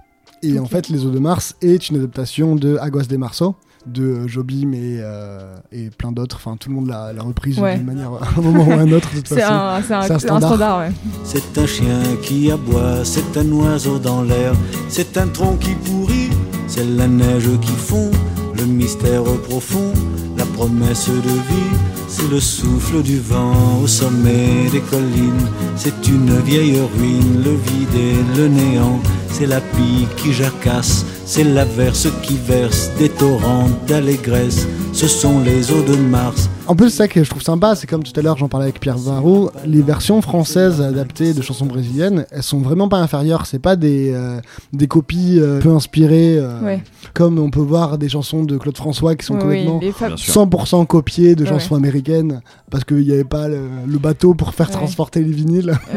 Et 0.42 0.58
en 0.58 0.66
fait, 0.66 0.88
Les 0.88 1.04
eaux 1.04 1.10
de 1.10 1.18
Mars 1.18 1.54
est 1.62 1.88
une 1.90 1.96
adaptation 1.96 2.54
de 2.56 2.76
Aguas 2.80 3.04
de 3.08 3.16
Marceau, 3.16 3.56
de 3.86 4.02
euh, 4.04 4.28
Jobim 4.28 4.72
et, 4.72 4.98
euh, 5.00 5.54
et 5.72 5.90
plein 5.90 6.12
d'autres. 6.12 6.36
Enfin, 6.36 6.56
tout 6.58 6.68
le 6.68 6.74
monde 6.74 6.88
l'a 6.88 7.12
l'a 7.12 7.22
reprise 7.22 7.58
Ouais. 7.58 7.76
d'une 7.76 7.86
manière, 7.86 8.10
à 8.20 8.38
un 8.38 8.40
moment 8.40 8.66
ou 8.66 8.72
à 8.72 8.74
un 8.76 8.92
autre, 8.92 9.08
de 9.12 9.16
toute 9.18 9.28
C'est 9.28 9.40
façon. 9.40 9.52
un, 9.52 9.82
c'est 9.82 9.94
un, 9.94 10.02
C'est 10.02 10.12
un 10.12 10.16
un 10.16 10.18
standard. 10.18 10.48
standard, 10.50 10.78
ouais. 10.80 10.92
C'est 11.24 11.58
un 11.58 11.66
chien 11.66 12.00
qui 12.22 12.50
aboie, 12.50 13.04
c'est 13.04 13.36
un 13.36 13.52
oiseau 13.52 13.98
dans 13.98 14.22
l'air, 14.22 14.52
c'est 14.88 15.16
un 15.16 15.28
tronc 15.28 15.56
qui 15.60 15.74
pourrit, 15.74 16.30
c'est 16.66 16.84
la 16.84 17.06
neige 17.06 17.48
qui 17.60 17.72
fond, 17.72 18.10
le 18.56 18.64
mystère 18.64 19.22
profond, 19.48 19.92
la 20.36 20.44
promesse 20.46 21.08
de 21.08 21.14
vie. 21.30 21.76
C'est 22.08 22.30
le 22.30 22.38
souffle 22.40 23.02
du 23.02 23.18
vent 23.18 23.80
au 23.82 23.86
sommet 23.88 24.68
des 24.70 24.80
collines. 24.80 25.48
C'est 25.74 26.06
une 26.06 26.38
vieille 26.40 26.78
ruine, 26.96 27.42
le 27.44 27.50
vide 27.50 27.94
et 27.94 28.38
le 28.38 28.46
néant. 28.48 29.00
C'est 29.28 29.46
la 29.46 29.60
pique 29.60 30.14
qui 30.16 30.32
jacasse, 30.32 31.04
c'est 31.28 31.42
l'averse 31.44 32.06
qui 32.22 32.36
verse 32.38 32.90
des 32.98 33.08
torrents 33.08 33.68
d'allégresse. 33.86 34.66
Ce 34.92 35.08
sont 35.08 35.40
les 35.40 35.70
eaux 35.72 35.82
de 35.82 35.96
Mars. 35.96 36.48
En 36.68 36.74
plus, 36.74 36.88
ça 36.90 37.06
que 37.08 37.22
je 37.22 37.28
trouve 37.28 37.42
sympa, 37.42 37.74
c'est 37.76 37.86
comme 37.86 38.02
tout 38.02 38.18
à 38.18 38.22
l'heure, 38.22 38.38
j'en 38.38 38.48
parlais 38.48 38.64
avec 38.66 38.80
Pierre 38.80 38.98
Barrault, 38.98 39.50
les 39.66 39.82
versions 39.82 40.22
françaises 40.22 40.80
adaptées 40.80 41.34
de 41.34 41.42
chansons 41.42 41.66
brésiliennes, 41.66 42.24
elles 42.30 42.42
sont 42.42 42.60
vraiment 42.60 42.88
pas 42.88 42.96
inférieures. 42.98 43.44
C'est 43.46 43.58
pas 43.58 43.76
des, 43.76 44.12
euh, 44.14 44.40
des 44.72 44.86
copies 44.86 45.38
euh, 45.38 45.60
peu 45.60 45.68
inspirées, 45.70 46.38
euh, 46.38 46.60
Ouais. 46.62 46.82
comme 47.12 47.38
on 47.38 47.50
peut 47.50 47.60
voir 47.60 47.98
des 47.98 48.08
chansons 48.08 48.42
de 48.44 48.56
Claude 48.56 48.76
François 48.76 49.14
qui 49.16 49.26
sont 49.26 49.36
complètement 49.36 49.78
oui, 49.78 49.86
les 49.86 49.92
fa- 49.92 50.08
Bien 50.08 50.16
sûr. 50.16 50.32
100% 50.32 50.86
copiées 50.86 51.34
de 51.34 51.42
Ouais. 51.44 51.50
chansons 51.50 51.74
américaines, 51.74 52.40
parce 52.70 52.84
qu'il 52.84 52.98
n'y 53.04 53.12
avait 53.12 53.24
pas 53.24 53.48
le, 53.48 53.60
le 53.86 53.98
bateau 53.98 54.34
pour 54.34 54.54
faire 54.54 54.68
Ouais. 54.68 54.74
transporter 54.76 55.20
les 55.20 55.32
vinyles. 55.32 55.72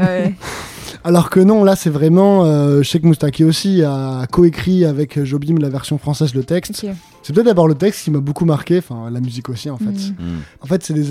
Alors 1.04 1.30
que 1.30 1.40
non, 1.40 1.64
là 1.64 1.76
c'est 1.76 1.90
vraiment 1.90 2.46
euh, 2.46 2.82
Sheikh 2.82 3.04
Moustaki 3.04 3.44
aussi 3.44 3.84
a 3.84 4.26
coécrit 4.32 4.86
avec 4.86 5.24
Jobim 5.24 5.58
la 5.60 5.70
version 5.70 5.98
française 5.98 6.34
le 6.34 6.44
texte. 6.44 6.86
C'est 7.30 7.34
peut-être 7.34 7.46
d'abord 7.46 7.68
le 7.68 7.76
texte 7.76 8.06
qui 8.06 8.10
m'a 8.10 8.22
beaucoup 8.22 8.46
marqué, 8.46 8.80
enfin 8.80 9.08
la 9.12 9.20
musique 9.20 9.50
aussi 9.50 9.70
en 9.70 9.78
fait. 9.78 9.86
Mhm. 9.86 10.16
Mm. 10.20 10.40
En 10.62 10.66
fait, 10.66 10.84
c'est 10.84 10.96
des, 10.96 11.06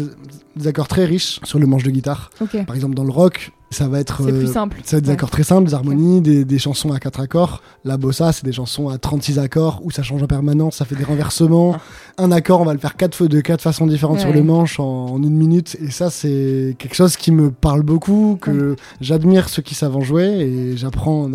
des 0.57 0.67
accords 0.67 0.89
très 0.89 1.05
riches 1.05 1.39
sur 1.45 1.61
le 1.61 1.67
manche 1.69 1.85
de 1.85 1.91
guitare. 1.93 2.31
Par 2.67 2.75
exemple, 2.75 2.95
dans 2.97 3.05
le 3.05 3.13
rock, 3.13 3.53
ça 3.71 3.87
va 3.87 4.01
être 4.01 4.23
C'est 4.25 4.33
euh, 4.33 4.39
plus 4.41 4.53
simple. 4.53 4.79
ça 4.83 4.97
va 4.97 4.99
être 4.99 5.05
des 5.05 5.11
Ouais. 5.11 5.15
accords 5.15 5.31
très 5.31 5.45
simples, 5.45 5.69
des 5.69 5.75
harmonies, 5.75 6.21
des, 6.21 6.45
des 6.45 6.59
chansons 6.59 6.91
à 6.93 6.99
4 6.99 7.21
accords. 7.21 7.63
La 7.85 7.99
bossa, 7.99 8.33
c'est 8.33 8.45
des 8.45 8.51
chansons 8.53 8.89
à 8.89 8.99
36 8.99 9.39
accords 9.39 9.81
où 9.85 9.93
ça 9.93 10.03
change 10.03 10.21
en 10.21 10.27
permanence, 10.27 10.75
ça 10.79 10.85
fait 10.87 10.97
des 10.97 11.05
renversements. 11.05 11.77
Un 12.17 12.33
accord, 12.33 12.63
on 12.63 12.65
va 12.65 12.73
le 12.73 12.81
faire 12.81 12.97
quatre, 12.97 13.15
fois- 13.15 13.29
de 13.29 13.41
quatre 13.41 13.63
façons 13.63 13.87
différentes 13.87 14.19
sur 14.19 14.33
le 14.33 14.43
manche 14.43 14.81
en, 14.81 15.11
en 15.11 15.23
une 15.23 15.37
minute. 15.37 15.77
Et 15.81 15.93
ça, 15.93 16.11
c'est 16.11 16.75
quelque 16.81 16.97
chose 16.97 17.17
qui 17.17 17.31
me 17.31 17.53
parle 17.53 17.83
beaucoup, 17.83 18.39
que 18.41 18.75
j'admire 19.01 19.49
ceux 19.49 19.63
qui 19.63 19.77
savent 19.77 19.95
en 19.97 20.01
jouer. 20.01 20.27
Et 20.41 20.77
j'apprends, 20.77 21.29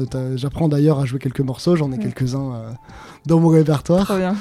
d'ailleurs 0.68 1.00
à 1.00 1.06
jouer 1.06 1.20
quelques 1.20 1.40
morceaux. 1.40 1.78
J'en 1.78 1.90
ai 1.92 1.98
Ouais. 1.98 2.00
quelques-uns 2.00 2.52
euh, 2.56 2.70
dans 3.28 3.40
mon 3.40 3.48
répertoire. 3.48 4.04
Trop 4.06 4.18
bien. 4.18 4.36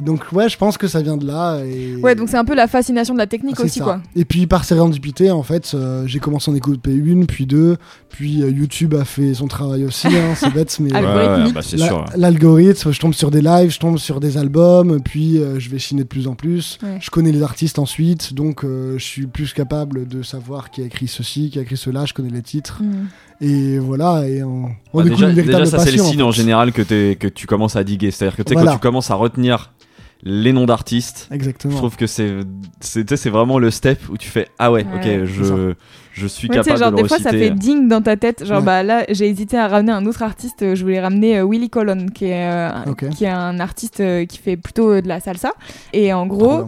Donc 0.00 0.26
ouais, 0.32 0.48
je 0.48 0.56
pense 0.56 0.78
que 0.78 0.86
ça 0.86 1.02
vient 1.02 1.16
de 1.16 1.26
là. 1.26 1.58
Et... 1.64 1.96
Ouais, 1.96 2.14
donc 2.14 2.28
c'est 2.28 2.36
un 2.36 2.44
peu 2.44 2.54
la 2.54 2.68
fascination 2.68 3.14
de 3.14 3.18
la 3.18 3.26
technique 3.26 3.56
Ah, 3.58 3.64
aussi, 3.64 3.80
ça. 3.80 3.84
quoi. 3.84 4.00
Et 4.14 4.24
puis 4.24 4.46
par 4.46 4.62
sérendipité, 4.64 5.32
en 5.32 5.42
fait, 5.42 5.72
euh, 5.74 6.06
j'ai 6.06 6.20
commencé 6.20 6.48
à 6.50 6.54
en 6.54 6.56
écouter 6.56 6.92
une, 6.92 7.26
puis 7.26 7.46
deux, 7.46 7.76
puis 8.08 8.42
euh, 8.44 8.48
YouTube 8.50 8.94
a 8.94 9.04
fait 9.04 9.34
son 9.34 9.48
travail 9.48 9.84
aussi, 9.84 10.06
hein, 10.06 10.34
c'est 10.36 10.52
bête, 10.54 10.76
mais 10.78 10.92
ouais, 10.94 11.02
bah, 11.52 12.04
l'algorithme, 12.16 12.92
je 12.92 13.00
tombe 13.00 13.12
sur 13.12 13.32
des 13.32 13.40
lives, 13.42 13.70
je 13.72 13.80
tombe 13.80 13.98
sur 13.98 14.20
des 14.20 14.36
albums, 14.36 15.00
puis 15.02 15.38
euh, 15.38 15.58
je 15.58 15.68
vais 15.68 15.80
chiner 15.80 16.02
de 16.04 16.08
plus 16.08 16.28
en 16.28 16.36
plus. 16.36 16.78
Ouais. 16.84 16.98
Je 17.00 17.10
connais 17.10 17.32
les 17.32 17.42
artistes 17.42 17.80
ensuite, 17.80 18.34
donc 18.34 18.62
euh, 18.64 18.96
je 18.98 19.04
suis 19.04 19.26
plus 19.26 19.52
capable 19.52 20.06
de 20.06 20.22
savoir 20.22 20.70
qui 20.70 20.80
a 20.80 20.84
écrit 20.84 21.08
ceci, 21.08 21.50
qui 21.50 21.58
a 21.58 21.62
écrit 21.62 21.76
cela, 21.76 22.04
je 22.04 22.14
connais 22.14 22.30
les 22.30 22.42
titres. 22.42 22.82
Mhm. 22.84 23.08
Et 23.40 23.78
voilà, 23.80 24.28
et 24.28 24.44
on, 24.44 24.66
on 24.92 24.98
Bah, 24.98 25.02
découvre 25.04 25.08
déjà, 25.10 25.28
une 25.30 25.34
véritable 25.34 25.64
déjà, 25.64 25.78
ça 25.78 25.84
c'est 25.84 25.90
le 25.90 25.98
signe 26.02 26.22
en 26.22 26.30
fait. 26.30 26.36
général 26.38 26.72
que, 26.72 26.82
t'es- 26.82 27.16
que 27.18 27.26
tu 27.26 27.48
commences 27.48 27.74
à 27.74 27.82
diguer. 27.82 28.12
C'est-à-dire 28.12 28.36
que 28.36 28.42
tu 28.42 28.50
sais, 28.50 28.54
Voilà. 28.54 28.70
quand 28.72 28.76
tu 28.78 28.82
commences 28.82 29.10
à 29.10 29.14
retenir 29.16 29.72
les 30.22 30.52
noms 30.52 30.66
d'artistes, 30.66 31.28
Exactement. 31.30 31.72
je 31.72 31.78
trouve 31.78 31.96
que 31.96 32.06
c'est 32.06 32.32
c'est 32.80 33.30
vraiment 33.30 33.58
le 33.58 33.70
step 33.70 34.00
où 34.10 34.16
tu 34.16 34.28
fais 34.28 34.48
ah 34.58 34.72
ouais, 34.72 34.84
Ouais, 34.84 35.20
ok, 35.20 35.26
je, 35.26 35.74
je 36.12 36.26
suis 36.26 36.48
Ouais, 36.48 36.56
tu 36.56 36.62
sais, 36.64 36.70
capable 36.70 36.78
genre, 36.80 36.90
de 36.92 36.96
le 36.96 37.02
des 37.02 37.08
fois, 37.08 37.18
ça 37.18 37.30
fait 37.30 37.50
ding 37.50 37.86
dans 37.88 38.02
ta 38.02 38.16
tête. 38.16 38.44
Genre, 38.44 38.58
Ouais. 38.58 38.64
bah 38.64 38.82
là, 38.82 39.04
j'ai 39.10 39.28
hésité 39.28 39.56
à 39.56 39.68
ramener 39.68 39.92
un 39.92 40.04
autre 40.06 40.22
artiste. 40.24 40.62
euh, 40.62 40.74
Je 40.74 40.82
voulais 40.82 40.98
ramener 41.00 41.38
euh, 41.38 41.46
Willy 41.48 41.70
Colon, 41.70 42.06
qui 42.12 42.24
est, 42.26 42.50
euh, 42.50 42.70
qui 43.16 43.24
est 43.24 43.28
un 43.28 43.60
artiste 43.60 44.00
euh, 44.00 44.24
qui 44.26 44.38
fait 44.38 44.56
plutôt 44.56 44.90
euh, 44.90 45.00
de 45.00 45.06
la 45.08 45.20
salsa. 45.20 45.52
Et 45.92 46.12
en 46.12 46.26
gros, 46.26 46.64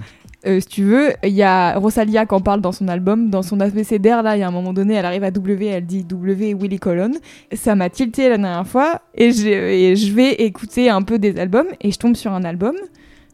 euh, 0.46 0.60
si 0.60 0.66
tu 0.68 0.84
veux, 0.84 1.10
il 1.24 1.32
y 1.32 1.42
a 1.42 1.76
Rosalia 1.76 2.26
qui 2.26 2.34
en 2.34 2.40
parle 2.40 2.60
dans 2.60 2.70
son 2.72 2.86
album. 2.86 3.28
Dans 3.30 3.42
son 3.42 3.58
abécédaire, 3.58 4.22
là, 4.22 4.36
il 4.36 4.40
y 4.40 4.42
a 4.44 4.48
un 4.48 4.52
moment 4.52 4.72
donné, 4.72 4.94
elle 4.94 5.04
arrive 5.06 5.24
à 5.24 5.32
W, 5.32 5.66
elle 5.66 5.84
dit 5.86 6.04
W 6.04 6.54
Willy 6.54 6.78
Colon. 6.78 7.10
Ça 7.52 7.74
m'a 7.74 7.90
tilté 7.90 8.28
la 8.28 8.38
dernière 8.38 8.66
fois. 8.66 9.00
Et, 9.16 9.32
j'ai- 9.32 9.90
et 9.90 9.96
je 9.96 10.12
vais 10.14 10.34
écouter 10.34 10.88
un 10.88 11.02
peu 11.02 11.18
des 11.18 11.36
albums. 11.40 11.66
Et 11.80 11.90
je 11.90 11.98
tombe 11.98 12.14
sur 12.14 12.32
un 12.32 12.44
album. 12.44 12.76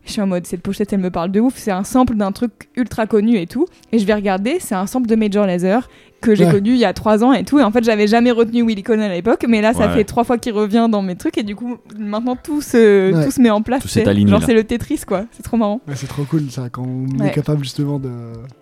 Je 0.06 0.12
suis 0.12 0.20
en 0.20 0.26
mode, 0.26 0.46
cette 0.46 0.62
pochette, 0.62 0.92
elle 0.92 1.00
me 1.00 1.10
parle 1.10 1.32
de 1.32 1.40
ouf. 1.40 1.54
C'est 1.56 1.72
un 1.72 1.82
sample 1.82 2.14
d'un 2.14 2.30
truc 2.30 2.68
ultra 2.76 3.06
connu 3.06 3.36
et 3.38 3.46
tout. 3.46 3.66
Et 3.90 3.98
je 3.98 4.06
vais 4.06 4.14
regarder, 4.14 4.58
c'est 4.60 4.76
un 4.76 4.86
sample 4.86 5.08
de 5.08 5.16
Major 5.16 5.46
Lazer 5.46 5.88
que 6.20 6.34
j'ai 6.34 6.44
Ouais. 6.46 6.50
connu 6.52 6.70
il 6.70 6.78
y 6.78 6.84
a 6.84 6.92
trois 6.92 7.22
ans 7.24 7.32
et 7.32 7.44
tout. 7.44 7.58
Et 7.58 7.62
en 7.62 7.70
fait, 7.70 7.84
j'avais 7.84 8.06
jamais 8.06 8.30
retenu 8.30 8.66
Willy 8.66 8.82
Colon 8.82 9.02
à 9.02 9.08
l'époque. 9.08 9.44
Mais 9.48 9.60
là, 9.60 9.74
ça 9.74 9.88
Ouais. 9.88 9.94
fait 9.94 10.04
trois 10.04 10.24
fois 10.24 10.38
qu'il 10.38 10.52
revient 10.54 10.88
dans 10.90 11.02
mes 11.02 11.14
trucs. 11.14 11.38
Et 11.38 11.42
du 11.42 11.54
coup, 11.54 11.76
maintenant, 11.98 12.36
tout 12.42 12.60
se, 12.62 13.12
Ouais. 13.14 13.24
tout 13.24 13.30
se 13.30 13.40
met 13.40 13.50
en 13.50 13.62
place. 13.62 13.82
Tout 13.82 14.08
aligné, 14.08 14.30
Genre, 14.30 14.42
c'est 14.44 14.54
le 14.54 14.64
Tetris, 14.64 15.00
quoi. 15.06 15.24
C'est 15.32 15.42
trop 15.42 15.56
marrant. 15.56 15.80
Ouais, 15.86 15.94
c'est 15.94 16.06
trop 16.08 16.24
cool 16.24 16.42
ça, 16.50 16.68
quand 16.70 16.82
on 16.86 17.20
Ouais. 17.20 17.28
est 17.28 17.32
capable 17.32 17.62
justement 17.62 17.98
de. 17.98 18.08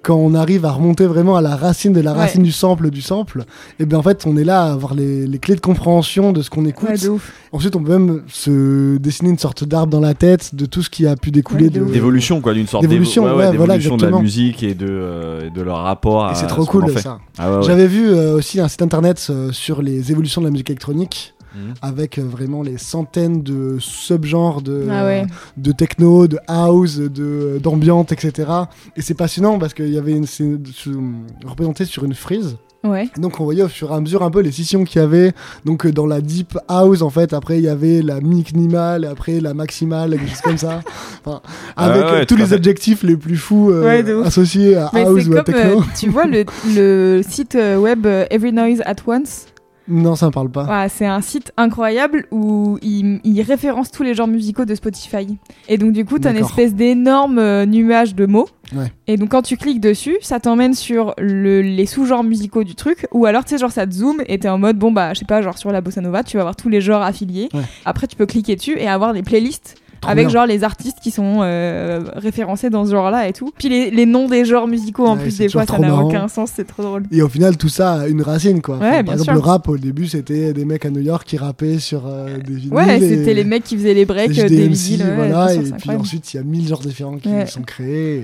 Quand 0.02 0.16
on 0.16 0.34
arrive 0.34 0.64
à 0.64 0.72
remonter 0.72 1.06
vraiment 1.06 1.36
à 1.36 1.40
la 1.42 1.56
racine 1.56 1.92
de 1.92 2.00
la 2.00 2.12
Ouais. 2.12 2.18
racine 2.18 2.42
du 2.42 2.52
sample 2.52 2.90
du 2.90 3.00
sample, 3.02 3.44
et 3.78 3.86
bien 3.86 3.98
en 3.98 4.02
fait 4.02 4.24
on 4.26 4.36
est 4.36 4.44
là 4.44 4.62
à 4.64 4.72
avoir 4.72 4.94
les, 4.94 5.26
les 5.26 5.38
clés 5.38 5.54
de 5.54 5.60
compréhension 5.60 6.32
de 6.32 6.42
ce 6.42 6.50
qu'on 6.50 6.64
écoute. 6.66 6.88
Ouais, 6.88 6.98
de 6.98 7.08
ouf. 7.08 7.32
Ensuite 7.52 7.76
on 7.76 7.82
peut 7.82 7.96
même 7.98 8.22
se 8.28 8.96
dessiner 8.98 9.30
une 9.30 9.38
sorte 9.38 9.64
d'arbre 9.64 9.92
dans 9.92 10.00
la 10.00 10.14
tête 10.14 10.54
de 10.54 10.66
tout 10.66 10.82
ce 10.82 10.90
qui 10.90 11.06
a 11.06 11.16
pu 11.16 11.30
découler 11.30 11.64
Ouais, 11.64 11.70
de 11.70 11.84
d'évolution 11.84 12.40
quoi 12.40 12.52
d'une 12.52 12.66
sorte 12.66 12.82
D'évolution, 12.82 13.24
d'évo- 13.24 13.36
ouais, 13.36 13.56
voilà, 13.56 13.78
d'évolution 13.78 13.96
de 13.96 14.06
la 14.06 14.18
musique 14.20 14.62
et 14.62 14.74
de, 14.74 14.86
euh, 14.88 15.50
de 15.50 15.62
leur 15.62 15.78
rapport 15.78 16.24
à 16.26 16.32
Et 16.32 16.34
c'est 16.34 16.42
ce 16.42 16.48
trop 16.48 16.64
cool 16.64 16.84
en 16.84 16.88
fait. 16.88 17.00
ça. 17.00 17.18
Ah 17.44 17.50
ouais, 17.50 17.56
ouais. 17.58 17.62
J'avais 17.64 17.86
vu 17.86 18.08
euh, 18.08 18.34
aussi 18.34 18.60
un 18.60 18.68
site 18.68 18.82
internet 18.82 19.26
euh, 19.30 19.52
sur 19.52 19.82
les 19.82 20.10
évolutions 20.10 20.40
de 20.40 20.46
la 20.46 20.50
musique 20.50 20.70
électronique. 20.70 21.34
Mhm. 21.54 21.74
Avec 21.82 22.18
euh, 22.18 22.22
vraiment 22.22 22.62
les 22.64 22.78
centaines 22.78 23.42
de 23.44 23.76
subgenres 23.78 24.60
de, 24.60 24.88
Ah 24.90 25.04
ouais. 25.04 25.24
de 25.56 25.70
techno, 25.70 26.26
de 26.26 26.36
house, 26.48 26.96
de 26.96 27.60
d'ambiance, 27.62 28.10
etc. 28.10 28.50
Et 28.96 29.02
c'est 29.02 29.14
passionnant 29.14 29.58
parce 29.60 29.72
qu'il 29.72 29.92
y 29.92 29.98
avait 29.98 30.12
une, 30.12 30.26
c'est 30.26 30.58
c'est, 30.76 30.90
euh, 30.90 31.00
représenté 31.46 31.84
sur 31.84 32.04
une 32.04 32.14
frise. 32.14 32.56
Ouais. 32.84 33.08
Donc 33.16 33.40
on 33.40 33.44
voyait 33.44 33.62
au 33.62 33.68
fur 33.68 33.90
et 33.90 33.94
à 33.94 34.00
mesure 34.00 34.22
un 34.22 34.30
peu 34.30 34.40
les 34.40 34.52
scissions 34.52 34.84
qu'il 34.84 35.00
y 35.00 35.04
avait. 35.04 35.32
Donc 35.64 35.86
euh, 35.86 35.92
dans 35.92 36.06
la 36.06 36.20
deep 36.20 36.58
house 36.68 37.00
en 37.02 37.08
fait, 37.10 37.32
après 37.32 37.56
il 37.58 37.64
y 37.64 37.68
avait 37.68 38.02
la 38.02 38.20
minimale, 38.20 39.06
après 39.06 39.40
la 39.40 39.54
maximale, 39.54 40.10
des 40.10 40.18
choses 40.18 40.40
comme 40.42 40.58
ça. 40.58 40.80
Enfin, 41.26 41.40
Ah 41.76 41.86
avec 41.86 42.02
euh, 42.04 42.12
ouais, 42.18 42.26
tous 42.26 42.36
les 42.36 42.44
fait. 42.46 42.56
adjectifs 42.56 43.02
les 43.02 43.16
plus 43.16 43.36
fous 43.38 43.70
euh, 43.70 43.82
Ouais, 43.84 44.26
associés 44.26 44.76
à 44.76 44.90
Mais 44.92 45.00
house 45.06 45.22
c'est 45.22 45.28
ou 45.30 45.32
à 45.32 45.42
comme, 45.42 45.54
techno. 45.54 45.80
euh, 45.80 45.84
tu 45.98 46.08
vois, 46.10 46.26
le, 46.26 46.44
le 46.74 47.22
site 47.28 47.54
euh, 47.54 47.78
web 47.78 48.04
euh, 48.04 48.26
Every 48.30 48.52
Noise 48.52 48.82
at 48.84 48.96
Once? 49.06 49.46
Non, 49.86 50.16
ça 50.16 50.26
me 50.26 50.30
parle 50.30 50.50
pas. 50.50 50.88
C'est 50.88 51.04
un 51.06 51.20
site 51.20 51.52
incroyable 51.58 52.26
où 52.30 52.78
il, 52.80 53.20
il 53.22 53.42
référence 53.42 53.90
tous 53.90 54.02
les 54.02 54.14
genres 54.14 54.26
musicaux 54.28 54.64
de 54.64 54.74
Spotify. 54.74 55.36
Et 55.68 55.76
donc, 55.76 55.92
du 55.92 56.04
coup, 56.06 56.18
t'as 56.18 56.30
une 56.30 56.36
espèce 56.46 56.74
d'énorme 56.74 57.38
euh, 57.38 57.66
nuage 57.66 58.14
de 58.14 58.24
mots. 58.24 58.48
Ouais. 58.74 58.90
Et 59.06 59.18
donc, 59.18 59.28
quand 59.30 59.42
tu 59.42 59.56
cliques 59.58 59.80
dessus, 59.80 60.16
ça 60.22 60.40
t'emmène 60.40 60.72
sur 60.72 61.12
le- 61.18 61.60
les 61.60 61.84
sous-genres 61.86 62.24
musicaux 62.24 62.64
du 62.64 62.74
truc. 62.74 63.06
Ou 63.12 63.26
alors, 63.26 63.44
tu 63.44 63.50
sais, 63.50 63.58
genre, 63.58 63.70
ça 63.72 63.86
te 63.86 63.92
zoome 63.92 64.22
et 64.26 64.38
t'es 64.38 64.48
en 64.48 64.56
mode, 64.58 64.78
bon, 64.78 64.90
bah, 64.90 65.12
je 65.12 65.18
sais 65.18 65.26
pas, 65.26 65.42
genre, 65.42 65.58
sur 65.58 65.70
la 65.70 65.82
bossa 65.82 66.00
nova, 66.00 66.22
tu 66.22 66.38
vas 66.38 66.42
avoir 66.42 66.56
tous 66.56 66.70
les 66.70 66.80
genres 66.80 67.02
affiliés. 67.02 67.50
Ouais. 67.52 67.60
Après, 67.84 68.06
tu 68.06 68.16
peux 68.16 68.26
cliquer 68.26 68.56
dessus 68.56 68.78
et 68.78 68.88
avoir 68.88 69.12
des 69.12 69.22
playlists. 69.22 69.74
Trop 70.04 70.12
avec 70.12 70.26
bien. 70.28 70.32
genre 70.32 70.46
les 70.46 70.64
artistes 70.64 70.98
qui 71.02 71.10
sont 71.10 71.40
euh, 71.42 72.00
référencés 72.14 72.70
dans 72.70 72.84
ce 72.86 72.90
genre-là 72.92 73.28
et 73.28 73.32
tout. 73.32 73.50
Puis 73.58 73.68
les, 73.68 73.90
les 73.90 74.06
noms 74.06 74.28
des 74.28 74.44
genres 74.44 74.66
musicaux 74.68 75.06
en 75.06 75.16
Ouais, 75.16 75.22
plus 75.22 75.38
des 75.38 75.48
fois 75.48 75.64
ça 75.66 75.78
n'a 75.78 75.94
aucun 75.94 76.28
sens, 76.28 76.50
c'est 76.54 76.64
trop 76.66 76.82
drôle. 76.82 77.02
Et 77.10 77.22
au 77.22 77.28
final, 77.28 77.56
tout 77.56 77.68
ça 77.68 77.94
a 78.02 78.06
une 78.08 78.22
racine, 78.22 78.62
quoi. 78.62 78.78
Ouais, 78.78 79.02
par 79.02 79.14
exemple, 79.14 79.22
sûr. 79.24 79.34
le 79.34 79.40
rap, 79.40 79.68
au 79.68 79.76
début, 79.76 80.06
c'était 80.06 80.52
des 80.52 80.64
mecs 80.64 80.84
à 80.86 80.90
New 80.90 81.00
York 81.00 81.24
qui 81.26 81.36
rappaient 81.36 81.78
sur 81.78 82.02
euh, 82.06 82.38
des 82.38 82.54
vinyles. 82.54 82.72
Ouais, 82.74 82.98
et 82.98 83.16
c'était 83.16 83.34
les 83.34 83.44
mecs 83.44 83.64
qui 83.64 83.76
faisaient 83.76 83.94
les 83.94 84.04
breaks 84.04 84.30
des 84.32 84.42
euh, 84.44 84.48
des 84.48 84.68
vinyles. 84.68 85.02
ouais, 85.02 85.14
voilà, 85.16 85.54
et 85.54 85.58
puis 85.78 85.90
ensuite, 85.90 86.32
il 86.32 86.36
y 86.36 86.40
a 86.40 86.42
mille 86.42 86.66
genres 86.68 86.78
différents 86.80 87.16
qui 87.18 87.28
Ouais. 87.28 87.46
sont 87.46 87.62
créés. 87.62 88.16
et- 88.18 88.22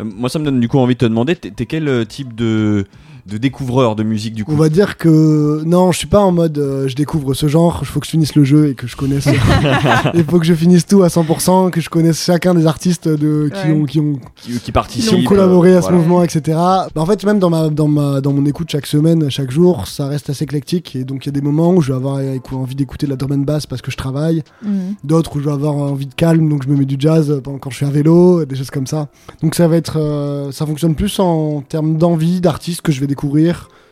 Euh, 0.00 0.04
Moi, 0.04 0.28
ça 0.28 0.38
me 0.40 0.44
donne 0.44 0.58
du 0.60 0.68
coup 0.68 0.78
envie 0.78 0.94
de 0.94 0.98
te 0.98 1.04
demander, 1.04 1.34
t'es 1.36 1.64
quel 1.66 2.04
type 2.06 2.34
de, 2.34 2.84
de 3.28 3.36
découvreur 3.38 3.94
de 3.96 4.02
musique 4.02 4.34
du 4.34 4.44
coup 4.44 4.52
On 4.52 4.56
va 4.56 4.68
dire 4.68 4.96
que 4.96 5.62
non, 5.64 5.92
je 5.92 5.98
suis 5.98 6.06
pas 6.06 6.20
en 6.20 6.32
mode 6.32 6.58
euh, 6.58 6.88
je 6.88 6.94
découvre 6.96 7.34
ce 7.34 7.46
genre, 7.48 7.78
il 7.82 7.86
faut 7.86 8.00
que 8.00 8.06
je 8.06 8.10
finisse 8.10 8.34
le 8.34 8.44
jeu 8.44 8.68
et 8.70 8.74
que 8.74 8.86
je 8.86 8.96
connaisse. 8.96 9.28
Il 10.14 10.24
faut 10.24 10.38
que 10.38 10.46
je 10.46 10.54
finisse 10.54 10.86
tout 10.86 11.02
à 11.02 11.08
100%, 11.08 11.70
que 11.70 11.80
je 11.80 11.88
connaisse 11.90 12.22
chacun 12.24 12.54
des 12.54 12.66
artistes 12.66 13.08
de, 13.08 13.50
qui, 13.52 13.68
Ouais. 13.68 13.72
ont, 13.72 13.84
qui, 13.84 14.00
ont, 14.00 14.14
qui, 14.36 14.52
qui 14.52 14.58
qui 14.60 14.72
participent 14.72 15.12
ont 15.18 15.24
collaboré 15.24 15.74
euh, 15.74 15.78
à 15.78 15.82
ce 15.82 15.88
voilà. 15.88 15.98
mouvement, 15.98 16.22
etc. 16.22 16.40
Bah, 16.56 16.90
en 16.96 17.06
fait, 17.06 17.24
même 17.24 17.38
dans, 17.38 17.50
ma, 17.50 17.68
dans, 17.68 17.88
ma, 17.88 18.20
dans 18.20 18.32
mon 18.32 18.44
écoute 18.46 18.70
chaque 18.70 18.86
semaine, 18.86 19.30
chaque 19.30 19.50
jour, 19.50 19.86
ça 19.88 20.06
reste 20.06 20.30
assez 20.30 20.44
éclectique. 20.44 20.96
Et 20.96 21.04
donc, 21.04 21.24
il 21.26 21.28
y 21.28 21.30
a 21.30 21.32
des 21.32 21.40
moments 21.40 21.70
où 21.74 21.80
je 21.80 21.92
vais 21.92 21.96
avoir 21.96 22.20
envie 22.52 22.74
d'écouter 22.74 23.06
de 23.06 23.10
la 23.10 23.16
drum 23.16 23.32
and 23.32 23.44
bass 23.44 23.66
parce 23.66 23.82
que 23.82 23.90
je 23.90 23.96
travaille. 23.96 24.42
Mhm. 24.64 24.94
D'autres 25.04 25.36
où 25.36 25.40
je 25.40 25.46
vais 25.46 25.52
avoir 25.52 25.74
envie 25.74 26.06
de 26.06 26.14
calme, 26.14 26.48
donc 26.48 26.62
je 26.64 26.68
me 26.68 26.76
mets 26.76 26.84
du 26.84 26.96
jazz 26.98 27.40
pendant 27.42 27.58
quand 27.58 27.70
je 27.70 27.76
suis 27.76 27.86
à 27.86 27.90
vélo, 27.90 28.44
des 28.44 28.56
choses 28.56 28.70
comme 28.70 28.86
ça. 28.86 29.08
Donc 29.42 29.54
ça 29.54 29.68
va 29.68 29.76
être, 29.76 29.98
euh, 29.98 30.50
ça 30.52 30.64
fonctionne 30.66 30.94
plus 30.94 31.18
en 31.18 31.62
termes 31.62 31.96
d'envie 31.96 32.40
d'artistes 32.40 32.82
que 32.82 32.92
je 32.92 33.00
vais 33.00 33.06
découvrir. 33.06 33.17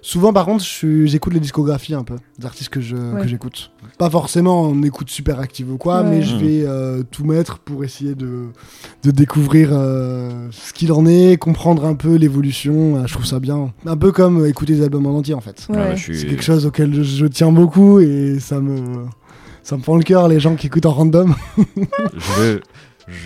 Souvent, 0.03 0.33
par 0.33 0.45
contre, 0.47 0.65
j'écoute 1.05 1.35
les 1.35 1.41
discographies 1.41 1.95
un 1.95 2.05
peu 2.05 2.15
des 2.39 2.47
artistes 2.47 2.69
que 2.69 2.81
je 2.81 2.95
Ouais. 2.97 3.23
que 3.23 3.27
j'écoute. 3.29 3.73
Pas 3.99 4.09
forcément 4.09 4.61
en 4.63 4.83
écoute 4.85 5.11
super 5.11 5.41
active 5.41 5.73
ou 5.73 5.79
quoi, 5.79 6.03
Ouais. 6.03 6.11
mais 6.11 6.23
je 6.23 6.37
Mhm. 6.37 6.41
vais 6.43 6.63
euh, 6.65 7.03
tout 7.11 7.25
mettre 7.25 7.59
pour 7.59 7.83
essayer 7.83 8.15
de 8.15 8.45
de 9.03 9.11
découvrir 9.11 9.71
euh, 9.73 10.47
ce 10.53 10.73
qu'il 10.73 10.93
en 10.93 11.07
est, 11.07 11.39
comprendre 11.39 11.85
un 11.87 11.95
peu 11.97 12.15
l'évolution. 12.15 12.99
Euh, 12.99 13.07
Je 13.07 13.15
trouve 13.15 13.27
ça 13.27 13.41
bien, 13.41 13.73
un 13.85 13.97
peu 13.97 14.13
comme 14.13 14.47
écouter 14.47 14.75
des 14.77 14.83
albums 14.85 15.07
en 15.07 15.19
entier 15.19 15.35
en 15.35 15.41
fait. 15.41 15.67
Ouais. 15.71 15.77
Ah, 15.93 15.97
suis- 15.97 16.17
C'est 16.19 16.27
quelque 16.27 16.45
chose 16.45 16.67
auquel 16.67 16.95
je, 16.95 17.03
je 17.03 17.27
tiens 17.27 17.51
beaucoup 17.51 17.99
et 17.99 18.39
ça 18.39 18.61
me 18.61 19.07
ça 19.65 19.77
me 19.77 19.83
prend 19.83 19.97
le 19.97 20.05
cœur 20.05 20.29
les 20.29 20.39
gens 20.39 20.55
qui 20.55 20.69
écoutent 20.69 20.87
en 20.87 20.93
random. 20.93 21.35
je 21.57 22.41
vais, 22.41 22.61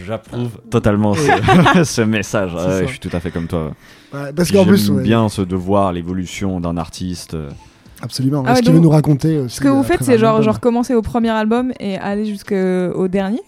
J'approuve 0.06 0.50
totalement 0.70 1.14
ce, 1.14 1.84
ce 1.84 2.02
message. 2.02 2.54
Ouais, 2.54 2.82
je 2.86 2.90
suis 2.90 2.98
tout 2.98 3.10
à 3.12 3.20
fait 3.20 3.30
comme 3.30 3.46
toi. 3.46 3.72
Ouais, 4.12 4.32
parce 4.34 4.50
qu'en 4.52 4.64
plus, 4.64 4.86
J'aime 4.86 4.96
ouais, 4.96 5.02
bien 5.02 5.28
ce 5.28 5.42
de 5.42 5.56
voir 5.56 5.92
l'évolution 5.92 6.60
d'un 6.60 6.76
artiste. 6.76 7.36
absolument. 8.02 8.42
Ah 8.46 8.56
ce 8.56 8.60
qu'il 8.60 8.66
donc- 8.66 8.74
veut 8.76 8.80
nous 8.82 8.90
raconter 8.90 9.38
aussi. 9.38 9.56
Ce 9.56 9.60
que 9.60 9.68
vous 9.68 9.80
à 9.80 9.84
faites, 9.84 10.02
c'est 10.02 10.18
genre, 10.18 10.42
genre 10.42 10.60
commencer 10.60 10.94
au 10.94 11.02
premier 11.02 11.30
album 11.30 11.72
et 11.80 11.96
aller 11.96 12.26
jusqu'au 12.26 13.08
dernier? 13.08 13.40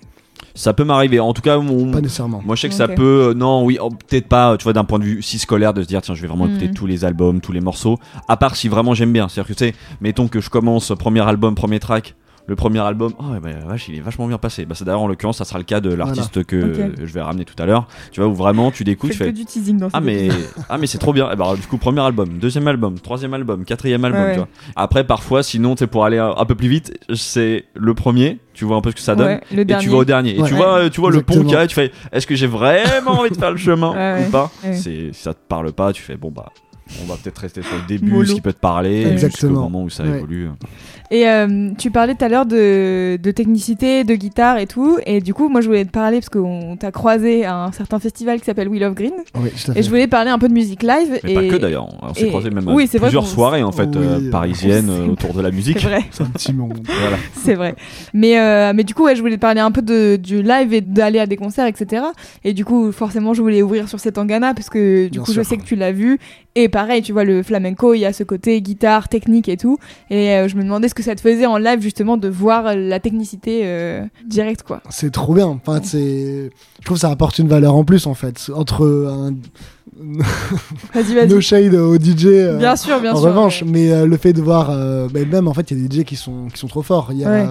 Ça 0.54 0.72
peut 0.74 0.84
m'arriver. 0.84 1.18
En 1.20 1.32
tout 1.32 1.40
cas, 1.42 1.56
mon- 1.58 1.90
Pas 1.90 2.00
nécessairement. 2.02 2.42
moi 2.44 2.56
je 2.56 2.62
sais 2.62 2.68
que 2.68 2.74
ça 2.74 2.86
peut. 2.88 3.28
euh, 3.30 3.34
non, 3.34 3.64
oui, 3.64 3.78
oh, 3.80 3.88
peut-être 3.90 4.28
pas. 4.28 4.56
Tu 4.58 4.64
vois, 4.64 4.72
d'un 4.74 4.84
point 4.84 4.98
de 4.98 5.04
vue 5.04 5.22
si 5.22 5.38
scolaire, 5.38 5.72
de 5.72 5.82
se 5.82 5.86
dire 5.88 6.02
tiens, 6.02 6.14
je 6.14 6.20
vais 6.22 6.28
vraiment 6.28 6.46
écouter 6.46 6.68
Mhm. 6.68 6.74
tous 6.74 6.86
les 6.86 7.04
albums, 7.06 7.40
tous 7.40 7.52
les 7.52 7.60
morceaux. 7.62 7.98
À 8.28 8.36
part 8.36 8.56
si 8.56 8.68
vraiment 8.68 8.92
j'aime 8.94 9.12
bien. 9.12 9.28
C'est-à-dire 9.28 9.54
que 9.54 9.58
tu 9.58 9.66
sais, 9.66 9.74
mettons 10.02 10.28
que 10.28 10.40
je 10.40 10.50
commence 10.50 10.92
premier 10.98 11.20
album, 11.20 11.54
premier 11.54 11.78
track. 11.80 12.14
Le 12.48 12.56
premier 12.56 12.80
album, 12.80 13.12
oh 13.20 13.32
ouais, 13.32 13.40
bah, 13.40 13.50
vache, 13.66 13.88
il 13.88 13.96
est 13.96 14.00
vachement 14.00 14.26
bien 14.26 14.36
passé. 14.38 14.64
Bah, 14.64 14.74
c'est 14.76 14.84
d'ailleurs 14.84 15.02
en 15.02 15.06
l'occurrence, 15.06 15.38
ça 15.38 15.44
sera 15.44 15.58
le 15.58 15.64
cas 15.64 15.80
de 15.80 15.94
l'artiste 15.94 16.44
que 16.44 16.92
je 16.98 17.12
vais 17.12 17.20
ramener 17.20 17.44
tout 17.44 17.60
à 17.62 17.66
l'heure. 17.66 17.86
Tu 18.10 18.20
vois, 18.20 18.28
où 18.28 18.34
vraiment 18.34 18.70
tu 18.72 18.82
découvres, 18.84 19.12
tu 19.12 19.18
fais 19.18 19.26
que 19.26 19.36
du 19.36 19.44
teasing 19.44 19.78
dans 19.78 19.88
Ah 19.92 20.00
mais, 20.00 20.28
ah 20.68 20.76
mais 20.76 20.86
c'est 20.88 20.98
trop 20.98 21.12
bien. 21.12 21.30
Et 21.30 21.36
bah, 21.36 21.54
du 21.54 21.66
coup 21.66 21.78
premier 21.78 22.00
album, 22.00 22.38
deuxième 22.38 22.66
album, 22.66 22.98
troisième 22.98 23.32
album, 23.34 23.64
quatrième 23.64 24.04
album. 24.04 24.20
Ouais, 24.22 24.26
ouais. 24.28 24.32
Tu 24.34 24.38
vois. 24.38 24.48
Après 24.76 25.04
parfois 25.04 25.42
sinon 25.42 25.74
tu 25.74 25.80
sais 25.80 25.86
pour 25.86 26.04
aller 26.04 26.18
un, 26.18 26.34
un 26.36 26.44
peu 26.44 26.54
plus 26.56 26.68
vite, 26.68 26.98
c'est 27.14 27.66
le 27.74 27.94
premier, 27.94 28.38
tu 28.54 28.64
vois 28.64 28.76
un 28.76 28.80
peu 28.80 28.90
ce 28.90 28.96
que 28.96 29.02
ça 29.02 29.14
donne. 29.14 29.26
Ouais, 29.28 29.40
le 29.52 29.60
Et 29.60 29.64
dernier. 29.64 29.84
tu 29.84 29.90
vas 29.90 29.98
au 29.98 30.04
dernier. 30.04 30.38
Et 30.38 30.42
tu 30.42 30.54
vois, 30.54 30.78
euh, 30.78 30.90
tu 30.90 31.00
vois 31.00 31.10
le 31.12 31.22
pont 31.22 31.40
qu'il 31.42 31.50
y 31.50 31.56
a, 31.56 31.66
tu 31.66 31.74
fais 31.74 31.92
est-ce 32.10 32.26
que 32.26 32.34
j'ai 32.34 32.48
vraiment 32.48 33.20
envie 33.20 33.30
de 33.30 33.36
faire 33.36 33.52
le 33.52 33.56
chemin 33.56 34.18
ou 34.26 34.30
pas 34.30 34.50
Si 34.72 35.10
ça 35.12 35.32
te 35.32 35.40
parle 35.48 35.72
pas, 35.72 35.92
tu 35.92 36.02
fais 36.02 36.16
bon 36.16 36.30
bah 36.32 36.46
on 37.02 37.06
va 37.06 37.16
peut-être 37.22 37.38
rester 37.38 37.62
sur 37.62 37.76
le 37.76 37.86
début, 37.86 38.10
Mollo. 38.10 38.24
ce 38.26 38.34
qui 38.34 38.40
peut 38.40 38.52
te 38.52 38.58
parler, 38.60 39.16
jusqu'au 39.18 39.48
moment 39.50 39.82
où 39.82 39.90
ça 39.90 40.02
Ouais. 40.04 40.18
évolue. 40.18 40.48
Et 41.10 41.28
euh, 41.28 41.70
tu 41.78 41.90
parlais 41.90 42.14
tout 42.14 42.24
à 42.24 42.28
l'heure 42.28 42.46
de, 42.46 43.18
de 43.22 43.30
technicité, 43.30 44.02
de 44.04 44.14
guitare 44.14 44.58
et 44.58 44.66
tout. 44.66 44.98
Et 45.06 45.20
du 45.20 45.34
coup, 45.34 45.48
moi, 45.50 45.60
je 45.60 45.66
voulais 45.66 45.84
te 45.84 45.90
parler 45.90 46.18
parce 46.18 46.30
qu'on 46.30 46.76
t'a 46.78 46.90
croisé 46.90 47.44
à 47.44 47.64
un 47.64 47.72
certain 47.72 47.98
festival 47.98 48.38
qui 48.40 48.46
s'appelle 48.46 48.68
Wheel 48.68 48.84
of 48.84 48.94
Green. 48.94 49.12
Oui, 49.34 49.50
tout 49.50 49.70
à 49.70 49.74
fait. 49.74 49.80
Et 49.80 49.82
je 49.82 49.90
voulais 49.90 50.06
parler 50.06 50.30
un 50.30 50.38
peu 50.38 50.48
de 50.48 50.54
musique 50.54 50.82
live. 50.82 51.20
Mais 51.22 51.32
et... 51.32 51.34
pas 51.34 51.44
que 51.48 51.56
d'ailleurs, 51.56 51.88
on 52.02 52.14
s'est 52.14 52.28
croisé 52.28 52.48
même 52.50 52.66
oui, 52.66 52.88
à 52.94 52.98
plusieurs 52.98 53.26
soirées 53.26 53.62
en 53.62 53.72
fait 53.72 53.88
Oui, 53.94 53.98
euh, 54.04 54.30
parisiennes 54.30 54.88
euh, 54.90 55.06
autour 55.08 55.34
de 55.34 55.42
la 55.42 55.50
musique. 55.50 55.78
C'est 55.80 55.86
vrai, 55.88 56.02
C'est 56.10 56.22
un 56.22 56.26
petit 56.30 56.52
monde. 56.52 56.78
Voilà. 57.00 57.16
c'est 57.34 57.54
vrai. 57.54 57.74
Mais, 58.14 58.38
euh, 58.40 58.72
mais 58.74 58.84
du 58.84 58.94
coup, 58.94 59.04
ouais, 59.04 59.14
je 59.16 59.20
voulais 59.20 59.36
te 59.36 59.40
parler 59.40 59.60
un 59.60 59.70
peu 59.70 59.82
de, 59.82 60.16
du 60.16 60.42
live 60.42 60.72
et 60.72 60.80
d'aller 60.80 61.18
à 61.18 61.26
des 61.26 61.36
concerts, 61.36 61.66
etc. 61.66 62.04
Et 62.44 62.54
du 62.54 62.64
coup, 62.64 62.90
forcément, 62.92 63.34
je 63.34 63.42
voulais 63.42 63.60
ouvrir 63.62 63.88
sur 63.88 64.00
cet 64.00 64.14
Tangana 64.14 64.54
parce 64.54 64.70
que 64.70 65.04
du 65.06 65.10
Bien 65.18 65.22
coup, 65.22 65.32
je 65.32 65.42
sais 65.42 65.56
que 65.58 65.64
tu 65.64 65.76
l'as 65.76 65.92
vu. 65.92 66.18
Et 66.54 66.68
pareil, 66.72 67.02
tu 67.02 67.12
vois, 67.12 67.22
le 67.22 67.44
flamenco, 67.44 67.94
il 67.94 68.00
y 68.00 68.04
a 68.04 68.12
ce 68.12 68.24
côté 68.24 68.60
guitare, 68.60 69.08
technique 69.08 69.48
et 69.48 69.56
tout. 69.56 69.78
Et 70.10 70.30
euh, 70.30 70.48
je 70.48 70.56
me 70.56 70.64
demandais 70.64 70.88
ce 70.88 70.94
que 70.94 71.04
ça 71.04 71.14
te 71.14 71.20
faisait 71.20 71.46
en 71.46 71.58
live, 71.58 71.80
justement, 71.80 72.16
de 72.16 72.28
voir 72.28 72.74
la 72.74 72.98
technicité 72.98 73.60
euh, 73.64 74.04
directe, 74.26 74.64
quoi. 74.64 74.82
C'est 74.90 75.12
trop 75.12 75.34
bien. 75.34 75.46
Enfin, 75.46 75.80
c'est. 75.84 76.50
Je 76.80 76.84
trouve 76.84 76.96
que 76.96 77.02
ça 77.02 77.10
apporte 77.10 77.38
une 77.38 77.46
valeur 77.46 77.76
en 77.76 77.84
plus 77.84 78.08
en 78.08 78.14
fait 78.14 78.50
entre 78.52 78.84
un 78.84 79.34
Vas-y, 80.94 81.14
vas-y. 81.14 81.28
no 81.28 81.40
shade 81.40 81.74
au 81.74 81.96
DJ. 81.96 82.26
euh, 82.26 82.58
Bien 82.58 82.76
sûr, 82.76 83.00
bien 83.00 83.12
en 83.12 83.16
sûr. 83.16 83.26
revanche, 83.28 83.62
ouais. 83.62 83.68
mais 83.70 83.92
euh, 83.92 84.06
le 84.06 84.16
fait 84.16 84.32
de 84.32 84.40
voir, 84.40 84.70
euh, 84.70 85.06
bah, 85.12 85.20
même 85.30 85.48
en 85.48 85.54
fait, 85.54 85.70
il 85.70 85.82
y 85.82 85.84
a 85.84 85.88
des 85.88 86.00
DJ 86.00 86.04
qui 86.04 86.16
sont 86.16 86.48
qui 86.52 86.58
sont 86.58 86.66
trop 86.68 86.82
forts. 86.82 87.08
Il 87.12 87.18
y 87.18 87.24
a, 87.24 87.30
Ouais. 87.30 87.46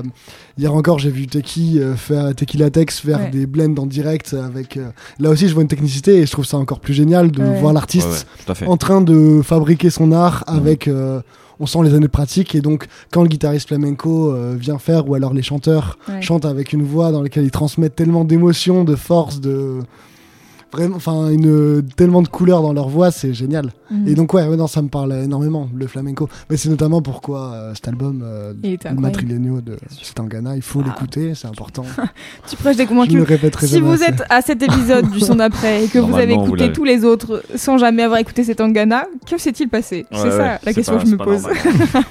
hier 0.58 0.74
encore, 0.74 0.98
j'ai 1.00 1.10
vu 1.12 1.28
Teki 1.28 1.80
euh, 1.80 1.96
faire 1.96 2.34
Teki 2.36 2.58
Latex 2.58 3.00
faire 3.00 3.20
Ouais. 3.20 3.30
des 3.30 3.46
blends 3.46 3.76
en 3.78 3.86
direct 3.86 4.34
avec. 4.34 4.78
euh, 4.78 4.90
là 5.20 5.30
aussi, 5.30 5.48
je 5.48 5.54
vois 5.54 5.62
une 5.62 5.68
technicité 5.70 6.18
et 6.18 6.26
je 6.26 6.32
trouve 6.32 6.46
ça 6.46 6.58
encore 6.58 6.80
plus 6.80 6.94
génial 6.94 7.32
de 7.32 7.42
Ouais. 7.44 7.60
voir 7.60 7.74
l'artiste 7.74 8.26
en 8.66 8.78
train 8.78 9.02
de 9.02 9.42
fabriquer 9.44 9.90
son 9.90 10.12
art 10.12 10.44
avec. 10.48 10.88
euh, 10.88 11.22
on 11.64 11.68
sent 11.68 11.78
les 11.84 11.92
années 11.94 12.08
de 12.08 12.12
pratique 12.12 12.56
et 12.56 12.62
donc 12.62 12.88
quand 13.12 13.22
le 13.22 13.28
guitariste 13.28 13.68
flamenco 13.68 14.32
euh, 14.34 14.56
vient 14.58 14.80
faire 14.80 15.08
ou 15.08 15.14
alors 15.14 15.32
les 15.32 15.44
chanteurs 15.44 16.00
Ouais. 16.10 16.20
chantent 16.20 16.46
avec 16.46 16.74
une 16.74 16.82
voix 16.82 17.12
dans 17.12 17.22
laquelle 17.22 17.44
ils 17.44 17.52
transmettent 17.52 17.96
tellement 17.96 18.24
d'émotions, 18.24 18.84
de 18.84 18.96
force, 18.96 19.40
de 19.42 19.78
vraiment, 20.74 20.96
enfin 20.96 21.30
une 21.30 21.84
tellement 21.96 22.22
de 22.22 22.28
couleurs 22.28 22.62
dans 22.62 22.74
leur 22.74 22.88
voix, 22.90 23.12
c'est 23.12 23.34
génial. 23.34 23.72
Mhm. 23.90 24.08
Et 24.08 24.16
donc 24.16 24.34
ouais, 24.34 24.48
ouais, 24.48 24.56
non, 24.58 24.68
ça 24.68 24.82
me 24.82 24.88
parle 24.88 25.14
énormément 25.14 25.68
le 25.76 25.88
flamenco. 25.88 26.30
Mais 26.50 26.58
c'est 26.58 26.70
notamment 26.70 27.02
pourquoi 27.02 27.52
euh, 27.54 27.74
cet 27.76 27.88
album, 27.88 28.22
euh, 28.24 28.54
le. 28.64 29.00
Matrilenio 29.00 29.62
de 29.62 29.78
Stangana, 30.02 30.56
il 30.56 30.62
faut 30.62 30.82
Ah. 30.84 30.88
l'écouter, 30.88 31.34
c'est 31.36 31.48
important. 31.48 31.84
Tu 32.48 32.56
prêches 32.56 32.78
des 32.78 32.84
Je 32.86 32.90
le 32.90 32.96
convaincus. 32.96 33.24
répéterai 33.24 33.68
Si 33.68 33.80
vous 33.82 33.92
assez. 33.92 34.06
êtes 34.06 34.24
à 34.30 34.42
cet 34.42 34.62
épisode 34.64 35.10
du 35.12 35.20
son 35.20 35.36
d'après 35.36 35.86
et 35.86 35.88
que 35.88 36.00
vous 36.00 36.16
avez 36.16 36.36
vous 36.36 36.44
écouté 36.46 36.72
tous 36.72 36.84
les 36.84 37.04
autres 37.06 37.44
sans 37.56 37.78
jamais 37.78 38.04
avoir 38.04 38.20
écouté 38.20 38.44
cet 38.44 38.58
Tangana, 38.58 39.06
que 39.30 39.38
s'est-il 39.38 39.70
passé? 39.70 40.06
Ouais, 40.12 40.18
C'est 40.18 40.24
ouais, 40.26 40.32
ça 40.32 40.60
la 40.64 40.74
question 40.74 40.96
pas- 40.98 41.04
que 41.04 41.08
je 41.08 41.12
me 41.14 41.18
pose. 41.18 41.42
normal. 41.44 41.58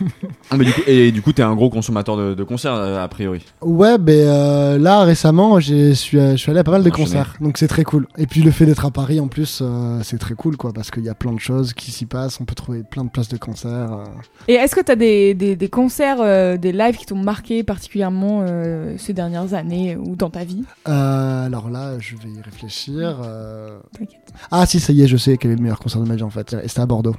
Ah, 0.53 0.57
mais 0.57 0.65
du 0.65 0.73
coup, 0.73 0.81
et 0.89 1.13
du 1.13 1.23
coup, 1.23 1.33
t'es 1.33 1.43
un 1.45 1.55
gros 1.55 1.71
consommateur 1.71 2.17
de, 2.17 2.35
de 2.35 2.43
concerts 2.43 2.75
euh, 2.75 3.05
a 3.05 3.07
priori. 3.07 3.41
Ouais, 3.63 3.99
ben 3.99 4.27
euh, 4.27 4.79
là 4.79 5.05
récemment, 5.05 5.61
j'ai- 5.61 5.91
je 5.91 5.95
suis, 5.95 6.19
euh, 6.19 6.33
je 6.33 6.37
suis 6.39 6.51
allé 6.51 6.59
à 6.59 6.65
pas 6.65 6.73
mal 6.73 6.83
de 6.83 6.91
concerts, 6.91 7.35
donc 7.41 7.57
c'est 7.57 7.69
très 7.69 7.85
cool. 7.85 8.09
Et 8.19 8.27
puis 8.27 8.43
le 8.43 8.50
fait 8.51 8.67
d'être 8.67 8.85
à 8.87 8.91
Paris 8.91 9.21
en 9.21 9.29
plus, 9.29 9.61
euh, 9.63 10.01
c'est 10.03 10.19
très 10.19 10.35
cool 10.35 10.57
quoi, 10.57 10.73
parce 10.73 10.91
qu'il 10.91 11.05
y 11.05 11.09
a 11.09 11.15
plein 11.15 11.33
de 11.33 11.39
choses 11.41 11.73
qui 11.73 11.91
s'y 11.91 12.07
passent. 12.07 12.41
On 12.41 12.45
peut 12.45 12.55
trouver 12.55 12.83
plein 12.83 13.05
de 13.05 13.11
places 13.11 13.29
de 13.29 13.37
concert. 13.37 13.93
euh. 13.93 14.05
Et 14.49 14.55
est-ce 14.55 14.75
que 14.75 14.81
tu 14.81 14.91
as 14.93 14.97
des, 14.97 15.35
des, 15.35 15.57
des 15.57 15.69
concerts, 15.69 16.21
euh, 16.21 16.57
des 16.57 16.73
lives 16.73 16.97
qui 16.97 17.07
t'ont 17.07 17.17
marqué 17.17 17.63
particulièrement 17.63 18.45
euh, 18.47 18.95
ces 18.99 19.13
dernières 19.13 19.55
années 19.55 19.97
ou 19.97 20.17
dans 20.17 20.31
ta 20.31 20.45
vie? 20.45 20.65
Euh, 20.89 21.47
alors 21.47 21.71
là, 21.71 21.99
je 21.99 22.17
vais 22.17 22.31
y 22.31 22.41
réfléchir. 22.41 23.21
euh. 23.25 23.79
T'inquiète. 23.99 24.33
Ah 24.51 24.67
si, 24.67 24.81
ça 24.81 24.93
y 24.93 25.03
est, 25.03 25.07
je 25.09 25.17
sais 25.17 25.37
quel 25.37 25.53
est 25.53 25.57
le 25.57 25.63
meilleur 25.63 25.79
concert 25.81 26.01
de 26.01 26.07
ma 26.09 26.17
vie 26.17 26.23
en 26.23 26.31
fait. 26.31 26.55
Et 26.63 26.69
c'était 26.69 26.81
à 26.81 26.87
Bordeaux. 26.87 27.17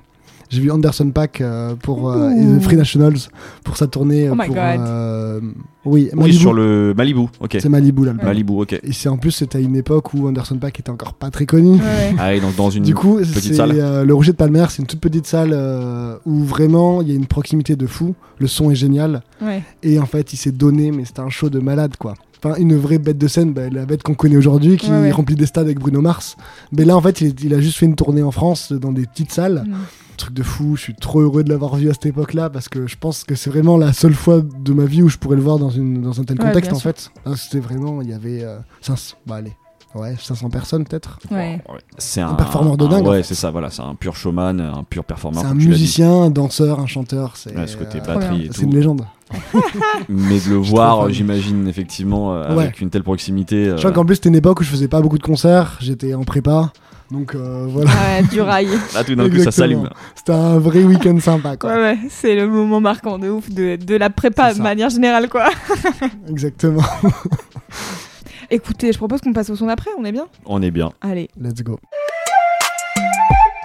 J'ai 0.52 0.60
vu 0.62 0.70
Anderson 0.70 1.10
Pack 1.12 1.40
euh, 1.42 1.76
pour 1.76 2.10
euh, 2.12 2.60
Free 2.60 2.76
Nationals 2.76 3.16
pour 3.64 3.78
sa 3.78 3.88
tournée. 3.88 4.28
euh, 4.28 4.32
Oh 4.34 4.36
my 4.36 4.46
pour, 4.48 4.56
God. 4.56 4.64
euh, 4.80 5.40
oui, 5.86 6.10
Oui, 6.14 6.20
Malibu. 6.20 6.38
sur 6.38 6.54
le 6.54 6.94
Malibu. 6.96 7.22
Ok. 7.40 7.58
C'est 7.60 7.70
Malibu 7.70 8.06
l'album. 8.06 8.26
Malibu, 8.26 8.54
ok. 8.54 8.74
Et 8.84 8.92
c'est 8.92 9.08
en 9.10 9.18
plus 9.18 9.32
c'était 9.32 9.58
à 9.60 9.62
une 9.62 9.76
époque 9.78 10.14
où 10.14 10.28
Anderson 10.28 10.58
Pack 10.58 10.80
était 10.82 10.90
encore 10.90 11.14
pas 11.14 11.30
très 11.32 11.46
connu. 11.46 11.76
Ouais. 11.76 12.14
Ah, 12.20 12.34
et 12.36 12.42
donc 12.42 12.56
dans 12.58 12.70
une 12.70 12.84
Du 12.84 12.94
coup, 12.94 13.16
petite 13.18 13.40
c'est 13.40 13.54
salle. 13.54 13.72
euh, 13.76 14.04
le 14.04 14.14
Rouget 14.14 14.34
de 14.34 14.38
Palmer, 14.38 14.66
c'est 14.70 14.82
une 14.82 14.88
toute 14.88 15.00
petite 15.00 15.26
salle 15.26 15.52
euh, 15.54 16.18
où 16.26 16.44
vraiment 16.44 17.02
il 17.02 17.08
y 17.08 17.12
a 17.12 17.16
une 17.16 17.28
proximité 17.28 17.76
de 17.78 17.88
fou. 17.88 18.14
Le 18.38 18.48
son 18.48 18.72
est 18.72 18.76
génial 18.76 19.22
ouais. 19.42 19.64
et 19.84 20.00
en 20.00 20.06
fait 20.06 20.34
il 20.34 20.38
s'est 20.38 20.52
donné, 20.52 20.92
mais 20.92 21.06
c'était 21.06 21.22
un 21.22 21.30
show 21.30 21.50
de 21.50 21.60
malade 21.60 21.94
quoi. 21.98 22.14
Enfin, 22.44 22.56
une 22.58 22.76
vraie 22.76 22.98
bête 22.98 23.20
de 23.20 23.28
scène, 23.28 23.54
bah, 23.54 23.70
la 23.72 23.86
bête 23.86 24.02
qu'on 24.02 24.16
connaît 24.16 24.36
aujourd'hui, 24.36 24.76
qui 24.78 24.90
Ouais, 24.90 24.98
ouais. 25.00 25.12
remplit 25.12 25.36
des 25.36 25.46
stades 25.46 25.66
avec 25.66 25.78
Bruno 25.80 26.02
Mars. 26.02 26.38
Mais 26.72 26.86
là, 26.86 26.98
en 26.98 27.02
fait, 27.02 27.22
il, 27.22 27.36
il 27.44 27.54
a 27.54 27.62
juste 27.62 27.78
fait 27.78 27.86
une 27.86 27.94
tournée 27.94 28.24
en 28.24 28.32
France, 28.32 28.72
dans 28.74 28.92
des 28.92 29.06
petites 29.06 29.32
salles. 29.32 29.64
Mm. 29.68 29.74
Truc 30.18 30.34
de 30.34 30.44
fou, 30.44 30.76
je 30.76 30.82
suis 30.82 30.94
trop 30.96 31.22
heureux 31.22 31.44
de 31.44 31.50
l'avoir 31.50 31.76
vu 31.76 31.90
à 31.90 31.94
cette 31.94 32.06
époque-là, 32.06 32.50
parce 32.50 32.70
que 32.70 32.86
je 32.88 32.96
pense 33.00 33.24
que 33.24 33.34
c'est 33.36 33.50
vraiment 33.50 33.78
la 33.78 33.92
seule 33.94 34.14
fois 34.14 34.42
de 34.42 34.74
ma 34.74 34.86
vie 34.86 35.02
où 35.02 35.10
je 35.10 35.18
pourrais 35.18 35.36
le 35.36 35.42
voir 35.42 35.58
dans, 35.58 35.70
une, 35.72 36.02
dans 36.02 36.20
un 36.20 36.24
tel 36.24 36.38
contexte, 36.38 36.72
en 36.72 36.76
sûr. 36.76 36.92
fait. 36.92 37.10
Ah, 37.26 37.32
C'était 37.36 37.60
vraiment, 37.60 38.02
il 38.02 38.10
y 38.10 38.14
avait 38.14 38.44
euh, 38.44 38.60
500, 38.82 39.16
bah, 39.26 39.36
allez, 39.36 39.54
ouais, 39.96 40.16
500 40.20 40.50
personnes 40.52 40.84
peut-être. 40.86 41.18
Ouais. 41.32 41.60
C'est 41.98 42.22
un, 42.22 42.34
performeur 42.36 42.78
de 42.78 42.86
dingue, 42.88 43.08
en 43.08 43.12
Ouais, 43.12 43.18
fait. 43.18 43.30
c'est 43.30 43.36
ça, 43.36 43.50
voilà. 43.50 43.70
C'est 43.72 43.82
un 43.82 43.96
pur 43.96 44.16
showman, 44.16 44.60
un 44.60 44.84
pur 44.84 45.04
performeur. 45.04 45.42
C'est 45.42 45.48
un 45.48 45.54
musicien, 45.56 46.12
un 46.24 46.30
danseur, 46.30 46.80
un 46.80 46.88
chanteur. 46.88 47.36
C'est 47.36 47.56
Ouais, 47.58 47.66
ce 47.66 47.78
côté 47.78 47.98
euh, 48.00 48.02
batterie 48.06 48.50
c'est 48.54 48.62
une 48.64 48.76
légende. 48.76 49.06
Mais 50.10 50.40
de 50.40 50.50
le 50.50 50.56
voir, 50.58 51.06
euh, 51.06 51.10
j'imagine, 51.10 51.68
effectivement, 51.68 52.34
euh, 52.36 52.56
Ouais. 52.56 52.64
avec 52.66 52.82
une 52.82 52.90
telle 52.90 53.04
proximité. 53.04 53.70
euh, 53.70 53.76
Je 53.78 53.82
crois 53.82 53.92
qu'en 53.92 54.06
plus, 54.06 54.16
c'était 54.16 54.30
une 54.30 54.36
époque 54.36 54.60
où 54.60 54.64
je 54.64 54.70
faisais 54.70 54.88
pas 54.90 55.02
beaucoup 55.02 55.18
de 55.18 55.24
concerts, 55.24 55.78
j'étais 55.82 56.14
en 56.14 56.24
prépa. 56.24 56.72
Donc 57.12 57.36
euh, 57.36 57.66
voilà, 57.68 57.90
Ouais, 57.92 58.24
du 58.32 58.40
rail. 58.42 58.68
Là, 58.94 59.04
tout 59.04 59.16
d'un 59.16 59.24
coup, 59.30 59.36
ça 59.38 59.44
Exactement. 59.44 59.52
s'allume. 59.52 59.90
c'était 60.16 60.32
un 60.32 60.60
vrai 60.60 60.84
week-end 60.84 61.20
sympa, 61.20 61.58
quoi. 61.58 61.72
Ouais, 61.74 61.82
ouais, 61.82 61.98
c'est 62.10 62.36
le 62.36 62.48
moment 62.48 62.80
marquant 62.80 63.20
de 63.20 63.30
ouf 63.30 63.50
de, 63.50 63.76
de 63.76 63.96
la 63.96 64.10
prépa 64.10 64.54
de 64.54 64.62
manière 64.62 64.90
générale, 64.90 65.28
quoi. 65.30 65.50
Exactement. 66.30 66.82
Écoutez, 68.50 68.92
je 68.92 68.98
propose 68.98 69.22
qu'on 69.22 69.34
passe 69.34 69.50
au 69.50 69.56
son 69.56 69.68
d'après, 69.68 69.90
on 69.98 70.04
est 70.06 70.12
bien? 70.12 70.28
On 70.46 70.62
est 70.62 70.72
bien. 70.72 70.92
Allez. 71.02 71.30
Let's 71.40 71.64
go. 71.64 71.80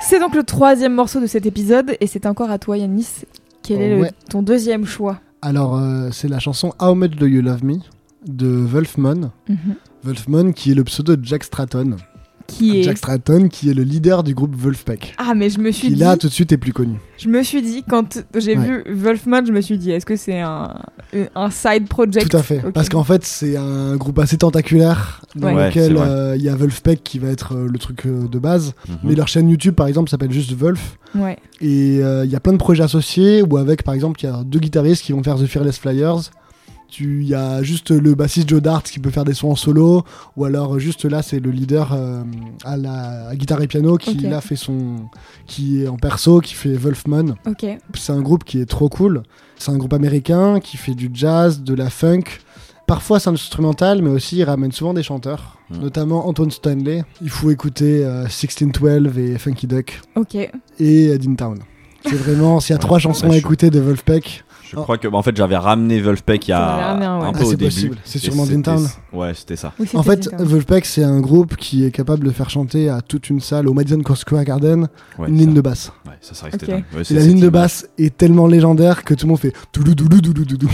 C'est 0.01 0.21
donc 0.21 0.35
le 0.35 0.45
troisième 0.45 0.95
morceau 0.95 1.21
de 1.21 1.27
cet 1.27 1.47
épisode 1.47 1.97
et 2.01 2.07
c'est 2.07 2.27
encore 2.27 2.51
à 2.51 2.59
toi, 2.59 2.77
Yanis. 2.79 3.09
Quel 3.63 3.81
est 3.81 3.97
le- 4.01 4.09
ton 4.31 4.43
deuxième 4.43 4.85
choix? 4.87 5.19
Alors, 5.43 5.77
euh, 5.77 6.11
c'est 6.13 6.29
la 6.29 6.39
chanson 6.39 6.73
How 6.81 6.95
Much 6.95 7.17
Do 7.17 7.27
You 7.27 7.43
Love 7.43 7.65
Me 7.65 7.77
de 8.27 8.47
Wolfman. 8.49 9.31
Wolfman 10.05 10.53
qui 10.53 10.71
est 10.73 10.75
le 10.75 10.85
pseudo 10.85 11.17
de 11.17 11.25
Jack 11.25 11.43
Stratton. 11.45 11.97
Qui 12.47 12.79
est 12.79 12.83
Jack 12.85 12.99
Stratton 12.99 13.49
qui 13.49 13.71
est 13.71 13.75
le 13.75 13.83
leader 13.83 14.23
du 14.23 14.35
groupe 14.35 14.55
Wolfpack. 14.57 15.15
Ah, 15.19 15.35
mais 15.35 15.51
je 15.51 15.59
me 15.59 15.71
suis 15.73 15.89
Qui 15.89 15.95
dit, 15.95 16.01
là 16.01 16.17
tout 16.17 16.29
de 16.29 16.33
suite 16.33 16.53
est 16.53 16.57
plus 16.57 16.73
connu. 16.73 16.97
je 17.19 17.29
me 17.29 17.43
suis 17.43 17.61
dit 17.63 17.83
quand 17.89 18.23
j'ai 18.37 18.57
Ouais. 18.57 18.83
vu 18.85 18.95
Wolfman, 18.95 19.45
je 19.47 19.53
me 19.53 19.61
suis 19.61 19.79
dit, 19.79 19.91
est-ce 19.91 20.07
que 20.07 20.17
c'est 20.17 20.41
un, 20.41 20.75
un 21.35 21.51
side 21.51 21.89
project? 21.89 22.31
Tout 22.31 22.37
à 22.37 22.43
fait. 22.43 22.63
Parce 22.73 22.89
qu'en 22.89 23.05
fait, 23.05 23.25
c'est 23.25 23.57
un 23.57 23.97
groupe 23.97 24.19
assez 24.19 24.37
tentaculaire 24.39 25.23
dans 25.35 25.55
Ouais. 25.55 25.69
Lequel 25.69 25.97
euh, 25.97 26.35
il 26.37 26.43
y 26.43 26.49
a 26.49 26.55
Wolfpack 26.57 27.03
qui 27.03 27.19
va 27.19 27.29
être 27.29 27.55
euh, 27.57 27.69
le 27.71 27.79
truc 27.79 28.07
euh, 28.07 28.27
de 28.29 28.39
base. 28.39 28.75
Mhm. 28.89 28.97
Mais 29.05 29.15
leur 29.15 29.29
chaîne 29.29 29.49
YouTube, 29.49 29.75
par 29.75 29.87
exemple, 29.89 30.09
s'appelle 30.11 30.33
juste 30.33 30.53
Wolf. 30.53 30.99
Ouais. 31.15 31.39
Et 31.61 31.99
euh, 32.03 32.25
il 32.25 32.31
y 32.31 32.37
a 32.37 32.41
plein 32.41 32.53
de 32.53 32.59
projets 32.59 32.83
associés 32.85 33.43
où 33.43 33.57
avec, 33.57 33.83
par 33.83 33.95
exemple, 33.95 34.21
il 34.23 34.27
y 34.27 34.29
a 34.29 34.43
deux 34.45 34.59
guitaristes 34.61 35.03
qui 35.05 35.13
vont 35.13 35.23
faire 35.23 35.37
The 35.37 35.47
Fearless 35.47 35.79
Flyers. 35.79 36.31
Tu- 36.89 37.23
Il 37.23 37.29
y 37.29 37.35
a 37.35 37.63
juste 37.63 37.91
le 37.91 38.15
bassiste 38.15 38.49
Joe 38.49 38.63
Dart 38.63 38.83
qui 38.83 38.99
peut 39.01 39.11
faire 39.11 39.25
des 39.25 39.35
sons 39.35 39.51
en 39.51 39.57
solo, 39.57 40.05
ou 40.37 40.45
alors 40.45 40.75
euh, 40.75 40.79
juste 40.79 41.05
là 41.05 41.23
c'est 41.23 41.41
le 41.41 41.51
leader 41.51 41.93
euh, 41.93 42.23
à 42.65 42.77
la 42.77 43.29
à 43.29 43.37
guitare 43.37 43.61
et 43.63 43.67
piano 43.67 43.97
qui 43.97 44.15
là 44.19 44.41
fait 44.41 44.57
son, 44.57 45.09
qui 45.47 45.83
est 45.83 45.89
en 45.89 45.97
perso, 45.97 46.41
qui 46.41 46.55
fait 46.55 46.75
Wolfman. 46.75 47.35
Ok. 47.47 47.67
C'est 47.95 48.13
un 48.13 48.23
groupe 48.23 48.45
qui 48.45 48.61
est 48.61 48.67
trop 48.67 48.89
cool. 48.89 49.23
C'est 49.59 49.71
un 49.73 49.77
groupe 49.79 49.93
américain 49.95 50.61
qui 50.61 50.77
fait 50.77 50.95
du 50.95 51.11
jazz, 51.13 51.63
de 51.63 51.75
la 51.75 51.91
funk, 51.91 52.23
Parfois 52.87 53.19
c'est 53.19 53.31
instrumental, 53.31 54.01
mais 54.01 54.11
aussi 54.11 54.37
il 54.37 54.45
ramène 54.45 54.71
souvent 54.71 54.95
des 54.95 55.03
chanteurs, 55.03 55.59
Mm. 55.71 55.79
notamment 55.81 56.29
Antoine 56.29 56.53
Stanley. 56.53 57.03
Il 57.21 57.31
faut 57.31 57.51
écouter 57.51 58.05
euh, 58.05 58.27
1612 58.29 59.19
et 59.19 59.39
Funky 59.39 59.67
Duck 59.67 60.01
Ok. 60.15 60.37
et 60.37 61.09
euh, 61.09 61.19
Town. 61.37 61.59
C'est 62.05 62.15
vraiment, 62.15 62.61
s'il 62.61 62.71
y 62.71 62.73
a 62.75 62.77
Ouais, 62.77 62.81
trois 62.81 63.01
chansons 63.01 63.29
à 63.33 63.37
écouter 63.37 63.71
de 63.71 63.81
Wolfpack, 63.81 64.45
Je 64.71 64.77
crois 64.77 64.99
que 64.99 65.09
bah, 65.09 65.17
en 65.19 65.23
fait 65.23 65.37
j'avais 65.37 65.57
ramené 65.57 66.01
Wolfpack 66.01 66.49
il 66.49 66.51
y 66.51 66.55
a 66.55 66.59
ramené 66.77 67.07
un, 67.07 67.19
ouais. 67.21 67.33
peu 67.33 67.39
Ah, 67.39 67.43
au 67.43 67.51
c'est 67.51 67.57
début. 67.57 67.65
possible. 67.65 67.97
C'est 68.05 68.19
c'était- 68.19 68.37
Dintown. 68.37 68.87
Ouais, 69.13 69.33
c'était 69.35 69.57
ça. 69.57 69.73
Oui, 69.79 69.89
En 69.95 70.03
fait. 70.03 70.29
Wolfpack, 70.39 70.85
c'est 70.85 71.03
un 71.05 71.21
groupe 71.21 71.57
qui 71.57 71.85
est 71.85 71.91
capable 71.91 72.25
de 72.25 72.31
faire 72.31 72.51
chanter 72.51 72.89
à 72.89 73.01
toute 73.01 73.31
une 73.31 73.41
salle, 73.41 73.69
au 73.69 73.73
Madison 73.75 74.01
Square 74.15 74.45
Garden, 74.45 74.89
Ouais, 75.19 75.29
une 75.29 75.37
ça, 75.39 75.45
ligne 75.45 75.55
de 75.55 75.61
basse. 75.61 75.93
ouais, 76.07 76.13
ça, 76.21 76.35
ça 76.35 76.49
dingue. 76.51 76.85
Ouais, 76.95 77.03
Et 77.11 77.15
la 77.15 77.21
ligne 77.23 77.41
de 77.41 77.49
basse 77.49 77.87
est 77.99 78.17
tellement 78.17 78.47
légendaire 78.47 79.05
que 79.05 79.15
tout 79.15 79.27
le 79.27 79.31
monde 79.31 79.41
fait 79.41 79.53
doudou 79.73 79.95
doudou 79.95 80.21
doudou 80.21 80.45
doudou. 80.45 80.71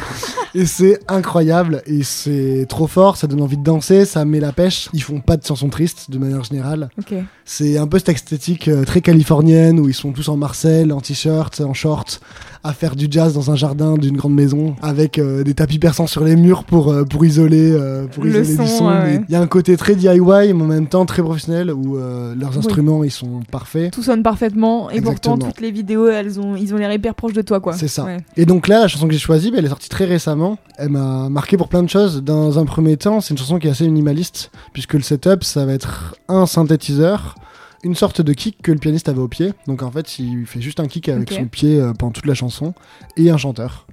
et 0.54 0.66
c'est 0.66 1.00
incroyable 1.08 1.82
et 1.86 2.02
c'est 2.02 2.66
trop 2.68 2.86
fort, 2.86 3.16
ça 3.16 3.26
donne 3.26 3.40
envie 3.42 3.56
de 3.56 3.62
danser, 3.64 4.04
ça 4.04 4.24
met 4.24 4.40
la 4.40 4.52
pêche. 4.52 4.88
Ils 4.92 5.02
font 5.02 5.20
pas 5.20 5.36
de 5.36 5.44
chansons 5.44 5.68
tristes 5.68 6.10
de 6.10 6.18
manière 6.18 6.44
générale. 6.44 6.88
Ok. 6.98 7.14
C'est 7.48 7.78
un 7.78 7.86
peu 7.86 7.98
cette 7.98 8.08
esthétique 8.08 8.66
euh, 8.66 8.84
très 8.84 9.00
californienne 9.00 9.78
où 9.78 9.88
ils 9.88 9.94
sont 9.94 10.10
tous 10.12 10.28
en 10.28 10.36
Marcel, 10.36 10.92
en 10.92 11.00
t-shirt, 11.00 11.60
en 11.60 11.74
short, 11.74 12.20
à 12.64 12.72
faire 12.72 12.96
du 12.96 13.06
jazz 13.08 13.34
dans 13.34 13.52
un 13.52 13.54
jardin 13.54 13.94
d'une 13.96 14.16
grande 14.16 14.34
maison 14.34 14.74
avec 14.82 15.20
euh, 15.20 15.44
des 15.44 15.54
tapis 15.54 15.78
persans 15.78 16.08
sur 16.08 16.24
les 16.24 16.34
murs 16.34 16.64
pour, 16.64 16.90
euh, 16.92 17.04
pour 17.04 17.24
isoler, 17.24 17.70
euh, 17.70 18.08
pour 18.08 18.24
Le 18.24 18.30
isoler 18.30 18.46
du 18.48 18.56
son, 18.56 18.66
son. 18.78 18.86
ouais, 18.88 18.94
Mais 19.04 19.16
ouais. 19.18 19.24
Il 19.28 19.32
y 19.32 19.36
a 19.36 19.40
un 19.40 19.46
côté 19.46 19.76
très 19.76 19.94
DIY 19.94 20.18
mais 20.18 20.52
en 20.62 20.66
même 20.66 20.88
temps 20.88 21.06
très 21.06 21.22
professionnel 21.22 21.72
où 21.72 21.96
leurs 21.96 22.50
Oui. 22.50 22.58
instruments 22.58 23.04
ils 23.04 23.12
sont 23.12 23.40
parfaits. 23.52 23.92
Tout 23.92 24.02
sonne 24.02 24.24
parfaitement 24.24 24.90
et 24.90 25.00
pourtant 25.00 25.38
toutes 25.38 25.60
les 25.60 25.70
vidéos 25.70 26.08
elles 26.08 26.40
ont 26.40 26.56
ils 26.56 26.74
ont 26.74 26.78
l'air 26.78 26.92
hyper 26.92 27.14
proches 27.14 27.32
de 27.34 27.42
toi 27.42 27.60
quoi. 27.60 27.74
C'est 27.74 27.86
ça. 27.86 28.04
Ouais. 28.04 28.16
Et 28.36 28.44
donc 28.44 28.66
là, 28.66 28.80
la 28.80 28.88
chanson 28.88 29.06
que 29.06 29.12
j'ai 29.12 29.20
choisie, 29.20 29.52
bah, 29.52 29.58
elle 29.60 29.66
est 29.66 29.68
sortie 29.68 29.88
très 29.88 30.04
récemment. 30.04 30.58
Elle 30.78 30.88
m'a 30.88 31.28
marqué 31.28 31.56
pour 31.56 31.68
plein 31.68 31.84
de 31.84 31.88
choses. 31.88 32.24
Dans 32.24 32.58
un 32.58 32.64
premier 32.64 32.96
temps, 32.96 33.20
c'est 33.20 33.32
une 33.32 33.38
chanson 33.38 33.60
qui 33.60 33.68
est 33.68 33.70
assez 33.70 33.84
minimaliste, 33.84 34.50
puisque 34.72 34.94
le 34.94 35.02
setup, 35.02 35.44
ça 35.44 35.64
va 35.64 35.72
être 35.72 36.16
un 36.28 36.46
synthétiseur, 36.46 37.35
une 37.82 37.94
sorte 37.94 38.20
de 38.20 38.32
kick 38.32 38.60
que 38.62 38.72
le 38.72 38.78
pianiste 38.78 39.08
avait 39.08 39.20
au 39.20 39.28
pied. 39.28 39.52
Donc 39.66 39.82
en 39.82 39.90
fait, 39.90 40.18
il 40.18 40.46
fait 40.46 40.60
juste 40.60 40.80
un 40.80 40.86
kick 40.86 41.08
avec 41.08 41.32
son 41.32 41.46
pied 41.46 41.80
euh, 41.80 41.92
pendant 41.92 42.12
toute 42.12 42.26
la 42.26 42.34
chanson, 42.34 42.74
et 43.16 43.30
un 43.30 43.36
chanteur. 43.36 43.86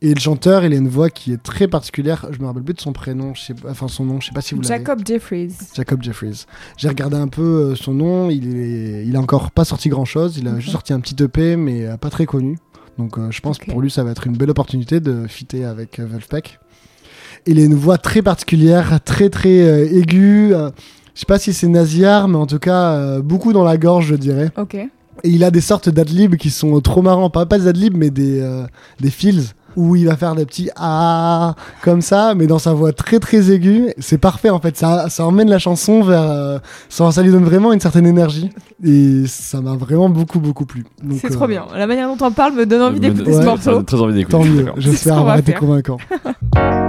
Et 0.00 0.14
le 0.14 0.20
chanteur, 0.20 0.64
il 0.64 0.72
a 0.72 0.76
une 0.76 0.86
voix 0.86 1.10
qui 1.10 1.32
est 1.32 1.42
très 1.42 1.66
particulière. 1.66 2.26
Je 2.30 2.38
me 2.38 2.46
rappelle 2.46 2.62
plus 2.62 2.74
de 2.74 2.80
son 2.80 2.92
prénom, 2.92 3.34
je 3.34 3.42
sais 3.42 3.54
pas, 3.54 3.70
enfin 3.70 3.88
son 3.88 4.04
nom, 4.04 4.20
je 4.20 4.26
sais 4.26 4.32
pas 4.32 4.42
si 4.42 4.54
vous 4.54 4.60
l'avez. 4.60 4.76
Jacob 4.76 5.00
Jeffries. 5.04 5.54
Jacob 5.74 6.02
Jeffries. 6.02 6.44
J'ai 6.76 6.88
regardé 6.88 7.16
un 7.16 7.26
peu 7.26 7.42
euh, 7.42 7.74
son 7.74 7.94
nom, 7.94 8.30
il 8.30 8.56
est, 8.56 9.04
il 9.06 9.16
a 9.16 9.20
encore 9.20 9.50
pas 9.50 9.64
sorti 9.64 9.88
grand 9.88 10.04
chose, 10.04 10.36
il 10.38 10.46
a 10.46 10.60
juste 10.60 10.70
sorti 10.70 10.92
un 10.92 11.00
petit 11.00 11.20
EP 11.20 11.56
mais 11.56 11.84
euh, 11.84 11.96
pas 11.96 12.10
très 12.10 12.26
connu. 12.26 12.58
Donc 12.98 13.16
euh, 13.16 13.30
je 13.30 13.40
pense 13.40 13.58
que 13.58 13.70
pour 13.70 13.80
lui 13.80 13.90
ça 13.90 14.02
va 14.04 14.10
être 14.10 14.26
une 14.26 14.36
belle 14.36 14.50
opportunité 14.50 15.00
de 15.00 15.26
fitter 15.26 15.64
avec 15.64 15.98
euh, 15.98 16.06
Wolfpack. 16.06 16.58
Il 17.46 17.58
a 17.60 17.64
une 17.64 17.76
voix 17.76 17.96
très 17.96 18.20
particulière, 18.20 18.98
très 19.04 19.30
très 19.30 19.60
euh, 19.60 19.98
aiguë. 20.00 20.52
Euh, 21.18 21.22
je 21.22 21.22
sais 21.22 21.26
pas 21.26 21.38
si 21.38 21.52
c'est 21.52 21.68
nasillard, 21.68 22.28
mais 22.28 22.36
en 22.36 22.46
tout 22.46 22.58
cas 22.60 22.92
euh, 22.92 23.22
beaucoup 23.22 23.52
dans 23.52 23.64
la 23.64 23.76
gorge 23.76 24.06
je 24.06 24.14
dirais. 24.14 24.50
Ok. 24.56 24.74
Et 24.74 24.88
il 25.30 25.42
a 25.42 25.50
des 25.50 25.60
sortes 25.60 25.88
d'adlibs 25.88 26.36
qui 26.36 26.50
sont 26.50 26.80
trop 26.80 27.02
marrants, 27.02 27.28
pas, 27.28 27.44
pas 27.44 27.58
des 27.58 27.66
adlibs 27.66 27.96
mais 27.96 28.10
des, 28.10 28.40
euh, 28.40 28.64
des 29.00 29.10
feels 29.10 29.42
où 29.76 29.94
il 29.96 30.06
va 30.06 30.16
faire 30.16 30.34
des 30.34 30.44
petits 30.46 30.70
ah 30.76 31.54
comme 31.82 32.00
ça, 32.00 32.34
mais 32.34 32.46
dans 32.46 32.58
sa 32.58 32.72
voix 32.72 32.92
très 32.92 33.18
très 33.20 33.50
aiguë. 33.52 33.92
C'est 33.98 34.18
parfait 34.18 34.50
en 34.50 34.60
fait, 34.60 34.76
ça, 34.76 35.08
ça 35.08 35.24
emmène 35.26 35.48
la 35.48 35.58
chanson 35.58 36.02
vers. 36.02 36.22
euh, 36.22 36.58
ça, 36.88 37.10
ça 37.12 37.22
lui 37.22 37.30
donne 37.30 37.44
vraiment 37.44 37.72
une 37.72 37.80
certaine 37.80 38.06
énergie 38.06 38.50
et 38.84 39.24
ça 39.26 39.60
m'a 39.60 39.76
vraiment 39.76 40.08
beaucoup 40.08 40.40
beaucoup 40.40 40.66
plu. 40.66 40.84
C'est 41.20 41.30
euh, 41.30 41.34
trop 41.34 41.46
bien. 41.46 41.66
La 41.76 41.86
manière 41.86 42.08
dont 42.08 42.16
t'en 42.16 42.32
parles 42.32 42.54
me 42.54 42.66
donne 42.66 42.82
envie 42.82 43.00
d'écouter 43.00 43.30
ouais, 43.30 43.32
ce 43.32 43.38
ça 43.40 43.44
morceau. 43.44 43.82
très 43.82 44.00
envie 44.00 44.14
d'écouter. 44.14 44.36
Tant 44.36 44.42
je 44.42 44.50
suis 44.50 44.62
mieux, 44.64 44.72
j'espère 44.78 45.18
avoir 45.18 45.38
été 45.38 45.52
convaincant. 45.52 45.98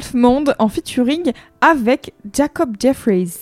de 0.00 0.04
Wolfmond 0.04 0.44
en 0.58 0.68
featuring 0.68 1.32
avec 1.60 2.12
Jacob 2.34 2.76
Jeffries. 2.78 3.32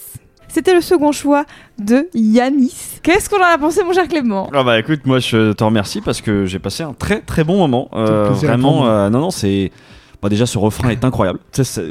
C'était 0.48 0.74
le 0.74 0.80
second 0.80 1.12
choix 1.12 1.44
de 1.78 2.08
Yanis. 2.14 3.00
Qu'est-ce 3.02 3.28
qu'on 3.28 3.36
en 3.36 3.54
a 3.54 3.58
pensé, 3.58 3.84
mon 3.84 3.92
cher 3.92 4.08
Clément? 4.08 4.48
Ah 4.54 4.64
bah 4.64 4.78
écoute, 4.78 5.00
moi 5.04 5.18
je 5.18 5.52
te 5.52 5.62
remercie 5.62 6.00
parce 6.00 6.22
que 6.22 6.46
j'ai 6.46 6.58
passé 6.58 6.82
un 6.82 6.94
très 6.94 7.20
très 7.20 7.44
bon 7.44 7.58
moment. 7.58 7.90
Euh, 7.92 8.30
vraiment, 8.30 8.86
euh, 8.88 9.10
non 9.10 9.20
non, 9.20 9.30
c'est 9.30 9.70
bah, 10.22 10.28
déjà 10.28 10.46
ce 10.46 10.58
refrain 10.58 10.88
est 10.90 11.04
incroyable. 11.04 11.38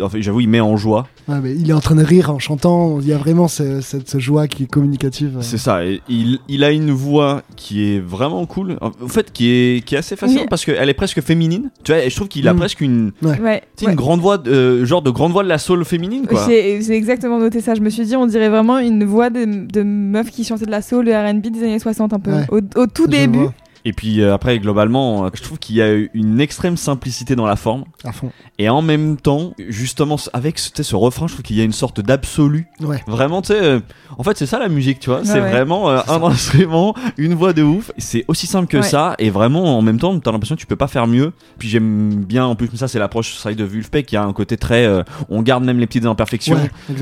Enfin, 0.02 0.18
j'avoue, 0.20 0.42
il 0.42 0.50
met 0.50 0.60
en 0.60 0.76
joie. 0.78 1.08
Ouais, 1.28 1.40
mais 1.42 1.56
il 1.56 1.70
est 1.70 1.74
en 1.74 1.80
train 1.80 1.96
de 1.96 2.04
rire 2.04 2.30
en 2.32 2.40
chantant. 2.40 3.00
Il 3.00 3.08
y 3.08 3.14
a 3.14 3.18
vraiment 3.18 3.48
ce- 3.48 3.82
cette 3.82 4.10
ce 4.10 4.18
joie 4.20 4.48
qui 4.48 4.64
est 4.64 4.68
communicative. 4.68 5.38
C'est 5.42 5.58
ça. 5.58 5.86
Et 5.86 6.02
il, 6.10 6.40
il 6.48 6.64
a 6.64 6.72
une 6.72 6.92
voix 6.92 7.42
qui 7.56 7.84
est 7.96 8.00
vraiment 8.00 8.46
cool. 8.46 8.78
En 8.82 8.92
fait, 9.08 9.32
qui 9.32 9.50
est 9.50 9.86
qui 9.86 9.96
est 9.96 9.98
assez 9.98 10.16
fascinante 10.16 10.44
Oui. 10.44 10.48
parce 10.50 10.66
qu'elle 10.66 10.90
est 10.90 10.94
presque 10.94 11.22
féminine. 11.22 11.70
Tu 11.84 11.92
vois, 11.92 12.02
et 12.04 12.10
je 12.10 12.16
trouve 12.16 12.28
qu'il 12.28 12.48
a 12.48 12.54
Mm. 12.54 12.58
presque 12.58 12.82
une 12.82 13.12
Ouais. 13.22 13.32
tu 13.32 13.38
sais, 13.38 13.86
ouais. 13.86 13.92
une 13.92 13.96
grande 13.98 14.20
voix, 14.22 14.38
de- 14.38 14.52
euh, 14.52 14.86
genre 14.86 15.02
de 15.02 15.10
grande 15.10 15.32
voix 15.32 15.44
de 15.44 15.50
la 15.50 15.58
soul 15.58 15.84
féminine 15.86 16.28
quoi. 16.28 16.46
J'ai 16.48 16.82
j'ai 16.82 16.94
exactement 16.96 17.40
noté 17.40 17.62
ça. 17.62 17.76
Je 17.76 17.82
me 17.82 17.90
suis 17.90 18.06
dit, 18.06 18.16
on 18.16 18.26
dirait 18.28 18.50
vraiment 18.50 18.78
une 18.80 19.04
voix 19.04 19.30
de, 19.30 19.68
de 19.72 19.84
meuf 19.84 20.32
qui 20.32 20.44
chantait 20.44 20.66
de 20.66 20.72
la 20.72 20.82
soul, 20.82 21.06
le 21.06 21.12
RB 21.14 21.42
des 21.52 21.64
années 21.64 21.80
60, 21.80 22.14
un 22.14 22.20
peu. 22.20 22.32
Ouais. 22.32 22.46
Au, 22.52 22.82
au 22.82 22.88
tout 22.88 23.06
Je 23.06 23.12
début. 23.12 23.40
vois, 23.40 23.54
Et 23.88 23.94
puis 23.94 24.20
euh, 24.22 24.34
après, 24.34 24.60
globalement, 24.60 25.26
euh, 25.26 25.30
je 25.34 25.42
trouve 25.42 25.60
qu'il 25.60 25.78
y 25.78 25.82
a 25.82 25.94
une 26.14 26.42
extrême 26.42 26.76
simplicité 26.76 27.38
dans 27.38 27.46
la 27.46 27.56
forme. 27.56 27.86
à 28.04 28.12
fond. 28.12 28.32
Et 28.60 28.68
en 28.68 28.82
même 28.82 29.16
temps, 29.16 29.54
justement, 29.70 30.18
avec 30.34 30.60
ce, 30.60 30.96
refrain, 30.96 31.28
je 31.28 31.34
trouve 31.34 31.44
qu'il 31.44 31.56
y 31.56 31.62
a 31.62 31.64
une 31.64 31.72
sorte 31.72 32.02
d'absolu. 32.02 32.68
Ouais. 32.82 33.02
Vraiment, 33.08 33.42
tu 33.42 33.54
sais, 33.54 33.62
euh, 33.64 33.80
en 34.18 34.24
fait, 34.24 34.38
c'est 34.38 34.46
ça 34.46 34.60
la 34.60 34.68
musique, 34.68 35.00
tu 35.00 35.10
vois. 35.10 35.24
c'est 35.24 35.40
ouais. 35.40 35.52
vraiment 35.52 35.90
euh, 35.90 36.00
un 36.10 36.22
instrument, 36.24 36.96
une 37.18 37.34
voix 37.34 37.54
de 37.54 37.64
ouf. 37.64 37.92
C'est 37.98 38.26
aussi 38.28 38.46
simple 38.46 38.68
que 38.68 38.78
Ouais. 38.78 38.84
ça. 38.84 39.16
Et 39.20 39.30
vraiment, 39.30 39.78
en 39.78 39.82
même 39.82 40.00
temps, 40.00 40.20
t'as 40.20 40.32
l'impression 40.34 40.56
que 40.56 40.62
tu 40.62 40.68
peux 40.68 40.76
pas 40.76 40.88
faire 40.90 41.08
mieux. 41.08 41.32
Puis 41.58 41.70
j'aime 41.70 42.10
bien, 42.26 42.46
en 42.46 42.56
plus, 42.56 42.68
ça, 42.76 42.90
c'est 42.90 43.00
l'approche 43.00 43.36
side 43.38 43.56
de 43.56 43.64
Vulfpeck, 43.64 44.06
qui 44.06 44.18
a 44.18 44.24
un 44.24 44.34
côté 44.34 44.58
très. 44.58 44.86
euh, 44.86 45.04
on 45.30 45.42
garde 45.44 45.64
même 45.64 45.80
les 45.80 45.88
petites 45.88 46.06
imperfections. 46.06 46.60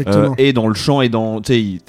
Euh, 0.08 0.30
et 0.38 0.54
dans 0.54 0.68
le 0.68 0.76
chant 0.76 1.02
et 1.02 1.10
dans 1.10 1.42
tu 1.42 1.54
sais 1.54 1.62
il 1.62 1.80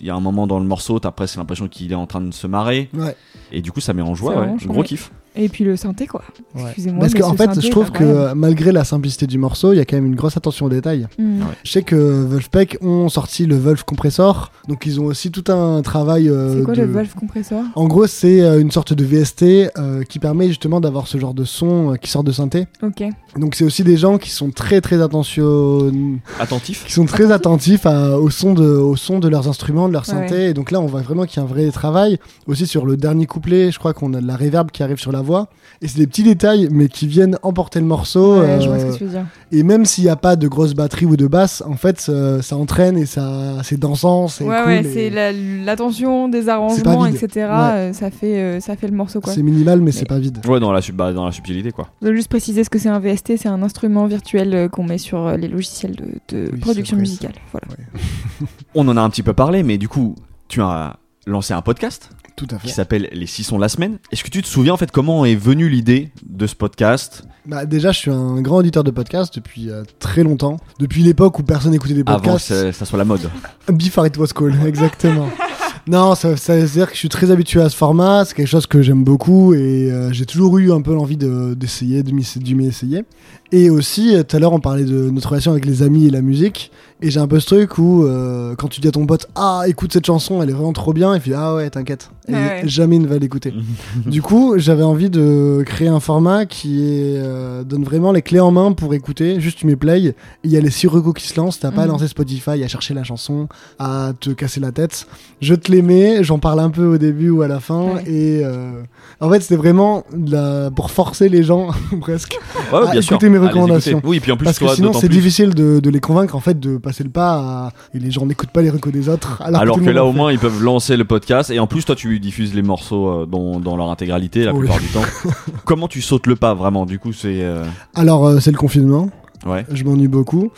il 0.00 0.06
y 0.06 0.10
a 0.10 0.14
un 0.14 0.20
moment 0.20 0.46
dans 0.46 0.58
le 0.58 0.66
morceau 0.66 0.98
t'as 0.98 1.10
presque 1.10 1.36
l'impression 1.36 1.68
qu'il 1.68 1.90
est 1.92 1.94
en 1.96 2.06
train 2.06 2.20
de 2.20 2.32
se 2.34 2.46
marrer 2.46 2.88
Ouais. 2.92 3.16
et 3.52 3.62
du 3.62 3.70
coup 3.72 3.80
ça 3.80 3.92
met 3.92 4.02
en 4.02 4.14
joie 4.14 4.41
Ouais. 4.42 4.66
gros 4.66 4.82
kiff 4.82 5.10
Et 5.34 5.48
puis 5.48 5.64
le 5.64 5.76
synthé, 5.76 6.06
quoi. 6.06 6.22
Ouais. 6.54 6.62
Excusez-moi. 6.66 7.00
Parce 7.00 7.14
qu'en 7.14 7.34
fait, 7.34 7.46
synthé 7.54 7.60
je 7.66 7.70
trouve 7.70 7.90
que 7.90 8.32
malgré 8.34 8.70
la 8.72 8.84
simplicité 8.84 9.26
du 9.26 9.38
morceau, 9.38 9.72
il 9.72 9.76
y 9.76 9.80
a 9.80 9.84
quand 9.84 9.96
même 9.96 10.06
une 10.06 10.14
grosse 10.14 10.36
attention 10.36 10.66
aux 10.66 10.68
détails. 10.68 11.06
Mm. 11.18 11.40
Je 11.64 11.70
sais 11.70 11.82
que 11.82 11.96
Wolfpack 12.24 12.78
ont 12.82 13.08
sorti 13.08 13.46
le 13.46 13.56
Wolf 13.56 13.84
Compressor, 13.84 14.52
donc 14.68 14.84
ils 14.86 15.00
ont 15.00 15.04
aussi 15.06 15.30
tout 15.30 15.50
un 15.52 15.80
travail. 15.82 16.28
euh, 16.28 16.58
C'est 16.58 16.62
quoi 16.64 16.74
de- 16.74 16.80
le 16.82 16.86
valve 16.86 17.14
compressor? 17.14 17.62
En 17.74 17.86
gros, 17.86 18.06
c'est 18.06 18.42
euh, 18.42 18.60
une 18.60 18.70
sorte 18.70 18.92
de 18.92 19.04
VST 19.04 19.70
euh, 19.78 20.02
qui 20.04 20.18
permet 20.18 20.48
justement 20.48 20.80
d'avoir 20.80 21.06
ce 21.06 21.16
genre 21.18 21.34
de 21.34 21.44
son 21.44 21.92
euh, 21.92 21.96
qui 21.96 22.10
sort 22.10 22.24
de 22.24 22.32
synthé. 22.32 22.66
Ok. 22.82 23.02
Donc 23.38 23.54
c'est 23.54 23.64
aussi 23.64 23.82
des 23.84 23.96
gens 23.96 24.18
qui 24.18 24.30
sont 24.30 24.50
très 24.50 24.80
très 24.82 25.00
attentionnés, 25.00 26.18
Attentif. 26.38 26.84
qui 26.86 26.92
sont 26.92 27.06
très 27.06 27.32
attentifs 27.32 27.86
à- 27.86 28.18
au 28.18 28.30
son 28.30 28.52
de 28.54 28.64
au 28.66 28.96
son 28.96 29.18
de 29.18 29.28
leurs 29.28 29.48
instruments, 29.48 29.88
de 29.88 29.92
leur 29.94 30.02
Ouais, 30.08 30.14
synthé. 30.14 30.46
Et 30.50 30.54
donc 30.54 30.70
là, 30.70 30.80
on 30.80 30.86
voit 30.86 31.00
vraiment 31.02 31.24
qu'il 31.24 31.38
y 31.38 31.40
a 31.40 31.42
un 31.44 31.50
vrai 31.50 31.70
travail. 31.70 32.18
Aussi 32.46 32.66
sur 32.66 32.84
le 32.86 32.96
dernier 32.96 33.26
couplet, 33.26 33.70
je 33.70 33.78
crois 33.78 33.94
qu'on 33.94 34.12
a 34.14 34.20
de 34.20 34.26
la 34.26 34.36
reverb 34.36 34.70
qui 34.70 34.82
arrive 34.82 34.98
sur 34.98 35.12
la 35.12 35.21
voix. 35.22 35.48
Et 35.80 35.88
c'est 35.88 35.98
des 35.98 36.06
petits 36.06 36.22
détails, 36.22 36.68
mais 36.70 36.88
qui 36.88 37.06
viennent 37.06 37.38
emporter 37.42 37.80
le 37.80 37.86
morceau. 37.86 38.40
Ouais, 38.40 38.60
je 38.60 38.68
vois 38.68 38.78
ce 38.78 38.84
euh, 38.84 38.92
que 38.92 38.98
tu 38.98 39.04
veux 39.04 39.10
dire. 39.10 39.26
et 39.50 39.62
même 39.64 39.84
s'il 39.84 40.04
n'y 40.04 40.10
a 40.10 40.16
pas 40.16 40.36
de 40.36 40.46
grosse 40.46 40.74
batterie 40.74 41.06
ou 41.06 41.16
de 41.16 41.26
basse, 41.26 41.62
en 41.66 41.74
fait, 41.74 42.00
ça, 42.00 42.40
ça 42.42 42.56
entraîne 42.56 42.96
et 42.98 43.06
ça, 43.06 43.56
c'est 43.64 43.78
dansant, 43.80 44.28
c'est 44.28 44.44
Ouais, 44.44 44.56
cool. 44.62 44.66
ouais, 44.66 44.80
et 44.80 44.84
c'est 44.84 45.10
la- 45.10 45.32
l'attention 45.32 46.28
des 46.28 46.48
arrangements, 46.48 47.06
etc. 47.06 47.28
Ouais. 47.34 47.42
euh, 47.42 47.92
ça, 47.92 48.10
fait, 48.10 48.36
euh, 48.38 48.60
ça 48.60 48.76
fait 48.76 48.86
le 48.88 48.94
morceau, 48.96 49.20
quoi. 49.20 49.32
C'est 49.32 49.42
minimal, 49.42 49.78
mais, 49.80 49.86
Mais- 49.86 49.92
c'est 49.92 50.04
pas 50.04 50.18
vide. 50.18 50.38
Ouais, 50.46 50.60
dans 50.60 50.70
la, 50.72 50.82
sub- 50.82 50.94
bah, 50.96 51.12
dans 51.12 51.24
la 51.26 51.32
subtilité, 51.32 51.72
quoi. 51.72 51.88
Je 52.02 52.08
veux 52.08 52.14
juste 52.14 52.28
préciser 52.28 52.62
ce 52.64 52.70
que 52.70 52.78
c'est 52.78 52.88
un 52.90 53.00
VST, 53.00 53.36
c'est 53.36 53.48
un 53.48 53.62
instrument 53.62 54.06
virtuel 54.06 54.68
qu'on 54.70 54.84
met 54.84 54.98
sur 54.98 55.36
les 55.36 55.48
logiciels 55.48 55.96
de, 55.96 56.04
de 56.36 56.50
Oui, 56.52 56.58
production 56.60 56.96
musicale. 56.96 57.32
Voilà. 57.50 57.66
On 58.74 58.86
en 58.88 58.96
a 58.96 59.00
un 59.00 59.10
petit 59.10 59.22
peu 59.22 59.32
parlé, 59.32 59.62
mais 59.62 59.78
du 59.78 59.88
coup, 59.88 60.14
tu 60.48 60.60
as 60.62 60.96
lancé 61.26 61.54
un 61.54 61.62
podcast 61.62 62.10
Tout 62.36 62.46
à 62.50 62.56
qui 62.56 62.70
s'appelle 62.70 63.08
Les 63.12 63.26
6 63.26 63.44
sons 63.44 63.56
de 63.56 63.60
la 63.60 63.68
semaine. 63.68 63.98
Est-ce 64.10 64.24
que 64.24 64.30
tu 64.30 64.42
te 64.42 64.48
souviens 64.48 64.72
en 64.72 64.76
fait 64.76 64.90
comment 64.90 65.24
est 65.24 65.34
venue 65.34 65.68
l'idée 65.68 66.10
de 66.26 66.46
ce 66.46 66.54
podcast? 66.54 67.24
Bah, 67.46 67.66
déjà, 67.66 67.92
je 67.92 67.98
suis 67.98 68.10
un 68.10 68.40
grand 68.40 68.58
auditeur 68.58 68.84
de 68.84 68.90
podcasts 68.90 69.34
depuis 69.34 69.68
euh, 69.70 69.82
très 69.98 70.22
longtemps. 70.22 70.56
Depuis 70.78 71.02
l'époque 71.02 71.38
où 71.38 71.42
personne 71.42 71.72
n'écoutait 71.72 71.94
des 71.94 72.02
avant 72.06 72.18
que 72.18 72.22
podcasts. 72.24 72.46
ça, 72.48 72.72
ça 72.72 72.84
soit 72.84 72.98
la 72.98 73.04
mode 73.04 73.28
Before 73.68 74.06
it 74.06 74.16
was 74.16 74.28
cool, 74.34 74.54
exactement. 74.66 75.28
non, 75.86 76.14
ça, 76.14 76.36
ça 76.36 76.56
veut 76.56 76.66
dire 76.66 76.86
que 76.88 76.94
je 76.94 76.98
suis 77.00 77.08
très 77.08 77.30
habitué 77.30 77.60
à 77.60 77.68
ce 77.68 77.76
format. 77.76 78.24
C'est 78.24 78.34
quelque 78.34 78.46
chose 78.48 78.66
que 78.66 78.80
j'aime 78.80 79.04
beaucoup 79.04 79.52
et 79.54 79.90
euh, 79.90 80.12
j'ai 80.12 80.24
toujours 80.26 80.56
eu 80.58 80.72
un 80.72 80.80
peu 80.80 80.94
l'envie 80.94 81.16
de- 81.16 81.54
d'essayer, 81.54 82.02
de, 82.02 82.12
m'y- 82.12 82.26
de 82.36 82.54
m'y 82.54 82.66
essayer. 82.66 83.04
Et 83.50 83.68
aussi, 83.68 84.14
euh, 84.16 84.22
tout 84.22 84.36
à 84.36 84.38
l'heure, 84.38 84.52
on 84.54 84.60
parlait 84.60 84.84
de 84.84 85.10
notre 85.10 85.28
relation 85.28 85.50
avec 85.52 85.66
les 85.66 85.82
amis 85.82 86.06
et 86.06 86.10
la 86.10 86.22
musique. 86.22 86.70
Et 87.04 87.10
j'ai 87.10 87.18
un 87.20 87.26
peu 87.26 87.40
ce 87.40 87.46
truc 87.46 87.78
où, 87.78 88.04
euh, 88.04 88.54
quand 88.56 88.68
tu 88.68 88.80
dis 88.80 88.86
à 88.86 88.92
ton 88.92 89.04
pote, 89.06 89.26
ah, 89.34 89.64
écoute 89.66 89.92
cette 89.92 90.06
chanson, 90.06 90.40
elle 90.42 90.50
est 90.50 90.52
vraiment 90.52 90.72
trop 90.72 90.92
bien, 90.92 91.14
et 91.14 91.20
puis, 91.20 91.34
ah 91.34 91.56
ouais, 91.56 91.68
t'inquiète. 91.68 92.10
Et 92.28 92.32
Ouais. 92.32 92.62
jamais 92.64 92.94
il 92.96 93.02
ne 93.02 93.08
va 93.08 93.18
l'écouter. 93.18 93.52
du 94.06 94.22
coup, 94.22 94.54
j'avais 94.56 94.84
envie 94.84 95.10
de 95.10 95.64
créer 95.66 95.88
un 95.88 95.98
format 95.98 96.46
qui 96.46 96.84
est, 96.84 97.16
euh, 97.18 97.64
donne 97.64 97.82
vraiment 97.82 98.12
les 98.12 98.22
clés 98.22 98.38
en 98.38 98.52
main 98.52 98.70
pour 98.70 98.94
écouter. 98.94 99.40
Juste, 99.40 99.58
tu 99.58 99.66
mets 99.66 99.74
play, 99.74 100.14
il 100.44 100.50
y 100.50 100.56
a 100.56 100.60
les 100.60 100.70
six 100.70 100.86
recos 100.86 101.12
qui 101.14 101.26
se 101.26 101.36
lancent. 101.40 101.58
T'as 101.58 101.72
pas 101.72 101.82
à 101.82 101.84
Mhm. 101.86 101.90
lancer 101.92 102.06
Spotify, 102.06 102.62
à 102.62 102.68
chercher 102.68 102.94
la 102.94 103.02
chanson, 103.02 103.48
à 103.80 104.12
te 104.20 104.30
casser 104.30 104.60
la 104.60 104.70
tête. 104.70 105.06
Je 105.40 105.54
te 105.56 105.72
les 105.72 105.82
mets, 105.82 106.22
j'en 106.22 106.38
parle 106.38 106.60
un 106.60 106.70
peu 106.70 106.84
au 106.86 106.98
début 106.98 107.30
ou 107.30 107.42
à 107.42 107.48
la 107.48 107.58
fin. 107.58 107.94
Ouais. 107.94 108.04
Et 108.06 108.44
euh, 108.44 108.80
en 109.20 109.28
fait, 109.28 109.40
c'était 109.40 109.56
vraiment 109.56 110.04
la- 110.26 110.70
pour 110.70 110.92
forcer 110.92 111.28
les 111.28 111.42
gens, 111.42 111.70
presque. 112.00 112.38
Ouais, 112.72 112.78
Ah, 112.86 112.96
écoutez 112.96 113.28
mes 113.28 113.38
À 113.38 113.48
recommandations. 113.48 113.98
écouter. 113.98 114.08
Oui, 114.08 114.20
puis 114.20 114.30
en 114.30 114.36
plus, 114.36 114.44
Parce 114.44 114.60
que 114.60 114.68
sinon, 114.68 114.92
c'est 114.92 115.08
plus- 115.08 115.16
difficile 115.16 115.52
de, 115.54 115.80
de 115.80 115.90
les 115.90 115.98
convaincre 116.00 116.36
en 116.36 116.40
fait 116.40 116.60
de 116.60 116.76
passer 116.76 116.91
le 117.02 117.10
pas 117.10 117.32
à- 117.34 117.72
et 117.94 117.98
les 117.98 118.10
gens 118.10 118.26
n'écoutent 118.26 118.50
pas 118.50 118.62
les 118.62 118.70
recos 118.70 118.92
des 118.92 119.08
autres. 119.08 119.40
Alors, 119.42 119.80
que 119.80 119.90
là, 119.90 120.04
au 120.04 120.12
moins, 120.12 120.30
ils 120.32 120.38
peuvent 120.38 120.62
lancer 120.62 120.96
le 120.96 121.04
podcast. 121.04 121.50
Et 121.50 121.58
en 121.58 121.66
plus, 121.66 121.84
toi, 121.84 121.94
tu 121.96 122.20
diffuses 122.20 122.54
les 122.54 122.62
morceaux 122.62 123.08
euh, 123.08 123.26
dans, 123.26 123.58
dans 123.60 123.76
leur 123.76 123.90
intégralité 123.90 124.44
la 124.44 124.52
Oui. 124.54 124.60
plupart 124.68 124.78
du 124.80 124.86
temps. 124.88 125.30
Comment 125.64 125.88
tu 125.88 126.02
sautes 126.02 126.26
le 126.26 126.36
pas 126.36 126.54
vraiment? 126.54 126.86
Du 126.86 126.98
coup, 126.98 127.12
c'est. 127.12 127.42
euh, 127.42 127.64
Alors, 127.94 128.26
euh, 128.26 128.38
c'est 128.40 128.50
le 128.52 128.58
confinement. 128.58 129.08
Ouais. 129.46 129.64
Je 129.72 129.84
m'ennuie 129.84 130.08
beaucoup. 130.08 130.50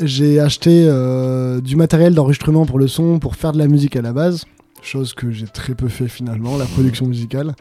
J'ai 0.00 0.40
acheté 0.40 0.84
euh, 0.88 1.60
du 1.60 1.76
matériel 1.76 2.14
d'enregistrement 2.14 2.66
pour 2.66 2.78
le 2.78 2.88
son 2.88 3.18
pour 3.18 3.36
faire 3.36 3.52
de 3.52 3.58
la 3.58 3.68
musique 3.68 3.94
à 3.96 4.02
la 4.02 4.12
base. 4.12 4.44
Chose 4.82 5.14
que 5.14 5.30
j'ai 5.30 5.46
très 5.46 5.74
peu 5.76 5.86
fait 5.86 6.08
finalement, 6.08 6.56
la 6.56 6.64
production 6.64 7.06
musicale. 7.06 7.54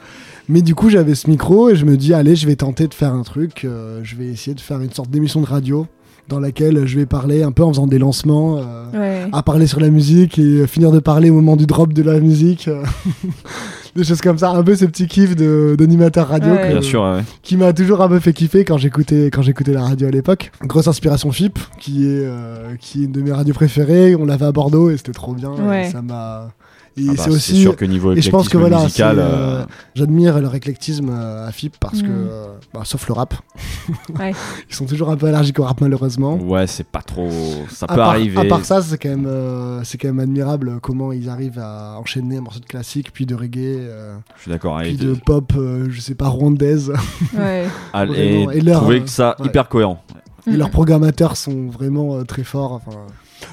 Mais 0.50 0.64
du 0.64 0.74
coup, 0.74 0.90
j'avais 0.90 1.14
ce 1.14 1.30
micro 1.30 1.70
et 1.70 1.76
je 1.76 1.86
me 1.86 1.96
dis, 1.98 2.16
allez, 2.16 2.36
je 2.36 2.48
vais 2.48 2.56
tenter 2.56 2.88
de 2.88 2.96
faire 2.96 3.14
un 3.14 3.22
truc. 3.22 3.64
euh, 3.64 4.00
je 4.04 4.16
vais 4.16 4.26
essayer 4.26 4.56
de 4.56 4.60
faire 4.62 4.82
une 4.82 4.92
sorte 4.92 5.12
d'émission 5.12 5.40
de 5.40 5.46
radio 5.46 5.86
dans 6.30 6.40
laquelle 6.40 6.86
je 6.86 6.98
vais 6.98 7.06
parler 7.06 7.44
un 7.44 7.52
peu 7.52 7.64
en 7.64 7.70
faisant 7.70 7.88
des 7.88 8.00
lancements. 8.00 8.58
euh, 8.58 8.78
Ouais. 8.94 9.22
à 9.32 9.42
parler 9.42 9.68
sur 9.68 9.80
la 9.80 9.90
musique 9.90 10.38
et 10.38 10.68
finir 10.68 10.92
de 10.92 11.00
parler 11.00 11.30
au 11.30 11.36
moment 11.36 11.56
du 11.56 11.66
drop 11.66 11.94
de 11.94 12.04
la 12.04 12.20
musique. 12.20 12.68
euh, 12.68 12.84
des 13.96 14.04
choses 14.04 14.20
comme 14.22 14.38
ça, 14.38 14.50
un 14.52 14.64
peu 14.64 14.76
ce 14.76 14.86
petit 14.86 15.08
kiff 15.08 15.36
d'animateur 15.36 16.28
radio 16.28 16.52
Ouais. 16.52 16.62
que- 16.64 16.72
Bien 16.74 16.82
sûr, 16.82 17.02
ouais. 17.02 17.22
qui 17.42 17.56
m'a 17.58 17.72
toujours 17.74 18.02
un 18.02 18.08
peu 18.10 18.20
fait 18.20 18.34
kiffer 18.34 18.66
quand 18.66 18.78
j'écoutais 18.78 19.30
quand 19.32 19.42
j'écoutais 19.42 19.72
la 19.74 19.84
radio 19.84 20.08
à 20.08 20.12
l'époque. 20.12 20.52
Grosse 20.66 20.88
inspiration 20.88 21.32
FIP 21.32 21.58
qui 21.80 22.06
est 22.06 22.24
euh, 22.26 22.76
qui 22.80 23.02
est 23.02 23.06
une 23.06 23.12
de 23.14 23.22
mes 23.22 23.32
radios 23.32 23.54
préférées. 23.54 24.16
On 24.16 24.26
l'avait 24.26 24.46
à 24.46 24.52
Bordeaux 24.52 24.90
et 24.90 24.98
c'était 24.98 25.12
trop 25.14 25.34
bien. 25.34 25.52
Ça 25.92 26.02
m'a 26.02 26.50
et 26.98 27.04
Ah 27.10 27.14
bah, 27.16 27.24
c'est 27.24 27.30
aussi 27.30 27.62
sûr 27.62 27.76
que 27.76 27.86
niveau 27.86 28.12
et 28.14 28.22
je 28.22 28.30
pense 28.30 28.50
que 28.50 28.58
voilà, 28.58 28.82
euh, 28.82 28.88
euh, 29.00 29.66
j'admire 29.96 30.40
leur 30.42 30.54
éclectisme 30.56 31.10
euh, 31.10 31.48
à 31.48 31.52
FIP 31.52 31.78
parce 31.80 32.00
Mm. 32.02 32.06
que 32.06 32.08
euh, 32.12 32.46
bah, 32.74 32.82
sauf 32.84 33.08
le 33.08 33.14
rap. 33.14 33.34
Ouais. 34.20 34.34
Ils 34.70 34.76
sont 34.76 34.86
toujours 34.86 35.10
un 35.10 35.16
peu 35.18 35.28
allergiques 35.28 35.60
au 35.60 35.64
rap 35.64 35.80
malheureusement. 35.82 36.36
ouais, 36.36 36.68
c'est 36.68 36.86
pas 36.86 37.02
trop. 37.02 37.30
Ça 37.70 37.86
À 37.86 37.90
peut 37.90 37.96
part, 37.96 38.10
arriver. 38.10 38.38
à 38.40 38.46
part 38.46 38.64
ça, 38.66 38.82
c'est 38.82 38.98
quand 38.98 39.10
même 39.10 39.26
euh, 39.26 39.82
c'est 39.84 39.98
quand 39.98 40.10
même 40.10 40.20
admirable 40.20 40.80
comment 40.82 41.12
ils 41.12 41.30
arrivent 41.30 41.60
à 41.60 41.98
enchaîner 42.00 42.38
un 42.38 42.42
morceau 42.42 42.60
de 42.60 42.66
classique 42.66 43.12
puis 43.14 43.26
de 43.26 43.36
reggae 43.36 43.60
euh, 43.80 44.16
Je 44.38 44.42
suis 44.44 44.52
d'accord. 44.52 44.78
puis 44.82 44.96
de 44.98 45.14
pop, 45.14 45.54
euh, 45.56 45.88
je 45.90 46.00
sais 46.02 46.16
pas 46.16 46.28
rwandaise. 46.28 46.92
Ouais. 47.38 47.66
et 48.16 48.44
Et 48.54 48.62
leur, 48.62 48.82
trouver 48.82 48.98
euh, 49.00 49.04
que 49.04 49.10
ça 49.10 49.36
ouais. 49.40 49.48
hyper 49.48 49.70
cohérent. 49.70 50.04
et 50.48 50.52
Mm. 50.52 50.56
leurs 50.58 50.72
programmateurs 50.72 51.38
sont 51.38 51.68
vraiment 51.68 52.16
euh, 52.16 52.24
très 52.24 52.44
forts. 52.44 52.74
Enfin, 52.74 52.98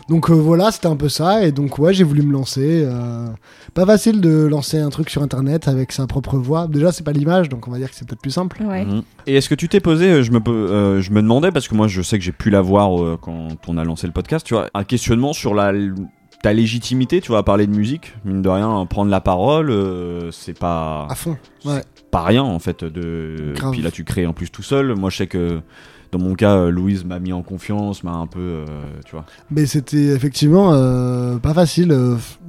donc 0.08 0.30
euh, 0.30 0.34
voilà, 0.34 0.70
c'était 0.70 0.86
un 0.88 0.96
peu 0.96 1.08
ça. 1.08 1.44
Et 1.46 1.52
donc 1.52 1.78
ouais, 1.78 1.92
j'ai 1.94 2.04
voulu 2.04 2.22
me 2.22 2.32
lancer. 2.32 2.82
euh, 2.84 3.26
pas 3.74 3.86
facile 3.86 4.20
de 4.20 4.44
lancer 4.46 4.78
un 4.78 4.88
truc 4.90 5.10
sur 5.10 5.22
Internet 5.22 5.68
avec 5.68 5.92
sa 5.92 6.06
propre 6.06 6.36
voix. 6.38 6.66
Déjà, 6.66 6.90
c'est 6.92 7.04
pas 7.04 7.12
l'image, 7.12 7.48
donc 7.48 7.68
on 7.68 7.70
va 7.70 7.78
dire 7.78 7.88
que 7.90 7.94
c'est 7.96 8.06
peut-être 8.06 8.20
plus 8.22 8.30
simple. 8.30 8.62
Ouais. 8.64 8.84
Mhm. 8.84 9.02
Et 9.26 9.36
est-ce 9.36 9.48
que 9.48 9.54
tu 9.54 9.68
t'es 9.68 9.80
posé, 9.80 10.06
euh, 10.10 10.22
je 10.22 10.32
me, 10.32 10.40
euh, 10.48 11.00
je 11.00 11.10
me 11.12 11.22
demandais, 11.22 11.52
parce 11.52 11.68
que 11.68 11.74
moi 11.74 11.86
je 11.86 12.02
sais 12.02 12.18
que 12.18 12.24
j'ai 12.24 12.32
pu 12.32 12.50
l'avoir 12.50 13.00
euh, 13.02 13.18
quand 13.20 13.48
on 13.68 13.76
a 13.76 13.84
lancé 13.84 14.06
le 14.06 14.12
podcast, 14.12 14.44
tu 14.46 14.54
vois, 14.54 14.68
un 14.74 14.84
questionnement 14.84 15.32
sur 15.32 15.54
la, 15.54 15.72
ta 16.42 16.52
légitimité, 16.52 17.20
tu 17.20 17.28
vois, 17.28 17.38
à 17.38 17.42
parler 17.42 17.66
de 17.66 17.74
musique, 17.74 18.14
mine 18.24 18.42
de 18.42 18.48
rien, 18.48 18.86
prendre 18.86 19.10
la 19.10 19.20
parole, 19.20 19.70
euh, 19.70 20.30
c'est 20.32 20.58
pas, 20.58 21.06
À 21.10 21.14
fond. 21.14 21.36
Ouais. 21.64 21.82
pas 22.10 22.22
rien 22.24 22.42
en 22.42 22.58
fait. 22.58 22.84
De... 22.84 23.52
Grave. 23.54 23.72
Puis 23.72 23.82
là 23.82 23.90
tu 23.90 24.04
crées 24.04 24.26
en 24.26 24.32
plus 24.32 24.50
tout 24.50 24.62
seul. 24.62 24.94
Moi 24.96 25.10
je 25.10 25.16
sais 25.18 25.26
que 25.26 25.60
dans 26.12 26.18
mon 26.18 26.34
cas, 26.34 26.56
euh, 26.56 26.70
Louise 26.70 27.04
m'a 27.04 27.18
mis 27.18 27.32
en 27.32 27.42
confiance, 27.42 28.02
m'a 28.02 28.12
un 28.12 28.26
peu, 28.26 28.38
euh, 28.40 28.64
tu 29.04 29.12
vois. 29.12 29.24
Mais 29.50 29.66
c'était 29.66 30.06
effectivement 30.14 30.72
euh, 30.72 31.36
pas 31.38 31.52
facile. 31.54 31.92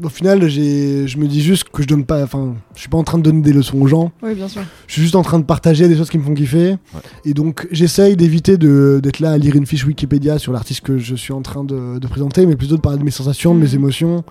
Au 0.04 0.10
final, 0.10 0.48
j'ai, 0.48 1.08
je 1.08 1.18
me 1.18 1.28
dis 1.28 1.42
juste 1.42 1.66
que 1.70 1.82
je 1.84 1.88
donne 1.88 2.06
pas. 2.06 2.24
Enfin, 2.24 2.56
je 2.76 2.80
suis 2.80 2.90
pas 2.90 2.98
en 2.98 3.04
train 3.04 3.18
de 3.18 3.24
donner 3.24 3.42
des 3.42 3.52
leçons 3.54 3.80
aux 3.82 3.88
gens. 3.88 4.12
Oui, 4.24 4.34
bien 4.36 4.48
sûr. 4.48 4.62
Je 4.88 4.94
suis 4.94 5.02
juste 5.02 5.16
en 5.16 5.22
train 5.24 5.40
de 5.40 5.44
partager 5.46 5.88
des 5.88 5.98
choses 5.98 6.10
qui 6.10 6.18
me 6.18 6.24
font 6.24 6.34
kiffer. 6.34 6.78
Et 7.26 7.34
donc, 7.34 7.68
j'essaye 7.72 8.16
d'éviter 8.16 8.58
de, 8.58 9.00
d'être 9.04 9.20
là 9.20 9.32
à 9.32 9.38
lire 9.38 9.56
une 9.56 9.66
fiche 9.66 9.86
Wikipédia 9.86 10.40
sur 10.40 10.54
l'artiste 10.54 10.82
que 10.82 10.98
je 10.98 11.16
suis 11.16 11.34
en 11.34 11.42
train 11.42 11.64
de, 11.64 12.00
de 12.00 12.08
présenter, 12.08 12.46
mais 12.46 12.56
plutôt 12.56 12.76
de 12.78 12.82
parler 12.82 13.00
de 13.00 13.04
mes 13.04 13.12
sensations, 13.12 13.54
de 13.54 13.60
mes 13.60 13.68
Mhm. 13.70 13.76
émotions, 13.76 14.24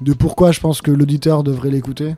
de 0.00 0.12
pourquoi 0.12 0.50
je 0.52 0.58
pense 0.60 0.82
que 0.82 0.90
l'auditeur 0.90 1.42
devrait 1.44 1.70
l'écouter. 1.70 2.16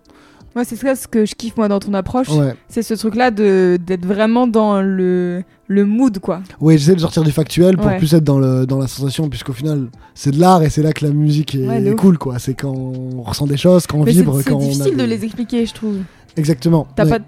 Moi, 0.54 0.64
c'est 0.64 0.76
ça 0.76 0.94
ce 0.94 1.08
que 1.08 1.24
je 1.26 1.34
kiffe 1.34 1.56
moi 1.56 1.68
dans 1.68 1.80
ton 1.80 1.94
approche. 1.94 2.28
Ouais. 2.28 2.54
C'est 2.68 2.82
ce 2.82 2.94
truc-là 2.94 3.30
de 3.30 3.76
d'être 3.84 4.06
vraiment 4.06 4.46
dans 4.46 4.80
le 4.82 5.42
le 5.66 5.84
mood, 5.86 6.18
quoi. 6.18 6.42
Ouais, 6.60 6.76
j'essaie 6.76 6.94
de 6.94 7.00
sortir 7.00 7.22
du 7.22 7.32
factuel 7.32 7.76
pour 7.78 7.86
Ouais. 7.86 7.96
plus 7.98 8.12
être 8.14 8.22
dans, 8.22 8.38
le, 8.38 8.66
dans 8.66 8.78
la 8.78 8.86
sensation, 8.86 9.30
puisqu'au 9.30 9.54
final, 9.54 9.86
c'est 10.14 10.30
de 10.30 10.38
l'art 10.38 10.62
et 10.62 10.68
c'est 10.68 10.82
là 10.82 10.92
que 10.92 11.06
la 11.06 11.10
musique 11.12 11.54
est, 11.54 11.66
Ouais, 11.66 11.94
cool, 11.96 12.18
quoi. 12.18 12.38
C'est 12.38 12.52
quand 12.52 12.74
on 12.74 13.22
ressent 13.22 13.46
des 13.46 13.56
choses, 13.56 13.86
quand 13.86 13.98
on 13.98 14.04
Mais 14.04 14.12
vibre, 14.12 14.36
c'est 14.42 14.50
quand 14.50 14.56
on 14.56 14.60
a 14.60 14.64
difficile 14.64 14.92
de 14.92 14.98
des- 14.98 15.06
les 15.06 15.24
expliquer, 15.24 15.64
je 15.64 15.72
trouve. 15.72 15.96
Exactement. 16.36 16.86
T'as 16.96 17.04
Ouais. 17.04 17.18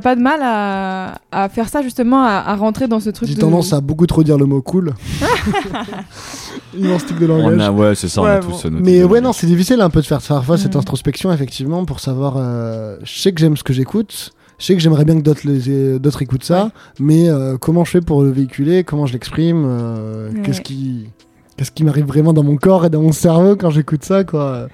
pas, 0.00 0.16
de 0.16 0.20
mal 0.20 0.40
à, 0.42 1.14
à 1.30 1.48
faire 1.48 1.68
ça 1.68 1.82
justement, 1.82 2.22
à, 2.24 2.42
à 2.46 2.56
rentrer 2.56 2.88
dans 2.88 2.98
ce 3.00 3.10
truc 3.10 3.28
J'ai 3.28 3.34
de... 3.36 3.40
tendance 3.40 3.72
à 3.72 3.80
beaucoup 3.80 4.06
trop 4.06 4.24
dire 4.24 4.36
le 4.38 4.44
mot 4.46 4.60
cool. 4.62 4.92
Immense 6.76 7.06
tic 7.06 7.18
de 7.18 7.26
langage. 7.26 7.54
On 7.56 7.60
a, 7.60 7.70
ouais, 7.70 7.94
c'est 7.94 8.08
ça, 8.08 8.22
on 8.22 8.24
a 8.24 8.34
Ouais, 8.34 8.40
tous 8.40 8.64
bon. 8.64 8.70
noté 8.70 8.84
Mais 8.84 9.04
ouais, 9.04 9.20
non, 9.20 9.32
c'est 9.32 9.46
difficile 9.46 9.80
un 9.80 9.90
peu 9.90 10.00
de 10.00 10.06
faire 10.06 10.20
parfois 10.20 10.58
cette 10.58 10.74
Mhm. 10.74 10.80
introspection, 10.80 11.32
effectivement, 11.32 11.84
pour 11.84 12.00
savoir. 12.00 12.34
euh, 12.36 12.96
je 13.02 13.18
sais 13.20 13.32
que 13.32 13.40
j'aime 13.40 13.56
ce 13.56 13.62
que 13.64 13.72
j'écoute. 13.72 14.32
Je 14.58 14.64
sais 14.64 14.74
que 14.74 14.80
j'aimerais 14.80 15.04
bien 15.04 15.16
que 15.16 15.22
d'autres 15.22 15.42
les- 15.44 15.98
d'autres 15.98 16.22
écoutent 16.22 16.44
ça, 16.44 16.64
Ouais. 16.64 16.70
mais 16.98 17.28
euh, 17.28 17.56
comment 17.58 17.84
je 17.84 17.90
fais 17.90 18.00
pour 18.00 18.22
le 18.22 18.30
véhiculer? 18.30 18.84
Comment 18.84 19.06
je 19.06 19.12
l'exprime? 19.12 19.64
Euh, 19.66 20.30
Ouais. 20.32 20.40
Qu'est-ce 20.42 20.62
qui, 20.62 21.08
qu'est-ce 21.56 21.70
qui 21.70 21.84
m'arrive 21.84 22.06
vraiment 22.06 22.32
dans 22.32 22.42
mon 22.42 22.56
corps 22.56 22.86
et 22.86 22.90
dans 22.90 23.02
mon 23.02 23.12
cerveau 23.12 23.54
quand 23.56 23.70
j'écoute 23.70 24.04
ça, 24.04 24.24
quoi? 24.24 24.68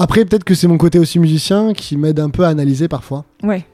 Après, 0.00 0.24
peut-être 0.24 0.44
que 0.44 0.54
c'est 0.54 0.66
mon 0.66 0.78
côté 0.78 0.98
aussi 0.98 1.18
musicien 1.18 1.74
qui 1.74 1.98
m'aide 1.98 2.20
un 2.20 2.30
peu 2.30 2.44
à 2.44 2.48
analyser 2.48 2.88
parfois. 2.88 3.26
Ouais. 3.42 3.66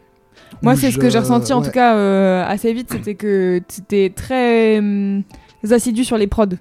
Moi, 0.61 0.75
c'est 0.75 0.91
ce 0.91 0.99
que 0.99 1.09
j'ai 1.09 1.21
ressenti 1.21 1.53
en 1.53 1.61
ouais. 1.61 1.67
tout 1.67 1.71
cas 1.71 1.95
euh, 1.95 2.45
assez 2.45 2.73
vite, 2.73 2.89
c'était 2.91 3.15
que 3.15 3.61
t'étais 3.69 4.13
très 4.13 4.79
hum, 4.81 5.23
assidu 5.71 6.03
sur 6.03 6.19
les 6.19 6.27
prods. 6.27 6.57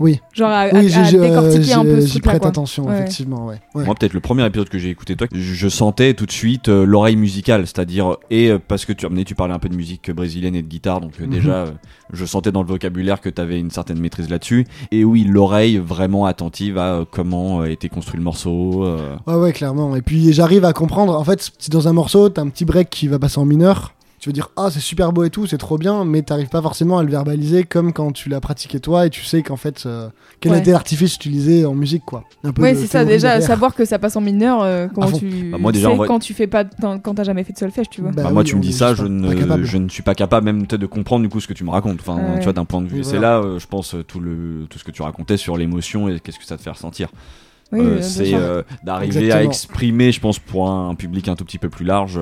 Oui. 0.00 0.20
Genre 0.32 0.50
à, 0.50 0.66
oui, 0.72 0.90
euh, 0.92 1.20
décortiquer 1.20 1.72
un 1.74 1.82
peu 1.84 2.00
j'y 2.00 2.08
truc-là, 2.12 2.30
prête 2.30 2.40
quoi. 2.42 2.48
attention, 2.48 2.86
Ouais. 2.86 2.94
effectivement, 2.98 3.46
ouais. 3.46 3.60
Ouais. 3.74 3.84
Moi, 3.84 3.94
peut-être 3.94 4.14
le 4.14 4.20
premier 4.20 4.44
épisode 4.46 4.68
que 4.68 4.78
j'ai 4.78 4.88
écouté 4.90 5.14
toi, 5.14 5.26
je, 5.32 5.38
je 5.38 5.68
sentais 5.68 6.14
tout 6.14 6.26
de 6.26 6.32
suite 6.32 6.68
euh, 6.68 6.84
l'oreille 6.84 7.16
musicale, 7.16 7.66
c'est-à-dire 7.66 8.16
et 8.30 8.48
euh, 8.50 8.58
parce 8.66 8.84
que 8.86 8.92
tu 8.92 9.04
amenais, 9.06 9.24
tu 9.24 9.34
parlais 9.34 9.54
un 9.54 9.58
peu 9.58 9.68
de 9.68 9.76
musique 9.76 10.10
brésilienne 10.10 10.54
et 10.54 10.62
de 10.62 10.66
guitare, 10.68 11.00
donc 11.00 11.12
euh, 11.20 11.24
Mhm. 11.26 11.30
déjà, 11.30 11.52
euh, 11.52 11.70
je 12.12 12.24
sentais 12.24 12.50
dans 12.50 12.62
le 12.62 12.68
vocabulaire 12.68 13.20
que 13.20 13.28
tu 13.28 13.40
avais 13.40 13.58
une 13.60 13.70
certaine 13.70 14.00
maîtrise 14.00 14.28
là-dessus. 14.30 14.66
Et 14.90 15.04
oui, 15.04 15.24
l'oreille 15.24 15.76
vraiment 15.78 16.24
attentive 16.24 16.78
à 16.78 16.94
euh, 16.94 17.04
comment 17.08 17.60
euh, 17.60 17.66
était 17.66 17.88
construit 17.90 18.16
le 18.18 18.24
morceau. 18.24 18.84
euh. 18.86 19.16
Ouais, 19.26 19.34
ouais, 19.34 19.52
clairement. 19.52 19.94
Et 19.96 20.02
puis 20.02 20.32
j'arrive 20.32 20.64
à 20.64 20.72
comprendre. 20.72 21.14
En 21.18 21.24
fait, 21.24 21.50
si 21.58 21.68
dans 21.70 21.88
un 21.88 21.92
morceau, 21.92 22.28
t'as 22.30 22.42
un 22.42 22.48
petit 22.48 22.64
break 22.64 22.88
qui 22.90 23.06
va 23.06 23.18
passer 23.18 23.38
en 23.38 23.44
mineur, 23.44 23.94
tu 24.20 24.28
vas 24.28 24.32
dire 24.34 24.50
ah 24.56 24.68
c'est 24.70 24.80
super 24.80 25.12
beau 25.12 25.24
et 25.24 25.30
tout, 25.30 25.46
c'est 25.46 25.56
trop 25.58 25.78
bien, 25.78 26.04
mais 26.04 26.20
t'arrives 26.22 26.48
pas 26.50 26.60
forcément 26.62 26.98
à 26.98 27.02
le 27.02 27.10
verbaliser 27.10 27.64
comme 27.64 27.92
quand 27.92 28.12
tu 28.12 28.28
l'as 28.28 28.40
pratiqué 28.40 28.78
toi 28.78 29.06
et 29.06 29.10
tu 29.10 29.24
sais 29.24 29.42
qu'en 29.42 29.56
fait 29.56 29.84
euh, 29.86 30.08
quel 30.40 30.52
Ouais. 30.52 30.58
était 30.58 30.72
l'artifice 30.72 31.14
utilisé 31.16 31.64
en 31.64 31.74
musique 31.74 32.04
quoi. 32.04 32.24
Un 32.44 32.52
peu 32.52 32.60
Ouais, 32.62 32.74
c'est 32.74 32.86
ça, 32.86 33.04
déjà, 33.04 33.40
savoir 33.40 33.74
que 33.74 33.84
ça 33.84 33.98
passe 33.98 34.16
en 34.16 34.20
mineur, 34.20 34.62
euh, 34.62 34.88
comment 34.94 35.06
fond. 35.08 35.18
tu 35.18 35.48
Bah, 35.50 35.58
moi, 35.58 35.72
déjà, 35.72 35.88
sais 35.88 35.92
en 35.94 35.96
vrai- 35.96 36.06
quand 36.06 36.18
tu 36.18 36.34
fais 36.34 36.46
pas, 36.46 36.64
quand 36.64 37.14
t'as 37.14 37.24
jamais 37.24 37.44
fait 37.44 37.52
de 37.54 37.58
solfège, 37.58 37.88
tu 37.90 38.00
vois. 38.02 38.10
Bah 38.10 38.24
Bah, 38.24 38.30
moi, 38.30 38.42
oui, 38.42 38.48
tu 38.48 38.54
me 38.56 38.60
on 38.60 38.62
dis 38.62 38.72
ça, 38.72 38.94
je 38.94 39.04
ne, 39.04 39.64
je 39.64 39.78
ne 39.78 39.88
suis 39.88 40.02
pas 40.02 40.14
capable 40.14 40.44
même 40.44 40.66
peut-être 40.66 40.80
de 40.80 40.86
comprendre 40.86 41.22
du 41.22 41.28
coup 41.30 41.40
ce 41.40 41.48
que 41.48 41.54
tu 41.54 41.64
me 41.64 41.70
racontes. 41.70 41.98
Enfin, 42.00 42.16
Ouais. 42.16 42.38
tu 42.38 42.44
vois, 42.44 42.52
d'un 42.52 42.64
point 42.66 42.82
de 42.82 42.88
vue. 42.88 43.02
C'est 43.04 43.18
là, 43.18 43.38
euh, 43.38 43.58
je 43.58 43.66
pense, 43.66 43.94
euh, 43.94 44.02
tout 44.04 44.20
le 44.20 44.66
tout 44.68 44.78
ce 44.78 44.84
que 44.84 44.90
tu 44.90 45.02
racontais 45.02 45.36
sur 45.38 45.56
l'émotion 45.56 46.08
et 46.08 46.20
qu'est-ce 46.20 46.38
que 46.38 46.44
ça 46.44 46.56
te 46.58 46.62
fait 46.62 46.70
ressentir. 46.70 47.08
Oui, 47.72 47.80
Euh, 47.80 47.84
euh, 47.98 48.02
c'est 48.02 48.34
euh, 48.34 48.62
d'arriver 48.84 49.30
à 49.32 49.42
exprimer, 49.44 50.10
je 50.12 50.20
pense, 50.20 50.38
pour 50.38 50.68
un, 50.68 50.90
un 50.90 50.94
public 50.94 51.28
un 51.28 51.36
tout 51.36 51.44
petit 51.44 51.58
peu 51.58 51.68
plus 51.70 51.84
large. 51.84 52.18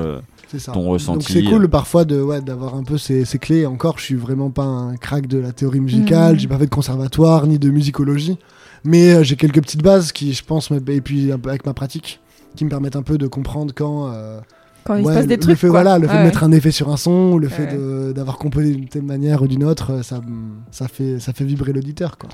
C'est 0.50 0.58
ça. 0.58 0.72
ton 0.72 0.96
Donc 0.96 1.22
c'est 1.22 1.42
cool 1.44 1.64
euh. 1.64 1.68
parfois 1.68 2.04
de 2.04 2.20
ouais, 2.22 2.40
d'avoir 2.40 2.74
un 2.74 2.82
peu 2.82 2.96
ces, 2.98 3.24
ces 3.24 3.38
clés. 3.38 3.66
Encore, 3.66 3.98
je 3.98 4.04
suis 4.04 4.14
vraiment 4.14 4.50
pas 4.50 4.64
un 4.64 4.96
crack 4.96 5.26
de 5.26 5.38
la 5.38 5.52
théorie 5.52 5.80
musicale, 5.80 6.34
Mhm. 6.34 6.38
j'ai 6.40 6.48
pas 6.48 6.58
fait 6.58 6.64
de 6.66 6.70
conservatoire 6.74 7.46
ni 7.46 7.58
de 7.58 7.68
musicologie, 7.70 8.38
mais 8.84 9.14
euh, 9.14 9.22
j'ai 9.22 9.36
quelques 9.36 9.60
petites 9.60 9.82
bases 9.82 10.10
qui, 10.12 10.32
je 10.32 10.42
pense, 10.44 10.70
et 10.70 11.00
puis 11.02 11.30
un 11.32 11.38
peu 11.38 11.50
avec 11.50 11.66
ma 11.66 11.74
pratique, 11.74 12.20
qui 12.56 12.64
me 12.64 12.70
permettent 12.70 12.96
un 12.96 13.02
peu 13.02 13.18
de 13.18 13.26
comprendre 13.26 13.72
quand. 13.76 14.10
euh, 14.12 14.40
Quand 14.84 14.94
il 14.96 15.04
se 15.04 15.10
passe 15.12 15.26
des 15.26 15.36
le 15.36 15.40
trucs. 15.42 15.58
fait, 15.58 15.66
quoi. 15.68 15.82
voilà, 15.82 15.98
le 15.98 16.08
fait 16.08 16.14
Ouais, 16.14 16.20
de 16.20 16.24
mettre 16.24 16.42
un 16.44 16.52
effet 16.52 16.70
sur 16.70 16.88
un 16.90 16.96
son, 16.96 17.32
ou 17.34 17.38
le 17.38 17.48
Ouais. 17.48 17.52
fait 17.52 18.12
d'avoir 18.14 18.38
composé 18.38 18.72
d'une 18.72 18.88
telle 18.88 19.02
manière 19.02 19.42
ou 19.42 19.46
d'une 19.48 19.64
autre, 19.64 19.92
euh, 19.92 20.02
ça, 20.02 20.22
ça, 20.70 20.88
fait, 20.88 21.20
ça 21.20 21.34
fait 21.34 21.44
vibrer 21.44 21.74
l'auditeur. 21.74 22.16
quoi. 22.16 22.30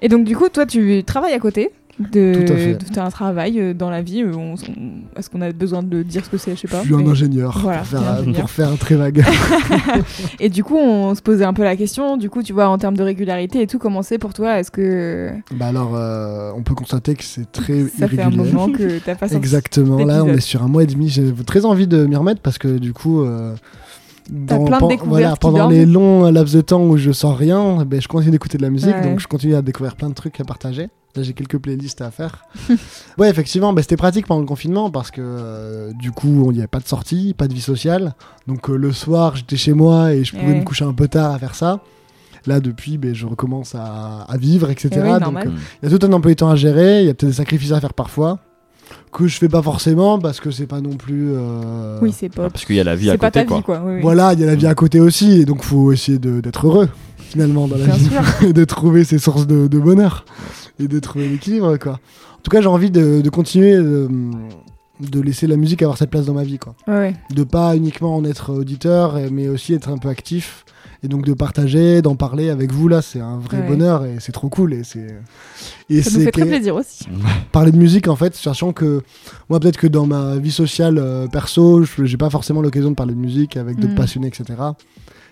Et 0.00 0.08
donc, 0.08 0.24
du 0.24 0.34
coup, 0.34 0.48
toi, 0.48 0.64
tu 0.64 1.04
travailles 1.04 1.34
à 1.34 1.38
côté 1.38 1.70
de, 2.12 2.74
de- 2.94 2.98
un 3.00 3.10
travail 3.10 3.60
euh, 3.60 3.74
dans 3.74 3.90
la 3.90 4.02
vie. 4.02 4.22
euh, 4.22 4.32
on- 4.34 4.54
on- 4.54 5.18
Est-ce 5.18 5.28
qu'on 5.30 5.40
a 5.42 5.52
besoin 5.52 5.82
de 5.82 6.02
dire 6.02 6.24
ce 6.24 6.30
que 6.30 6.38
c'est 6.38 6.54
Je 6.56 6.60
sais 6.60 6.68
pas. 6.68 6.80
Je 6.82 6.86
suis 6.86 6.94
un 6.94 7.06
ingénieur, 7.06 7.58
Voilà, 7.62 7.78
pour, 7.78 7.86
faire, 7.88 8.00
t'es 8.00 8.06
ingénieur. 8.20 8.40
pour 8.40 8.50
faire 8.50 8.68
un 8.70 8.76
très 8.76 8.94
vague. 8.96 9.24
Et 10.40 10.48
du 10.48 10.64
coup, 10.64 10.76
on 10.76 11.14
se 11.14 11.22
posait 11.22 11.44
un 11.44 11.52
peu 11.52 11.62
la 11.62 11.76
question. 11.76 12.16
Du 12.16 12.30
coup, 12.30 12.42
tu 12.42 12.52
vois, 12.52 12.68
en 12.68 12.78
termes 12.78 12.96
de 12.96 13.02
régularité 13.02 13.62
et 13.62 13.66
tout, 13.66 13.78
comment 13.78 14.02
c'est 14.02 14.18
pour 14.18 14.32
toi 14.32 14.58
Est-ce 14.58 14.70
que 14.70 15.30
bah 15.54 15.66
alors, 15.66 15.92
euh, 15.94 16.52
on 16.56 16.62
peut 16.62 16.74
constater 16.74 17.14
que 17.14 17.24
c'est 17.24 17.50
très 17.52 17.86
ça 17.88 18.08
fait 18.08 18.20
un 18.22 18.30
moment 18.30 18.70
que 18.70 18.98
t'as 19.04 19.14
pas 19.14 19.28
Exactement, 19.32 19.98
là 20.04 20.24
on 20.24 20.28
est 20.28 20.40
sur 20.40 20.62
un 20.62 20.68
mois 20.68 20.82
et 20.82 20.86
demi. 20.86 21.08
J'ai 21.08 21.32
très 21.46 21.64
envie 21.64 21.86
de 21.86 22.06
m'y 22.06 22.16
remettre 22.16 22.40
parce 22.40 22.58
que 22.58 22.78
du 22.78 22.92
coup, 22.92 23.22
euh, 23.22 23.54
T'as 24.46 24.58
plein 24.58 24.78
de 24.78 24.86
découvertes 24.88 25.08
voilà, 25.08 25.36
pendant 25.36 25.68
les 25.68 25.84
longs 25.86 26.30
laps 26.30 26.54
de 26.54 26.60
temps 26.60 26.84
où 26.84 26.96
je 26.96 27.10
sors 27.10 27.36
rien, 27.36 27.84
ben, 27.84 28.00
je 28.00 28.06
continue 28.06 28.30
d'écouter 28.30 28.58
de 28.58 28.62
la 28.62 28.70
musique, 28.70 28.94
Ouais. 28.94 29.02
donc 29.02 29.18
je 29.18 29.26
continue 29.26 29.56
à 29.56 29.62
découvrir 29.62 29.96
plein 29.96 30.08
de 30.08 30.14
trucs 30.14 30.38
à 30.40 30.44
partager. 30.44 30.88
Là 31.16 31.22
j'ai 31.24 31.32
quelques 31.32 31.58
playlists 31.58 32.00
à 32.02 32.10
faire. 32.12 32.44
ouais, 33.18 33.28
effectivement, 33.28 33.72
ben, 33.72 33.82
c'était 33.82 33.96
pratique 33.96 34.26
pendant 34.26 34.40
le 34.40 34.46
confinement 34.46 34.90
parce 34.90 35.10
que 35.10 35.20
euh, 35.20 35.92
du 35.94 36.12
coup, 36.12 36.50
il 36.50 36.54
n'y 36.54 36.58
avait 36.60 36.68
pas 36.68 36.78
de 36.78 36.86
sortie, 36.86 37.34
pas 37.34 37.48
de 37.48 37.54
vie 37.54 37.60
sociale. 37.60 38.14
Donc 38.46 38.70
euh, 38.70 38.76
le 38.76 38.92
soir, 38.92 39.34
j'étais 39.36 39.56
chez 39.56 39.72
moi 39.72 40.12
et 40.14 40.22
je 40.24 40.32
pouvais 40.36 40.52
Ouais. 40.52 40.58
me 40.60 40.64
coucher 40.64 40.84
un 40.84 40.92
peu 40.94 41.08
tard 41.08 41.32
à 41.34 41.38
faire 41.38 41.54
ça. 41.56 41.80
Là, 42.46 42.60
depuis, 42.60 42.96
ben, 42.96 43.14
je 43.14 43.26
recommence 43.26 43.74
à, 43.74 44.22
à 44.28 44.36
vivre, 44.38 44.70
etc. 44.70 44.88
Eh 44.94 45.00
oui, 45.00 45.08
donc, 45.12 45.20
normal. 45.20 45.48
euh, 45.48 45.52
il 45.82 45.90
y 45.90 45.94
a 45.94 45.98
tout 45.98 46.06
un 46.06 46.12
emploi 46.12 46.30
du 46.30 46.36
temps 46.36 46.48
à 46.48 46.56
gérer, 46.56 47.00
il 47.00 47.06
y 47.06 47.10
a 47.10 47.14
peut-être 47.14 47.30
des 47.30 47.36
sacrifices 47.36 47.72
à 47.72 47.80
faire 47.80 47.92
parfois, 47.92 48.38
que 49.12 49.26
je 49.26 49.36
fais 49.36 49.48
pas 49.48 49.60
forcément 49.62 50.18
parce 50.18 50.40
que 50.40 50.50
c'est 50.50 50.66
pas 50.66 50.80
non 50.80 50.96
plus. 50.96 51.32
euh, 51.34 51.98
Oui, 52.00 52.14
c'est 52.16 52.28
pas. 52.30 52.48
parce 52.48 52.64
qu'il 52.64 52.76
y 52.76 52.80
a 52.80 52.84
la 52.84 52.94
vie 52.96 53.10
à 53.10 53.18
pas 53.18 53.26
côté, 53.30 53.40
ta 53.40 53.44
quoi. 53.46 53.56
vie, 53.58 53.62
quoi. 53.64 53.82
oui, 53.84 53.94
oui. 53.96 54.00
Voilà, 54.00 54.32
il 54.32 54.40
y 54.40 54.44
a 54.44 54.46
la 54.46 54.54
vie 54.54 54.66
à 54.68 54.74
côté 54.74 55.00
aussi, 55.00 55.40
et 55.40 55.44
donc 55.44 55.62
faut 55.64 55.92
essayer 55.92 56.18
d'être 56.18 56.66
heureux 56.66 56.88
finalement 57.18 57.68
dans 57.68 57.76
la 57.76 57.84
Bien 57.84 57.94
vie, 57.96 58.06
sûr. 58.08 58.22
et 58.48 58.52
de 58.54 58.64
trouver 58.64 59.04
ses 59.04 59.18
sources 59.18 59.46
de, 59.46 59.66
de 59.68 59.78
bonheur 59.78 60.24
et 60.82 60.88
de 60.88 60.98
trouver 61.00 61.28
l'équilibre 61.28 61.76
quoi. 61.76 61.92
En 61.92 62.42
tout 62.42 62.50
cas, 62.50 62.60
j'ai 62.60 62.68
envie 62.68 62.90
de, 62.90 63.20
de 63.20 63.30
continuer 63.30 63.76
de, 63.76 64.08
de 65.00 65.20
laisser 65.20 65.46
la 65.46 65.56
musique 65.56 65.82
avoir 65.82 65.96
cette 65.98 66.10
place 66.10 66.26
dans 66.26 66.34
ma 66.34 66.44
vie 66.44 66.58
quoi. 66.58 66.74
Ouais. 66.88 67.14
De 67.34 67.44
pas 67.44 67.76
uniquement 67.76 68.14
en 68.16 68.24
être 68.24 68.52
auditeur, 68.52 69.18
et- 69.18 69.30
mais 69.30 69.48
aussi 69.48 69.74
être 69.74 69.88
un 69.90 69.98
peu 69.98 70.08
actif. 70.08 70.64
Et 71.02 71.08
donc 71.08 71.24
de 71.24 71.32
partager, 71.32 72.02
d'en 72.02 72.14
parler 72.14 72.50
avec 72.50 72.72
vous 72.72 72.86
là, 72.86 73.00
c'est 73.00 73.20
un 73.20 73.38
vrai 73.38 73.56
Ouais. 73.60 73.66
bonheur 73.66 74.04
et 74.04 74.16
c'est 74.20 74.32
trop 74.32 74.50
cool 74.50 74.74
et 74.74 74.84
c'est 74.84 75.06
et 75.88 76.02
Ça 76.02 76.18
nous 76.18 76.24
fait 76.26 76.30
très 76.30 76.44
plaisir 76.44 76.74
aussi. 76.76 77.06
parler 77.52 77.72
de 77.72 77.78
musique 77.78 78.06
en 78.06 78.16
fait, 78.16 78.34
sachant 78.34 78.74
que 78.74 79.00
moi 79.48 79.60
peut-être 79.60 79.78
que 79.78 79.86
dans 79.86 80.04
ma 80.06 80.36
vie 80.36 80.50
sociale 80.52 80.98
euh, 80.98 81.26
perso, 81.26 81.84
je- 81.84 82.04
j'ai 82.04 82.18
pas 82.18 82.28
forcément 82.28 82.60
l'occasion 82.60 82.90
de 82.90 82.94
parler 82.96 83.14
de 83.14 83.18
musique 83.18 83.56
avec 83.56 83.78
d'autres 83.78 83.94
Mm. 83.94 83.96
passionnés, 83.96 84.26
etc. 84.28 84.44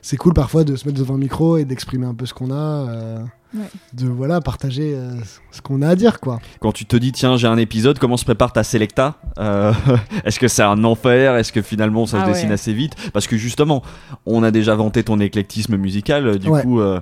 C'est 0.03 0.17
cool 0.17 0.35
parfois 0.35 0.65
de 0.65 0.77
se 0.77 0.87
mettre 0.87 0.99
devant 0.99 1.15
un 1.15 1.19
micro 1.19 1.57
et 1.57 1.65
d'exprimer 1.65 2.07
un 2.07 2.15
peu 2.15 2.27
ce 2.27 2.35
qu'on 2.35 2.51
a, 2.51 2.55
euh, 2.89 3.19
Ouais. 3.55 3.65
de 3.95 4.07
voilà 4.07 4.43
partager 4.43 4.93
euh, 4.95 5.13
ce 5.53 5.63
qu'on 5.63 5.81
a 5.81 5.89
à 5.89 5.97
dire 5.97 6.21
quoi. 6.21 6.39
Quand 6.61 6.71
tu 6.73 6.85
te 6.85 6.97
dis, 6.97 7.13
tiens, 7.13 7.39
j'ai 7.39 7.47
un 7.49 7.57
épisode, 7.57 7.99
comment 7.99 8.19
se 8.19 8.25
prépare 8.27 8.53
ta 8.53 8.63
Selecta 8.63 9.15
Euh, 9.39 9.73
Est-ce 10.25 10.39
que 10.39 10.49
c'est 10.49 10.63
un 10.63 10.85
enfer 10.85 11.35
Est-ce 11.37 11.51
que 11.53 11.63
finalement 11.63 12.05
ça 12.05 12.19
se 12.19 12.25
Ah 12.25 12.29
dessine 12.29 12.49
ouais. 12.49 12.55
assez 12.55 12.75
vite? 12.75 12.93
Parce 13.15 13.27
que 13.27 13.39
justement, 13.39 13.83
on 14.27 14.43
a 14.43 14.51
déjà 14.51 14.75
vanté 14.75 15.03
ton 15.03 15.19
éclectisme 15.19 15.77
musical, 15.79 16.39
du 16.39 16.49
Ouais. 16.51 16.63
coup, 16.63 16.81
euh, 16.81 17.01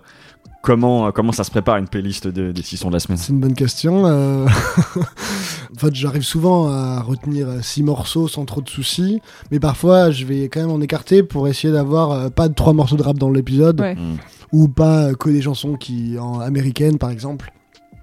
comment, 0.62 1.12
comment 1.12 1.32
ça 1.32 1.44
se 1.44 1.50
prépare 1.50 1.76
une 1.76 1.88
playlist 1.88 2.26
de, 2.28 2.52
des 2.52 2.62
six 2.62 2.76
sons 2.76 2.88
de 2.88 2.94
la 2.94 3.00
semaine 3.00 3.18
C'est 3.18 3.32
une 3.32 3.40
bonne 3.40 3.54
question. 3.54 4.06
euh. 4.06 4.46
en 4.96 5.78
fait, 5.78 5.94
j'arrive 5.94 6.22
souvent 6.22 6.68
à 6.68 7.00
retenir 7.00 7.48
euh, 7.48 7.58
six 7.62 7.82
morceaux 7.82 8.28
sans 8.28 8.44
trop 8.44 8.60
de 8.60 8.68
soucis, 8.68 9.20
mais 9.50 9.60
parfois 9.60 10.10
je 10.10 10.24
vais 10.24 10.44
quand 10.48 10.60
même 10.60 10.70
en 10.70 10.80
écarter 10.80 11.22
pour 11.22 11.48
essayer 11.48 11.72
d'avoir 11.72 12.10
euh, 12.12 12.28
pas 12.30 12.48
de 12.48 12.54
trois 12.54 12.72
morceaux 12.72 12.96
de 12.96 13.02
rap 13.02 13.18
dans 13.18 13.30
l'épisode. 13.30 13.80
Ouais. 13.80 13.94
Mm. 13.94 14.16
ou 14.52 14.68
pas 14.68 15.04
euh, 15.08 15.14
que 15.14 15.28
des 15.30 15.42
chansons 15.42 15.74
qui 15.74 16.18
en 16.18 16.38
américaines 16.40 16.98
par 16.98 17.10
exemple 17.10 17.52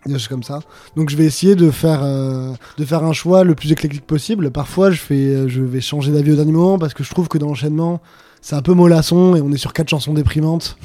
des 0.05 0.13
choses 0.13 0.27
comme 0.27 0.43
ça 0.43 0.59
donc 0.97 1.09
je 1.09 1.15
vais 1.15 1.23
essayer 1.23 1.55
de 1.55 1.71
faire 1.71 2.01
euh, 2.03 2.51
de 2.77 2.83
faire 2.83 3.05
un 3.05 3.13
choix 3.13 3.45
le 3.45 3.55
plus 3.55 3.71
éclectique 3.71 4.05
possible 4.05 4.51
parfois 4.51 4.91
je 4.91 4.99
fais 4.99 5.15
euh, 5.15 5.47
je 5.47 5.61
vais 5.61 5.79
changer 5.79 6.11
d'avis 6.11 6.33
au 6.33 6.35
dernier 6.35 6.51
moment 6.51 6.77
parce 6.77 6.93
que 6.93 7.05
je 7.05 7.09
trouve 7.09 7.29
que 7.29 7.37
dans 7.37 7.47
l'enchaînement 7.47 8.01
c'est 8.41 8.55
un 8.57 8.61
peu 8.61 8.73
mollasson 8.73 9.37
et 9.37 9.41
on 9.41 9.53
est 9.53 9.57
sur 9.57 9.71
quatre 9.71 9.89
chansons 9.89 10.13
déprimantes 10.13 10.77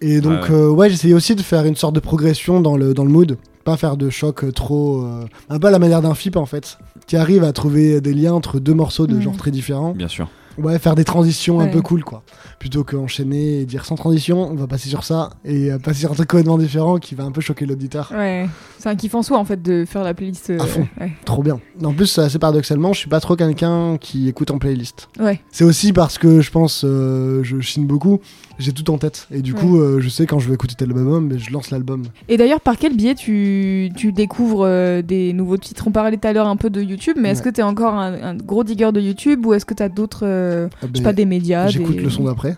et 0.00 0.20
donc 0.20 0.44
Ouais, 0.44 0.50
ouais. 0.50 0.54
euh, 0.56 0.70
ouais, 0.70 0.90
j'essaye 0.90 1.14
aussi 1.14 1.34
de 1.34 1.42
faire 1.42 1.64
une 1.64 1.76
sorte 1.76 1.94
de 1.94 2.00
progression 2.00 2.60
dans 2.60 2.76
le 2.76 2.94
dans 2.94 3.04
le 3.04 3.10
mood 3.10 3.36
pas 3.64 3.76
faire 3.76 3.96
de 3.98 4.08
choc 4.08 4.44
euh, 4.44 4.52
trop 4.52 5.02
euh, 5.02 5.24
un 5.50 5.58
peu 5.58 5.66
à 5.66 5.70
la 5.70 5.78
manière 5.78 6.00
d'un 6.00 6.14
FIP 6.14 6.36
en 6.36 6.46
fait 6.46 6.78
qui 7.06 7.16
arrive 7.16 7.44
à 7.44 7.52
trouver 7.52 8.00
des 8.00 8.14
liens 8.14 8.32
entre 8.32 8.58
deux 8.60 8.74
morceaux 8.74 9.06
de 9.06 9.14
Mhm. 9.16 9.22
genres 9.22 9.36
très 9.36 9.50
différents 9.50 9.92
Bien 9.92 10.08
sûr. 10.08 10.28
Ouais, 10.58 10.76
faire 10.80 10.96
des 10.96 11.04
transitions 11.04 11.60
un 11.60 11.68
peu 11.68 11.80
cool, 11.82 12.02
quoi. 12.02 12.24
Plutôt 12.58 12.82
qu'enchaîner 12.82 13.60
et 13.60 13.64
dire 13.64 13.84
sans 13.84 13.94
transition, 13.94 14.42
on 14.50 14.56
va 14.56 14.66
passer 14.66 14.88
sur 14.88 15.04
ça 15.04 15.30
et 15.44 15.70
euh, 15.70 15.78
passer 15.78 16.00
sur 16.00 16.10
un 16.10 16.14
truc 16.14 16.28
complètement 16.28 16.58
différent 16.58 16.96
qui 16.98 17.14
va 17.14 17.22
un 17.22 17.30
peu 17.30 17.40
choquer 17.40 17.64
l'auditeur. 17.64 18.10
Ouais. 18.12 18.48
C'est 18.80 18.88
un 18.88 18.96
kiff 18.96 19.14
en 19.14 19.22
soi 19.22 19.38
en 19.38 19.44
fait 19.44 19.62
de 19.62 19.84
faire 19.86 20.02
la 20.02 20.14
playlist. 20.14 20.50
euh, 20.50 20.58
À 20.58 20.66
fond. 20.66 20.88
Ouais. 21.00 21.12
Trop 21.24 21.44
bien. 21.44 21.60
En 21.84 21.92
plus, 21.94 22.18
assez 22.18 22.40
paradoxalement, 22.40 22.92
je 22.92 22.98
suis 22.98 23.08
pas 23.08 23.20
trop 23.20 23.36
quelqu'un 23.36 23.98
qui 24.00 24.28
écoute 24.28 24.50
en 24.50 24.58
playlist. 24.58 25.08
Ouais. 25.20 25.40
C'est 25.52 25.62
aussi 25.62 25.92
parce 25.92 26.18
que 26.18 26.40
je 26.40 26.50
pense, 26.50 26.82
euh, 26.84 27.44
je 27.44 27.60
chine 27.60 27.86
beaucoup, 27.86 28.18
j'ai 28.58 28.72
tout 28.72 28.90
en 28.90 28.98
tête. 28.98 29.26
Et 29.30 29.40
du 29.42 29.52
Ouais. 29.52 29.60
coup, 29.60 29.78
euh, 29.80 30.00
je 30.00 30.08
sais 30.08 30.26
quand 30.26 30.38
je 30.38 30.48
vais 30.48 30.54
écouter 30.54 30.74
tel 30.76 30.90
album, 30.90 31.28
mais 31.28 31.38
je 31.38 31.52
lance 31.52 31.70
l'album. 31.70 32.04
Et 32.28 32.36
d'ailleurs, 32.36 32.60
par 32.60 32.76
quel 32.76 32.96
biais 32.96 33.14
tu, 33.14 33.90
tu 33.96 34.12
découvres 34.12 34.64
euh, 34.64 35.00
des 35.02 35.32
nouveaux 35.32 35.56
titres? 35.56 35.84
On 35.86 35.90
parlait 35.90 36.16
tout 36.16 36.26
à 36.26 36.32
l'heure 36.32 36.48
un 36.48 36.56
peu 36.56 36.70
de 36.70 36.82
YouTube, 36.82 37.16
mais 37.20 37.30
est-ce 37.30 37.42
que 37.42 37.50
tu 37.50 37.60
es 37.60 37.62
encore 37.64 37.94
un, 37.94 38.14
un 38.14 38.34
gros 38.34 38.64
digger 38.64 38.90
de 38.92 39.00
YouTube 39.00 39.46
ou 39.46 39.54
est-ce 39.54 39.64
que 39.66 39.74
tu 39.74 39.82
as 39.82 39.88
d'autres, 39.88 40.22
euh, 40.26 40.68
Ah 40.72 40.76
je 40.82 40.86
sais 40.86 40.92
ben, 40.94 41.02
pas, 41.04 41.12
des 41.12 41.24
médias 41.24 41.68
J'écoute 41.68 41.96
des- 41.96 42.02
le 42.02 42.10
son 42.10 42.24
d'après, 42.24 42.56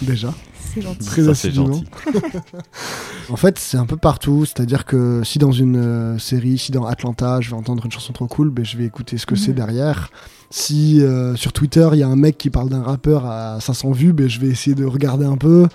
déjà. 0.00 0.32
C'est 0.74 0.80
gentil. 0.82 1.04
Très 1.06 1.34
Ça, 1.34 1.50
gentil. 1.50 1.84
En 3.30 3.36
fait, 3.36 3.58
c'est 3.58 3.76
un 3.76 3.86
peu 3.86 3.96
partout. 3.96 4.44
C'est-à-dire 4.44 4.84
que 4.84 5.22
si 5.24 5.38
dans 5.38 5.52
une 5.52 5.76
euh, 5.76 6.18
série, 6.18 6.58
si 6.58 6.72
dans 6.72 6.84
Atlanta, 6.86 7.40
je 7.40 7.50
vais 7.50 7.56
entendre 7.56 7.84
une 7.84 7.92
chanson 7.92 8.12
trop 8.12 8.26
cool, 8.26 8.50
ben, 8.50 8.64
je 8.64 8.76
vais 8.76 8.84
écouter 8.84 9.18
ce 9.18 9.26
que 9.26 9.36
c'est 9.36 9.50
Mhm. 9.50 9.56
derrière. 9.56 10.10
Si 10.50 11.00
euh, 11.02 11.34
sur 11.36 11.52
Twitter, 11.52 11.88
il 11.92 11.98
y 11.98 12.02
a 12.02 12.08
un 12.08 12.16
mec 12.16 12.36
qui 12.36 12.50
parle 12.50 12.68
d'un 12.68 12.82
rappeur 12.82 13.26
à 13.26 13.58
500 13.60 13.92
vues, 13.92 14.12
ben, 14.12 14.28
je 14.28 14.40
vais 14.40 14.48
essayer 14.48 14.74
de 14.74 14.84
regarder 14.84 15.24
un 15.24 15.36
peu. 15.36 15.66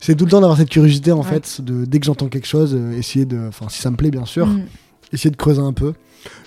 C'est 0.00 0.14
tout 0.16 0.24
le 0.24 0.30
temps 0.30 0.40
d'avoir 0.40 0.58
cette 0.58 0.70
curiosité, 0.70 1.12
en 1.12 1.18
Ouais. 1.18 1.24
fait, 1.24 1.60
de 1.60 1.84
dès 1.84 2.00
que 2.00 2.06
j'entends 2.06 2.28
quelque 2.28 2.46
chose, 2.46 2.74
euh, 2.74 2.96
essayer 2.98 3.24
de. 3.26 3.48
Enfin, 3.48 3.66
si 3.68 3.80
ça 3.82 3.90
me 3.90 3.96
plaît, 3.96 4.10
bien 4.10 4.24
sûr, 4.26 4.46
Mm. 4.46 4.62
essayer 5.12 5.30
de 5.30 5.36
creuser 5.36 5.60
un 5.60 5.72
peu. 5.72 5.92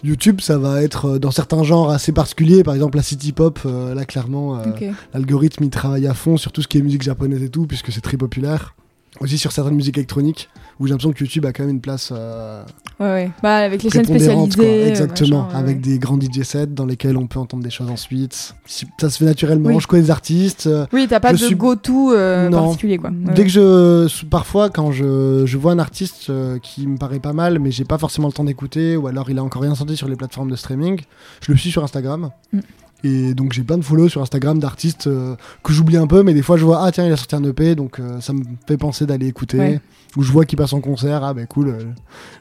YouTube, 0.03 0.41
ça 0.41 0.57
va 0.57 0.83
être 0.83 1.05
euh, 1.05 1.19
dans 1.19 1.31
certains 1.31 1.63
genres 1.63 1.89
assez 1.89 2.11
particuliers, 2.11 2.63
par 2.63 2.73
exemple 2.73 2.97
la 2.97 3.03
city 3.03 3.31
pop, 3.31 3.59
euh, 3.65 3.93
là 3.93 4.05
clairement, 4.05 4.57
euh, 4.57 4.91
l'algorithme 5.13 5.63
il 5.63 5.69
travaille 5.69 6.07
à 6.07 6.13
fond 6.13 6.37
sur 6.37 6.51
tout 6.51 6.61
ce 6.61 6.67
qui 6.67 6.77
est 6.77 6.81
musique 6.81 7.03
japonaise 7.03 7.43
et 7.43 7.49
tout, 7.49 7.65
puisque 7.65 7.91
c'est 7.91 8.01
très 8.01 8.17
populaire. 8.17 8.75
Aussi 9.19 9.37
sur 9.37 9.51
certaines 9.51 9.75
musiques 9.75 9.97
électroniques, 9.97 10.49
où 10.79 10.87
j'ai 10.87 10.91
l'impression 10.91 11.11
que 11.13 11.19
YouTube 11.23 11.45
a 11.45 11.53
quand 11.53 11.63
même 11.63 11.75
une 11.75 11.81
place 11.81 12.09
euh, 12.11 12.63
Ouais, 12.99 13.05
ouais. 13.05 13.31
Bah, 13.43 13.57
avec 13.57 13.83
les 13.83 13.89
chaînes 13.91 14.05
quoi. 14.07 14.15
spécialisées. 14.15 14.59
euh, 14.85 14.87
Exactement, 14.89 15.43
machin, 15.43 15.57
avec 15.57 15.75
ouais. 15.77 15.81
des 15.83 15.99
grands 15.99 16.19
DJ 16.19 16.41
sets 16.43 16.65
dans 16.67 16.85
lesquels 16.87 17.15
on 17.17 17.27
peut 17.27 17.39
entendre 17.39 17.63
des 17.63 17.69
choses 17.69 17.89
ensuite. 17.91 18.55
Si- 18.65 18.87
Ça 18.99 19.09
se 19.11 19.19
fait 19.19 19.25
naturellement. 19.25 19.69
Oui. 19.69 19.77
Je 19.79 19.85
connais 19.87 20.01
des 20.03 20.11
artistes. 20.11 20.65
euh, 20.67 20.85
Oui, 20.91 21.05
t'as 21.07 21.19
pas 21.19 21.31
de 21.31 21.37
suis- 21.37 21.55
go-to 21.55 22.11
euh, 22.13 22.49
particulier, 22.49 22.97
quoi. 22.97 23.11
Ouais, 23.11 23.33
Dès 23.35 23.43
que 23.43 23.49
je, 23.49 24.25
parfois, 24.25 24.69
quand 24.71 24.91
je, 24.91 25.43
je 25.45 25.57
vois 25.57 25.73
un 25.73 25.79
artiste 25.79 26.29
euh, 26.31 26.57
qui 26.59 26.87
me 26.87 26.97
paraît 26.97 27.19
pas 27.19 27.33
mal, 27.33 27.59
mais 27.59 27.69
j'ai 27.71 27.85
pas 27.85 27.99
forcément 27.99 28.27
le 28.27 28.33
temps 28.33 28.43
d'écouter, 28.45 28.97
ou 28.97 29.05
alors 29.07 29.29
il 29.29 29.37
a 29.37 29.43
encore 29.43 29.61
rien 29.61 29.75
sorti 29.75 29.95
sur 29.95 30.07
les 30.07 30.15
plateformes 30.15 30.49
de 30.49 30.55
streaming, 30.55 31.01
je 31.45 31.51
le 31.51 31.57
suis 31.57 31.69
sur 31.71 31.83
Instagram. 31.83 32.31
Mm. 32.51 32.59
Et 33.03 33.33
donc 33.33 33.51
j'ai 33.51 33.63
plein 33.63 33.77
de 33.77 33.83
follow 33.83 34.07
sur 34.07 34.21
Instagram 34.21 34.59
d'artistes 34.59 35.07
euh, 35.07 35.35
que 35.61 35.73
j'oublie 35.73 35.97
un 35.97 36.07
peu, 36.07 36.23
mais 36.23 36.33
des 36.33 36.41
fois 36.41 36.55
je 36.57 36.63
vois 36.63 36.85
ah 36.85 36.91
tiens 36.91 37.05
il 37.05 37.11
a 37.11 37.17
sorti 37.17 37.35
un 37.35 37.43
EP, 37.43 37.75
donc 37.75 37.99
euh, 37.99 38.21
ça 38.21 38.31
me 38.33 38.43
fait 38.65 38.77
penser 38.77 39.05
d'aller 39.05 39.27
écouter. 39.27 39.57
Ouais. 39.59 39.81
Ou 40.15 40.23
je 40.23 40.31
vois 40.31 40.45
qu'il 40.45 40.57
passe 40.57 40.73
en 40.73 40.79
concert, 40.79 41.23
ah 41.23 41.33
ben 41.33 41.45
cool, 41.47 41.69
euh, 41.69 41.83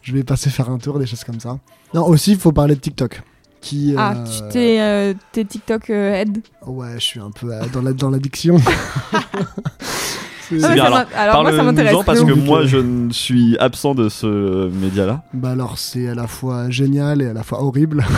je 0.03 0.13
vais 0.13 0.23
passer 0.23 0.51
faire 0.51 0.71
un 0.71 0.79
tour, 0.79 0.99
des 0.99 1.07
choses 1.07 1.25
comme 1.25 1.41
ça. 1.41 1.59
Non 1.95 2.07
aussi 2.07 2.33
il 2.33 2.39
faut 2.39 2.53
parler 2.53 2.75
de 2.77 2.81
TikTok. 2.81 3.23
Qui, 3.61 3.95
Ah, 3.97 4.25
tu 4.25 4.41
t'es 4.53 4.81
euh, 4.81 5.15
TikTok 5.33 5.89
head 5.91 6.39
Ouais, 6.67 6.95
je 6.95 7.05
suis 7.05 7.21
un 7.21 7.31
peu 7.31 7.49
dans 7.73 7.83
la 7.83 7.93
dans 7.93 8.11
l'addiction. 8.11 8.57
Ah, 10.63 10.75
bien, 10.75 10.85
alors, 11.17 11.43
moi, 11.43 11.53
ça 11.53 11.63
m'intéresse. 11.63 11.95
Parce 12.05 12.21
que 12.23 12.33
moi 12.33 12.65
je 12.67 12.79
ne 12.79 13.11
suis 13.13 13.57
absent 13.59 13.95
de 13.95 14.09
ce 14.09 14.69
média-là. 14.69 15.23
bah 15.33 15.51
alors 15.51 15.79
c'est 15.79 16.09
à 16.09 16.15
la 16.15 16.27
fois 16.27 16.69
génial 16.71 17.23
et 17.23 17.27
à 17.29 17.33
la 17.33 17.43
fois 17.43 17.63
horrible. 17.63 18.05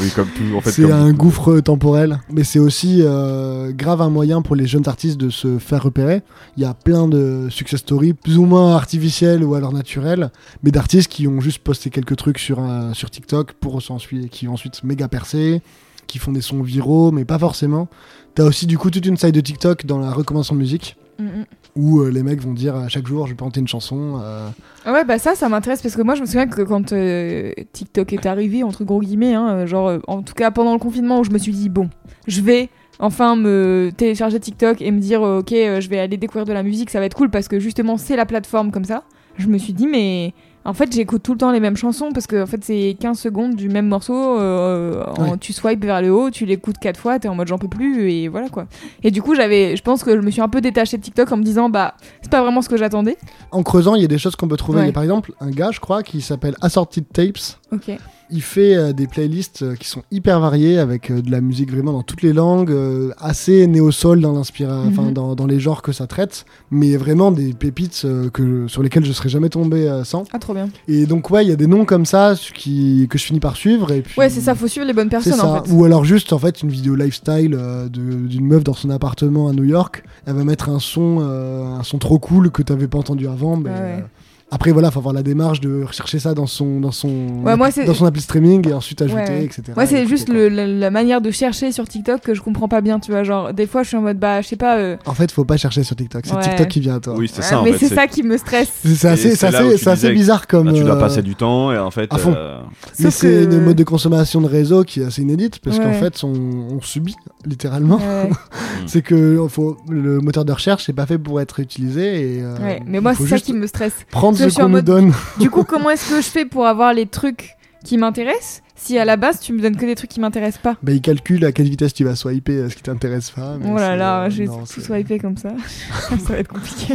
Oui, 0.00 0.10
comme 0.14 0.28
tout. 0.28 0.56
En 0.56 0.60
fait, 0.60 0.70
c'est 0.70 0.82
comme- 0.82 0.92
un 0.92 1.12
gouffre 1.12 1.60
temporel, 1.60 2.20
mais 2.30 2.44
c'est 2.44 2.58
aussi 2.58 3.00
euh, 3.02 3.72
grave 3.72 4.00
un 4.00 4.08
moyen 4.10 4.42
pour 4.42 4.56
les 4.56 4.66
jeunes 4.66 4.88
artistes 4.88 5.18
de 5.18 5.30
se 5.30 5.58
faire 5.58 5.82
repérer. 5.82 6.22
Il 6.56 6.62
y 6.62 6.66
a 6.66 6.74
plein 6.74 7.08
de 7.08 7.48
success 7.50 7.80
stories, 7.80 8.14
plus 8.14 8.38
ou 8.38 8.44
moins 8.44 8.74
artificielles 8.74 9.44
ou 9.44 9.54
alors 9.54 9.72
naturelles, 9.72 10.30
mais 10.62 10.70
d'artistes 10.70 11.08
qui 11.10 11.26
ont 11.28 11.40
juste 11.40 11.58
posté 11.58 11.90
quelques 11.90 12.16
trucs 12.16 12.38
sur, 12.38 12.60
un- 12.60 12.94
sur 12.94 13.10
TikTok 13.10 13.52
pour 13.54 13.80
ensuite, 13.90 14.30
qui 14.30 14.48
ont 14.48 14.52
ensuite 14.54 14.82
méga 14.84 15.08
percé, 15.08 15.62
qui 16.06 16.18
font 16.18 16.32
des 16.32 16.40
sons 16.40 16.62
viraux, 16.62 17.10
mais 17.12 17.24
pas 17.24 17.38
forcément. 17.38 17.88
T'as 18.34 18.44
aussi 18.44 18.66
du 18.66 18.78
coup 18.78 18.90
toute 18.90 19.06
une 19.06 19.16
side 19.16 19.34
de 19.34 19.40
TikTok 19.40 19.86
dans 19.86 19.98
la 19.98 20.10
recommandation 20.12 20.54
de 20.54 20.60
musique, 20.60 20.96
Mm, 21.20 21.24
mm. 21.40 21.44
où 21.76 22.00
euh, 22.00 22.10
les 22.10 22.22
mecs 22.22 22.40
vont 22.40 22.52
dire 22.52 22.74
à 22.76 22.88
chaque 22.88 23.06
jour 23.06 23.26
je 23.26 23.32
vais 23.32 23.36
planter 23.36 23.60
une 23.60 23.68
chanson. 23.68 24.20
euh, 24.22 24.48
Ah 24.84 24.92
Ouais, 24.92 25.04
bah 25.04 25.18
ça, 25.18 25.34
ça 25.34 25.48
m'intéresse 25.48 25.82
parce 25.82 25.94
que 25.94 26.02
moi, 26.02 26.14
je 26.14 26.22
me 26.22 26.26
souviens 26.26 26.46
que 26.46 26.62
quand 26.62 26.92
euh, 26.92 27.52
TikTok 27.72 28.12
est 28.12 28.26
arrivé, 28.26 28.62
entre 28.62 28.84
gros 28.84 29.00
guillemets, 29.00 29.34
hein, 29.34 29.48
euh, 29.50 29.66
genre, 29.66 29.98
en 30.06 30.22
tout 30.22 30.34
cas 30.34 30.50
pendant 30.50 30.72
le 30.72 30.78
confinement, 30.78 31.20
où 31.20 31.24
je 31.24 31.30
me 31.30 31.38
suis 31.38 31.52
dit, 31.52 31.68
bon, 31.68 31.90
je 32.26 32.40
vais 32.40 32.70
enfin 32.98 33.36
me 33.36 33.90
télécharger 33.96 34.40
TikTok 34.40 34.82
et 34.82 34.90
me 34.90 34.98
dire, 34.98 35.22
ok, 35.22 35.50
je 35.50 35.88
vais 35.88 35.98
aller 35.98 36.16
découvrir 36.16 36.44
de 36.46 36.52
la 36.52 36.62
musique, 36.62 36.90
ça 36.90 36.98
va 37.00 37.06
être 37.06 37.16
cool 37.16 37.30
parce 37.30 37.48
que 37.48 37.58
justement, 37.60 37.96
c'est 37.96 38.16
la 38.16 38.26
plateforme 38.26 38.70
comme 38.70 38.84
ça. 38.84 39.04
Je 39.38 39.46
me 39.46 39.56
suis 39.58 39.72
dit, 39.72 39.86
mais 39.86 40.34
en 40.64 40.74
fait, 40.74 40.92
j'écoute 40.92 41.22
tout 41.22 41.32
le 41.32 41.38
temps 41.38 41.50
les 41.52 41.60
mêmes 41.60 41.76
chansons 41.76 42.10
parce 42.12 42.26
que 42.26 42.42
en 42.42 42.46
fait, 42.46 42.62
c'est 42.62 42.96
15 43.00 43.18
secondes 43.18 43.54
du 43.56 43.68
même 43.68 43.86
morceau. 43.88 44.38
euh, 44.38 45.04
en- 45.16 45.30
Ouais. 45.30 45.38
Tu 45.38 45.52
swipes 45.52 45.84
vers 45.84 46.02
le 46.02 46.12
haut, 46.12 46.30
tu 46.30 46.44
l'écoutes 46.46 46.78
quatre 46.78 46.98
fois, 47.00 47.18
t'es 47.18 47.28
en 47.28 47.34
mode 47.34 47.48
j'en 47.48 47.58
peux 47.58 47.68
plus 47.68 48.10
et 48.10 48.28
voilà 48.28 48.48
quoi. 48.48 48.66
Et 49.02 49.10
du 49.10 49.22
coup, 49.22 49.34
j'avais, 49.34 49.74
je 49.76 49.82
pense 49.82 50.04
que 50.04 50.14
je 50.16 50.20
me 50.20 50.30
suis 50.30 50.40
un 50.42 50.48
peu 50.48 50.60
détachée 50.60 50.96
de 50.98 51.02
TikTok 51.02 51.32
en 51.32 51.36
me 51.38 51.42
disant, 51.42 51.70
bah, 51.70 51.94
c'est 52.22 52.30
pas 52.30 52.42
vraiment 52.42 52.60
ce 52.62 52.68
que 52.68 52.76
j'attendais. 52.76 53.16
En 53.50 53.62
creusant, 53.62 53.94
il 53.94 54.02
y 54.02 54.04
a 54.04 54.08
des 54.08 54.18
choses 54.18 54.36
qu'on 54.36 54.48
peut 54.48 54.56
trouver. 54.56 54.78
Ouais. 54.80 54.84
Il 54.84 54.88
y 54.88 54.90
a 54.90 54.92
par 54.92 55.02
exemple 55.02 55.32
un 55.40 55.50
gars, 55.50 55.70
je 55.72 55.80
crois, 55.80 56.02
qui 56.02 56.20
s'appelle 56.20 56.54
Assorted 56.60 57.04
Tapes. 57.12 57.38
Ok. 57.72 57.90
Il 58.32 58.42
fait 58.42 58.74
euh, 58.76 58.92
des 58.92 59.06
playlists 59.06 59.62
euh, 59.62 59.74
qui 59.74 59.88
sont 59.88 60.02
hyper 60.10 60.40
variées 60.40 60.78
avec 60.78 61.10
euh, 61.10 61.20
de 61.20 61.30
la 61.30 61.40
musique 61.40 61.70
vraiment 61.70 61.92
dans 61.92 62.02
toutes 62.02 62.22
les 62.22 62.32
langues, 62.32 62.72
assez 63.18 63.66
dans, 63.66 64.36
enfin, 64.38 65.02
Mhm. 65.02 65.12
dans, 65.12 65.34
dans 65.34 65.46
les 65.46 65.60
genres 65.60 65.82
que 65.82 65.92
ça 65.92 66.06
traite, 66.06 66.44
mais 66.70 66.96
vraiment 66.96 67.32
des 67.32 67.52
pépites 67.52 68.06
que, 68.32 68.66
sur 68.68 68.82
lesquelles 68.82 69.04
je 69.04 69.12
serais 69.12 69.28
jamais 69.28 69.48
tombé 69.48 70.00
sans. 70.04 70.24
Ah, 70.32 70.38
trop 70.38 70.54
bien. 70.54 70.68
Et 70.88 71.06
donc, 71.06 71.30
ouais, 71.30 71.44
il 71.44 71.48
y 71.48 71.52
a 71.52 71.56
des 71.56 71.66
noms 71.66 71.84
comme 71.84 72.06
ça 72.06 72.34
qui, 72.54 73.06
que 73.10 73.18
je 73.18 73.24
finis 73.24 73.40
par 73.40 73.56
suivre. 73.56 73.90
Et 73.92 74.02
puis, 74.02 74.14
Ouais, 74.18 74.28
c'est 74.30 74.40
ça, 74.40 74.54
faut 74.54 74.68
suivre 74.68 74.86
les 74.86 74.92
bonnes 74.92 75.08
personnes 75.08 75.40
en 75.40 75.62
fait. 75.62 75.70
Ou 75.72 75.84
alors 75.84 76.04
juste 76.04 76.32
en 76.32 76.38
fait 76.38 76.62
une 76.62 76.70
vidéo 76.70 76.94
lifestyle 76.94 77.56
d'une 77.90 78.46
meuf 78.46 78.64
dans 78.64 78.74
son 78.74 78.90
appartement 78.90 79.48
à 79.48 79.52
New 79.52 79.64
York. 79.64 80.04
Elle 80.26 80.34
va 80.34 80.44
mettre 80.44 80.68
un 80.68 80.78
son, 80.80 81.20
un 81.20 81.82
son 81.82 81.98
trop 81.98 82.18
cool 82.18 82.50
que 82.50 82.62
t'avais 82.62 82.88
pas 82.88 82.98
entendu 82.98 83.26
avant. 83.28 83.56
Mais, 83.56 83.70
Ouais, 83.70 83.76
ouais. 83.76 83.82
euh, 83.98 84.19
après 84.50 84.72
voilà, 84.72 84.90
faut 84.90 84.98
avoir 84.98 85.14
la 85.14 85.22
démarche 85.22 85.60
de 85.60 85.84
rechercher 85.84 86.18
ça 86.18 86.34
dans 86.34 86.46
son 86.46 86.80
dans 86.80 86.90
son 86.92 87.08
Ouais, 87.44 87.56
moi, 87.56 87.68
dans 87.86 87.94
son 87.94 88.04
appli 88.06 88.20
streaming 88.20 88.68
et 88.68 88.72
ensuite 88.72 89.00
ajouter, 89.02 89.20
Ouais, 89.22 89.28
ouais. 89.30 89.44
etc. 89.44 89.62
Moi, 89.76 89.86
c'est 89.86 90.02
Et 90.02 90.06
juste 90.06 90.28
le- 90.28 90.48
la, 90.48 90.66
la 90.66 90.90
manière 90.90 91.20
de 91.20 91.30
chercher 91.30 91.72
sur 91.72 91.86
TikTok 91.88 92.20
que 92.22 92.34
je 92.34 92.40
comprends 92.40 92.68
pas 92.68 92.80
bien, 92.80 92.98
tu 93.00 93.10
vois. 93.10 93.22
Genre, 93.22 93.52
des 93.52 93.66
fois, 93.66 93.82
je 93.82 93.88
suis 93.88 93.96
en 93.96 94.02
mode, 94.02 94.18
bah, 94.18 94.40
je 94.42 94.48
sais 94.48 94.56
pas. 94.56 94.78
euh. 94.78 94.96
En 95.06 95.14
fait, 95.14 95.30
faut 95.32 95.44
pas 95.44 95.56
chercher 95.56 95.82
sur 95.84 95.94
TikTok. 95.96 96.24
C'est 96.26 96.34
Ouais. 96.34 96.42
TikTok 96.42 96.68
qui 96.68 96.80
vient 96.80 96.96
à 96.96 97.00
toi. 97.00 97.14
Oui, 97.16 97.28
c'est 97.32 97.38
ouais, 97.42 97.46
ça. 97.46 97.60
en 97.60 97.64
mais 97.64 97.76
c'est 97.78 97.88
ça 97.88 98.06
qui 98.06 98.22
me 98.22 98.36
stresse. 98.36 98.70
C'est 98.84 99.04
assez, 99.08 100.12
bizarre 100.12 100.46
comme. 100.46 100.66
Bah, 100.66 100.72
tu 100.72 100.82
dois 100.84 100.96
euh, 100.96 101.00
passer 101.00 101.22
du 101.22 101.34
temps 101.36 101.72
et 101.72 101.78
en 101.78 101.90
fait. 101.90 102.12
à 102.12 102.18
fond. 102.18 102.34
euh, 102.36 102.60
Mais 102.98 103.10
c'est 103.10 103.46
que- 103.46 103.54
une 103.54 103.64
mode 103.64 103.76
de 103.76 103.84
consommation 103.84 104.40
de 104.40 104.46
réseau 104.48 104.84
qui 104.84 105.00
est 105.00 105.04
assez 105.04 105.22
inédite 105.22 105.58
parce 105.60 105.78
qu'en 105.78 105.92
fait, 105.92 106.22
on, 106.24 106.32
on 106.76 106.80
subit 106.80 107.14
littéralement. 107.46 108.00
C'est 108.86 109.02
que 109.02 109.38
faut, 109.48 109.76
le 109.88 110.20
moteur 110.20 110.44
de 110.44 110.52
recherche 110.52 110.88
n'est 110.88 110.94
pas 110.94 111.06
fait 111.06 111.18
pour 111.18 111.40
être 111.40 111.60
utilisé. 111.60 112.36
Et, 112.38 112.42
euh. 112.42 112.56
Mais 112.86 113.00
moi, 113.00 113.14
c'est 113.14 113.26
ça 113.26 113.38
qui 113.38 113.52
me 113.52 113.66
stresse. 113.66 113.92
prendre 114.10 114.39
je 114.44 114.48
ce 114.48 114.50
suis 114.50 114.60
en 114.62 114.64
qu'on 114.64 114.68
nous 114.70 114.76
mode- 114.76 114.84
donne. 114.84 115.12
Du 115.38 115.50
coup, 115.50 115.64
comment 115.64 115.90
est-ce 115.90 116.08
que 116.10 116.16
je 116.16 116.28
fais 116.28 116.44
pour 116.44 116.66
avoir 116.66 116.92
les 116.92 117.06
trucs 117.06 117.56
qui 117.84 117.96
m'intéressent 117.96 118.62
si 118.82 118.98
à 118.98 119.04
la 119.04 119.16
base, 119.16 119.40
tu 119.40 119.52
me 119.52 119.60
donnes 119.60 119.76
que 119.76 119.84
des 119.84 119.94
trucs 119.94 120.10
qui 120.10 120.20
m'intéressent 120.20 120.62
pas 120.62 120.76
Bah, 120.82 120.92
il 120.92 121.00
calcule 121.00 121.44
à 121.44 121.52
quelle 121.52 121.68
vitesse 121.68 121.92
tu 121.92 122.04
vas 122.04 122.16
swiper 122.16 122.54
euh, 122.54 122.70
ce 122.70 122.76
qui 122.76 122.82
t'intéresse 122.82 123.30
pas. 123.30 123.56
mais 123.58 123.66
Oh 123.70 123.76
là 123.76 123.94
là, 123.94 124.22
euh, 124.24 124.30
j'ai 124.30 124.46
tout 124.46 124.80
swipé 124.80 125.18
comme 125.18 125.36
ça. 125.36 125.50
ça 126.08 126.16
va 126.16 126.38
être 126.38 126.48
compliqué. 126.48 126.94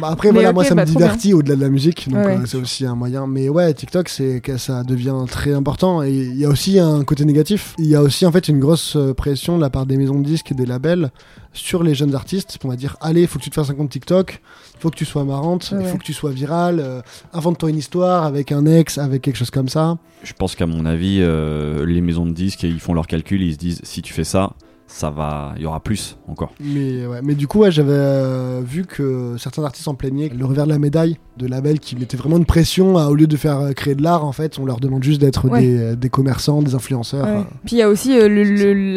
Bah, 0.00 0.10
Après, 0.12 0.28
Mais 0.28 0.34
voilà, 0.34 0.52
moi 0.52 0.64
ça 0.64 0.74
bah, 0.74 0.82
me 0.84 0.86
divertit 0.86 1.34
au-delà 1.34 1.56
de 1.56 1.60
la 1.60 1.70
musique, 1.70 2.08
donc 2.08 2.24
Ouais, 2.24 2.36
euh, 2.36 2.46
c'est 2.46 2.56
aussi 2.56 2.86
un 2.86 2.94
moyen. 2.94 3.26
Mais 3.26 3.48
ouais, 3.48 3.74
TikTok, 3.74 4.08
c'est 4.08 4.40
que 4.40 4.56
ça 4.58 4.84
devient 4.84 5.24
très 5.28 5.54
important. 5.54 6.02
Et 6.02 6.12
il 6.12 6.36
y 6.36 6.44
a 6.44 6.48
aussi 6.48 6.78
un 6.78 7.02
côté 7.04 7.24
négatif. 7.24 7.74
Il 7.78 7.86
y 7.86 7.96
a 7.96 8.02
aussi 8.02 8.24
en 8.24 8.32
fait 8.32 8.48
une 8.48 8.60
grosse 8.60 8.96
pression 9.16 9.56
de 9.56 9.62
la 9.62 9.70
part 9.70 9.86
des 9.86 9.96
maisons 9.96 10.20
de 10.20 10.24
disques 10.24 10.52
et 10.52 10.54
des 10.54 10.66
labels 10.66 11.10
sur 11.52 11.82
les 11.82 11.94
jeunes 11.94 12.14
artistes. 12.14 12.58
On 12.64 12.68
va 12.68 12.76
dire, 12.76 12.96
allez, 13.00 13.26
faut 13.26 13.38
que 13.38 13.44
tu 13.44 13.50
te 13.50 13.54
fasses 13.54 13.70
un 13.70 13.74
compte 13.74 13.90
TikTok, 13.90 14.40
il 14.74 14.80
faut 14.80 14.90
que 14.90 14.96
tu 14.96 15.04
sois 15.04 15.24
marrante, 15.24 15.70
Ouais, 15.72 15.82
il 15.82 15.88
faut 15.88 15.98
que 15.98 16.04
tu 16.04 16.12
sois 16.12 16.30
virale, 16.30 16.80
euh, 16.80 17.00
invente-toi 17.32 17.70
une 17.70 17.78
histoire 17.78 18.24
avec 18.24 18.52
un 18.52 18.66
ex, 18.66 18.98
avec 18.98 19.22
quelque 19.22 19.36
chose 19.36 19.50
comme 19.50 19.68
ça. 19.68 19.98
Je 20.22 20.32
pense 20.32 20.56
qu'à 20.56 20.66
mon 20.66 20.84
avis, 20.84 21.07
euh, 21.20 21.86
les 21.86 22.00
maisons 22.00 22.26
de 22.26 22.32
disques, 22.32 22.62
ils 22.62 22.80
font 22.80 22.94
leurs 22.94 23.06
calculs, 23.06 23.42
ils 23.42 23.52
se 23.54 23.58
disent 23.58 23.80
si 23.82 24.02
tu 24.02 24.12
fais 24.12 24.24
ça, 24.24 24.52
ça 24.86 25.10
va, 25.10 25.52
il 25.56 25.62
y 25.62 25.66
aura 25.66 25.80
plus 25.80 26.16
encore. 26.28 26.52
Mais, 26.60 27.06
ouais. 27.06 27.20
mais 27.22 27.34
du 27.34 27.46
coup, 27.46 27.58
ouais, 27.60 27.70
j'avais 27.70 27.92
euh, 27.92 28.62
vu 28.64 28.84
que 28.86 29.36
certains 29.38 29.62
artistes 29.64 29.86
en 29.88 29.94
plaignaient 29.94 30.30
le 30.30 30.44
revers 30.46 30.64
de 30.64 30.70
la 30.70 30.78
médaille 30.78 31.18
de 31.36 31.46
labels 31.46 31.78
qui 31.78 31.94
mettaient 31.94 32.16
vraiment 32.16 32.36
une 32.38 32.46
pression 32.46 32.96
à, 32.98 33.06
au 33.08 33.14
lieu 33.14 33.26
de 33.28 33.36
faire 33.36 33.58
euh, 33.60 33.72
créer 33.72 33.94
de 33.94 34.02
l'art, 34.02 34.24
en 34.24 34.32
fait, 34.32 34.58
on 34.58 34.64
leur 34.64 34.80
demande 34.80 35.04
juste 35.04 35.20
d'être 35.20 35.46
Ouais. 35.48 35.60
des, 35.60 35.94
des 35.96 36.08
commerçants, 36.08 36.62
des 36.62 36.74
influenceurs. 36.74 37.26
Ouais. 37.26 37.32
euh. 37.32 37.42
Puis 37.66 37.76
il 37.76 37.78
y 37.78 37.82
a 37.82 37.88
aussi 37.90 38.18
euh, 38.18 38.28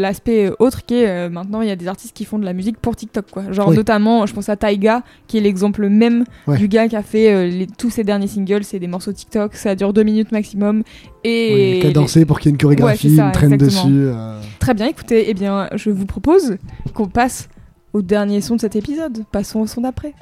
l'aspect 0.01 0.49
autre 0.59 0.85
qui 0.85 0.95
est 0.95 1.07
euh, 1.07 1.29
maintenant 1.29 1.61
il 1.61 1.67
y 1.67 1.71
a 1.71 1.75
des 1.75 1.87
artistes 1.87 2.15
qui 2.15 2.25
font 2.25 2.39
de 2.39 2.45
la 2.45 2.53
musique 2.53 2.77
pour 2.77 2.95
TikTok 2.95 3.25
quoi. 3.29 3.51
Genre 3.51 3.67
Oui. 3.67 3.75
notamment 3.75 4.25
je 4.25 4.33
pense 4.33 4.49
à 4.49 4.55
Taiga 4.55 5.03
qui 5.27 5.37
est 5.37 5.41
l'exemple 5.41 5.87
même 5.89 6.23
Ouais. 6.47 6.57
du 6.57 6.67
gars 6.67 6.87
qui 6.87 6.95
a 6.95 7.03
fait 7.03 7.31
euh, 7.33 7.47
les- 7.47 7.67
tous 7.67 7.89
ses 7.91 8.03
derniers 8.03 8.27
singles, 8.27 8.63
c'est 8.63 8.79
des 8.79 8.87
morceaux 8.87 9.13
TikTok, 9.13 9.53
ça 9.55 9.75
dure 9.75 9.93
deux 9.93 10.03
minutes 10.03 10.31
maximum 10.31 10.83
et 11.23 11.75
Oui, 11.75 11.79
cadencé 11.81 12.25
pour 12.25 12.39
qu'il 12.39 12.49
y 12.49 12.51
ait 12.51 12.55
une 12.55 12.57
chorégraphie, 12.57 13.07
Ouais, 13.07 13.11
c'est 13.11 13.17
ça, 13.17 13.25
une 13.27 13.31
traîne 13.31 13.53
exactement. 13.53 13.83
dessus. 13.85 14.07
euh. 14.07 14.39
très 14.59 14.73
bien. 14.73 14.87
Écoutez, 14.87 15.25
eh 15.29 15.33
bien 15.33 15.69
je 15.75 15.89
vous 15.89 16.05
propose 16.05 16.57
qu'on 16.93 17.07
passe 17.07 17.47
au 17.93 18.01
dernier 18.01 18.41
son 18.41 18.55
de 18.55 18.61
cet 18.61 18.75
épisode. 18.75 19.23
Passons 19.31 19.59
au 19.59 19.67
son 19.67 19.81
d'après. 19.81 20.13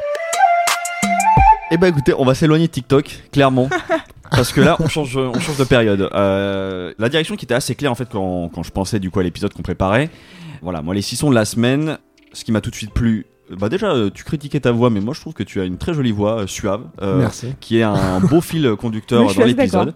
Eh 1.71 1.77
ben 1.77 1.87
écoutez, 1.87 2.13
on 2.17 2.25
va 2.25 2.33
s'éloigner 2.33 2.67
de 2.67 2.71
TikTok, 2.71 3.23
clairement. 3.31 3.69
Parce 4.31 4.51
que 4.51 4.61
là, 4.61 4.75
on 4.79 4.87
change, 4.87 5.17
on 5.17 5.39
change 5.39 5.57
de 5.57 5.63
période. 5.63 6.07
Euh, 6.13 6.93
la 6.99 7.09
direction 7.09 7.35
qui 7.35 7.45
était 7.45 7.53
assez 7.55 7.73
claire 7.75 7.91
en 7.91 7.95
fait 7.95 8.07
quand, 8.11 8.49
quand 8.53 8.61
je 8.63 8.71
pensais 8.71 8.99
du 8.99 9.09
coup 9.09 9.19
à 9.19 9.23
l'épisode 9.23 9.53
qu'on 9.53 9.61
préparait. 9.63 10.09
Voilà, 10.61 10.81
moi 10.81 10.93
les 10.93 11.01
six 11.01 11.15
sons 11.15 11.29
de 11.29 11.35
la 11.35 11.45
semaine, 11.45 11.97
ce 12.33 12.43
qui 12.43 12.51
m'a 12.51 12.61
tout 12.61 12.69
de 12.69 12.75
suite 12.75 12.93
plu. 12.93 13.25
Bah 13.57 13.69
déjà, 13.69 13.93
euh, 13.93 14.09
tu 14.13 14.23
critiquais 14.23 14.59
ta 14.59 14.71
voix, 14.71 14.89
mais 14.89 14.99
moi 14.99 15.13
je 15.13 15.21
trouve 15.21 15.33
que 15.33 15.43
tu 15.43 15.59
as 15.59 15.65
une 15.65 15.77
très 15.77 15.93
jolie 15.93 16.11
voix, 16.11 16.41
euh, 16.41 16.47
suave, 16.47 16.81
euh, 17.01 17.19
Merci. 17.19 17.53
qui 17.59 17.77
est 17.77 17.83
un 17.83 18.19
beau 18.29 18.41
fil 18.41 18.75
conducteur 18.77 19.25
Oui, 19.25 19.35
dans 19.35 19.45
l'épisode. 19.45 19.93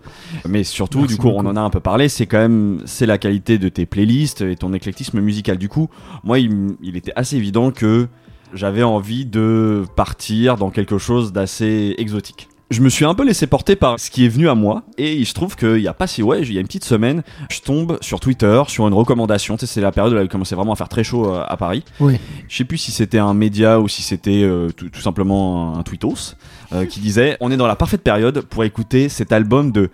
Mais 0.47 0.63
surtout, 0.63 0.99
Merci 1.01 1.15
du 1.15 1.21
coup, 1.21 1.29
on 1.29 1.45
en 1.45 1.55
a 1.55 1.61
un 1.61 1.69
peu 1.69 1.79
parlé, 1.79 2.09
c'est 2.09 2.25
quand 2.25 2.39
même, 2.39 2.81
c'est 2.85 3.05
la 3.05 3.17
qualité 3.17 3.57
de 3.57 3.69
tes 3.69 3.85
playlists 3.85 4.41
et 4.41 4.55
ton 4.55 4.73
éclectisme 4.73 5.19
musical. 5.19 5.57
Du 5.57 5.69
coup, 5.69 5.89
moi, 6.23 6.39
il, 6.39 6.75
il 6.81 6.97
était 6.97 7.13
assez 7.15 7.35
évident 7.37 7.71
que 7.71 8.07
j'avais 8.53 8.83
envie 8.83 9.25
de 9.25 9.83
partir 9.95 10.57
dans 10.57 10.69
quelque 10.69 10.97
chose 10.97 11.31
d'assez 11.31 11.95
exotique. 11.97 12.49
Je 12.71 12.81
me 12.81 12.89
suis 12.89 13.05
un 13.05 13.13
peu 13.13 13.23
laissé 13.23 13.45
porter 13.45 13.75
par 13.75 13.99
ce 13.99 14.09
qui 14.09 14.25
est 14.25 14.29
venu 14.29 14.49
à 14.49 14.55
moi 14.55 14.83
et 14.97 15.13
il 15.13 15.25
se 15.25 15.33
trouve 15.33 15.55
qu'il 15.55 15.79
y 15.79 15.87
a 15.87 15.93
pas 15.93 16.07
si 16.07 16.23
ouais, 16.23 16.41
il 16.41 16.53
y 16.53 16.57
a 16.57 16.61
une 16.61 16.65
petite 16.65 16.85
semaine, 16.85 17.21
je 17.51 17.59
tombe 17.59 17.97
sur 18.01 18.19
Twitter 18.19 18.63
sur 18.67 18.87
une 18.87 18.93
recommandation. 18.93 19.57
Tu 19.57 19.67
sais, 19.67 19.73
c'est 19.73 19.81
la 19.81 19.91
période 19.91 20.13
où 20.13 20.17
il 20.17 20.27
commençait 20.27 20.55
vraiment 20.55 20.73
à 20.73 20.75
faire 20.75 20.89
très 20.89 21.03
chaud 21.03 21.31
euh, 21.31 21.43
à 21.47 21.55
Paris. 21.55 21.83
Oui. 21.99 22.17
Je 22.47 22.57
sais 22.57 22.63
plus 22.63 22.77
si 22.77 22.91
c'était 22.91 23.19
un 23.19 23.33
média 23.33 23.79
ou 23.79 23.87
si 23.87 24.01
c'était 24.01 24.43
euh, 24.43 24.69
tout, 24.71 24.89
tout 24.89 25.01
simplement 25.01 25.77
un 25.77 25.83
tweetos 25.83 26.35
euh, 26.71 26.85
qui 26.85 26.99
disait 26.99 27.37
on 27.41 27.51
est 27.51 27.57
dans 27.57 27.67
la 27.67 27.75
parfaite 27.75 28.01
période 28.01 28.41
pour 28.41 28.63
écouter 28.63 29.07
cet 29.07 29.31
album 29.31 29.71
de 29.71 29.91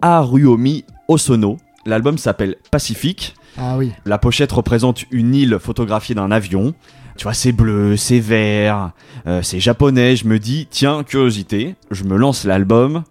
Haruomi 0.00 0.84
Osono. 1.08 1.56
L'album 1.86 2.18
s'appelle 2.18 2.56
Pacifique. 2.70 3.34
Ah 3.58 3.76
oui. 3.76 3.92
La 4.04 4.18
pochette 4.18 4.52
représente 4.52 5.04
une 5.10 5.34
île 5.34 5.58
photographiée 5.58 6.14
d'un 6.14 6.30
avion. 6.30 6.74
Tu 7.16 7.24
vois, 7.24 7.34
c'est 7.34 7.52
bleu, 7.52 7.96
c'est 7.96 8.20
vert, 8.20 8.92
euh, 9.26 9.42
c'est 9.42 9.60
japonais. 9.60 10.16
Je 10.16 10.26
me 10.26 10.38
dis, 10.38 10.66
tiens, 10.70 11.04
curiosité, 11.04 11.74
je 11.90 12.04
me 12.04 12.16
lance 12.16 12.44
l'album. 12.44 13.04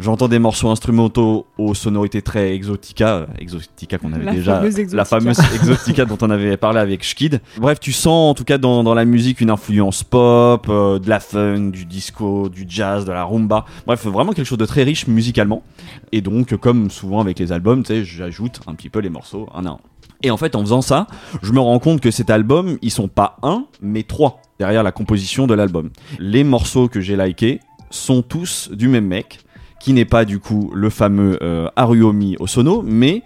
J'entends 0.00 0.26
des 0.26 0.40
morceaux 0.40 0.70
instrumentaux 0.70 1.46
aux 1.56 1.72
sonorités 1.72 2.20
très 2.20 2.52
exotica, 2.52 3.14
euh, 3.14 3.26
exotica 3.38 3.96
qu'on 3.96 4.12
avait 4.12 4.24
La 4.24 4.32
déjà, 4.32 4.56
fameuse 4.56 4.76
Exotica. 4.80 4.96
la 4.96 5.04
fameuse 5.04 5.38
exotica 5.54 6.04
dont 6.04 6.18
on 6.20 6.30
avait 6.30 6.56
parlé 6.56 6.80
avec 6.80 7.04
Schkid. 7.04 7.40
Bref, 7.58 7.78
tu 7.78 7.92
sens 7.92 8.30
en 8.30 8.34
tout 8.34 8.42
cas 8.42 8.58
dans, 8.58 8.82
dans 8.82 8.94
la 8.94 9.04
musique 9.04 9.40
une 9.40 9.50
influence 9.50 10.02
pop, 10.02 10.66
euh, 10.68 10.98
de 10.98 11.08
la 11.08 11.20
funk, 11.20 11.70
du 11.70 11.84
disco, 11.84 12.48
du 12.48 12.64
jazz, 12.68 13.04
de 13.04 13.12
la 13.12 13.22
rumba. 13.22 13.66
Bref, 13.86 14.04
vraiment 14.06 14.32
quelque 14.32 14.48
chose 14.48 14.58
de 14.58 14.66
très 14.66 14.82
riche 14.82 15.06
musicalement. 15.06 15.62
Et 16.10 16.22
donc, 16.22 16.56
comme 16.56 16.90
souvent 16.90 17.20
avec 17.20 17.38
les 17.38 17.52
albums, 17.52 17.84
tu 17.84 17.94
sais, 17.94 18.04
j'ajoute 18.04 18.62
un 18.66 18.74
petit 18.74 18.90
peu 18.90 18.98
les 18.98 19.10
morceaux 19.10 19.48
un 19.54 19.64
à 19.64 19.68
un. 19.70 19.78
Et 20.24 20.30
en 20.30 20.38
fait, 20.38 20.56
en 20.56 20.60
faisant 20.60 20.80
ça, 20.80 21.06
je 21.42 21.52
me 21.52 21.60
rends 21.60 21.78
compte 21.78 22.00
que 22.00 22.10
cet 22.10 22.30
album, 22.30 22.78
ils 22.80 22.90
sont 22.90 23.08
pas 23.08 23.36
un, 23.42 23.66
mais 23.82 24.04
trois 24.04 24.40
derrière 24.58 24.82
la 24.82 24.90
composition 24.90 25.46
de 25.46 25.52
l'album. 25.52 25.90
Les 26.18 26.44
morceaux 26.44 26.88
que 26.88 27.02
j'ai 27.02 27.14
likés 27.14 27.60
sont 27.90 28.22
tous 28.22 28.70
du 28.72 28.88
même 28.88 29.06
mec, 29.06 29.40
qui 29.80 29.92
n'est 29.92 30.06
pas 30.06 30.24
du 30.24 30.40
coup 30.40 30.70
le 30.74 30.88
fameux 30.88 31.38
euh, 31.42 31.68
Haruomi 31.76 32.36
Osono, 32.40 32.82
mais 32.82 33.22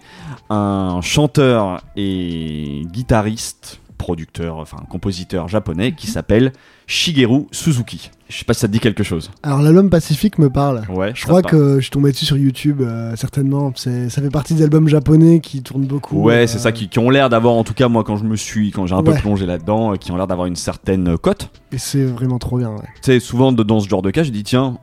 un 0.49 0.99
chanteur 1.01 1.79
et 1.95 2.81
guitariste, 2.91 3.79
producteur, 3.99 4.57
enfin 4.57 4.77
compositeur 4.89 5.47
japonais 5.47 5.91
qui 5.91 6.07
s'appelle 6.07 6.53
Shigeru 6.87 7.45
Suzuki. 7.51 8.09
Je 8.29 8.37
sais 8.37 8.45
pas 8.45 8.53
si 8.55 8.61
ça 8.61 8.67
te 8.67 8.73
dit 8.73 8.79
quelque 8.79 9.03
chose. 9.03 9.29
Alors 9.43 9.61
l'album 9.61 9.89
Pacifique 9.91 10.39
me 10.39 10.49
parle. 10.49 10.83
Ouais, 10.89 11.11
Je 11.13 11.23
crois 11.25 11.41
que 11.43 11.75
je 11.75 11.81
suis 11.81 11.91
tombé 11.91 12.11
dessus 12.11 12.25
sur 12.25 12.37
YouTube, 12.37 12.81
euh, 12.81 13.15
certainement. 13.15 13.71
C'est- 13.75 14.09
Ça 14.09 14.21
fait 14.21 14.29
partie 14.29 14.53
des 14.55 14.63
albums 14.63 14.87
japonais 14.87 15.39
qui 15.41 15.61
tournent 15.61 15.85
beaucoup. 15.85 16.21
Ouais, 16.23 16.43
euh, 16.43 16.47
c'est 16.47 16.57
ça, 16.59 16.71
qui, 16.71 16.89
qui 16.89 16.97
ont 16.99 17.09
l'air 17.11 17.29
d'avoir, 17.29 17.53
en 17.53 17.63
tout 17.63 17.73
cas 17.75 17.87
moi 17.89 18.03
quand 18.03 18.17
je 18.17 18.23
me 18.23 18.35
suis, 18.35 18.71
quand 18.71 18.87
j'ai 18.87 18.95
un 18.95 19.03
peu 19.03 19.13
plongé 19.13 19.45
là-dedans, 19.45 19.93
euh, 19.93 19.95
qui 19.97 20.11
ont 20.11 20.17
l'air 20.17 20.27
d'avoir 20.27 20.47
une 20.47 20.55
certaine 20.55 21.17
cote. 21.17 21.49
Et 21.71 21.77
c'est 21.77 22.05
vraiment 22.05 22.39
trop 22.39 22.57
bien. 22.57 22.69
ouais. 22.71 22.85
Tu 23.03 23.11
sais, 23.11 23.19
souvent 23.19 23.51
de- 23.51 23.61
dans 23.63 23.79
ce 23.79 23.87
genre 23.89 24.01
de 24.01 24.09
cas, 24.11 24.23
je 24.23 24.31
dis 24.31 24.43
tiens, 24.43 24.77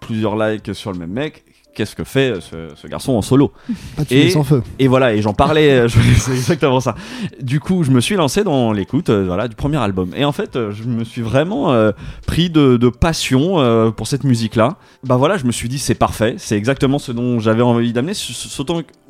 plusieurs 0.00 0.36
likes 0.36 0.74
sur 0.74 0.92
le 0.92 0.98
même 0.98 1.10
mec, 1.12 1.44
qu'est-ce 1.74 1.96
que 1.96 2.04
fait 2.04 2.32
euh, 2.32 2.40
ce, 2.40 2.74
ce 2.80 2.86
garçon 2.86 3.12
en 3.12 3.22
solo 3.22 3.52
Et- 4.10 4.30
sans 4.30 4.44
feu. 4.44 4.62
Et 4.78 4.88
voilà, 4.88 5.14
et 5.14 5.22
j'en 5.22 5.32
parlais, 5.34 5.70
euh, 5.70 5.88
je- 5.88 5.98
c'est 6.18 6.32
exactement 6.32 6.80
ça. 6.80 6.94
Du 7.40 7.60
coup, 7.60 7.82
je 7.84 7.90
me 7.90 8.00
suis 8.00 8.14
lancé 8.16 8.44
dans 8.44 8.72
l'écoute 8.72 9.10
euh, 9.10 9.24
voilà, 9.26 9.48
du 9.48 9.56
premier 9.56 9.78
album. 9.78 10.10
Et 10.16 10.24
en 10.24 10.32
fait, 10.32 10.56
euh, 10.56 10.70
je 10.72 10.84
me 10.84 11.04
suis 11.04 11.22
vraiment 11.22 11.72
euh, 11.72 11.92
pris 12.26 12.50
de, 12.50 12.76
de 12.76 12.88
passion 12.88 13.60
euh, 13.60 13.90
pour 13.90 14.06
cette 14.06 14.24
musique-là. 14.24 14.76
Bah 15.04 15.16
voilà, 15.16 15.36
je 15.36 15.44
me 15.44 15.52
suis 15.52 15.68
dit, 15.68 15.78
c'est 15.78 15.94
parfait, 15.94 16.34
c'est 16.38 16.56
exactement 16.56 16.98
ce 16.98 17.12
dont 17.12 17.38
j'avais 17.40 17.62
envie 17.62 17.92
d'amener. 17.92 18.14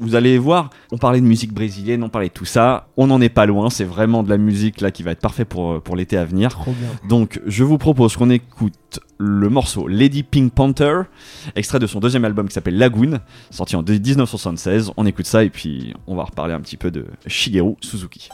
Vous 0.03 0.16
allez 0.16 0.36
voir, 0.36 0.70
on 0.90 0.98
parlait 0.98 1.20
de 1.20 1.26
musique 1.26 1.55
brésilienne, 1.55 2.03
on 2.03 2.09
parlait 2.09 2.28
de 2.28 2.32
tout 2.32 2.44
ça. 2.44 2.88
On 2.96 3.07
n'en 3.07 3.20
est 3.20 3.28
pas 3.28 3.46
loin, 3.46 3.70
c'est 3.70 3.84
vraiment 3.84 4.22
de 4.22 4.28
la 4.28 4.36
musique 4.36 4.80
là 4.80 4.90
qui 4.90 5.03
va 5.03 5.12
être 5.12 5.20
parfait 5.20 5.44
pour, 5.44 5.72
euh, 5.72 5.80
pour 5.80 5.96
l'été 5.96 6.16
à 6.16 6.24
venir. 6.24 6.50
Trop 6.50 6.72
bien. 6.72 6.88
Donc, 7.09 7.40
je 7.46 7.64
vous 7.64 7.78
propose 7.78 8.16
qu'on 8.16 8.30
écoute 8.30 9.00
le 9.18 9.48
morceau 9.48 9.86
Lady 9.86 10.24
Pink 10.24 10.53
Panther, 10.53 11.03
extrait 11.55 11.78
de 11.78 11.86
son 11.86 12.00
deuxième 12.00 12.24
album 12.24 12.48
qui 12.48 12.55
s'appelle 12.55 12.76
Lagoon, 12.76 13.20
sorti 13.50 13.76
en 13.76 13.82
1976. 13.82 14.90
On 14.96 15.07
écoute 15.07 15.26
ça 15.26 15.44
et 15.44 15.50
puis 15.50 15.94
on 16.07 16.16
va 16.16 16.24
reparler 16.24 16.55
un 16.55 16.61
petit 16.61 16.76
peu 16.76 16.90
de 16.90 17.07
Shigeru 17.26 17.76
Suzuki. 17.80 18.28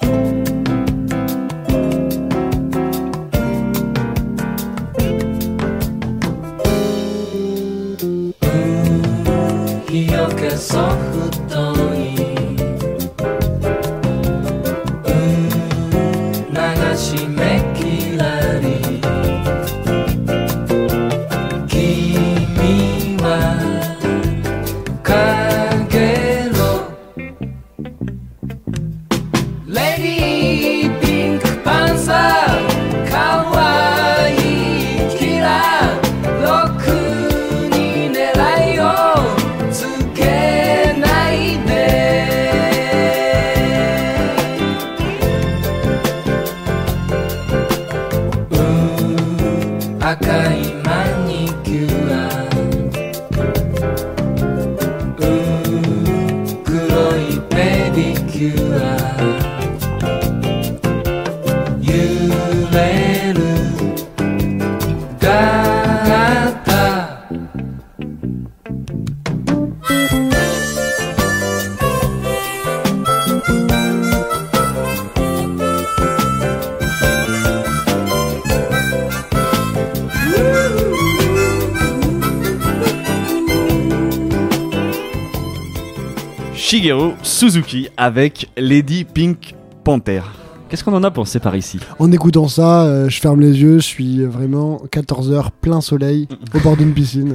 Shigeru 86.89 87.13
Suzuki 87.23 87.89
avec 87.99 88.49
Lady 88.57 89.05
Pink 89.05 89.55
Panther. 89.85 90.23
Qu'est-ce 90.71 90.83
qu'on 90.83 90.95
en 90.95 91.05
a 91.05 91.11
pensé 91.11 91.39
par 91.39 91.55
ici 91.55 91.79
En 91.99 92.11
écoutant 92.13 92.49
ça, 92.49 92.85
euh, 92.87 93.11
je 93.11 93.21
ferme 93.21 93.41
les 93.43 93.61
yeux, 93.61 93.75
je 93.79 93.85
suis 93.85 94.25
vraiment 94.25 94.81
14h 94.91 95.49
plein 95.61 95.83
soleil 95.83 96.29
au 96.55 96.61
bord 96.61 96.79
d'une 96.79 96.95
piscine. 96.95 97.35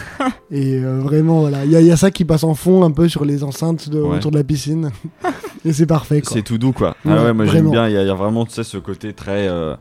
Et 0.50 0.76
euh, 0.82 1.00
vraiment, 1.02 1.40
voilà, 1.40 1.66
il 1.66 1.70
y, 1.72 1.76
a- 1.76 1.82
il 1.82 1.86
y 1.86 1.92
a 1.92 1.98
ça 1.98 2.10
qui 2.10 2.24
passe 2.24 2.44
en 2.44 2.54
fond 2.54 2.82
un 2.82 2.92
peu 2.92 3.06
sur 3.10 3.26
les 3.26 3.44
enceintes 3.44 3.90
de, 3.90 4.00
Ouais. 4.00 4.16
autour 4.16 4.30
de 4.30 4.38
la 4.38 4.44
piscine. 4.44 4.90
Et 5.66 5.74
c'est 5.74 5.84
parfait. 5.86 6.22
C'est 6.24 6.40
tout 6.42 6.56
doux 6.56 6.72
quoi. 6.72 6.96
Ouais, 7.04 7.12
ah 7.14 7.24
ouais, 7.24 7.32
moi 7.34 7.44
j'aime 7.44 7.70
bien, 7.70 7.86
il 7.88 7.92
y, 7.92 7.98
a- 7.98 8.02
il 8.02 8.06
y 8.06 8.10
a 8.10 8.14
vraiment 8.14 8.46
tu 8.46 8.52
sais, 8.54 8.64
ce 8.64 8.78
côté 8.78 9.12
très 9.12 9.48
euh, 9.48 9.74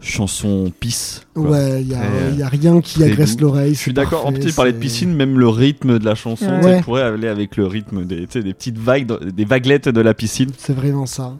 chanson 0.00 0.72
peace. 0.80 1.22
quoi. 1.34 1.50
Ouais, 1.50 1.82
il 1.82 1.88
y, 1.88 1.94
a- 1.94 2.00
euh, 2.02 2.46
rien 2.48 2.80
qui 2.80 3.02
agresse 3.04 3.38
l'oreille. 3.40 3.74
Je 3.74 3.78
suis 3.80 3.92
d'accord, 3.92 4.26
en 4.26 4.32
plus 4.32 4.46
tu 4.46 4.52
parlais 4.52 4.72
de 4.72 4.78
piscine, 4.78 5.14
même 5.14 5.38
le 5.38 5.48
rythme 5.48 5.98
de 5.98 6.04
la 6.04 6.14
chanson, 6.14 6.60
Ouais. 6.62 6.80
pourrait 6.82 7.02
aller 7.02 7.28
avec 7.28 7.56
le 7.56 7.66
rythme 7.66 8.04
des, 8.04 8.26
petites 8.26 8.78
vagues, 8.78 9.06
des 9.32 9.44
vaguelettes 9.44 9.88
de 9.88 10.00
la 10.00 10.14
piscine. 10.14 10.50
C'est 10.58 10.74
vraiment 10.74 11.06
ça. 11.06 11.34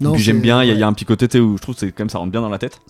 Et 0.00 0.06
puis 0.12 0.22
j'aime 0.22 0.40
bien, 0.40 0.62
il 0.62 0.68
y, 0.68 0.72
a- 0.72 0.74
y 0.74 0.82
un 0.82 0.92
petit 0.92 1.04
côté 1.04 1.38
où 1.40 1.56
je 1.56 1.62
trouve 1.62 1.76
que 1.76 1.86
comme 1.86 2.08
ça 2.08 2.18
rentre 2.18 2.32
bien 2.32 2.40
dans 2.40 2.48
la 2.48 2.58
tête. 2.58 2.80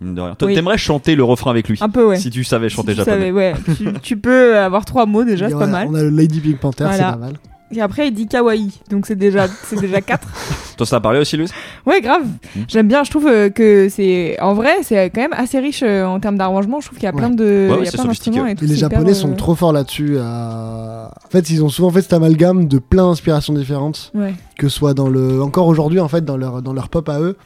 Oui. 0.00 0.54
t'aimerais 0.54 0.76
chanter 0.76 1.16
le 1.16 1.24
refrain 1.24 1.50
avec 1.50 1.68
lui? 1.70 1.78
Un 1.80 1.88
peu, 1.88 2.04
ouais. 2.06 2.18
Si 2.18 2.28
tu 2.30 2.44
savais 2.44 2.68
chanter 2.68 2.92
Si 2.92 2.98
tu 2.98 3.04
japonais. 3.04 3.16
savais, 3.28 3.32
ouais. 3.32 3.54
tu, 3.78 3.86
tu 4.02 4.16
peux 4.18 4.58
avoir 4.58 4.84
trois 4.84 5.06
mots 5.06 5.24
déjà, 5.24 5.48
c'est 5.48 5.54
pas 5.54 5.64
a- 5.64 5.68
mal. 5.68 5.88
On 5.90 5.94
a 5.94 6.02
le 6.02 6.10
Lady 6.10 6.40
Pink 6.40 6.58
Panther, 6.60 6.88
c'est 6.92 6.98
pas 7.00 7.16
mal. 7.16 7.34
Et 7.72 7.80
après, 7.80 8.08
il 8.08 8.14
dit 8.14 8.26
kawaii, 8.28 8.70
donc 8.90 9.06
c'est 9.06 9.16
déjà, 9.16 9.48
c'est 9.64 9.80
déjà 9.80 10.00
quatre. 10.02 10.28
Toi, 10.76 10.86
ça 10.86 10.96
t'a 10.96 11.00
parlé 11.00 11.18
aussi, 11.18 11.36
Louis 11.36 11.48
Ouais, 11.86 12.00
grave. 12.00 12.22
Mhm. 12.54 12.64
J'aime 12.68 12.86
bien. 12.88 13.02
Je 13.02 13.10
trouve 13.10 13.26
euh, 13.26 13.48
que 13.50 13.88
c'est, 13.88 14.38
en 14.40 14.54
vrai, 14.54 14.70
c'est 14.82 15.10
quand 15.10 15.20
même 15.22 15.32
assez 15.32 15.58
riche 15.58 15.82
euh, 15.82 16.04
en 16.04 16.20
termes 16.20 16.36
d'arrangement. 16.38 16.80
Je 16.80 16.86
trouve 16.86 16.98
qu'il 16.98 17.06
y 17.06 17.08
a 17.08 17.12
Ouais. 17.14 17.18
plein 17.18 17.30
de, 17.30 17.44
Ouais, 17.44 17.72
ouais, 17.72 17.78
il 17.80 17.84
y 17.86 17.88
a 17.88 17.92
plein 17.92 18.04
d'instruments 18.04 18.46
et 18.46 18.54
tout. 18.54 18.64
Et 18.64 18.68
les 18.68 18.76
hyper, 18.76 18.90
Japonais 18.90 19.10
euh, 19.10 19.14
sont 19.14 19.32
trop 19.34 19.54
forts 19.54 19.72
là-dessus. 19.72 20.16
à- 20.20 21.10
En 21.24 21.28
fait, 21.30 21.50
ils 21.50 21.64
ont 21.64 21.68
souvent 21.68 21.90
fait 21.90 22.02
cet 22.02 22.12
amalgame 22.12 22.68
de 22.68 22.78
plein 22.78 23.06
d'inspirations 23.08 23.52
différentes. 23.54 24.12
Ouais. 24.14 24.34
que 24.58 24.68
ce 24.68 24.76
soit 24.78 24.94
dans 24.94 25.08
le 25.08 25.42
encore 25.42 25.66
aujourd'hui 25.66 26.00
en 26.00 26.08
fait 26.08 26.24
dans 26.24 26.36
leur 26.36 26.62
dans 26.62 26.72
leur 26.72 26.88
pop 26.88 27.08
à 27.10 27.20
eux 27.20 27.36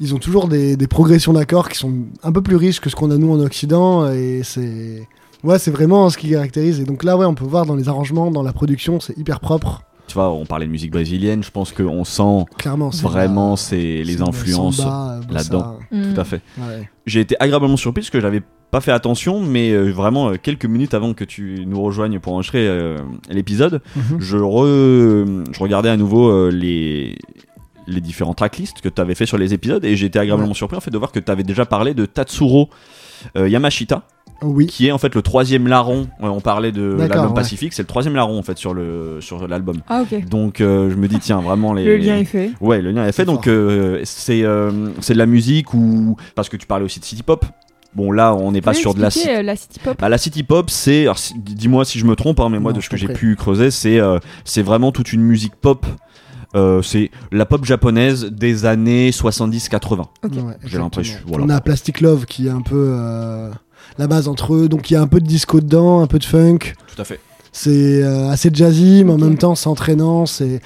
ils 0.00 0.14
ont 0.14 0.18
toujours 0.18 0.48
des, 0.48 0.76
des 0.76 0.86
progressions 0.86 1.32
d'accords 1.32 1.68
qui 1.70 1.78
sont 1.78 1.92
un 2.22 2.30
peu 2.30 2.42
plus 2.42 2.56
riches 2.56 2.78
que 2.80 2.90
ce 2.90 2.94
qu'on 2.96 3.10
a 3.10 3.16
nous 3.16 3.32
en 3.32 3.40
Occident 3.40 4.06
et 4.10 4.42
c'est 4.44 5.08
ouais 5.44 5.58
c'est 5.58 5.70
vraiment 5.70 6.08
ce 6.10 6.18
qui 6.18 6.30
caractérise 6.30 6.80
et 6.80 6.84
donc 6.84 7.04
là 7.04 7.16
ouais 7.16 7.26
on 7.26 7.34
peut 7.34 7.44
voir 7.44 7.66
dans 7.66 7.76
les 7.76 7.88
arrangements 7.88 8.30
dans 8.30 8.42
la 8.42 8.52
production 8.52 9.00
c'est 9.00 9.16
hyper 9.18 9.40
propre 9.40 9.82
Tu 10.08 10.14
vois, 10.14 10.30
on 10.32 10.46
parlait 10.46 10.66
de 10.66 10.70
musique 10.70 10.90
brésilienne, 10.90 11.42
je 11.42 11.50
pense 11.50 11.72
qu'on 11.72 12.04
sent 12.04 12.44
clairement 12.58 12.90
c'est 12.90 13.02
vraiment 13.04 13.56
c'est 13.56 14.02
les 14.02 14.22
influences 14.22 14.80
là-dedans. 15.30 15.78
Mm. 15.90 16.14
Tout 16.14 16.20
à 16.20 16.24
fait. 16.24 16.40
Ouais. 16.58 16.88
J'ai 17.06 17.20
été 17.20 17.36
agréablement 17.40 17.76
surpris 17.76 18.00
parce 18.02 18.10
que 18.10 18.20
j'avais 18.20 18.42
pas 18.70 18.80
fait 18.82 18.92
attention, 18.92 19.40
mais 19.40 19.70
euh, 19.70 19.90
vraiment 19.90 20.28
euh, 20.30 20.34
quelques 20.42 20.66
minutes 20.66 20.92
avant 20.92 21.14
que 21.14 21.24
tu 21.24 21.64
nous 21.66 21.80
rejoignes 21.82 22.18
pour 22.20 22.34
enregistrer 22.34 22.66
euh, 22.68 22.98
l'épisode, 23.30 23.80
Mhm. 23.96 24.20
je, 24.20 24.36
re- 24.36 25.44
je 25.52 25.58
regardais 25.60 25.88
à 25.90 25.96
nouveau 25.96 26.28
euh, 26.30 26.50
les 26.50 27.16
les 27.86 28.02
différents 28.02 28.34
tracklists 28.34 28.82
que 28.82 28.90
tu 28.90 29.00
avais 29.00 29.14
fait 29.14 29.24
sur 29.24 29.38
les 29.38 29.54
épisodes 29.54 29.82
et 29.82 29.96
j'ai 29.96 30.04
été 30.06 30.18
agréablement 30.18 30.52
surpris 30.52 30.76
en 30.76 30.80
fait 30.80 30.90
de 30.90 30.98
voir 30.98 31.10
que 31.10 31.20
tu 31.20 31.32
avais 31.32 31.42
déjà 31.42 31.64
parlé 31.64 31.94
de 31.94 32.04
Tatsuro 32.04 32.68
euh, 33.36 33.48
Yamashita 33.48 34.02
Oui. 34.42 34.66
qui 34.66 34.86
est 34.86 34.92
en 34.92 34.98
fait 34.98 35.14
le 35.14 35.22
troisième 35.22 35.66
larron. 35.66 36.06
Euh, 36.22 36.26
on 36.28 36.40
parlait 36.40 36.72
de 36.72 36.94
l'album 36.98 37.28
ouais. 37.28 37.34
Pacifique, 37.34 37.72
c'est 37.72 37.82
le 37.82 37.86
troisième 37.88 38.14
larron 38.14 38.38
en 38.38 38.42
fait 38.42 38.56
sur 38.58 38.74
le 38.74 39.18
sur 39.20 39.46
l'album. 39.48 39.80
Ah, 39.88 40.02
ok. 40.02 40.28
Donc 40.28 40.60
euh, 40.60 40.90
je 40.90 40.94
me 40.96 41.08
dis 41.08 41.18
tiens 41.18 41.40
vraiment 41.40 41.72
les 41.72 41.84
Le 41.84 41.96
lien 41.96 42.16
est 42.18 42.24
fait. 42.24 42.52
Ouais, 42.60 42.80
le 42.80 42.90
lien 42.92 43.06
est 43.06 43.12
fait. 43.12 43.24
Donc 43.24 43.46
euh, 43.48 44.00
c'est 44.04 44.42
euh, 44.44 44.90
c'est 45.00 45.14
de 45.14 45.18
la 45.18 45.26
musique 45.26 45.74
ou 45.74 46.16
parce 46.34 46.48
que 46.48 46.56
tu 46.56 46.66
parlais 46.66 46.84
aussi 46.84 47.00
de 47.00 47.04
city 47.04 47.22
pop. 47.22 47.44
Bon 47.94 48.12
là 48.12 48.34
on 48.34 48.52
n'est 48.52 48.60
pas 48.60 48.74
sur 48.74 48.94
de 48.94 49.00
la 49.00 49.08
euh, 49.08 49.42
la 49.42 49.56
city 49.56 49.80
pop. 49.80 49.96
Bah, 49.98 50.08
la 50.08 50.18
city 50.18 50.42
pop, 50.42 50.68
c'est, 50.70 51.06
si- 51.16 51.34
dis-moi 51.38 51.84
si 51.84 51.98
je 51.98 52.04
me 52.04 52.14
trompe, 52.16 52.38
hein, 52.40 52.48
mais 52.50 52.60
moi 52.60 52.72
Non, 52.72 52.76
de 52.78 52.82
ce 52.82 52.88
que 52.90 52.96
j'ai 52.98 53.08
pu 53.08 53.34
creuser, 53.34 53.70
c'est 53.70 53.98
euh, 53.98 54.18
c'est 54.44 54.62
vraiment 54.62 54.92
toute 54.92 55.12
une 55.12 55.22
musique 55.22 55.56
pop. 55.56 55.86
Euh, 56.54 56.80
c'est 56.80 57.10
la 57.30 57.44
pop 57.44 57.64
japonaise 57.64 58.24
des 58.26 58.64
années 58.64 59.10
70-80. 59.10 60.00
Ok. 60.00 60.32
Ouais, 60.32 60.40
J'ai 60.64 60.78
l'impression, 60.78 61.18
voilà. 61.26 61.44
On 61.44 61.48
a 61.50 61.60
Plastic 61.60 62.00
Love 62.00 62.24
qui 62.24 62.46
est 62.46 62.50
un 62.50 62.62
peu 62.62 62.88
euh, 62.96 63.50
la 63.96 64.06
base 64.06 64.28
entre 64.28 64.54
eux. 64.54 64.68
Donc 64.68 64.90
il 64.90 64.94
y 64.94 64.96
a 64.96 65.02
un 65.02 65.06
peu 65.06 65.20
de 65.20 65.26
disco 65.26 65.60
dedans, 65.60 66.00
un 66.00 66.06
peu 66.06 66.18
de 66.18 66.24
funk. 66.24 66.58
Tout 66.94 67.00
à 67.00 67.04
fait. 67.04 67.20
C'est 67.52 68.02
euh, 68.02 68.28
assez 68.30 68.50
jazzy, 68.52 69.04
mais 69.04 69.12
en 69.12 69.18
même 69.18 69.38
temps 69.38 69.54
c'est 69.54 69.68
entraînant. 69.68 70.26
C'est 70.26 70.60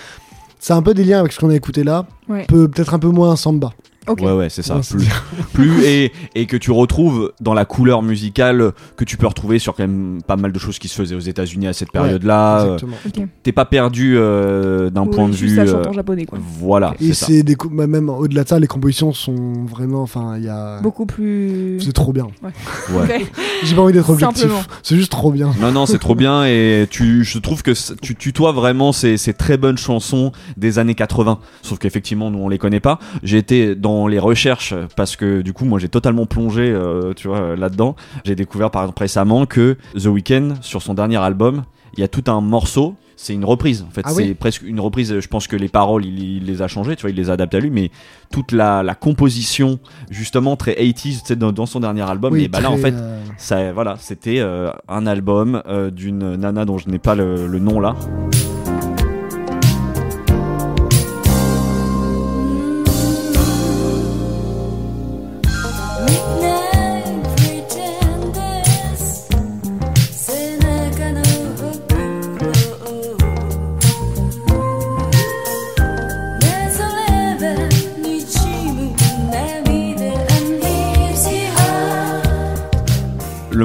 c'est 0.58 0.72
un 0.72 0.82
peu 0.82 0.94
des 0.94 1.04
liens 1.04 1.20
avec 1.20 1.32
ce 1.32 1.40
qu'on 1.40 1.50
a 1.50 1.54
écouté 1.56 1.84
là. 1.84 2.06
Ouais. 2.28 2.44
Peut-être 2.46 2.94
un 2.94 2.98
peu 2.98 3.08
moins 3.08 3.34
samba. 3.36 3.72
Ouais, 4.08 4.32
ouais, 4.32 4.48
c'est 4.50 4.62
ça. 4.62 4.76
Ouais, 4.76 4.82
plus, 4.90 5.08
plus 5.52 5.84
et, 5.84 6.12
et 6.34 6.46
que 6.46 6.56
tu 6.56 6.70
retrouves 6.70 7.32
dans 7.40 7.54
la 7.54 7.64
couleur 7.64 8.02
musicale 8.02 8.72
que 8.96 9.04
tu 9.04 9.16
peux 9.16 9.26
retrouver 9.26 9.58
sur 9.58 9.74
quand 9.74 9.84
même 9.86 10.20
pas 10.26 10.36
mal 10.36 10.52
de 10.52 10.58
choses 10.58 10.78
qui 10.78 10.88
se 10.88 10.94
faisaient 10.96 11.14
aux 11.14 11.20
États-Unis 11.20 11.68
à 11.68 11.72
cette 11.72 11.92
période-là. 11.92 12.62
Exactement. 12.64 12.96
Ok. 13.06 13.26
T'es 13.42 13.52
pas 13.52 13.64
perdu 13.64 14.14
euh, 14.16 14.90
d'un 14.90 15.06
point 15.06 15.28
de 15.28 15.34
vue. 15.34 15.58
euh, 15.58 15.92
japonais 15.92 16.24
quoi. 16.26 16.38
voilà, 16.58 16.94
Et 17.00 17.12
c'est 17.12 17.42
des 17.42 17.56
bah, 17.70 17.86
même 17.86 18.08
au-delà 18.08 18.44
de 18.44 18.48
ça, 18.48 18.58
les 18.58 18.66
compositions 18.66 19.12
sont 19.12 19.64
vraiment. 19.66 20.02
Enfin, 20.02 20.34
il 20.36 20.44
y 20.44 20.48
a. 20.48 20.80
Beaucoup 20.80 21.06
plus. 21.06 21.78
C'est 21.80 21.92
trop 21.92 22.12
bien. 22.12 22.26
Ouais. 22.42 23.24
J'ai 23.62 23.74
pas 23.76 23.82
envie 23.82 23.92
d'être 23.92 24.10
objectif. 24.10 24.50
C'est 24.82 24.96
juste 24.96 25.12
trop 25.12 25.30
bien. 25.30 25.52
Non, 25.60 25.70
non, 25.70 25.86
c'est 25.86 25.98
trop 25.98 26.14
bien 26.14 26.44
et 26.44 26.86
tu, 26.90 27.24
je 27.24 27.38
trouve 27.38 27.62
que 27.62 27.72
tu 28.00 28.16
tutoies 28.16 28.52
vraiment 28.52 28.92
ces, 28.92 29.16
ces 29.16 29.32
très 29.34 29.56
bonnes 29.56 29.78
chansons 29.78 30.32
des 30.56 30.78
années 30.78 30.94
80. 30.94 31.38
Sauf 31.62 31.78
qu'effectivement, 31.78 32.30
nous, 32.30 32.38
on 32.40 32.48
les 32.48 32.58
connaît 32.58 32.80
pas. 32.80 32.98
J'ai 33.22 33.38
été 33.38 33.74
dans 33.74 33.91
les 34.08 34.18
recherches 34.18 34.74
parce 34.96 35.16
que 35.16 35.42
du 35.42 35.52
coup, 35.52 35.64
moi, 35.64 35.78
j'ai 35.78 35.88
totalement 35.88 36.26
plongé, 36.26 36.70
euh, 36.70 37.12
tu 37.14 37.28
vois, 37.28 37.56
là-dedans. 37.56 37.96
J'ai 38.24 38.34
découvert 38.34 38.70
par 38.70 38.82
exemple 38.82 39.00
récemment 39.00 39.46
que 39.46 39.76
The 39.96 40.06
Weeknd, 40.06 40.54
sur 40.60 40.82
son 40.82 40.94
dernier 40.94 41.16
album, 41.18 41.64
il 41.94 42.00
y 42.00 42.02
a 42.02 42.08
tout 42.08 42.24
un 42.26 42.40
morceau. 42.40 42.94
C'est 43.14 43.34
une 43.34 43.44
reprise, 43.44 43.84
en 43.88 43.90
fait. 43.92 44.00
Ah 44.04 44.10
c'est 44.10 44.22
oui 44.22 44.34
presque 44.34 44.62
une 44.62 44.80
reprise. 44.80 45.20
Je 45.20 45.28
pense 45.28 45.46
que 45.46 45.54
les 45.54 45.68
paroles, 45.68 46.04
il, 46.04 46.38
il 46.38 46.44
les 46.44 46.60
a 46.60 46.66
changées, 46.66 46.96
tu 46.96 47.02
vois, 47.02 47.10
il 47.10 47.16
les 47.16 47.30
a 47.30 47.34
adaptées 47.34 47.58
à 47.58 47.60
lui, 47.60 47.70
mais 47.70 47.90
toute 48.32 48.50
la, 48.50 48.82
la 48.82 48.94
composition, 48.96 49.78
justement, 50.10 50.56
très 50.56 50.72
80s, 50.72 50.94
tu 50.94 51.12
sais, 51.26 51.36
dans, 51.36 51.52
dans 51.52 51.66
son 51.66 51.78
dernier 51.78 52.02
album. 52.02 52.32
Oui, 52.32 52.44
et 52.44 52.48
bah 52.48 52.60
là, 52.60 52.70
en 52.70 52.76
fait, 52.78 52.94
euh, 52.94 53.22
ça, 53.36 53.72
voilà, 53.72 53.96
c'était 54.00 54.40
euh, 54.40 54.70
un 54.88 55.06
album 55.06 55.62
euh, 55.68 55.90
d'une 55.90 56.34
nana 56.34 56.64
dont 56.64 56.78
je 56.78 56.88
n'ai 56.88 56.98
pas 56.98 57.14
le, 57.14 57.46
le 57.46 57.58
nom 57.60 57.78
là. 57.78 57.94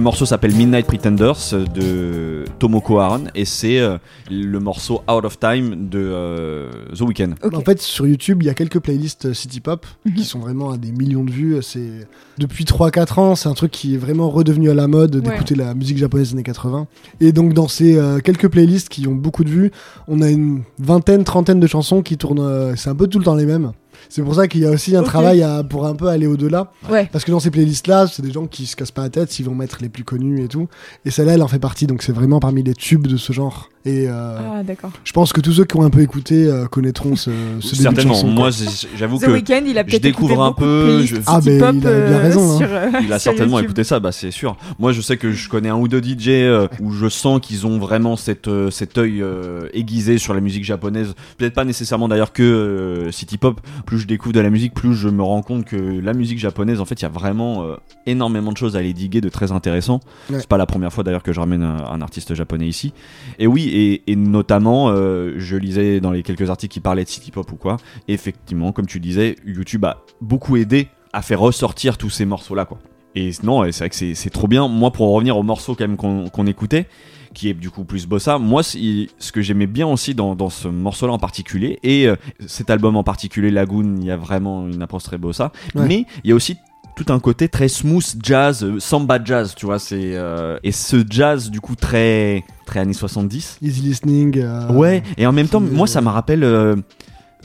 Morceau 0.08 0.26
s'appelle 0.26 0.54
Midnight 0.56 0.86
Pretenders 0.86 1.36
euh, 1.52 1.66
de 1.66 2.46
Tomoko 2.60 3.00
Haran 3.00 3.24
et 3.36 3.44
c'est 3.44 3.78
euh, 3.80 3.98
le 4.32 4.58
morceau 4.62 5.02
Out 5.12 5.26
of 5.26 5.38
Time 5.38 5.90
de 5.90 6.00
euh, 6.00 6.70
The 6.96 7.02
Weeknd. 7.02 7.32
En 7.54 7.60
fait, 7.60 7.82
sur 7.82 8.08
YouTube, 8.08 8.42
il 8.42 8.46
y 8.46 8.50
a 8.50 8.54
quelques 8.54 8.80
playlists 8.80 9.34
City 9.34 9.60
Pop 9.60 9.86
Mhm. 10.06 10.14
qui 10.14 10.24
sont 10.24 10.40
vraiment 10.40 10.72
à 10.72 10.78
des 10.78 10.94
millions 10.94 11.26
de 11.26 11.32
vues. 11.32 11.58
C'est 11.62 12.08
depuis 12.38 12.64
3-4 12.64 13.20
ans, 13.20 13.36
c'est 13.36 13.50
un 13.50 13.54
truc 13.54 13.72
qui 13.72 13.96
est 13.96 13.98
vraiment 13.98 14.30
redevenu 14.30 14.70
à 14.70 14.74
la 14.74 14.88
mode 14.88 15.18
d'écouter 15.18 15.56
la 15.56 15.74
musique 15.74 15.98
japonaise 15.98 16.30
des 16.30 16.36
années 16.36 16.44
80. 16.44 16.88
Et 17.20 17.34
donc 17.34 17.54
dans 17.54 17.68
ces 17.68 17.98
euh, 17.98 18.20
quelques 18.20 18.48
playlists 18.48 18.88
qui 18.88 19.10
ont 19.10 19.16
beaucoup 19.16 19.44
de 19.44 19.50
vues, 19.50 19.72
on 20.08 20.22
a 20.22 20.30
une 20.30 20.62
vingtaine, 20.80 21.26
trentaine 21.26 21.60
de 21.60 21.68
chansons 21.68 22.02
qui 22.02 22.18
tournent. 22.18 22.40
euh, 22.40 22.78
c'est 22.78 22.90
un 22.90 22.96
peu 22.96 23.08
tout 23.08 23.20
le 23.20 23.26
temps 23.26 23.36
les 23.36 23.46
mêmes. 23.46 23.74
C'est 24.10 24.22
pour 24.24 24.36
ça 24.36 24.48
qu'il 24.48 24.62
y 24.62 24.66
a 24.66 24.70
aussi 24.72 24.96
un 24.96 25.04
travail 25.04 25.42
à- 25.44 25.64
pour 25.64 25.86
un 25.86 25.96
peu 25.96 26.08
aller 26.08 26.28
au-delà. 26.28 26.72
Ouais. 26.90 27.10
Parce 27.12 27.24
que 27.26 27.32
dans 27.32 27.40
ces 27.40 27.52
playlists-là, 27.52 28.08
c'est 28.08 28.22
des 28.22 28.32
gens 28.32 28.46
qui 28.48 28.66
se 28.66 28.76
cassent 28.76 28.92
pas 28.92 29.04
la 29.04 29.10
tête 29.10 29.32
s'ils 29.32 29.46
vont 29.46 29.56
mettre 29.56 29.80
les 29.82 29.90
plus 29.90 30.04
connus 30.04 30.44
et 30.44 30.48
tout. 30.48 30.68
Et 31.06 31.12
celle-là, 31.12 31.34
elle 31.34 31.44
en 31.44 31.48
fait 31.48 31.60
partie. 31.60 31.88
Donc 31.88 32.02
c'est 32.04 32.14
vraiment 32.14 32.40
parmi 32.40 32.64
les 32.64 32.74
tubes 32.74 33.08
de 33.08 33.18
ce 33.18 33.34
genre. 33.34 33.70
Et 33.88 34.08
euh, 34.10 34.38
Ah 34.60 34.64
d'accord. 34.64 34.92
je 35.04 35.12
pense 35.14 35.32
que 35.32 35.40
tous 35.42 35.54
ceux 35.54 35.66
qui 35.66 35.78
ont 35.78 35.84
un 35.84 35.90
peu 35.90 36.02
écouté 36.02 36.46
euh, 36.46 36.66
connaîtront 36.66 37.16
ce, 37.16 37.32
ce 37.62 37.70
début 37.72 37.78
de 37.78 37.82
Certainement. 37.84 38.14
chanson. 38.14 38.28
Moi, 38.28 38.50
j'avoue 38.96 39.18
The 39.18 39.26
que 39.26 39.32
Weeknd, 39.32 39.62
il 39.66 39.78
a 39.78 39.84
je 39.88 39.98
découvre 39.98 40.44
un 40.44 40.52
peu, 40.52 41.04
je- 41.06 41.16
Ah, 41.26 41.40
mais 41.46 41.58
Pop, 41.58 41.70
il 41.76 41.88
a 41.88 41.92
bien 41.92 41.92
euh, 42.18 42.22
raison, 42.22 42.52
hein. 42.52 42.58
sur, 42.58 42.68
euh, 42.70 42.90
il 43.04 43.14
a 43.14 43.20
certainement 43.20 43.58
YouTube. 43.58 43.66
écouté 43.72 43.84
ça, 43.86 44.00
bah 44.00 44.12
c'est 44.12 44.32
sûr. 44.32 44.58
Moi, 44.80 44.92
je 44.92 45.02
sais 45.02 45.16
que 45.18 45.32
je 45.32 45.48
connais 45.50 45.70
un 45.70 45.76
ou 45.78 45.88
deux 45.88 46.02
DJ 46.04 46.28
euh, 46.30 46.68
où 46.82 46.92
je 46.92 47.08
sens 47.08 47.40
qu'ils 47.42 47.66
ont 47.66 47.78
vraiment 47.80 48.16
cette, 48.18 48.48
euh, 48.50 48.70
cet 48.72 48.98
œil 48.98 49.22
euh, 49.22 49.70
aiguisé 49.74 50.18
sur 50.18 50.34
la 50.34 50.42
musique 50.42 50.66
japonaise. 50.66 51.14
Peut-être 51.38 51.54
pas 51.54 51.64
nécessairement 51.66 52.08
d'ailleurs 52.10 52.34
que 52.34 52.44
euh, 52.44 53.12
City 53.12 53.38
Pop. 53.38 53.62
Plus 53.86 54.00
je 54.00 54.08
découvre 54.08 54.34
de 54.34 54.40
la 54.42 54.50
musique, 54.50 54.74
plus 54.74 54.94
je 54.96 55.08
me 55.10 55.24
rends 55.24 55.42
compte 55.42 55.66
que 55.66 55.76
la 55.78 56.14
musique 56.14 56.40
japonaise, 56.40 56.82
en 56.82 56.86
fait, 56.86 57.00
il 57.02 57.04
y 57.04 57.06
a 57.06 57.10
vraiment 57.10 57.64
euh, 57.64 57.76
énormément 58.06 58.52
de 58.52 58.58
choses 58.58 58.76
à 58.76 58.80
aller 58.80 58.94
diguer 58.94 59.22
de 59.22 59.30
très 59.30 59.52
intéressant. 59.52 60.02
Ouais. 60.30 60.40
C'est 60.40 60.48
pas 60.50 60.58
la 60.58 60.66
première 60.66 60.92
fois 60.92 61.04
d'ailleurs 61.06 61.24
que 61.24 61.32
je 61.32 61.40
ramène 61.40 61.64
un, 61.64 61.78
un 61.90 62.02
artiste 62.02 62.34
japonais 62.36 62.68
ici. 62.68 62.92
Et 63.40 63.48
oui, 63.48 63.70
et, 63.80 64.02
et 64.12 64.16
notamment, 64.16 64.90
euh, 64.90 65.34
je 65.38 65.56
lisais 65.56 66.00
dans 66.00 66.12
les 66.12 66.24
quelques 66.24 66.50
articles 66.50 66.74
qui 66.74 66.80
parlaient 66.80 67.04
de 67.04 67.10
City 67.10 67.32
Pop 67.32 67.52
ou 67.52 67.56
quoi. 67.56 67.78
Effectivement, 68.08 68.72
comme 68.72 68.86
tu 68.88 69.00
disais, 69.00 69.36
YouTube 69.46 69.86
a 69.86 70.04
beaucoup 70.22 70.58
aidé 70.58 70.88
à 71.14 71.22
faire 71.22 71.40
ressortir 71.40 71.98
tous 71.98 72.10
ces 72.10 72.26
morceaux-là, 72.26 72.66
quoi. 72.66 72.80
Et 73.16 73.32
non, 73.44 73.64
c'est 73.72 73.80
vrai 73.80 73.90
que 73.90 73.96
c'est- 73.96 74.30
trop 74.30 74.48
bien. 74.48 74.68
Moi, 74.68 74.92
pour 74.92 75.08
en 75.08 75.12
revenir 75.12 75.38
au 75.38 75.44
morceau 75.44 75.74
quand 75.76 75.88
même 75.88 75.98
qu'on 75.98 76.30
qu'on 76.30 76.46
écoutait, 76.46 76.88
qui 77.34 77.50
est 77.50 77.54
du 77.54 77.70
coup 77.70 77.84
plus 77.84 78.06
bossa, 78.08 78.38
moi, 78.38 78.62
ce 78.64 79.32
que 79.32 79.42
j'aimais 79.42 79.68
bien 79.68 79.88
aussi 79.88 80.14
dans, 80.16 80.36
dans 80.36 80.50
ce 80.50 80.68
morceau-là 80.68 81.14
en 81.14 81.20
particulier, 81.20 81.80
et 81.84 82.08
euh, 82.08 82.16
cet 82.46 82.70
album 82.70 82.96
en 82.96 83.04
particulier, 83.04 83.50
Lagoon, 83.52 83.96
il 84.00 84.06
y 84.06 84.12
a 84.12 84.18
vraiment 84.18 84.68
une 84.68 84.82
approche 84.82 85.04
très 85.04 85.18
bossa, 85.18 85.52
Ouais. 85.76 85.88
mais 85.88 86.06
il 86.24 86.30
y 86.30 86.34
a 86.34 86.36
aussi 86.36 86.58
tout 86.98 87.14
un 87.14 87.20
côté 87.20 87.48
très 87.48 87.68
smooth 87.68 88.04
jazz, 88.24 88.64
euh, 88.64 88.80
samba 88.80 89.20
jazz, 89.24 89.54
tu 89.56 89.66
vois, 89.68 89.78
c'est 89.80 90.16
euh, 90.16 90.58
et 90.64 90.72
ce 90.72 91.06
jazz 91.10 91.50
du 91.52 91.62
coup 91.62 91.76
très 91.76 92.44
très 92.66 92.80
années 92.80 92.94
70. 92.94 93.60
Easy 93.62 93.82
listening. 93.82 94.38
euh, 94.40 94.68
Ouais, 94.74 95.04
et 95.18 95.26
en 95.28 95.32
même 95.32 95.48
temps, 95.48 95.60
moi 95.62 95.86
ça 95.88 96.02
me 96.02 96.10
rappelle 96.10 96.44
euh, 96.44 96.76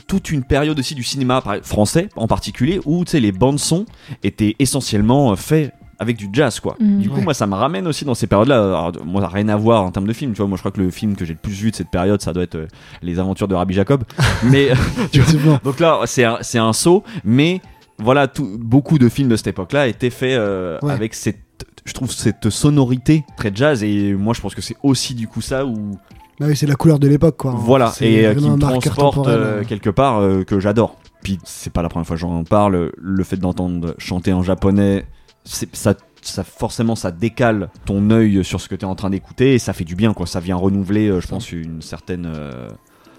toute 0.07 0.31
une 0.31 0.43
période 0.43 0.77
aussi 0.79 0.95
du 0.95 1.03
cinéma 1.03 1.41
français 1.63 2.09
en 2.15 2.27
particulier 2.27 2.81
où 2.85 3.05
tu 3.05 3.11
sais 3.11 3.19
les 3.19 3.31
bandes 3.31 3.59
son 3.59 3.85
étaient 4.23 4.55
essentiellement 4.59 5.35
faits 5.35 5.71
avec 5.99 6.17
du 6.17 6.27
jazz 6.33 6.59
quoi. 6.59 6.75
Mhm. 6.79 6.99
Du 6.99 7.09
coup 7.09 7.17
Ouais. 7.17 7.23
moi 7.23 7.33
ça 7.33 7.45
me 7.47 7.53
ramène 7.55 7.87
aussi 7.87 8.03
dans 8.03 8.15
ces 8.15 8.27
périodes-là. 8.27 8.55
Alors, 8.57 8.91
moi 9.05 9.21
ça 9.21 9.27
n'a 9.27 9.33
rien 9.33 9.47
à 9.49 9.55
voir 9.55 9.83
en 9.83 9.91
termes 9.91 10.07
de 10.07 10.11
film, 10.13 10.33
tu 10.33 10.37
vois. 10.39 10.47
Moi 10.47 10.57
je 10.57 10.61
crois 10.61 10.71
que 10.71 10.81
le 10.81 10.89
film 10.89 11.15
que 11.15 11.23
j'ai 11.23 11.33
le 11.33 11.39
plus 11.39 11.53
vu 11.53 11.71
de 11.71 11.75
cette 11.75 11.89
période 11.89 12.21
ça 12.21 12.33
doit 12.33 12.43
être 12.43 12.55
euh, 12.55 12.67
Les 13.03 13.19
Aventures 13.19 13.47
de 13.47 13.55
Rabbi 13.55 13.73
Jacob. 13.75 14.03
Mais 14.43 14.69
tu 15.11 15.21
vois, 15.21 15.61
donc 15.63 15.79
là, 15.79 15.99
c'est 16.05 16.25
un, 16.25 16.39
c'est 16.41 16.57
un 16.59 16.73
saut, 16.73 17.03
mais 17.23 17.61
voilà, 18.03 18.27
tout, 18.27 18.57
beaucoup 18.59 18.97
de 18.99 19.09
films 19.09 19.29
de 19.29 19.35
cette 19.35 19.47
époque-là 19.47 19.87
étaient 19.87 20.09
faits 20.09 20.37
euh, 20.37 20.77
Ouais. 20.81 20.91
avec 20.93 21.13
cette, 21.13 21.39
je 21.85 21.93
trouve, 21.93 22.11
cette 22.11 22.49
sonorité 22.49 23.23
très 23.37 23.51
jazz. 23.53 23.83
Et 23.83 24.13
moi, 24.13 24.33
je 24.33 24.41
pense 24.41 24.53
que 24.55 24.61
c'est 24.61 24.75
aussi 24.83 25.15
du 25.15 25.27
coup 25.27 25.41
ça 25.41 25.65
où, 25.65 25.97
Bah 26.39 26.45
oui, 26.49 26.55
c'est 26.55 26.67
la 26.67 26.75
couleur 26.75 26.99
de 26.99 27.07
l'époque, 27.07 27.37
quoi. 27.37 27.51
voilà, 27.57 27.93
et 28.01 28.25
euh, 28.25 28.35
qui 28.35 28.49
me 28.49 28.57
transporte 28.57 29.27
euh, 29.27 29.63
quelque 29.63 29.89
part 29.89 30.19
euh, 30.19 30.43
que 30.43 30.59
j'adore. 30.59 30.97
Puis 31.23 31.39
c'est 31.45 31.71
pas 31.71 31.81
la 31.81 31.89
première 31.89 32.05
fois 32.05 32.15
que 32.17 32.21
j'en 32.21 32.43
parle. 32.43 32.91
Le 32.97 33.23
fait 33.23 33.37
d'entendre 33.37 33.95
chanter 33.97 34.33
en 34.33 34.43
japonais, 34.43 35.05
ça. 35.45 35.93
Ça, 36.25 36.45
forcément, 36.45 36.95
ça 36.95 37.11
décale 37.11 37.67
ton 37.85 38.09
œil 38.09 38.45
sur 38.45 38.61
ce 38.61 38.69
que 38.69 38.75
tu 38.75 38.85
es 38.85 38.87
en 38.87 38.95
train 38.95 39.09
d'écouter 39.09 39.55
et 39.55 39.59
ça 39.59 39.73
fait 39.73 39.83
du 39.83 39.93
bien, 39.95 40.13
quoi. 40.13 40.25
Ça 40.25 40.39
vient 40.39 40.55
renouveler, 40.55 41.09
euh, 41.09 41.19
je 41.19 41.27
pense, 41.27 41.51
une 41.51 41.81
certaine. 41.81 42.25
euh, 42.33 42.69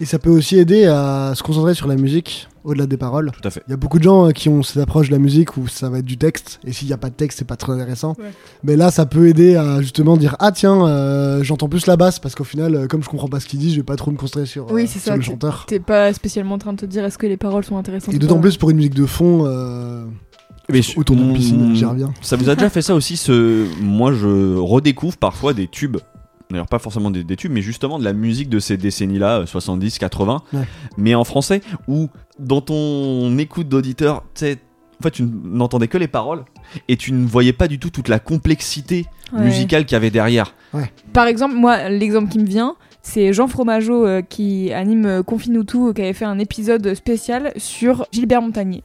Et 0.01 0.07
ça 0.07 0.19
peut 0.19 0.31
aussi 0.31 0.57
aider 0.57 0.87
à 0.87 1.35
se 1.35 1.43
concentrer 1.43 1.75
sur 1.75 1.87
la 1.87 1.97
musique 1.97 2.49
au-delà 2.65 2.87
des 2.87 2.97
paroles. 2.97 3.31
Tout 3.31 3.47
à 3.47 3.51
fait. 3.51 3.63
Il 3.69 3.71
y 3.71 3.75
a 3.75 3.77
beaucoup 3.77 3.99
de 3.99 4.05
gens 4.05 4.27
euh, 4.27 4.31
qui 4.31 4.49
ont 4.49 4.63
cette 4.63 4.79
approche 4.83 5.09
de 5.09 5.13
la 5.13 5.19
musique 5.19 5.57
où 5.57 5.69
ça 5.69 5.89
va 5.91 5.99
être 5.99 6.05
du 6.05 6.17
texte, 6.19 6.61
et 6.67 6.73
s'il 6.73 6.89
n'y 6.89 6.95
a 6.95 6.97
pas 6.97 7.11
de 7.11 7.15
texte, 7.15 7.39
c'est 7.39 7.45
pas 7.47 7.57
très 7.57 7.73
intéressant. 7.73 8.15
Ouais. 8.19 8.31
Mais 8.63 8.77
là, 8.77 8.91
ça 8.91 9.07
peut 9.07 9.29
aider 9.29 9.55
à 9.57 9.81
justement 9.83 10.17
dire 10.17 10.35
Ah, 10.39 10.51
tiens, 10.51 10.87
euh, 10.87 11.43
j'entends 11.45 11.69
plus 11.69 11.87
la 11.87 11.97
basse, 11.97 12.19
parce 12.19 12.35
qu'au 12.35 12.45
final, 12.45 12.75
euh, 12.75 12.87
comme 12.87 13.03
je 13.03 13.09
comprends 13.09 13.29
pas 13.29 13.39
ce 13.41 13.47
qu'il 13.47 13.59
dit, 13.61 13.71
je 13.71 13.77
vais 13.77 13.83
pas 13.85 13.97
trop 13.97 14.11
me 14.11 14.17
concentrer 14.17 14.47
sur, 14.47 14.71
Oui, 14.73 14.85
euh, 14.85 14.87
sur 14.87 15.01
ça, 15.01 15.15
le 15.17 15.23
chanteur. 15.23 15.67
T'es 15.69 15.79
pas 15.81 16.13
spécialement 16.13 16.55
en 16.55 16.59
train 16.59 16.73
de 16.73 16.79
te 16.79 16.87
dire 16.87 17.05
est-ce 17.05 17.19
que 17.19 17.27
les 17.27 17.37
paroles 17.37 17.65
sont 17.65 17.77
intéressantes 17.77 18.13
Et 18.15 18.17
ou 18.17 18.21
d'autant 18.21 18.41
plus 18.41 18.57
pour 18.57 18.71
une 18.71 18.77
musique 18.79 18.95
de 18.95 19.07
fond, 19.07 19.45
euh, 19.47 20.05
Mais 20.71 20.81
d'une 20.81 21.27
mon- 21.29 21.35
piscine, 21.35 21.75
j'y 21.77 21.85
reviens. 21.85 22.13
Ça 22.23 22.37
vous 22.37 22.49
a 22.49 22.55
déjà 22.55 22.71
fait 22.71 22.83
ça 22.83 22.95
aussi 22.95 23.17
ce... 23.19 23.67
Moi, 23.83 24.13
je 24.15 24.57
redécouvre 24.57 25.17
parfois 25.19 25.53
des 25.53 25.69
tubes. 25.69 25.99
D'ailleurs, 26.51 26.67
pas 26.69 26.79
forcément 26.79 27.11
des, 27.11 27.25
des 27.25 27.37
tubes, 27.37 27.53
mais 27.53 27.63
justement 27.63 27.99
de 27.99 28.05
la 28.05 28.13
musique 28.13 28.49
de 28.49 28.59
ces 28.59 28.77
décennies-là, 28.77 29.41
euh, 29.41 29.47
70, 29.47 29.99
80, 29.99 30.43
Ouais. 30.53 30.61
mais 30.99 31.15
en 31.15 31.25
français, 31.25 31.61
où 31.89 32.09
dans 32.39 32.61
ton 32.61 33.37
écoute 33.39 33.69
d'auditeur, 33.69 34.23
tu 34.35 34.41
sais, 34.47 34.59
en 35.01 35.03
fait, 35.03 35.11
tu 35.11 35.23
n'entendais 35.25 35.89
que 35.89 35.99
les 35.99 36.07
paroles 36.09 36.45
et 36.89 36.97
tu 36.97 37.13
ne 37.13 37.27
voyais 37.27 37.53
pas 37.53 37.67
du 37.67 37.79
tout 37.79 37.91
toute 37.91 38.09
la 38.09 38.19
complexité 38.19 39.07
Ouais. 39.33 39.41
musicale 39.45 39.85
qu'il 39.87 39.95
y 39.95 39.97
avait 39.97 40.11
derrière. 40.11 40.55
Par 41.13 41.27
exemple, 41.27 41.55
moi, 41.55 41.89
l'exemple 41.89 42.31
qui 42.31 42.39
me 42.39 42.47
vient, 42.47 42.77
c'est 43.03 43.33
Jean 43.33 43.49
Fromageau 43.49 44.07
euh, 44.07 44.23
qui 44.23 44.73
anime 44.73 45.07
euh, 45.07 45.23
Confine-nous 45.23 45.65
tout, 45.65 45.89
euh, 45.89 45.93
qui 45.93 46.03
avait 46.03 46.13
fait 46.13 46.25
un 46.27 46.39
épisode 46.39 46.95
spécial 46.95 47.53
sur 47.57 48.07
Gilbert 48.13 48.43
Montagnier. 48.43 48.85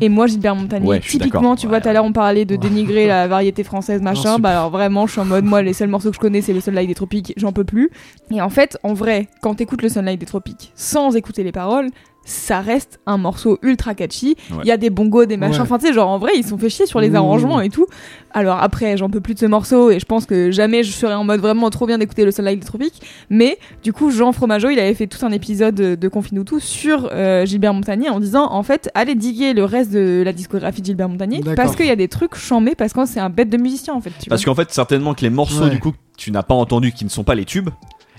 Et 0.00 0.08
moi, 0.08 0.26
Gilbert 0.26 0.54
Montagnier, 0.56 0.88
Ouais, 0.88 1.00
typiquement, 1.00 1.56
tu 1.56 1.66
vois, 1.66 1.80
tout 1.80 1.88
à 1.88 1.92
l'heure, 1.92 2.04
on 2.04 2.12
parlait 2.12 2.44
de 2.44 2.54
Ouais. 2.54 2.58
dénigrer 2.58 3.06
la 3.06 3.26
variété 3.28 3.64
française, 3.64 4.00
machin. 4.02 4.38
Bah 4.38 4.50
alors 4.50 4.70
vraiment, 4.70 5.06
je 5.06 5.12
suis 5.12 5.20
en 5.20 5.24
mode, 5.24 5.44
moi, 5.44 5.62
les 5.62 5.72
seuls 5.72 5.88
morceaux 5.88 6.10
que 6.10 6.14
je 6.16 6.20
connais, 6.20 6.40
c'est 6.40 6.52
le 6.52 6.60
Sunlight 6.60 6.88
des 6.88 6.94
Tropiques, 6.94 7.32
j'en 7.36 7.52
peux 7.52 7.64
plus. 7.64 7.90
Et 8.30 8.40
en 8.40 8.50
fait, 8.50 8.78
en 8.82 8.94
vrai, 8.94 9.28
quand 9.42 9.54
t'écoutes 9.54 9.82
le 9.82 9.88
Sunlight 9.88 10.18
des 10.20 10.26
Tropiques 10.26 10.72
sans 10.74 11.16
écouter 11.16 11.42
les 11.44 11.52
paroles, 11.52 11.88
ça 12.28 12.60
reste 12.60 13.00
un 13.06 13.16
morceau 13.18 13.58
ultra 13.62 13.94
catchy. 13.94 14.36
Il 14.50 14.56
Ouais. 14.56 14.64
y 14.66 14.70
a 14.70 14.76
des 14.76 14.90
bongos, 14.90 15.24
des 15.26 15.36
machins. 15.36 15.56
Ouais. 15.56 15.62
Enfin, 15.62 15.78
tu 15.78 15.86
sais, 15.86 15.92
genre 15.92 16.08
en 16.08 16.18
vrai, 16.18 16.32
ils 16.36 16.42
se 16.44 16.50
sont 16.50 16.58
fait 16.58 16.68
chier 16.68 16.86
sur 16.86 17.00
les 17.00 17.10
Mmh. 17.10 17.16
arrangements 17.16 17.60
et 17.60 17.70
tout. 17.70 17.86
Alors 18.32 18.58
après, 18.62 18.96
j'en 18.96 19.08
peux 19.08 19.20
plus 19.20 19.34
de 19.34 19.38
ce 19.38 19.46
morceau 19.46 19.90
et 19.90 19.98
je 19.98 20.04
pense 20.04 20.26
que 20.26 20.50
jamais 20.50 20.82
je 20.82 20.92
serais 20.92 21.14
en 21.14 21.24
mode 21.24 21.40
vraiment 21.40 21.70
trop 21.70 21.86
bien 21.86 21.96
d'écouter 21.98 22.24
le 22.26 22.30
Sunlight 22.30 22.60
des 22.60 22.66
Tropiques. 22.66 23.00
Mais 23.30 23.58
du 23.82 23.92
coup, 23.92 24.10
Jean 24.10 24.32
Fromageau, 24.32 24.68
il 24.68 24.78
avait 24.78 24.94
fait 24.94 25.06
tout 25.06 25.24
un 25.24 25.30
épisode 25.32 25.74
de, 25.74 26.08
tout 26.44 26.60
sur 26.60 27.08
euh, 27.12 27.46
Gilbert 27.46 27.72
Montagnier 27.74 28.10
en 28.10 28.20
disant 28.20 28.48
en 28.52 28.62
fait, 28.62 28.90
allez 28.94 29.14
diguer 29.14 29.54
le 29.54 29.64
reste 29.64 29.90
de 29.92 30.22
la 30.24 30.32
discographie 30.32 30.80
de 30.82 30.86
Gilbert 30.86 31.08
Montagnier 31.08 31.40
parce 31.56 31.74
qu'il 31.76 31.86
y 31.86 31.90
a 31.90 31.96
des 31.96 32.08
trucs 32.08 32.34
chambés 32.34 32.74
parce 32.74 32.92
que 32.92 33.04
c'est 33.06 33.20
un 33.20 33.30
bête 33.30 33.48
de 33.48 33.56
musicien 33.56 33.94
en 33.94 34.00
fait. 34.00 34.10
Tu 34.20 34.28
Parce 34.28 34.44
qu'en 34.44 34.54
fait, 34.54 34.70
certainement 34.72 35.14
que 35.14 35.22
les 35.22 35.30
morceaux 35.30 35.64
Ouais. 35.64 35.70
du 35.70 35.80
coup 35.80 35.92
tu 36.16 36.30
n'as 36.32 36.42
pas 36.42 36.54
entendus, 36.54 36.90
qui 36.92 37.04
ne 37.04 37.10
sont 37.10 37.22
pas 37.24 37.34
les 37.36 37.44
tubes, 37.44 37.68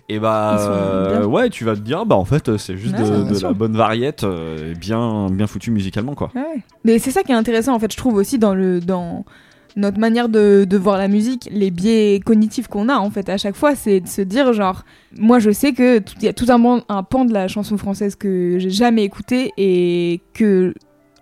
et 0.10 0.20
bah 0.20 0.58
euh, 0.60 1.24
ouais, 1.26 1.50
tu 1.50 1.64
vas 1.64 1.76
te 1.76 1.82
dire 1.82 2.06
bah 2.06 2.16
en 2.16 2.26
fait 2.26 2.58
c'est 2.58 2.76
juste 2.78 2.96
Ouais, 2.98 3.04
de, 3.34 3.40
la 3.42 3.54
bonne 3.54 3.76
variette, 3.78 4.24
euh, 4.24 4.74
bien 4.74 5.28
bien 5.30 5.48
foutu 5.48 5.72
musicalement 5.72 6.16
quoi. 6.16 6.32
Ouais. 6.36 6.64
Mais 6.84 7.00
c'est 7.00 7.12
ça 7.12 7.22
qui 7.24 7.32
est 7.32 7.36
intéressant 7.36 7.74
en 7.76 7.80
fait, 7.80 7.92
je 7.92 7.98
trouve 7.98 8.16
aussi 8.16 8.40
dans 8.40 8.54
le 8.56 8.80
dans 8.82 9.24
notre 9.76 10.00
manière 10.00 10.28
de, 10.28 10.66
de 10.68 10.78
voir 10.78 10.98
la 10.98 11.08
musique, 11.08 11.48
les 11.52 11.70
biais 11.70 12.20
cognitifs 12.26 12.68
qu'on 12.68 12.90
a 12.90 12.96
en 12.96 13.12
fait 13.12 13.30
à 13.30 13.38
chaque 13.38 13.56
fois, 13.56 13.76
c'est 13.76 14.00
de 14.02 14.08
se 14.08 14.22
dire 14.24 14.52
genre, 14.52 14.84
moi 15.18 15.38
je 15.40 15.52
sais 15.52 15.74
que 15.74 16.02
il 16.18 16.24
y 16.24 16.28
a 16.28 16.34
tout 16.34 16.48
un, 16.50 16.60
pan- 16.60 16.82
un 16.90 17.04
pan 17.04 17.24
de 17.24 17.32
la 17.34 17.48
chanson 17.48 17.78
française 17.78 18.16
que 18.16 18.58
j'ai 18.60 18.72
jamais 18.72 19.04
écouté 19.04 19.54
et 19.58 20.22
que 20.34 20.74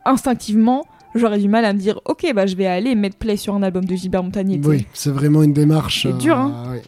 instinctivement 0.05 0.85
j'aurais 1.13 1.39
du 1.39 1.49
mal 1.49 1.65
à 1.65 1.73
me 1.73 1.79
dire, 1.79 1.99
ok 2.05 2.31
bah 2.33 2.45
je 2.45 2.55
vais 2.55 2.67
aller 2.67 2.95
mettre 2.95 3.17
play 3.17 3.35
sur 3.37 3.53
un 3.53 3.63
album 3.63 3.83
de 3.85 3.95
Gilbert 3.95 4.23
Montagnier. 4.23 4.61
Oui, 4.63 4.85
c'est 4.93 5.11
vraiment 5.11 5.43
une 5.43 5.53
démarche. 5.53 6.03
C'est 6.03 6.17
dur, 6.17 6.37
hein. 6.37 6.63
ouais. 6.71 6.81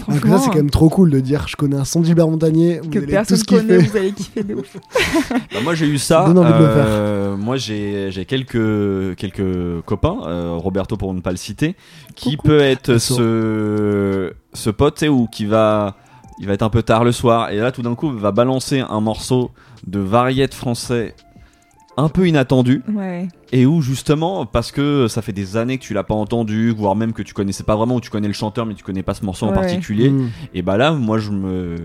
Franchement, 0.00 0.30
Donc 0.30 0.38
ça, 0.38 0.44
c'est 0.44 0.50
quand 0.50 0.56
même 0.56 0.70
trop 0.70 0.88
cool 0.88 1.10
de 1.10 1.20
dire 1.20 1.46
je 1.48 1.56
connais 1.56 1.76
un 1.76 1.84
son 1.84 2.00
de 2.00 2.06
Gilbert 2.06 2.28
Montagnier. 2.28 2.80
Vous 2.82 2.90
que 2.90 2.98
allez 2.98 3.06
personne 3.06 3.38
tous 3.38 3.44
connaît, 3.44 3.78
vous 3.78 3.96
allez 3.96 4.12
kiffer 4.12 4.42
de 4.42 4.54
ouf. 4.54 4.76
Bah, 5.52 5.60
moi 5.62 5.74
j'ai 5.74 5.86
eu 5.86 5.98
ça. 5.98 6.26
euh, 6.28 7.36
moi 7.36 7.56
j'ai 7.56 8.10
j'ai 8.10 8.24
quelques 8.24 9.16
quelques 9.16 9.82
copains, 9.84 10.18
euh, 10.26 10.54
Roberto 10.56 10.96
pour 10.96 11.12
ne 11.14 11.20
pas 11.20 11.30
le 11.30 11.36
citer, 11.36 11.76
qui 12.14 12.36
Coucou. 12.36 12.48
peut 12.48 12.60
être 12.60 12.98
ce 12.98 14.32
ce 14.54 14.70
pote 14.70 14.94
tu 14.96 15.00
sais, 15.00 15.08
ou 15.08 15.26
qui 15.26 15.44
va 15.46 15.96
il 16.40 16.46
va 16.46 16.54
être 16.54 16.62
un 16.62 16.70
peu 16.70 16.82
tard 16.82 17.04
le 17.04 17.12
soir 17.12 17.50
et 17.50 17.56
là 17.58 17.72
tout 17.72 17.82
d'un 17.82 17.94
coup 17.94 18.10
va 18.10 18.32
balancer 18.32 18.80
un 18.80 19.00
morceau 19.00 19.50
de 19.86 19.98
variette 19.98 20.54
français 20.54 21.14
un 21.96 22.08
peu 22.08 22.26
inattendu 22.26 22.82
Ouais. 22.92 23.28
et 23.52 23.66
où 23.66 23.82
justement 23.82 24.46
parce 24.46 24.72
que 24.72 25.08
ça 25.08 25.20
fait 25.22 25.32
des 25.32 25.56
années 25.56 25.78
que 25.78 25.82
tu 25.84 25.92
l'as 25.94 26.04
pas 26.04 26.14
entendu 26.14 26.70
voire 26.70 26.96
même 26.96 27.12
que 27.12 27.22
tu 27.22 27.34
connaissais 27.34 27.64
pas 27.64 27.76
vraiment 27.76 27.96
ou 27.96 28.00
tu 28.00 28.10
connais 28.10 28.28
le 28.28 28.32
chanteur 28.34 28.64
mais 28.66 28.74
tu 28.74 28.82
connais 28.84 29.02
pas 29.02 29.14
ce 29.14 29.24
morceau 29.24 29.46
en 29.46 29.52
particulier 29.52 30.08
Mm. 30.10 30.30
et 30.54 30.62
bah 30.62 30.76
là 30.76 30.92
moi 30.92 31.18
je 31.18 31.30
me 31.30 31.76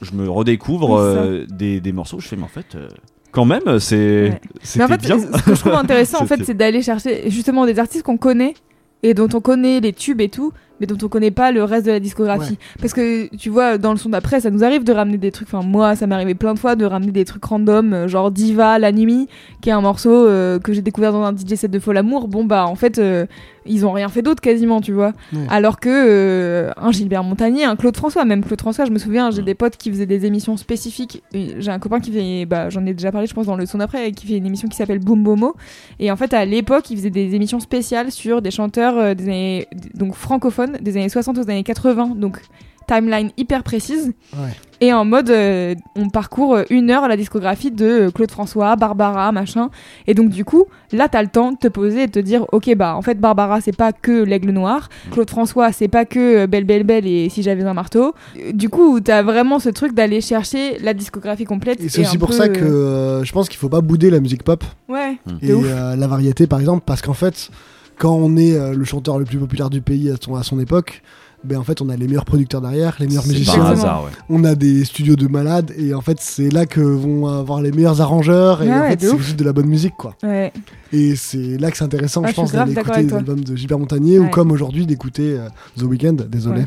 je 0.00 0.12
me 0.12 0.28
redécouvre 0.28 0.98
euh, 0.98 1.44
des, 1.48 1.80
des 1.80 1.92
morceaux 1.92 2.18
je 2.18 2.28
fais 2.28 2.36
mais 2.36 2.44
en 2.44 2.48
fait 2.48 2.74
euh, 2.74 2.88
quand 3.30 3.44
même 3.44 3.78
c'est 3.78 4.30
Ouais. 4.30 4.40
Mais 4.76 4.84
en 4.84 4.88
fait, 4.88 5.00
bien 5.02 5.18
ce 5.18 5.42
que 5.42 5.54
je 5.54 5.60
trouve 5.60 5.72
intéressant, 5.86 6.22
en 6.22 6.26
fait, 6.26 6.44
c'est 6.44 6.54
d'aller 6.54 6.82
chercher 6.82 7.30
justement 7.30 7.64
des 7.66 7.78
artistes 7.78 8.02
qu'on 8.04 8.18
connaît 8.18 8.54
et 9.02 9.14
dont 9.14 9.28
on 9.34 9.40
connaît 9.40 9.80
les 9.80 9.92
tubes 9.94 10.20
et 10.20 10.28
tout, 10.28 10.52
mais 10.82 10.86
dont 10.88 10.98
on 11.00 11.08
connaît 11.08 11.30
pas 11.30 11.52
le 11.52 11.62
reste 11.62 11.86
de 11.86 11.92
la 11.92 12.00
discographie. 12.00 12.58
Parce 12.80 12.92
que 12.92 13.32
tu 13.36 13.50
vois, 13.50 13.78
dans 13.78 13.92
le 13.92 13.98
son 13.98 14.08
d'après, 14.08 14.40
ça 14.40 14.50
nous 14.50 14.64
arrive 14.64 14.82
de 14.82 14.92
ramener 14.92 15.16
des 15.16 15.30
trucs. 15.30 15.46
Enfin, 15.46 15.64
moi, 15.64 15.94
ça 15.94 16.08
m'est 16.08 16.14
arrivé 16.16 16.34
plein 16.34 16.54
de 16.54 16.58
fois 16.58 16.74
de 16.74 16.84
ramener 16.84 17.12
des 17.12 17.24
trucs 17.24 17.44
random, 17.44 17.92
euh, 17.92 18.08
genre 18.08 18.32
Diva, 18.32 18.80
La 18.80 18.90
Nuit, 18.90 19.28
qui 19.60 19.68
est 19.68 19.72
un 19.72 19.80
morceau 19.80 20.26
euh, 20.26 20.58
que 20.58 20.72
j'ai 20.72 20.82
découvert 20.82 21.12
dans 21.12 21.22
un 21.22 21.36
DJ 21.36 21.54
set 21.54 21.70
de 21.70 21.78
Fol 21.78 21.96
Amour. 21.96 22.26
Bon, 22.26 22.44
bah, 22.44 22.66
en 22.66 22.74
fait, 22.74 22.98
euh, 22.98 23.26
ils 23.66 23.86
ont 23.86 23.92
rien 23.92 24.08
fait 24.08 24.22
d'autre 24.22 24.40
quasiment, 24.40 24.80
tu 24.80 24.92
vois. 24.92 25.12
Ouais. 25.32 25.46
Alors 25.48 25.80
que 25.80 25.88
euh, 25.88 26.70
un 26.76 26.90
Gilbert 26.90 27.24
Montagnier, 27.24 27.64
un 27.64 27.76
Claude 27.76 27.96
François, 27.96 28.24
même 28.24 28.44
Claude 28.44 28.60
François, 28.60 28.84
je 28.84 28.90
me 28.90 28.98
souviens, 28.98 29.30
j'ai 29.30 29.42
des 29.42 29.54
potes 29.54 29.76
qui 29.76 29.90
faisaient 29.90 30.06
des 30.06 30.26
émissions 30.26 30.56
spécifiques. 30.56 31.22
J'ai 31.32 31.70
un 31.70 31.78
copain 31.78 32.00
qui 32.00 32.12
fait, 32.12 32.46
bah, 32.46 32.70
j'en 32.70 32.84
ai 32.86 32.94
déjà 32.94 33.12
parlé, 33.12 33.26
je 33.26 33.34
pense, 33.34 33.46
dans 33.46 33.56
le 33.56 33.66
son 33.66 33.78
d'après, 33.78 34.12
qui 34.12 34.26
fait 34.26 34.36
une 34.36 34.46
émission 34.46 34.68
qui 34.68 34.76
s'appelle 34.76 34.98
Boom 34.98 35.22
Bomo. 35.22 35.54
Et 35.98 36.10
en 36.10 36.16
fait, 36.16 36.34
à 36.34 36.44
l'époque, 36.44 36.90
il 36.90 36.96
faisait 36.96 37.10
des 37.10 37.34
émissions 37.34 37.60
spéciales 37.60 38.10
sur 38.10 38.42
des 38.42 38.50
chanteurs 38.50 38.98
euh, 38.98 39.14
des 39.14 39.24
années, 39.24 39.68
donc 39.94 40.14
francophones, 40.14 40.78
des 40.80 40.96
années 40.96 41.08
60 41.08 41.38
aux 41.38 41.50
années 41.50 41.64
80. 41.64 42.14
Donc, 42.16 42.40
timeline 42.86 43.30
hyper 43.36 43.62
précise. 43.62 44.12
Ouais. 44.34 44.50
Et 44.82 44.92
en 44.92 45.04
mode, 45.04 45.30
euh, 45.30 45.76
on 45.94 46.08
parcourt 46.08 46.56
euh, 46.56 46.64
une 46.68 46.90
heure 46.90 47.06
la 47.06 47.16
discographie 47.16 47.70
de 47.70 47.86
euh, 47.86 48.10
Claude 48.10 48.32
François, 48.32 48.74
Barbara, 48.74 49.30
machin. 49.30 49.70
Et 50.08 50.14
donc, 50.14 50.30
du 50.30 50.44
coup, 50.44 50.64
là, 50.90 51.08
t'as 51.08 51.22
le 51.22 51.28
temps 51.28 51.52
de 51.52 51.56
te 51.56 51.68
poser 51.68 52.02
et 52.02 52.06
de 52.08 52.12
te 52.12 52.18
dire, 52.18 52.44
ok, 52.50 52.74
bah, 52.74 52.96
en 52.96 53.00
fait, 53.02 53.14
Barbara, 53.20 53.60
c'est 53.60 53.76
pas 53.76 53.92
que 53.92 54.24
l'aigle 54.24 54.50
noir. 54.50 54.88
Claude 55.12 55.30
François, 55.30 55.70
c'est 55.70 55.86
pas 55.86 56.04
que 56.04 56.46
Belle, 56.46 56.64
Belle, 56.64 56.82
Belle 56.82 57.06
et 57.06 57.28
Si 57.28 57.44
j'avais 57.44 57.62
un 57.62 57.74
marteau. 57.74 58.14
Du 58.52 58.68
coup, 58.68 58.98
t'as 59.00 59.22
vraiment 59.22 59.60
ce 59.60 59.68
truc 59.68 59.94
d'aller 59.94 60.20
chercher 60.20 60.78
la 60.80 60.94
discographie 60.94 61.44
complète. 61.44 61.80
Et 61.80 61.88
c'est 61.88 62.00
aussi 62.00 62.16
un 62.16 62.18
pour 62.18 62.30
peu, 62.30 62.34
ça 62.34 62.48
que 62.48 62.64
euh, 62.64 63.24
je 63.24 63.32
pense 63.32 63.48
qu'il 63.48 63.58
faut 63.58 63.68
pas 63.68 63.82
bouder 63.82 64.10
la 64.10 64.18
musique 64.18 64.42
pop 64.42 64.64
Ouais, 64.88 65.16
et 65.40 65.52
ouf. 65.52 65.64
euh, 65.64 65.94
la 65.94 66.06
variété 66.08 66.46
par 66.46 66.58
exemple 66.58 66.82
parce 66.84 67.02
qu'en 67.02 67.14
fait 67.14 67.50
quand 67.98 68.14
on 68.14 68.36
est 68.36 68.54
euh, 68.56 68.74
le 68.74 68.84
chanteur 68.84 69.18
le 69.18 69.24
plus 69.24 69.38
populaire 69.38 69.70
du 69.70 69.80
pays 69.80 70.10
à 70.10 70.14
son, 70.20 70.34
à 70.34 70.42
son 70.42 70.58
époque 70.58 71.02
ben 71.44 71.58
en 71.58 71.64
fait 71.64 71.80
on 71.80 71.88
a 71.88 71.96
les 71.96 72.06
meilleurs 72.06 72.24
producteurs 72.24 72.60
derrière 72.60 72.96
les 73.00 73.06
meilleurs 73.06 73.24
C'est 73.24 73.30
musiciens 73.32 73.58
par 73.58 73.70
Exactement. 73.72 73.92
hasard 73.94 74.04
ouais 74.04 74.10
on 74.28 74.44
a 74.44 74.54
des 74.54 74.84
studios 74.84 75.16
de 75.16 75.26
malades 75.26 75.72
et 75.76 75.92
en 75.94 76.00
fait 76.00 76.18
c'est 76.20 76.50
là 76.50 76.66
que 76.66 76.80
vont 76.80 77.26
avoir 77.26 77.60
les 77.62 77.72
meilleurs 77.72 78.00
arrangeurs 78.00 78.62
et 78.62 78.68
Ouais, 78.68 78.74
en 78.78 78.88
fait 78.90 79.00
c'est 79.00 79.18
juste 79.18 79.38
de 79.38 79.44
la 79.44 79.52
bonne 79.52 79.66
musique 79.66 79.94
quoi 79.96 80.14
Ouais. 80.22 80.52
et 80.92 81.16
c'est 81.16 81.58
là 81.58 81.70
que 81.70 81.76
c'est 81.76 81.84
intéressant 81.84 82.22
Ah, 82.24 82.28
je 82.30 82.34
pense 82.34 82.52
d'aller 82.52 82.72
écouter 82.72 83.02
les 83.02 83.12
albums 83.14 83.40
de 83.42 83.56
Gilbert 83.56 83.78
Montagnier 83.78 84.18
ou 84.18 84.28
comme 84.28 84.50
aujourd'hui 84.52 84.86
d'écouter 84.86 85.36
euh, 85.38 85.48
The 85.78 85.82
Weeknd 85.82 86.16
désolé 86.28 86.60
Ouais. 86.60 86.66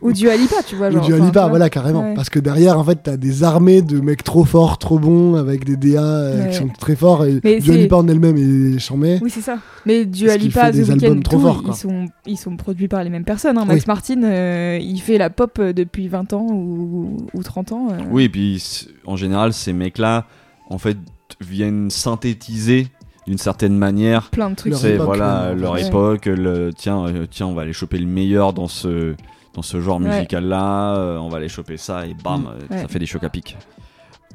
Ou 0.00 0.12
du 0.12 0.28
Alipa, 0.28 0.56
tu 0.66 0.74
vois. 0.76 0.88
ou 0.88 0.92
Genre, 0.92 1.04
du 1.06 1.12
enfin, 1.14 1.22
Alipa 1.22 1.46
voilà 1.48 1.70
carrément 1.70 2.00
Ouais. 2.02 2.14
parce 2.14 2.28
que 2.30 2.38
derrière 2.38 2.78
en 2.78 2.84
fait 2.84 2.98
t'as 3.02 3.16
des 3.16 3.44
armées 3.44 3.82
de 3.82 4.00
mecs 4.00 4.24
trop 4.24 4.44
forts 4.44 4.78
trop 4.78 4.98
bons 4.98 5.34
avec 5.36 5.64
des 5.64 5.76
DA 5.76 6.02
euh, 6.02 6.42
Ouais. 6.44 6.50
qui 6.50 6.56
sont 6.56 6.68
très 6.68 6.96
forts 6.96 7.24
et 7.24 7.40
Mais 7.44 7.60
du 7.60 7.70
Alipa 7.72 7.96
en 7.96 8.08
elle-même 8.08 8.36
est 8.36 8.78
charmé 8.78 9.18
Oui, 9.22 9.30
c'est 9.30 9.40
ça. 9.40 9.58
Mais 9.86 10.04
du 10.04 10.28
Alipa, 10.28 10.72
The 10.72 10.76
Weeknd, 10.76 10.90
albums 10.92 11.22
trop 11.22 11.36
tout, 11.36 11.42
forts, 11.42 11.62
quoi. 11.62 11.72
ils 11.74 11.78
sont, 11.78 12.04
ils 12.26 12.36
sont 12.36 12.56
produits 12.56 12.88
par 12.88 13.04
les 13.04 13.10
mêmes 13.10 13.24
personnes. 13.24 13.58
hein. 13.58 13.64
Max 13.64 13.80
Oui. 13.80 13.84
Martin, 13.86 14.22
euh, 14.24 14.78
il 14.80 15.00
fait 15.00 15.18
la 15.18 15.30
pop 15.30 15.58
euh, 15.58 15.72
depuis 15.72 16.08
20 16.08 16.32
ans 16.32 16.46
ou, 16.50 17.16
ou 17.32 17.42
30 17.42 17.72
ans. 17.72 17.88
euh. 17.92 17.98
oui 18.10 18.24
et 18.24 18.28
puis 18.28 18.62
en 19.06 19.16
général 19.16 19.52
ces 19.52 19.72
mecs 19.72 19.98
là 19.98 20.26
en 20.68 20.78
fait 20.78 20.96
viennent 21.40 21.90
synthétiser 21.90 22.88
d'une 23.26 23.38
certaine 23.38 23.76
manière 23.76 24.30
Plein 24.30 24.50
de 24.50 24.54
trucs. 24.54 24.70
Leur 24.72 24.80
c'est 24.80 24.94
époque, 24.94 25.06
voilà 25.06 25.52
leur 25.54 25.72
ouais. 25.72 25.86
époque 25.86 26.26
le 26.26 26.70
tiens 26.76 27.06
euh, 27.06 27.26
tiens 27.30 27.46
on 27.46 27.54
va 27.54 27.62
aller 27.62 27.72
choper 27.72 27.98
le 27.98 28.06
meilleur 28.06 28.52
dans 28.52 28.68
ce 28.68 29.14
dans 29.56 29.62
ce 29.62 29.80
genre 29.80 29.98
Ouais. 30.00 30.08
musical 30.08 30.44
là 30.44 31.18
on 31.20 31.28
va 31.28 31.38
aller 31.38 31.48
choper 31.48 31.76
ça 31.78 32.06
et 32.06 32.14
bam 32.14 32.42
Mm. 32.42 32.46
euh, 32.46 32.74
Ouais. 32.76 32.82
ça 32.82 32.88
fait 32.88 32.98
des 33.00 33.06
chocs 33.06 33.24
à 33.24 33.28
pic 33.30 33.56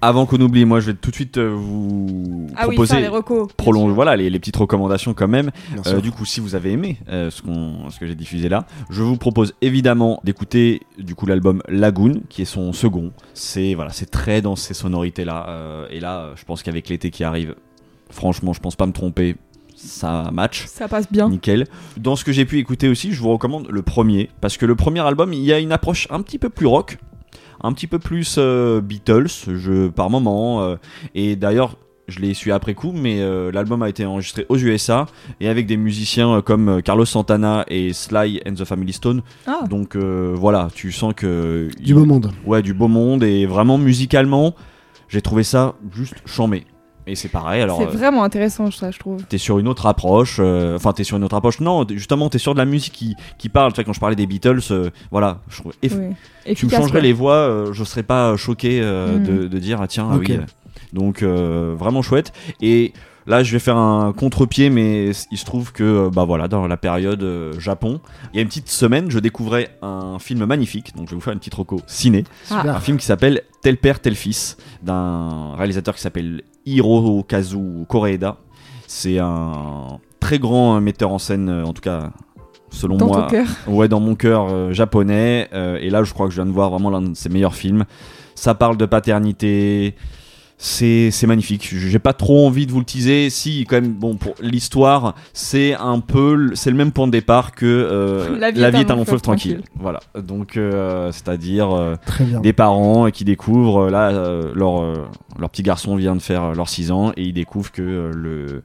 avant 0.03 0.25
qu'on 0.25 0.41
oublie 0.41 0.65
moi 0.65 0.79
je 0.79 0.87
vais 0.87 0.97
tout 0.97 1.11
de 1.11 1.15
suite 1.15 1.37
euh, 1.37 1.53
vous 1.55 2.47
Ah 2.55 2.63
proposer 2.63 2.99
les 3.01 3.07
recos. 3.07 3.47
prolonge 3.55 3.93
voilà 3.93 4.15
les, 4.15 4.31
les 4.31 4.39
petites 4.39 4.55
recommandations 4.57 5.13
quand 5.13 5.27
même 5.27 5.51
Euh, 5.85 6.01
du 6.01 6.09
coup, 6.11 6.25
si 6.25 6.39
vous 6.39 6.55
avez 6.55 6.71
aimé 6.71 6.97
euh, 7.09 7.29
ce, 7.29 7.43
qu'on, 7.43 7.89
ce 7.91 7.99
que 7.99 8.07
j'ai 8.07 8.15
diffusé 8.15 8.49
là, 8.49 8.65
je 8.89 9.03
vous 9.03 9.17
propose 9.17 9.53
évidemment 9.61 10.19
d'écouter 10.23 10.81
du 10.97 11.13
coup 11.13 11.27
l'album 11.27 11.61
Lagoon, 11.69 12.21
qui 12.29 12.41
est 12.41 12.45
son 12.45 12.73
second. 12.73 13.11
C'est 13.35 13.75
voilà, 13.75 13.91
c'est 13.91 14.09
très 14.09 14.41
dans 14.41 14.55
ces 14.55 14.73
sonorités 14.73 15.23
là. 15.23 15.85
et 15.91 15.99
là, 15.99 16.19
euh, 16.21 16.33
je 16.35 16.45
pense 16.45 16.63
qu'avec 16.63 16.89
l'été 16.89 17.11
qui 17.11 17.23
arrive, 17.23 17.53
franchement, 18.09 18.53
je 18.53 18.59
pense 18.59 18.75
pas 18.75 18.85
me 18.87 18.93
tromper, 18.93 19.35
ça 19.83 20.29
match. 20.31 20.65
Ça 20.67 20.87
passe 20.87 21.11
bien. 21.11 21.29
Nickel. 21.29 21.65
Dans 21.97 22.15
ce 22.15 22.23
que 22.23 22.31
j'ai 22.31 22.45
pu 22.45 22.57
écouter 22.59 22.87
aussi, 22.89 23.11
je 23.13 23.21
vous 23.21 23.31
recommande 23.31 23.67
le 23.69 23.81
premier, 23.81 24.29
parce 24.41 24.57
que 24.57 24.65
le 24.65 24.75
premier 24.75 25.01
album, 25.01 25.33
il 25.33 25.43
y 25.43 25.53
a 25.53 25.59
une 25.59 25.71
approche 25.71 26.07
un 26.11 26.21
petit 26.21 26.37
peu 26.37 26.49
plus 26.49 26.65
rock, 26.67 26.97
un 27.63 27.73
petit 27.73 27.87
peu 27.87 27.99
plus 27.99 28.35
euh, 28.37 28.81
Beatles, 28.81 29.27
je, 29.47 29.87
par 29.87 30.09
moment. 30.09 30.61
euh, 30.63 30.75
et 31.15 31.35
d'ailleurs, 31.35 31.77
je 32.07 32.19
l'ai 32.19 32.33
su 32.33 32.51
après 32.51 32.73
coup, 32.73 32.91
mais 32.93 33.21
euh, 33.21 33.51
l'album 33.53 33.81
a 33.83 33.87
été 33.89 34.05
enregistré 34.05 34.45
aux 34.49 34.57
USA 34.57 35.05
et 35.39 35.47
avec 35.47 35.65
des 35.65 35.77
musiciens 35.77 36.37
euh, 36.37 36.41
comme 36.41 36.81
Carlos 36.81 37.05
Santana 37.05 37.63
et 37.69 37.93
Sly 37.93 38.41
and 38.45 38.55
the 38.55 38.65
Family 38.65 38.91
Stone. 38.91 39.21
Ah, 39.47 39.61
Donc 39.69 39.95
euh, 39.95 40.33
voilà, 40.35 40.67
tu 40.73 40.91
sens 40.91 41.13
que 41.15 41.69
du 41.79 41.93
beau 41.93 42.05
monde 42.05 42.31
ouais, 42.45 42.61
du 42.61 42.73
beau 42.73 42.87
monde 42.89 43.23
et 43.23 43.45
vraiment 43.45 43.77
musicalement, 43.77 44.55
j'ai 45.07 45.21
trouvé 45.21 45.43
ça 45.43 45.75
juste 45.93 46.15
chambé. 46.25 46.65
Et 47.07 47.15
c'est 47.15 47.29
pareil. 47.29 47.61
Alors 47.61 47.77
c'est 47.79 47.87
euh, 47.87 47.89
vraiment 47.89 48.23
intéressant, 48.23 48.69
ça, 48.71 48.91
je 48.91 48.99
trouve. 48.99 49.23
t'es 49.25 49.37
sur 49.37 49.57
une 49.59 49.67
autre 49.67 49.85
approche 49.87 50.37
euh, 50.39 50.75
enfin 50.75 50.93
t'es 50.93 51.03
sur 51.03 51.17
une 51.17 51.23
autre 51.23 51.35
approche 51.35 51.59
non 51.59 51.85
justement 51.89 52.29
t'es 52.29 52.37
sur 52.37 52.53
de 52.53 52.59
la 52.59 52.65
musique 52.65 52.93
qui, 52.93 53.15
qui 53.39 53.49
parle 53.49 53.71
tu 53.73 53.77
vois 53.77 53.85
quand 53.85 53.93
je 53.93 53.99
parlais 53.99 54.15
des 54.15 54.27
Beatles 54.27 54.59
euh, 54.71 54.89
voilà 55.09 55.39
je 55.49 55.59
trouve 55.61 55.73
eff- 55.81 55.97
Oui. 56.45 56.53
tu 56.55 56.65
me 56.67 56.71
changerais 56.71 57.01
les 57.01 57.13
voix 57.13 57.33
euh, 57.35 57.73
je 57.73 57.83
serais 57.83 58.03
pas 58.03 58.35
choqué 58.37 58.79
euh, 58.81 59.17
Mm. 59.17 59.23
de, 59.23 59.47
de 59.47 59.59
dire 59.59 59.79
ah 59.81 59.87
tiens 59.87 60.09
ah 60.11 60.15
Ok. 60.17 60.25
oui 60.29 60.39
donc 60.93 61.23
euh, 61.23 61.73
vraiment 61.77 62.01
chouette 62.01 62.31
et 62.61 62.93
Là, 63.27 63.43
je 63.43 63.51
vais 63.51 63.59
faire 63.59 63.77
un 63.77 64.13
contre-pied, 64.13 64.71
mais 64.71 65.11
il 65.31 65.37
se 65.37 65.45
trouve 65.45 65.71
que, 65.71 66.09
bah 66.09 66.23
voilà, 66.25 66.47
dans 66.47 66.65
la 66.65 66.75
période 66.75 67.21
euh, 67.21 67.53
Japon, 67.59 68.01
il 68.33 68.37
y 68.37 68.39
a 68.39 68.41
une 68.41 68.47
petite 68.47 68.67
semaine, 68.67 69.11
je 69.11 69.19
découvrais 69.19 69.69
un 69.83 70.17
film 70.17 70.43
magnifique. 70.45 70.95
Donc, 70.95 71.05
je 71.05 71.11
vais 71.11 71.15
vous 71.17 71.21
faire 71.21 71.31
une 71.33 71.37
petite 71.37 71.53
reco 71.53 71.81
ciné. 71.85 72.23
Super. 72.45 72.75
Un 72.75 72.79
film 72.79 72.97
qui 72.97 73.05
s'appelle 73.05 73.43
Tel 73.61 73.77
père, 73.77 73.99
tel 73.99 74.15
fils, 74.15 74.57
d'un 74.81 75.53
réalisateur 75.55 75.93
qui 75.93 76.01
s'appelle 76.01 76.41
Hirokazu 76.65 77.85
Koreeda. 77.87 78.37
C'est 78.87 79.19
un 79.19 79.99
très 80.19 80.39
grand 80.39 80.79
metteur 80.81 81.11
en 81.11 81.17
scène, 81.17 81.49
euh, 81.49 81.63
en 81.65 81.73
tout 81.73 81.81
cas, 81.81 82.11
selon 82.69 82.97
Dans 82.97 83.07
moi. 83.07 83.21
ton 83.23 83.27
cœur. 83.29 83.47
Ouais, 83.67 83.87
dans 83.87 83.99
mon 83.99 84.15
cœur 84.15 84.47
euh, 84.49 84.71
japonais. 84.73 85.49
euh, 85.53 85.77
et 85.81 85.89
là, 85.89 86.03
je 86.03 86.13
crois 86.13 86.27
que 86.27 86.31
je 86.33 86.41
viens 86.41 86.45
de 86.45 86.51
voir 86.53 86.69
vraiment 86.69 86.89
l'un 86.89 87.01
de 87.01 87.13
ses 87.15 87.29
meilleurs 87.29 87.55
films. 87.55 87.85
Ça 88.35 88.53
parle 88.55 88.77
de 88.77 88.85
paternité. 88.85 89.95
C'est 90.63 91.09
c'est 91.09 91.25
magnifique. 91.25 91.67
J'ai 91.75 91.97
pas 91.97 92.13
trop 92.13 92.45
envie 92.45 92.67
de 92.67 92.71
vous 92.71 92.77
le 92.77 92.85
teaser. 92.85 93.31
Si, 93.31 93.65
quand 93.67 93.77
même, 93.81 93.93
bon, 93.93 94.13
pour 94.15 94.35
l'histoire, 94.43 95.15
c'est 95.33 95.73
un 95.73 95.99
peu. 95.99 96.35
le- 96.35 96.55
C'est 96.55 96.69
le 96.69 96.75
même 96.77 96.91
point 96.91 97.07
de 97.07 97.11
départ 97.11 97.53
que 97.53 97.65
euh, 97.65 98.37
La 98.55 98.69
vie 98.69 98.77
est 98.81 98.91
un 98.91 98.95
long 98.95 99.05
fleuve 99.05 99.21
tranquille. 99.21 99.61
Voilà. 99.75 99.99
Donc, 100.15 100.57
euh, 100.57 101.11
c'est-à-dire. 101.11 101.71
euh, 101.75 101.95
des 102.43 102.53
parents 102.53 103.09
qui 103.09 103.23
découvrent 103.25 103.89
là 103.89 104.09
euh, 104.11 104.51
leur 104.53 104.83
euh, 104.83 105.07
leur 105.39 105.49
petit 105.49 105.63
garçon 105.63 105.95
vient 105.95 106.15
de 106.15 106.21
faire 106.21 106.43
euh, 106.43 106.53
leurs 106.53 106.69
6 106.69 106.91
ans 106.91 107.11
et 107.17 107.23
ils 107.23 107.33
découvrent 107.33 107.71
que 107.71 107.81
euh, 107.81 108.11
le 108.13 108.63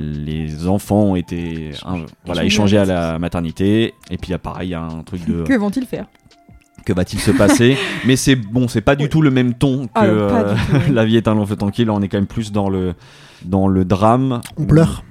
les 0.00 0.66
enfants 0.68 1.02
ont 1.02 1.16
été 1.16 1.70
hein, 1.84 2.04
voilà 2.24 2.44
échangés 2.44 2.78
à 2.78 2.84
la 2.84 3.18
maternité 3.18 3.94
et 4.10 4.16
puis 4.16 4.28
il 4.28 4.30
y 4.30 4.34
a 4.34 4.38
pareil 4.38 4.68
il 4.68 4.72
y 4.72 4.74
a 4.74 4.82
un 4.82 5.02
truc 5.02 5.24
de 5.28 5.42
Que 5.44 5.56
vont-ils 5.56 5.86
faire? 5.86 6.06
Que 6.88 6.92
va-t-il 6.94 7.20
se 7.20 7.30
passer 7.30 7.76
mais 8.06 8.16
c'est 8.16 8.34
bon 8.36 8.66
c'est 8.66 8.80
pas 8.80 8.96
du 8.96 9.08
tout 9.08 9.20
le 9.22 9.30
même 9.30 9.54
ton 9.54 9.86
que 9.86 9.90
Ah, 9.94 10.00
pas 10.00 10.06
euh, 10.06 10.54
du 10.54 10.60
tout, 10.60 10.66
oui. 10.72 10.80
la 10.94 11.04
vie 11.04 11.16
est 11.16 11.28
un 11.28 11.34
long 11.34 11.44
feu 11.46 11.56
tranquille 11.56 11.86
Là, 11.86 11.92
on 11.94 12.00
est 12.02 12.08
quand 12.08 12.16
même 12.18 12.26
plus 12.26 12.50
dans 12.50 12.68
le 12.70 12.94
dans 13.44 13.68
le 13.68 13.84
drame 13.84 14.40
On 14.56 14.64
pleure. 14.64 15.04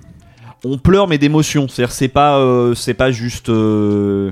on 0.65 0.77
pleure 0.77 1.07
mais 1.07 1.17
d'émotion 1.17 1.67
c'est-à-dire 1.67 1.93
c'est 1.93 2.07
pas 2.07 2.37
euh, 2.39 2.73
c'est 2.73 2.93
pas 2.95 3.11
juste 3.11 3.49
euh, 3.49 4.31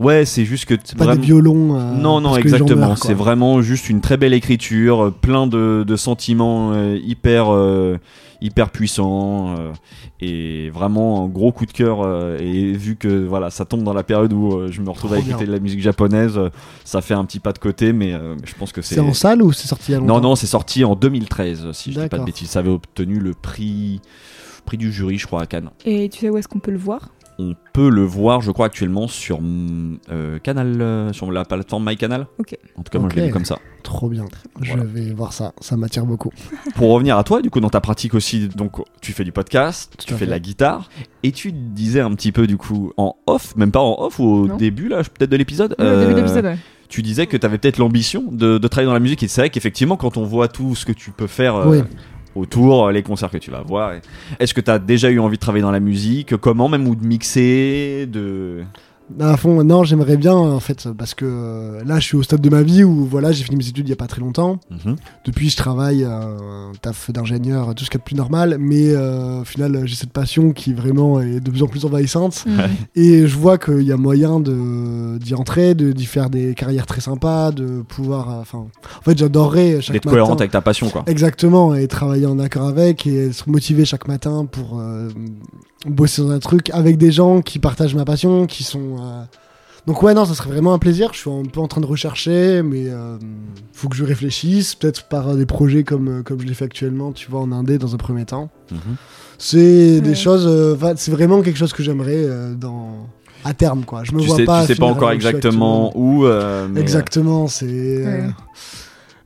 ouais 0.00 0.24
c'est 0.24 0.44
juste 0.44 0.64
que 0.66 0.74
Pas 0.74 1.04
vraiment- 1.04 1.14
des 1.20 1.26
violons. 1.26 1.76
euh, 1.78 1.92
non, 1.94 2.20
non, 2.20 2.36
exactement. 2.36 2.96
C'est 2.96 3.14
vraiment 3.14 3.62
juste 3.62 3.88
une 3.88 4.00
très 4.00 4.16
belle 4.16 4.34
écriture, 4.34 5.04
euh, 5.06 5.10
plein 5.10 5.46
de, 5.46 5.84
de 5.86 5.96
sentiments 5.96 6.72
euh, 6.72 6.98
hyper, 7.02 7.52
euh, 7.54 7.98
hyper 8.40 8.70
puissants, 8.70 9.54
euh, 9.58 9.72
et 10.20 10.68
vraiment 10.70 11.24
un 11.24 11.28
gros 11.28 11.52
coup 11.52 11.64
de 11.66 11.72
cœur. 11.72 12.02
euh, 12.02 12.36
et 12.40 12.72
vu 12.72 12.96
que 12.96 13.08
voilà, 13.26 13.50
ça 13.50 13.64
tombe 13.64 13.82
dans 13.82 13.94
la 13.94 14.02
période 14.02 14.32
où 14.32 14.52
euh, 14.56 14.68
je 14.70 14.80
me 14.82 14.90
retrouve 14.90 15.14
à 15.14 15.18
écouter 15.18 15.36
bien. 15.36 15.46
de 15.46 15.52
la 15.52 15.60
musique 15.60 15.80
japonaise, 15.80 16.36
euh, 16.36 16.50
ça 16.84 17.00
fait 17.00 17.14
un 17.14 17.24
petit 17.24 17.38
pas 17.40 17.52
de 17.52 17.58
côté, 17.58 17.92
mais 17.92 18.12
euh, 18.12 18.34
je 18.44 18.54
pense 18.54 18.72
que 18.72 18.82
c'est. 18.82 18.96
C'est 18.96 19.00
en 19.00 19.14
salle 19.14 19.42
ou 19.42 19.52
c'est 19.52 19.68
sorti 19.68 19.90
il 19.90 19.92
y 19.92 19.94
a 19.96 20.00
longtemps 20.00 20.14
Non, 20.16 20.20
non, 20.20 20.36
c'est 20.36 20.46
sorti 20.46 20.84
en 20.84 20.94
2013, 20.94 21.72
si 21.72 21.92
je 21.92 22.00
dis 22.00 22.08
pas 22.08 22.18
de 22.18 22.24
bêtises. 22.24 22.50
Ça 22.50 22.58
avait 22.58 22.70
obtenu 22.70 23.18
le 23.18 23.32
prix, 23.32 24.00
prix 24.66 24.76
du 24.76 24.92
jury, 24.92 25.18
je 25.18 25.26
crois, 25.26 25.42
à 25.42 25.46
Cannes. 25.46 25.70
Et 25.86 26.08
tu 26.08 26.20
sais 26.20 26.28
où 26.30 26.36
est-ce 26.36 26.48
qu'on 26.48 26.58
peut 26.58 26.70
le 26.72 26.78
voir? 26.78 27.08
On 27.38 27.54
peut 27.72 27.88
le 27.90 28.02
voir, 28.02 28.40
je 28.42 28.50
crois, 28.52 28.66
actuellement 28.66 29.08
sur 29.08 29.40
mm, 29.40 29.98
euh, 30.10 30.38
Canal, 30.38 30.80
euh, 30.80 31.12
sur 31.12 31.32
la 31.32 31.44
plateforme 31.44 31.84
MyCanal. 31.88 32.26
Ok. 32.38 32.56
En 32.76 32.82
tout 32.82 32.90
cas, 32.90 32.98
moi, 33.00 33.08
je 33.10 33.16
l'ai 33.16 33.26
vu 33.26 33.32
comme 33.32 33.44
ça. 33.44 33.58
Trop 33.82 34.08
bien. 34.08 34.24
Je 34.62 34.72
Voilà. 34.72 34.84
vais 34.84 35.12
voir 35.12 35.32
ça. 35.32 35.52
Ça 35.60 35.76
m'attire 35.76 36.06
beaucoup. 36.06 36.30
Pour 36.76 36.90
revenir 36.92 37.18
à 37.18 37.24
toi, 37.24 37.42
du 37.42 37.50
coup, 37.50 37.58
dans 37.60 37.70
ta 37.70 37.80
pratique 37.80 38.14
aussi, 38.14 38.48
donc 38.48 38.76
tu 39.00 39.12
fais 39.12 39.24
du 39.24 39.32
podcast, 39.32 39.94
Tout 39.98 40.06
tu 40.06 40.14
fais 40.14 40.26
de 40.26 40.30
la 40.30 40.38
guitare, 40.38 40.88
et 41.24 41.32
tu 41.32 41.50
disais 41.52 42.00
un 42.00 42.14
petit 42.14 42.30
peu, 42.32 42.46
du 42.46 42.56
coup, 42.56 42.92
en 42.96 43.16
off, 43.26 43.56
même 43.56 43.72
pas 43.72 43.80
en 43.80 43.96
off, 43.98 44.18
ou 44.20 44.24
au 44.24 44.46
Non. 44.46 44.56
début, 44.56 44.88
là, 44.88 45.02
peut-être 45.02 45.30
de 45.30 45.36
l'épisode, 45.36 45.74
Au 45.78 45.82
début 45.82 45.96
de 45.96 46.02
euh, 46.12 46.14
l'épisode, 46.16 46.44
ouais. 46.44 46.58
tu 46.88 47.02
disais 47.02 47.26
que 47.26 47.36
tu 47.36 47.44
avais 47.44 47.58
peut-être 47.58 47.78
l'ambition 47.78 48.22
de, 48.30 48.58
de 48.58 48.68
travailler 48.68 48.86
dans 48.86 48.94
la 48.94 49.00
musique, 49.00 49.22
et 49.24 49.28
c'est 49.28 49.40
vrai 49.40 49.50
qu'effectivement, 49.50 49.96
quand 49.96 50.16
on 50.16 50.24
voit 50.24 50.48
tout 50.48 50.74
ce 50.76 50.86
que 50.86 50.92
tu 50.92 51.10
peux 51.10 51.26
faire 51.26 51.56
euh, 51.56 51.66
Oui. 51.70 51.82
Autour, 52.34 52.90
les 52.90 53.02
concerts 53.02 53.30
que 53.30 53.38
tu 53.38 53.50
vas 53.50 53.62
voir, 53.62 53.92
est-ce 54.38 54.54
que 54.54 54.60
tu 54.60 54.70
as 54.70 54.78
déjà 54.78 55.10
eu 55.10 55.18
envie 55.20 55.36
de 55.36 55.40
travailler 55.40 55.62
dans 55.62 55.70
la 55.70 55.80
musique? 55.80 56.36
Comment, 56.36 56.68
même, 56.68 56.86
ou 56.88 56.94
de 56.94 57.06
mixer 57.06 58.06
de... 58.06 58.64
À 59.20 59.36
fond, 59.36 59.62
non, 59.62 59.84
j'aimerais 59.84 60.16
bien 60.16 60.32
en 60.34 60.60
fait, 60.60 60.88
parce 60.96 61.12
que 61.14 61.26
euh, 61.28 61.84
là, 61.84 62.00
je 62.00 62.04
suis 62.06 62.16
au 62.16 62.22
stade 62.22 62.40
de 62.40 62.48
ma 62.48 62.62
vie 62.62 62.84
où 62.84 63.04
voilà, 63.04 63.32
j'ai 63.32 63.44
fini 63.44 63.56
mes 63.56 63.68
études 63.68 63.86
il 63.86 63.90
y 63.90 63.92
a 63.92 63.96
pas 63.96 64.06
très 64.06 64.20
longtemps. 64.20 64.58
Mhm. 64.70 64.96
Depuis, 65.26 65.50
je 65.50 65.56
travaille 65.58 66.04
un 66.04 66.72
taf 66.80 67.10
d'ingénieur, 67.10 67.74
tout 67.74 67.84
ce 67.84 67.90
qu'il 67.90 67.98
y 67.98 68.00
a 68.00 68.02
de 68.02 68.04
plus 68.04 68.16
normal, 68.16 68.56
mais 68.58 68.88
euh, 68.94 69.42
au 69.42 69.44
final, 69.44 69.82
j'ai 69.84 69.94
cette 69.94 70.12
passion 70.12 70.52
qui 70.52 70.72
vraiment 70.72 71.20
est 71.20 71.38
de 71.40 71.50
plus 71.50 71.62
en 71.62 71.66
plus 71.66 71.84
envahissante. 71.84 72.44
Mhm. 72.46 72.60
Et 72.94 73.26
je 73.26 73.36
vois 73.36 73.58
qu'il 73.58 73.82
y 73.82 73.92
a 73.92 73.98
moyen 73.98 74.40
d'y 74.40 75.34
entrer, 75.34 75.74
de 75.74 75.92
d'y 75.92 76.06
faire 76.06 76.30
des 76.30 76.54
carrières 76.54 76.86
très 76.86 77.02
sympas, 77.02 77.52
de 77.52 77.82
pouvoir. 77.82 78.30
euh, 78.30 78.40
Enfin, 78.40 78.58
en 78.58 79.02
fait, 79.02 79.18
j'adorerais 79.18 79.82
chaque 79.82 79.92
D'être 79.92 80.06
matin. 80.06 80.10
cohérente 80.16 80.40
avec 80.40 80.50
ta 80.52 80.62
passion, 80.62 80.88
quoi. 80.88 81.04
Exactement, 81.06 81.74
et 81.74 81.86
travailler 81.88 82.26
en 82.26 82.38
accord 82.38 82.66
avec 82.68 83.06
et 83.06 83.26
être 83.28 83.48
motivé 83.50 83.84
chaque 83.84 84.08
matin 84.08 84.46
pour 84.46 84.80
euh, 84.80 85.10
bosser 85.86 86.22
dans 86.22 86.30
un 86.30 86.38
truc 86.38 86.70
avec 86.70 86.96
des 86.98 87.12
gens 87.12 87.40
qui 87.42 87.58
partagent 87.58 87.94
ma 87.94 88.04
passion, 88.04 88.46
qui 88.46 88.62
sont. 88.64 88.96
euh, 89.00 89.22
Donc 89.86 90.02
ouais, 90.02 90.14
non, 90.14 90.24
ça 90.24 90.34
serait 90.34 90.50
vraiment 90.50 90.72
un 90.74 90.78
plaisir. 90.78 91.10
Je 91.12 91.18
suis 91.18 91.30
un 91.30 91.42
peu 91.44 91.60
en 91.60 91.68
train 91.68 91.80
de 91.80 91.86
rechercher, 91.86 92.62
mais 92.62 92.88
euh, 92.88 93.16
faut 93.72 93.88
que 93.88 93.96
je 93.96 94.04
réfléchisse, 94.04 94.74
peut-être 94.74 95.04
par 95.08 95.34
des 95.36 95.46
projets 95.46 95.84
comme 95.84 96.08
euh, 96.08 96.22
comme 96.22 96.40
je 96.40 96.46
l'ai 96.46 96.54
fait 96.54 96.64
actuellement, 96.64 97.12
tu 97.12 97.30
vois, 97.30 97.40
en 97.40 97.52
indé 97.52 97.76
dans 97.78 97.94
un 97.94 97.98
premier 97.98 98.24
temps. 98.24 98.48
Mhm. 98.70 98.78
C'est 99.38 100.00
des 100.00 100.14
choses. 100.14 100.46
euh, 100.46 100.74
enfin, 100.74 100.92
c'est 100.96 101.10
vraiment 101.10 101.42
quelque 101.42 101.58
chose 101.58 101.72
que 101.72 101.82
j'aimerais 101.82 102.12
euh, 102.16 102.54
dans 102.54 103.08
à 103.44 103.52
terme, 103.52 103.84
quoi. 103.84 104.04
Je 104.04 104.12
me 104.12 104.20
Tu 104.20 104.26
vois 104.26 104.36
sais, 104.36 104.44
pas. 104.46 104.62
tu 104.62 104.68
sais 104.68 104.74
pas 104.76 104.86
encore 104.86 105.10
exactement 105.10 105.92
où, 105.94 106.24
mais, 106.26 106.80
Exactement, 106.80 107.46
c'est. 107.46 107.66
euh, 107.68 108.26
Ouais. 108.26 108.30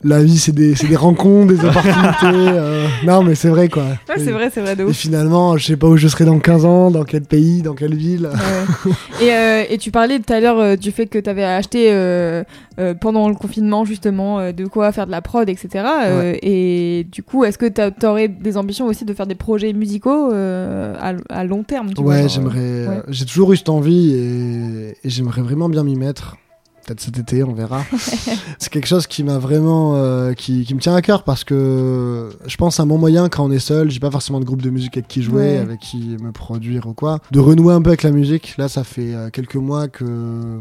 La 0.04 0.22
vie, 0.22 0.38
c'est 0.38 0.52
des, 0.52 0.76
c'est 0.76 0.86
des 0.86 0.94
rencontres, 0.94 1.52
des 1.54 1.64
opportunités. 1.64 1.96
euh, 2.24 2.86
Non, 3.04 3.24
mais 3.24 3.34
c'est 3.34 3.48
vrai, 3.48 3.68
quoi. 3.68 3.82
Ouais, 3.82 4.14
Et- 4.16 4.20
c'est 4.24 4.30
vrai, 4.30 4.48
c'est 4.52 4.60
vrai 4.60 4.76
de 4.76 4.82
Et 4.82 4.86
ouf. 4.86 4.96
finalement, 4.96 5.56
je 5.56 5.66
sais 5.66 5.76
pas 5.76 5.88
où 5.88 5.96
je 5.96 6.06
serai 6.06 6.24
dans 6.24 6.38
15 6.38 6.64
ans, 6.64 6.90
dans 6.92 7.02
quel 7.02 7.22
pays, 7.22 7.62
dans 7.62 7.74
quelle 7.74 7.96
ville. 7.96 8.28
Ouais. 8.32 8.92
et, 9.26 9.32
euh, 9.32 9.64
et 9.68 9.76
tu 9.78 9.90
parlais 9.90 10.20
tout 10.20 10.32
à 10.32 10.38
l'heure 10.38 10.60
euh, 10.60 10.76
du 10.76 10.92
fait 10.92 11.06
que 11.06 11.18
tu 11.18 11.28
avais 11.28 11.42
acheté 11.44 11.90
pendant 13.00 13.28
le 13.28 13.34
confinement 13.34 13.84
justement 13.84 14.52
de 14.52 14.66
quoi 14.66 14.92
faire 14.92 15.06
de 15.06 15.10
la 15.10 15.20
prod, 15.20 15.48
etc. 15.48 15.84
Et 16.42 17.04
du 17.10 17.24
coup, 17.24 17.44
est-ce 17.44 17.58
que 17.58 17.66
tu 17.66 18.06
aurais 18.06 18.28
des 18.28 18.56
ambitions 18.56 18.86
aussi 18.86 19.04
de 19.04 19.12
faire 19.14 19.26
des 19.26 19.34
projets 19.34 19.72
musicaux 19.72 20.30
à, 20.32 21.12
à 21.28 21.44
long 21.44 21.64
terme 21.64 21.92
tu 21.92 22.02
vois, 22.02 22.14
Ouais, 22.14 22.28
j'aimerais. 22.28 23.02
J'ai 23.08 23.24
toujours 23.26 23.52
eu 23.52 23.56
cette 23.56 23.68
envie 23.68 24.12
et, 24.14 24.90
et 25.04 25.10
j'aimerais 25.10 25.42
vraiment 25.42 25.68
bien 25.68 25.82
m'y 25.82 25.96
mettre. 25.96 26.36
Peut-être 26.88 27.00
cet 27.02 27.18
été, 27.18 27.44
on 27.44 27.52
verra. 27.52 27.84
c'est 28.58 28.70
quelque 28.70 28.86
chose 28.86 29.06
qui 29.06 29.22
m'a 29.22 29.36
vraiment, 29.36 29.92
euh, 29.96 30.32
qui, 30.32 30.64
qui 30.64 30.74
me 30.74 30.80
tient 30.80 30.94
à 30.94 31.02
cœur 31.02 31.22
parce 31.22 31.44
que 31.44 32.30
je 32.46 32.56
pense 32.56 32.80
à 32.80 32.86
mon 32.86 32.96
moyen 32.96 33.28
quand 33.28 33.44
on 33.44 33.50
est 33.50 33.58
seul. 33.58 33.90
J'ai 33.90 34.00
pas 34.00 34.10
forcément 34.10 34.40
de 34.40 34.46
groupe 34.46 34.62
de 34.62 34.70
musique 34.70 34.96
avec 34.96 35.06
qui 35.06 35.22
jouer, 35.22 35.42
Ouais. 35.42 35.56
avec 35.58 35.80
qui 35.80 36.16
me 36.22 36.32
produire 36.32 36.86
ou 36.86 36.94
quoi. 36.94 37.18
De 37.30 37.40
renouer 37.40 37.74
un 37.74 37.82
peu 37.82 37.90
avec 37.90 38.02
la 38.04 38.10
musique. 38.10 38.54
Là, 38.56 38.68
ça 38.68 38.84
fait 38.84 39.14
euh, 39.14 39.28
quelques 39.30 39.56
mois 39.56 39.88
que 39.88 40.58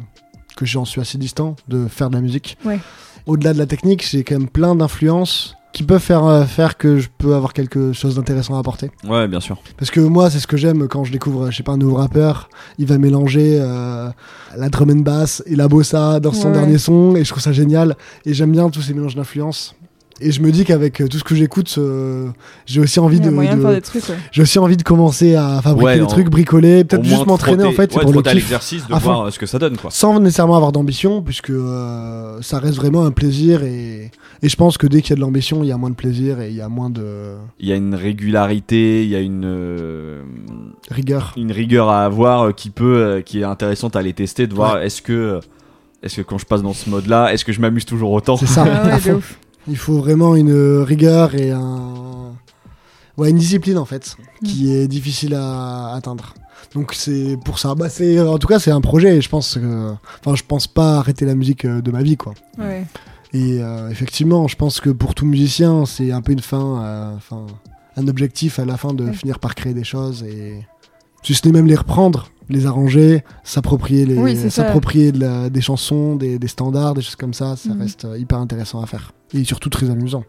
que 0.58 0.66
j'en 0.66 0.84
suis 0.86 1.00
assez 1.00 1.18
distant 1.18 1.56
de 1.70 1.88
faire 1.88 2.10
de 2.10 2.16
la 2.16 2.22
musique. 2.22 2.58
Ouais. 2.66 2.80
Au-delà 3.26 3.54
de 3.54 3.58
la 3.60 3.66
technique, 3.68 4.06
j'ai 4.06 4.24
quand 4.24 4.38
même 4.40 4.50
plein 4.50 4.76
d'influences 4.76 5.56
qui 5.78 5.84
peuvent 5.84 6.02
faire 6.02 6.26
euh, 6.26 6.44
faire 6.46 6.76
que 6.76 6.98
je 6.98 7.08
peux 7.20 7.36
avoir 7.36 7.54
quelque 7.54 7.94
chose 7.94 8.16
d'intéressant 8.16 8.56
à 8.56 8.60
apporter. 8.60 8.90
Ouais, 9.08 9.28
bien 9.28 9.40
sûr. 9.40 9.58
Parce 9.78 9.92
que 9.92 10.00
moi, 10.00 10.32
c'est 10.32 10.40
ce 10.40 10.48
que 10.48 10.58
j'aime 10.58 10.88
quand 10.88 11.04
je 11.04 11.12
découvre, 11.12 11.52
je 11.52 11.58
sais 11.58 11.62
pas, 11.62 11.74
un 11.74 11.78
nouveau 11.78 11.98
rappeur. 11.98 12.50
Il 12.80 12.88
va 12.88 12.98
mélanger 12.98 13.60
euh, 13.62 14.10
la 14.58 14.70
drum 14.70 14.90
and 14.90 15.02
bass 15.04 15.44
et 15.46 15.56
la 15.56 15.68
bossa 15.68 16.20
dans 16.20 16.34
son 16.34 16.48
Ouais. 16.48 16.54
dernier 16.54 16.80
son, 16.80 17.16
et 17.16 17.24
je 17.24 17.30
trouve 17.30 17.44
ça 17.44 17.52
génial. 17.52 17.96
Et 18.26 18.34
j'aime 18.34 18.52
bien 18.52 18.70
tous 18.72 18.82
ces 18.82 18.96
mélanges 18.96 19.16
d'influences. 19.16 19.76
Et 20.20 20.32
je 20.32 20.42
me 20.42 20.52
dis 20.52 20.66
qu'avec 20.66 21.00
euh, 21.02 21.08
tout 21.08 21.20
ce 21.20 21.24
que 21.24 21.36
j'écoute, 21.36 21.74
euh, 21.78 22.30
j'ai 22.66 22.80
aussi 22.82 23.00
envie 23.00 23.20
de, 23.20 23.32
j'ai 24.32 24.42
aussi 24.42 24.58
envie 24.60 24.78
de 24.78 24.84
commencer 24.84 25.36
à 25.36 25.62
fabriquer 25.62 25.86
Ouais, 25.86 25.96
des 25.98 26.02
en- 26.04 26.08
trucs, 26.08 26.30
bricoler, 26.30 26.84
peut-être 26.84 27.04
juste 27.06 27.26
m'entraîner 27.28 27.64
en 27.66 27.72
fait, 27.72 27.94
ouais, 27.96 28.02
pour 28.02 28.12
le 28.14 28.22
kiff, 28.24 28.34
l'exercice 28.34 28.88
de 28.88 28.96
voir 28.96 29.28
euh, 29.28 29.30
ce 29.32 29.38
que 29.38 29.46
ça 29.46 29.60
donne, 29.60 29.78
quoi. 29.78 29.92
sans 29.92 30.20
nécessairement 30.20 30.56
avoir 30.56 30.72
d'ambition, 30.72 31.22
puisque 31.22 31.52
euh, 31.52 32.42
ça 32.42 32.58
reste 32.60 32.78
vraiment 32.78 33.06
un 33.06 33.12
plaisir. 33.12 33.64
Et, 33.64 34.10
et 34.42 34.50
je 34.50 34.56
pense 34.56 34.78
que 34.78 34.88
dès 34.88 35.02
qu'il 35.02 35.12
y 35.12 35.14
a 35.14 35.16
de 35.18 35.22
l'ambition, 35.22 35.64
il 35.64 35.68
y 35.68 35.72
a 35.72 35.78
moins 35.78 35.92
de 35.92 35.96
plaisir 35.96 36.42
et 36.42 36.50
il 36.50 36.56
y 36.56 36.62
a 36.62 36.70
moins 36.70 36.90
de 36.90 37.36
Il 37.60 37.68
y 37.68 37.72
a 37.72 37.76
une 37.76 37.94
régularité, 37.96 39.04
il 39.04 39.10
y 39.10 39.16
a 39.16 39.20
une 39.20 39.46
euh, 39.46 40.22
rigueur. 40.90 41.34
une 41.38 41.52
rigueur 41.52 41.90
à 41.90 42.04
avoir 42.06 42.42
euh, 42.48 42.52
qui 42.54 42.70
peut, 42.72 42.98
euh, 42.98 43.22
qui 43.22 43.42
est 43.42 43.44
intéressante 43.44 43.96
à 43.96 44.00
aller 44.00 44.14
tester, 44.14 44.48
de 44.48 44.54
voir 44.56 44.80
est-ce 44.82 45.02
que 45.02 45.40
est-ce 46.04 46.18
que 46.18 46.22
quand 46.22 46.38
je 46.38 46.46
passe 46.46 46.62
dans 46.62 46.74
ce 46.74 46.90
mode-là, 46.90 47.34
est-ce 47.34 47.44
que 47.44 47.52
je 47.52 47.60
m'amuse 47.60 47.86
toujours 47.86 48.12
autant? 48.12 48.38
C'est 48.38 48.46
ça, 48.48 48.66
Il 49.68 49.78
faut 49.78 49.98
vraiment 49.98 50.36
une 50.36 50.80
rigueur 50.82 51.36
et 51.36 51.52
un... 51.52 52.34
ouais, 53.18 53.30
une 53.30 53.38
discipline 53.38 53.78
en 53.78 53.86
fait, 53.86 54.16
qui 54.44 54.74
est 54.74 54.88
difficile 54.88 55.34
à 55.36 55.94
atteindre. 55.94 56.34
Donc 56.74 56.94
c'est 56.94 57.38
pour 57.46 57.60
ça. 57.60 57.76
Bah, 57.76 57.90
c'est 57.90 58.20
en 58.20 58.38
tout 58.38 58.48
cas 58.48 58.60
c'est 58.60 58.72
un 58.72 58.82
projet. 58.82 59.18
Et 59.18 59.22
je 59.22 59.30
pense 59.30 59.56
que, 59.56 59.94
enfin, 60.20 60.36
je 60.36 60.44
pense 60.48 60.68
pas 60.68 60.98
arrêter 60.98 61.26
la 61.26 61.36
musique 61.36 61.66
euh, 61.66 61.82
de 61.82 61.92
ma 61.92 62.02
vie 62.02 62.18
quoi. 62.18 62.34
Ouais. 62.58 62.86
Et 63.34 63.62
euh, 63.62 63.90
effectivement, 63.90 64.48
je 64.48 64.56
pense 64.56 64.80
que 64.80 64.90
pour 64.90 65.14
tout 65.16 65.26
musicien, 65.26 65.86
c'est 65.86 66.12
un 66.12 66.22
peu 66.22 66.32
une 66.32 66.40
fin, 66.40 66.82
euh, 66.84 67.14
enfin, 67.16 67.46
un 67.98 68.08
objectif 68.08 68.60
à 68.60 68.66
la 68.66 68.78
fin 68.78 68.94
de 68.94 69.06
Ouais. 69.06 69.14
finir 69.14 69.40
par 69.40 69.54
créer 69.56 69.74
des 69.74 69.84
choses 69.84 70.24
et 70.24 70.66
si 71.24 71.34
ce 71.34 71.46
n'est 71.48 71.54
même 71.54 71.68
les 71.68 71.76
reprendre, 71.76 72.30
les 72.50 72.66
arranger, 72.66 73.24
s'approprier 73.44 74.06
les, 74.06 74.18
Oui, 74.18 74.36
c'est 74.38 74.50
ça. 74.50 74.64
s'approprier 74.64 75.12
de 75.12 75.20
la- 75.20 75.50
des 75.50 75.62
chansons, 75.62 76.16
des, 76.16 76.40
des 76.40 76.48
standards, 76.48 76.94
des 76.94 77.02
choses 77.02 77.16
comme 77.18 77.34
ça, 77.34 77.56
ça 77.58 77.74
Mhm. 77.74 77.82
reste 77.82 78.06
euh, 78.06 78.18
hyper 78.18 78.38
intéressant 78.40 78.82
à 78.82 78.86
faire 78.86 79.12
et 79.34 79.44
surtout 79.44 79.70
très 79.70 79.90
amusant. 79.90 80.24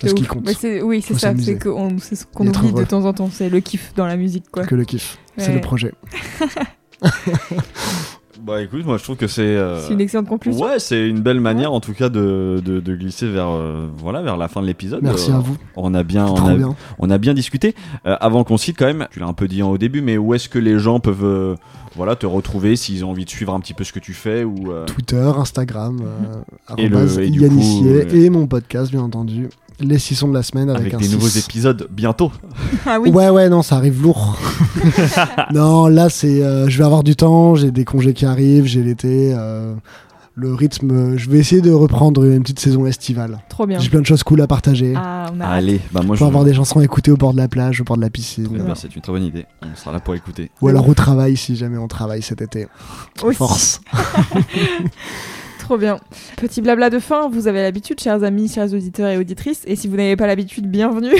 C'est 0.00 0.08
ce 0.08 0.14
qui 0.14 0.24
compte. 0.24 0.48
Oui, 0.82 1.00
c'est 1.02 1.14
ça. 1.18 1.32
C'est 1.38 1.58
qu'on- 1.62 1.96
ce 2.00 2.24
qu'on 2.34 2.48
oublie 2.48 2.72
de 2.72 2.82
temps 2.84 3.04
en 3.04 3.12
temps. 3.12 3.28
C'est 3.32 3.48
le 3.48 3.60
kiff 3.60 3.92
dans 3.94 4.06
la 4.06 4.16
musique, 4.16 4.50
quoi. 4.50 4.64
Que 4.66 4.74
le 4.74 4.84
kiff. 4.84 5.18
C'est 5.36 5.54
le 5.54 5.60
projet. 5.60 5.92
Bah 8.44 8.60
écoute, 8.60 8.84
moi 8.84 8.98
je 8.98 9.04
trouve 9.04 9.16
que 9.16 9.28
c'est. 9.28 9.42
euh, 9.42 9.80
C'est 9.86 9.92
une 9.92 10.00
excellente 10.00 10.26
conclusion. 10.28 10.64
Ouais, 10.66 10.78
c'est 10.80 11.08
une 11.08 11.20
belle 11.20 11.38
manière 11.40 11.72
en 11.72 11.78
tout 11.80 11.92
cas 11.92 12.08
de, 12.08 12.60
de, 12.64 12.80
de 12.80 12.96
glisser 12.96 13.28
vers, 13.30 13.48
euh, 13.50 13.86
voilà, 13.98 14.20
vers 14.20 14.36
la 14.36 14.48
fin 14.48 14.60
de 14.62 14.66
l'épisode. 14.66 15.00
Merci 15.02 15.30
Euh, 15.30 15.36
à 15.36 15.38
vous. 15.38 15.56
On 15.76 15.94
a 15.94 16.02
bien, 16.02 16.26
on 16.26 16.46
a, 16.48 16.54
bien. 16.54 16.74
on 16.98 17.08
a 17.10 17.18
bien 17.18 17.34
discuté. 17.34 17.74
Euh, 18.04 18.16
avant 18.20 18.42
qu'on 18.42 18.56
cite 18.56 18.76
quand 18.76 18.86
même, 18.86 19.06
tu 19.12 19.20
l'as 19.20 19.26
un 19.28 19.32
peu 19.32 19.46
dit 19.46 19.62
au 19.62 19.78
début, 19.78 20.00
mais 20.00 20.18
où 20.18 20.34
est-ce 20.34 20.48
que 20.48 20.58
les 20.58 20.78
gens 20.80 20.98
peuvent 20.98 21.24
euh, 21.24 21.54
voilà, 21.94 22.16
te 22.16 22.26
retrouver 22.26 22.74
s'ils 22.74 23.04
ont 23.04 23.10
envie 23.10 23.24
de 23.26 23.30
suivre 23.30 23.54
un 23.54 23.60
petit 23.60 23.74
peu 23.74 23.84
ce 23.84 23.92
que 23.92 24.00
tu 24.00 24.12
fais 24.12 24.42
ou 24.42 24.72
euh, 24.72 24.86
Twitter, 24.86 25.30
Instagram, 25.36 26.00
euh, 26.02 26.76
Et 26.78 26.88
le- 26.88 26.96
arrobase 26.96 27.18
et 27.20 27.30
du 27.30 27.48
coup, 27.48 27.84
euh, 27.86 28.08
et 28.12 28.28
mon 28.28 28.46
podcast, 28.48 28.90
bien 28.90 29.02
entendu. 29.02 29.50
Les 29.82 29.98
six 29.98 30.14
sons 30.14 30.28
de 30.28 30.34
la 30.34 30.42
semaine 30.42 30.70
avec, 30.70 30.80
avec 30.82 30.94
un 30.94 30.98
des 30.98 31.08
nouveaux 31.08 31.26
épisodes 31.28 31.88
bientôt. 31.90 32.30
Ah 32.86 32.98
oui. 33.00 33.10
Ouais, 33.10 33.28
ouais, 33.28 33.48
non, 33.48 33.62
ça 33.62 33.76
arrive 33.76 34.02
lourd. 34.02 34.36
non, 35.52 35.86
là, 35.88 36.08
c'est. 36.08 36.42
euh, 36.42 36.68
je 36.68 36.78
vais 36.78 36.84
avoir 36.84 37.02
du 37.04 37.14
temps, 37.16 37.54
j'ai 37.54 37.70
des 37.70 37.84
congés 37.84 38.12
qui 38.14 38.24
arrivent, 38.26 38.64
j'ai 38.64 38.82
l'été. 38.82 39.32
euh, 39.36 39.74
le 40.34 40.54
rythme, 40.54 41.16
je 41.18 41.28
vais 41.28 41.38
essayer 41.38 41.60
de 41.60 41.70
reprendre 41.70 42.24
une 42.24 42.40
petite 42.42 42.58
saison 42.58 42.86
estivale. 42.86 43.40
Trop 43.50 43.66
bien. 43.66 43.78
J'ai 43.78 43.90
plein 43.90 44.00
de 44.00 44.06
choses 44.06 44.22
cool 44.22 44.40
à 44.40 44.46
partager. 44.46 44.94
Ah, 44.96 45.26
on 45.34 45.40
a. 45.40 45.44
Allez, 45.46 45.80
bah 45.92 46.00
moi 46.02 46.16
je 46.16 46.20
Pour 46.20 46.28
avoir 46.28 46.44
des 46.44 46.54
chansons 46.54 46.80
à 46.80 46.84
écouter 46.84 47.10
au 47.10 47.18
bord 47.18 47.32
de 47.32 47.38
la 47.38 47.48
plage, 47.48 47.82
au 47.82 47.84
bord 47.84 47.96
de 47.98 48.02
la 48.02 48.08
piscine. 48.08 48.48
C'est 48.74 48.96
une 48.96 49.02
très 49.02 49.12
bonne 49.12 49.24
idée. 49.24 49.44
On 49.62 49.76
sera 49.76 49.92
là 49.92 50.00
pour 50.00 50.14
écouter. 50.14 50.50
Ou 50.62 50.68
alors 50.68 50.88
au 50.88 50.94
travail, 50.94 51.36
si 51.36 51.54
jamais 51.54 51.76
on 51.76 51.86
travaille 51.86 52.22
cet 52.22 52.40
été. 52.40 52.66
Aussi. 53.22 53.36
Force. 53.36 53.80
Trop 55.72 55.78
bien. 55.78 55.98
Petit 56.36 56.60
blabla 56.60 56.90
de 56.90 56.98
fin, 56.98 57.30
vous 57.30 57.48
avez 57.48 57.62
l'habitude, 57.62 57.98
chers 57.98 58.22
amis, 58.24 58.46
chers 58.46 58.74
auditeurs 58.74 59.08
et 59.08 59.16
auditrices, 59.16 59.62
et 59.66 59.74
si 59.74 59.88
vous 59.88 59.96
n'avez 59.96 60.16
pas 60.16 60.26
l'habitude, 60.26 60.70
bienvenue. 60.70 61.14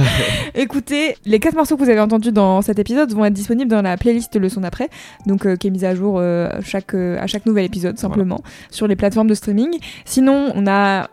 Écoutez, 0.54 1.16
les 1.26 1.38
quatre 1.38 1.54
morceaux 1.54 1.76
que 1.76 1.84
vous 1.84 1.90
avez 1.90 2.00
entendus 2.00 2.32
dans 2.32 2.62
cet 2.62 2.78
épisode 2.78 3.12
vont 3.12 3.26
être 3.26 3.34
disponibles 3.34 3.70
dans 3.70 3.82
la 3.82 3.98
playlist 3.98 4.34
Le 4.36 4.48
Son 4.48 4.62
d'après, 4.62 4.88
donc 5.26 5.44
euh, 5.44 5.56
qui 5.56 5.66
est 5.66 5.70
mise 5.70 5.84
à 5.84 5.94
jour 5.94 6.16
euh, 6.16 6.48
chaque, 6.64 6.94
euh, 6.94 7.18
à 7.20 7.26
chaque 7.26 7.44
nouvel 7.44 7.66
épisode, 7.66 7.98
simplement, 7.98 8.40
sur 8.70 8.86
les 8.86 8.96
plateformes 8.96 9.28
de 9.28 9.34
streaming. 9.34 9.78
Sinon, 10.06 10.50
on 10.54 10.66
a 10.66 11.10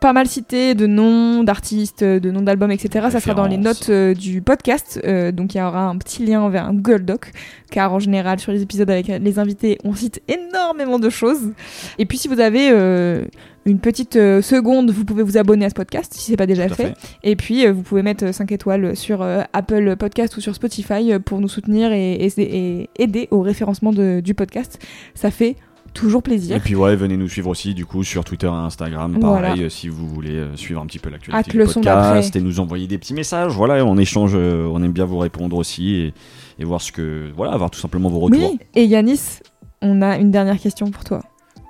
pas 0.00 0.12
mal 0.12 0.26
cité 0.26 0.74
de 0.74 0.86
noms 0.86 1.42
d'artistes, 1.44 2.04
de 2.04 2.30
noms 2.30 2.42
d'albums, 2.42 2.70
etc. 2.70 3.06
Ça 3.10 3.20
sera 3.20 3.34
dans 3.34 3.46
les 3.46 3.56
notes 3.56 3.88
euh, 3.90 4.14
du 4.14 4.42
podcast, 4.42 5.00
euh, 5.04 5.32
donc 5.32 5.54
il 5.54 5.58
y 5.58 5.60
aura 5.62 5.84
un 5.86 5.96
petit 5.96 6.24
lien 6.24 6.48
vers 6.48 6.66
un 6.66 6.74
Google 6.74 7.04
Doc, 7.04 7.32
car 7.70 7.92
en 7.92 7.98
général 7.98 8.38
sur 8.38 8.52
les 8.52 8.62
épisodes 8.62 8.90
avec 8.90 9.08
les 9.08 9.38
invités, 9.38 9.78
on 9.84 9.94
cite 9.94 10.20
énormément 10.28 10.98
de 10.98 11.08
choses. 11.10 11.52
Et 11.98 12.06
puis 12.06 12.18
si 12.18 12.28
vous 12.28 12.40
avez 12.40 12.68
euh, 12.70 13.24
une 13.64 13.78
petite 13.80 14.14
seconde, 14.14 14.90
vous 14.90 15.04
pouvez 15.04 15.22
vous 15.22 15.38
abonner 15.38 15.64
à 15.66 15.70
ce 15.70 15.74
podcast 15.74 16.12
si 16.14 16.30
c'est 16.30 16.36
pas 16.36 16.46
déjà 16.46 16.68
fait. 16.68 16.88
fait. 16.88 16.94
Et 17.24 17.34
puis 17.36 17.66
vous 17.66 17.82
pouvez 17.82 18.02
mettre 18.02 18.32
5 18.32 18.52
étoiles 18.52 18.94
sur 18.96 19.22
Apple 19.52 19.96
Podcast 19.96 20.36
ou 20.36 20.40
sur 20.40 20.54
Spotify 20.54 21.18
pour 21.24 21.40
nous 21.40 21.48
soutenir 21.48 21.90
et, 21.92 22.12
et- 22.14 22.32
et 22.38 22.90
aider 22.98 23.26
au 23.30 23.40
référencement 23.40 23.92
de- 23.92 24.20
du 24.20 24.34
podcast. 24.34 24.78
Ça 25.14 25.30
fait 25.32 25.56
toujours 25.96 26.22
plaisir. 26.22 26.56
Et 26.56 26.60
puis 26.60 26.76
ouais, 26.76 26.94
venez 26.94 27.16
nous 27.16 27.28
suivre 27.28 27.48
aussi 27.48 27.74
du 27.74 27.86
coup 27.86 28.04
sur 28.04 28.22
Twitter 28.24 28.46
et 28.46 28.50
Instagram, 28.50 29.18
pareil, 29.18 29.64
euh, 29.64 29.68
si 29.68 29.88
vous 29.88 30.06
voulez 30.06 30.36
euh, 30.36 30.56
suivre 30.56 30.80
un 30.80 30.86
petit 30.86 30.98
peu 30.98 31.10
l'actualité 31.10 31.56
le 31.56 31.66
du 31.66 31.72
son 31.72 31.80
podcast 31.80 32.36
et 32.36 32.40
nous 32.40 32.60
envoyer 32.60 32.86
des 32.86 32.98
petits 32.98 33.14
messages. 33.14 33.52
Voilà, 33.52 33.84
on 33.84 33.96
échange, 33.96 34.32
euh, 34.34 34.68
on 34.70 34.82
aime 34.82 34.92
bien 34.92 35.06
vous 35.06 35.18
répondre 35.18 35.56
aussi 35.56 35.94
et, 35.94 36.14
et 36.58 36.64
voir 36.64 36.80
ce 36.80 36.92
que, 36.92 37.30
voilà, 37.36 37.52
avoir 37.52 37.70
tout 37.70 37.80
simplement 37.80 38.08
vos 38.08 38.20
retours. 38.20 38.52
Oui, 38.52 38.58
et 38.74 38.84
Yanis, 38.84 39.40
on 39.82 40.02
a 40.02 40.18
une 40.18 40.30
dernière 40.30 40.58
question 40.58 40.90
pour 40.90 41.04
toi. 41.04 41.22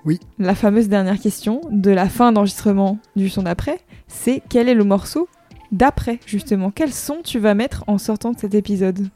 Oui. 0.04 0.20
La 0.38 0.54
fameuse 0.54 0.88
dernière 0.88 1.18
question 1.18 1.60
de 1.70 1.90
la 1.90 2.08
fin 2.08 2.32
d'enregistrement 2.32 2.98
du 3.16 3.28
son 3.28 3.42
d'après, 3.42 3.80
c'est 4.06 4.42
quel 4.48 4.68
est 4.68 4.74
le 4.74 4.84
morceau 4.84 5.28
d'après, 5.72 6.20
justement? 6.26 6.70
Quel 6.70 6.92
son 6.92 7.18
tu 7.24 7.38
vas 7.38 7.54
mettre 7.54 7.84
en 7.86 7.98
sortant 7.98 8.32
de 8.32 8.38
cet 8.38 8.54
épisode? 8.54 9.08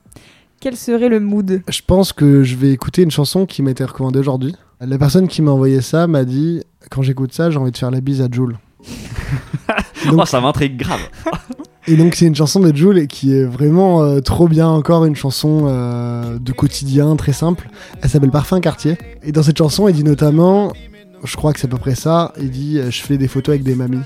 Quel 0.60 0.76
serait 0.76 1.08
le 1.08 1.20
mood? 1.20 1.62
Je 1.68 1.80
pense 1.86 2.12
que 2.12 2.42
je 2.42 2.54
vais 2.54 2.70
écouter 2.70 3.02
une 3.02 3.10
chanson 3.10 3.46
qui 3.46 3.62
m'a 3.62 3.70
été 3.70 3.82
recommandée 3.84 4.18
aujourd'hui. 4.18 4.54
La 4.80 4.96
personne 4.96 5.28
qui 5.28 5.42
m'a 5.42 5.50
envoyé 5.50 5.82
ça 5.82 6.06
m'a 6.06 6.24
dit 6.24 6.62
quand 6.90 7.02
j'écoute 7.02 7.34
ça, 7.34 7.50
j'ai 7.50 7.58
envie 7.58 7.70
de 7.70 7.76
faire 7.76 7.90
la 7.90 8.00
bise 8.00 8.22
à 8.22 8.28
Jules. 8.30 8.58
Oh, 10.10 10.24
ça 10.24 10.40
m'intrigue 10.40 10.78
grave. 10.78 11.00
Et 11.86 11.96
donc 11.96 12.14
c'est 12.14 12.26
une 12.26 12.34
chanson 12.34 12.58
de 12.58 12.74
Jules 12.74 12.98
et 12.98 13.06
qui 13.06 13.34
est 13.34 13.44
vraiment 13.44 14.02
euh, 14.02 14.20
trop 14.20 14.48
bien 14.48 14.66
encore 14.66 15.04
une 15.04 15.14
chanson 15.14 15.66
euh, 15.66 16.38
de 16.38 16.52
quotidien 16.52 17.14
très 17.16 17.32
simple. 17.32 17.68
Elle 18.02 18.08
s'appelle 18.08 18.30
Parfum 18.30 18.60
Quartier. 18.60 18.96
Et 19.22 19.30
dans 19.30 19.42
cette 19.42 19.58
chanson, 19.58 19.88
il 19.88 19.94
dit 19.94 20.04
notamment, 20.04 20.72
je 21.22 21.36
crois 21.36 21.52
que 21.52 21.60
c'est 21.60 21.66
à 21.66 21.70
peu 21.70 21.76
près 21.76 21.94
ça, 21.94 22.32
il 22.38 22.50
dit 22.50 22.78
euh, 22.78 22.90
je 22.90 23.02
fais 23.02 23.18
des 23.18 23.28
photos 23.28 23.54
avec 23.54 23.62
des 23.62 23.74
mamies. 23.74 24.02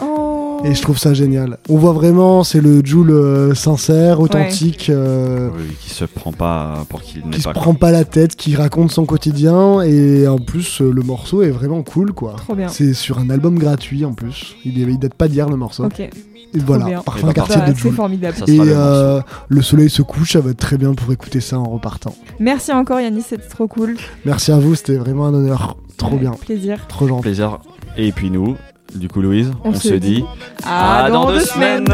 Oh 0.00 0.31
Et 0.64 0.74
je 0.74 0.82
trouve 0.82 0.96
ça 0.96 1.12
génial. 1.12 1.58
On 1.68 1.76
voit 1.76 1.92
vraiment, 1.92 2.44
c'est 2.44 2.60
le 2.60 2.84
Jules 2.84 3.10
euh, 3.10 3.52
sincère, 3.54 4.20
authentique, 4.20 4.90
euh, 4.90 5.48
Oui, 5.56 5.64
qui 5.80 5.90
se 5.90 6.04
prend 6.04 6.32
pas 6.32 6.84
pour 6.88 7.02
qu'il 7.02 7.22
qui 7.30 7.40
se 7.40 7.44
pas. 7.44 7.52
prend 7.52 7.74
pas 7.74 7.90
la 7.90 8.04
tête, 8.04 8.36
qui 8.36 8.54
raconte 8.54 8.92
son 8.92 9.04
quotidien. 9.04 9.82
Et 9.82 10.28
en 10.28 10.38
plus, 10.38 10.80
euh, 10.80 10.90
le 10.92 11.02
morceau 11.02 11.42
est 11.42 11.50
vraiment 11.50 11.82
cool, 11.82 12.12
quoi. 12.12 12.34
Trop 12.36 12.54
bien. 12.54 12.68
C'est 12.68 12.94
sur 12.94 13.18
un 13.18 13.28
album 13.30 13.58
gratuit 13.58 14.04
en 14.04 14.12
plus. 14.12 14.54
Il, 14.64 14.78
est- 14.80 14.82
il 14.92 14.98
date 15.00 15.14
pas 15.14 15.26
d'hier 15.26 15.48
le 15.48 15.56
morceau. 15.56 15.84
Ok, 15.86 15.98
Et 15.98 16.10
voilà, 16.54 16.84
bien. 16.84 17.00
Parfum 17.02 17.22
Et 17.22 17.26
bah, 17.26 17.34
Quartier 17.34 17.56
Bah, 17.56 17.70
de 17.70 17.74
c'est 17.74 17.82
Jules. 17.82 17.92
formidable. 17.94 18.36
Ça 18.38 18.44
Et 18.46 18.56
le 18.56 18.64
euh, 18.76 19.62
soleil 19.62 19.90
se 19.90 20.02
couche, 20.02 20.32
ça 20.34 20.40
va 20.40 20.50
être 20.50 20.58
très 20.60 20.78
bien 20.78 20.94
pour 20.94 21.12
écouter 21.12 21.40
ça 21.40 21.58
en 21.58 21.64
repartant. 21.68 22.14
Merci 22.38 22.70
encore 22.72 23.00
Yanis, 23.00 23.22
c'était 23.28 23.48
trop 23.48 23.66
cool. 23.66 23.96
Merci 24.24 24.52
à 24.52 24.58
vous, 24.60 24.76
c'était 24.76 24.96
vraiment 24.96 25.26
un 25.26 25.34
honneur. 25.34 25.76
Trop 25.96 26.12
Ouais, 26.12 26.18
bien, 26.20 26.30
Plaisir. 26.32 26.86
trop 26.88 27.08
gentil. 27.08 27.22
Plaisir. 27.22 27.58
Et 27.96 28.12
puis 28.12 28.30
nous, 28.30 28.56
du 28.94 29.08
coup, 29.08 29.20
Louise, 29.22 29.50
On 29.64 29.70
on, 29.70 29.74
se 29.74 29.94
dit 29.94 30.00
dit 30.16 30.24
À 30.66 31.08
dans 31.10 31.26
deux 31.26 31.40
semaines. 31.40 31.84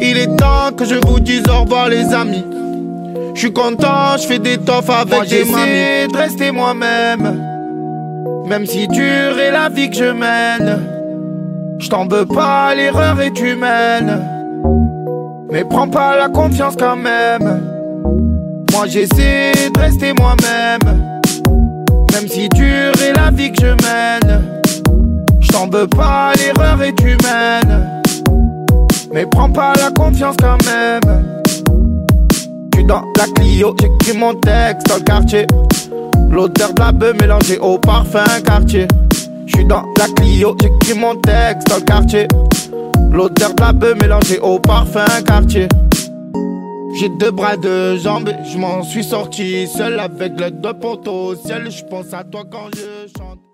Il 0.00 0.18
est 0.18 0.36
temps 0.36 0.72
que 0.76 0.84
je 0.84 0.96
vous 1.06 1.20
dise 1.20 1.42
au 1.48 1.62
revoir 1.62 1.88
les 1.88 2.12
amis. 2.12 2.44
Je 3.34 3.40
suis 3.40 3.52
content, 3.52 4.16
je 4.20 4.26
fais 4.26 4.38
des 4.38 4.58
toffes 4.58 4.90
avec 4.90 5.14
Moi, 5.14 5.24
des 5.24 5.28
j'essaie 5.30 5.52
mamies. 5.52 6.12
de 6.12 6.16
rester 6.16 6.50
moi-même. 6.52 7.40
Même 8.46 8.66
si 8.66 8.86
dure 8.88 9.38
est 9.38 9.50
la 9.50 9.68
vie 9.68 9.90
que 9.90 9.96
je 9.96 10.04
mène. 10.12 10.82
Je 11.78 11.88
t'en 11.88 12.06
veux 12.06 12.26
pas, 12.26 12.74
l'erreur 12.74 13.20
est 13.20 13.38
humaine. 13.40 14.20
Mais 15.50 15.64
prends 15.64 15.88
pas 15.88 16.16
la 16.16 16.28
confiance 16.28 16.74
quand 16.78 16.96
même. 16.96 17.62
Moi 18.72 18.86
j'essaie 18.86 19.52
de 19.74 19.80
rester 19.80 20.12
moi-même. 20.12 20.80
Même 22.12 22.28
si 22.28 22.48
dure 22.50 22.92
est 23.02 23.12
la 23.16 23.30
vie 23.30 23.50
que 23.52 23.60
je 23.60 23.66
mène. 23.66 24.44
T'en 25.54 25.68
veux 25.68 25.86
pas, 25.86 26.32
l'erreur 26.34 26.82
est 26.82 27.00
humaine. 27.00 28.02
Mais 29.12 29.24
prends 29.24 29.48
pas 29.48 29.72
la 29.76 29.92
confiance 29.92 30.34
quand 30.42 30.58
même. 30.66 31.44
Suis 32.74 32.84
dans 32.84 33.04
la 33.16 33.26
Clio, 33.36 33.72
j'écris 33.80 34.18
mon 34.18 34.34
texte 34.34 34.88
dans 34.88 34.96
le 34.96 35.02
quartier. 35.02 35.46
L'odeur 36.28 36.74
de 36.74 36.80
la 36.80 36.90
bœuf 36.90 37.14
mélangée 37.20 37.58
au 37.58 37.78
parfum 37.78 38.24
quartier. 38.44 38.88
Je 39.46 39.54
suis 39.54 39.64
dans 39.64 39.84
la 39.96 40.06
Clio, 40.16 40.56
j'écris 40.60 40.98
mon 40.98 41.14
texte 41.20 41.68
dans 41.68 41.76
le 41.76 41.82
quartier. 41.82 42.26
L'odeur 43.12 43.54
de 43.54 43.62
la 43.62 43.72
bœuf 43.72 43.96
mélangée 44.02 44.40
au 44.40 44.58
parfum 44.58 45.04
quartier. 45.24 45.68
J'ai 46.98 47.10
deux 47.10 47.30
bras, 47.30 47.56
deux 47.56 47.96
jambes, 47.98 48.32
je 48.52 48.58
m'en 48.58 48.82
suis 48.82 49.04
sorti 49.04 49.68
seul 49.68 50.00
avec 50.00 50.32
l'aide 50.40 50.60
de 50.60 50.72
poteau 50.72 51.26
au 51.28 51.36
ciel. 51.36 51.70
Je 51.70 51.84
pense 51.84 52.12
à 52.12 52.24
toi 52.24 52.42
quand 52.50 52.70
je 52.74 53.08
chante. 53.16 53.53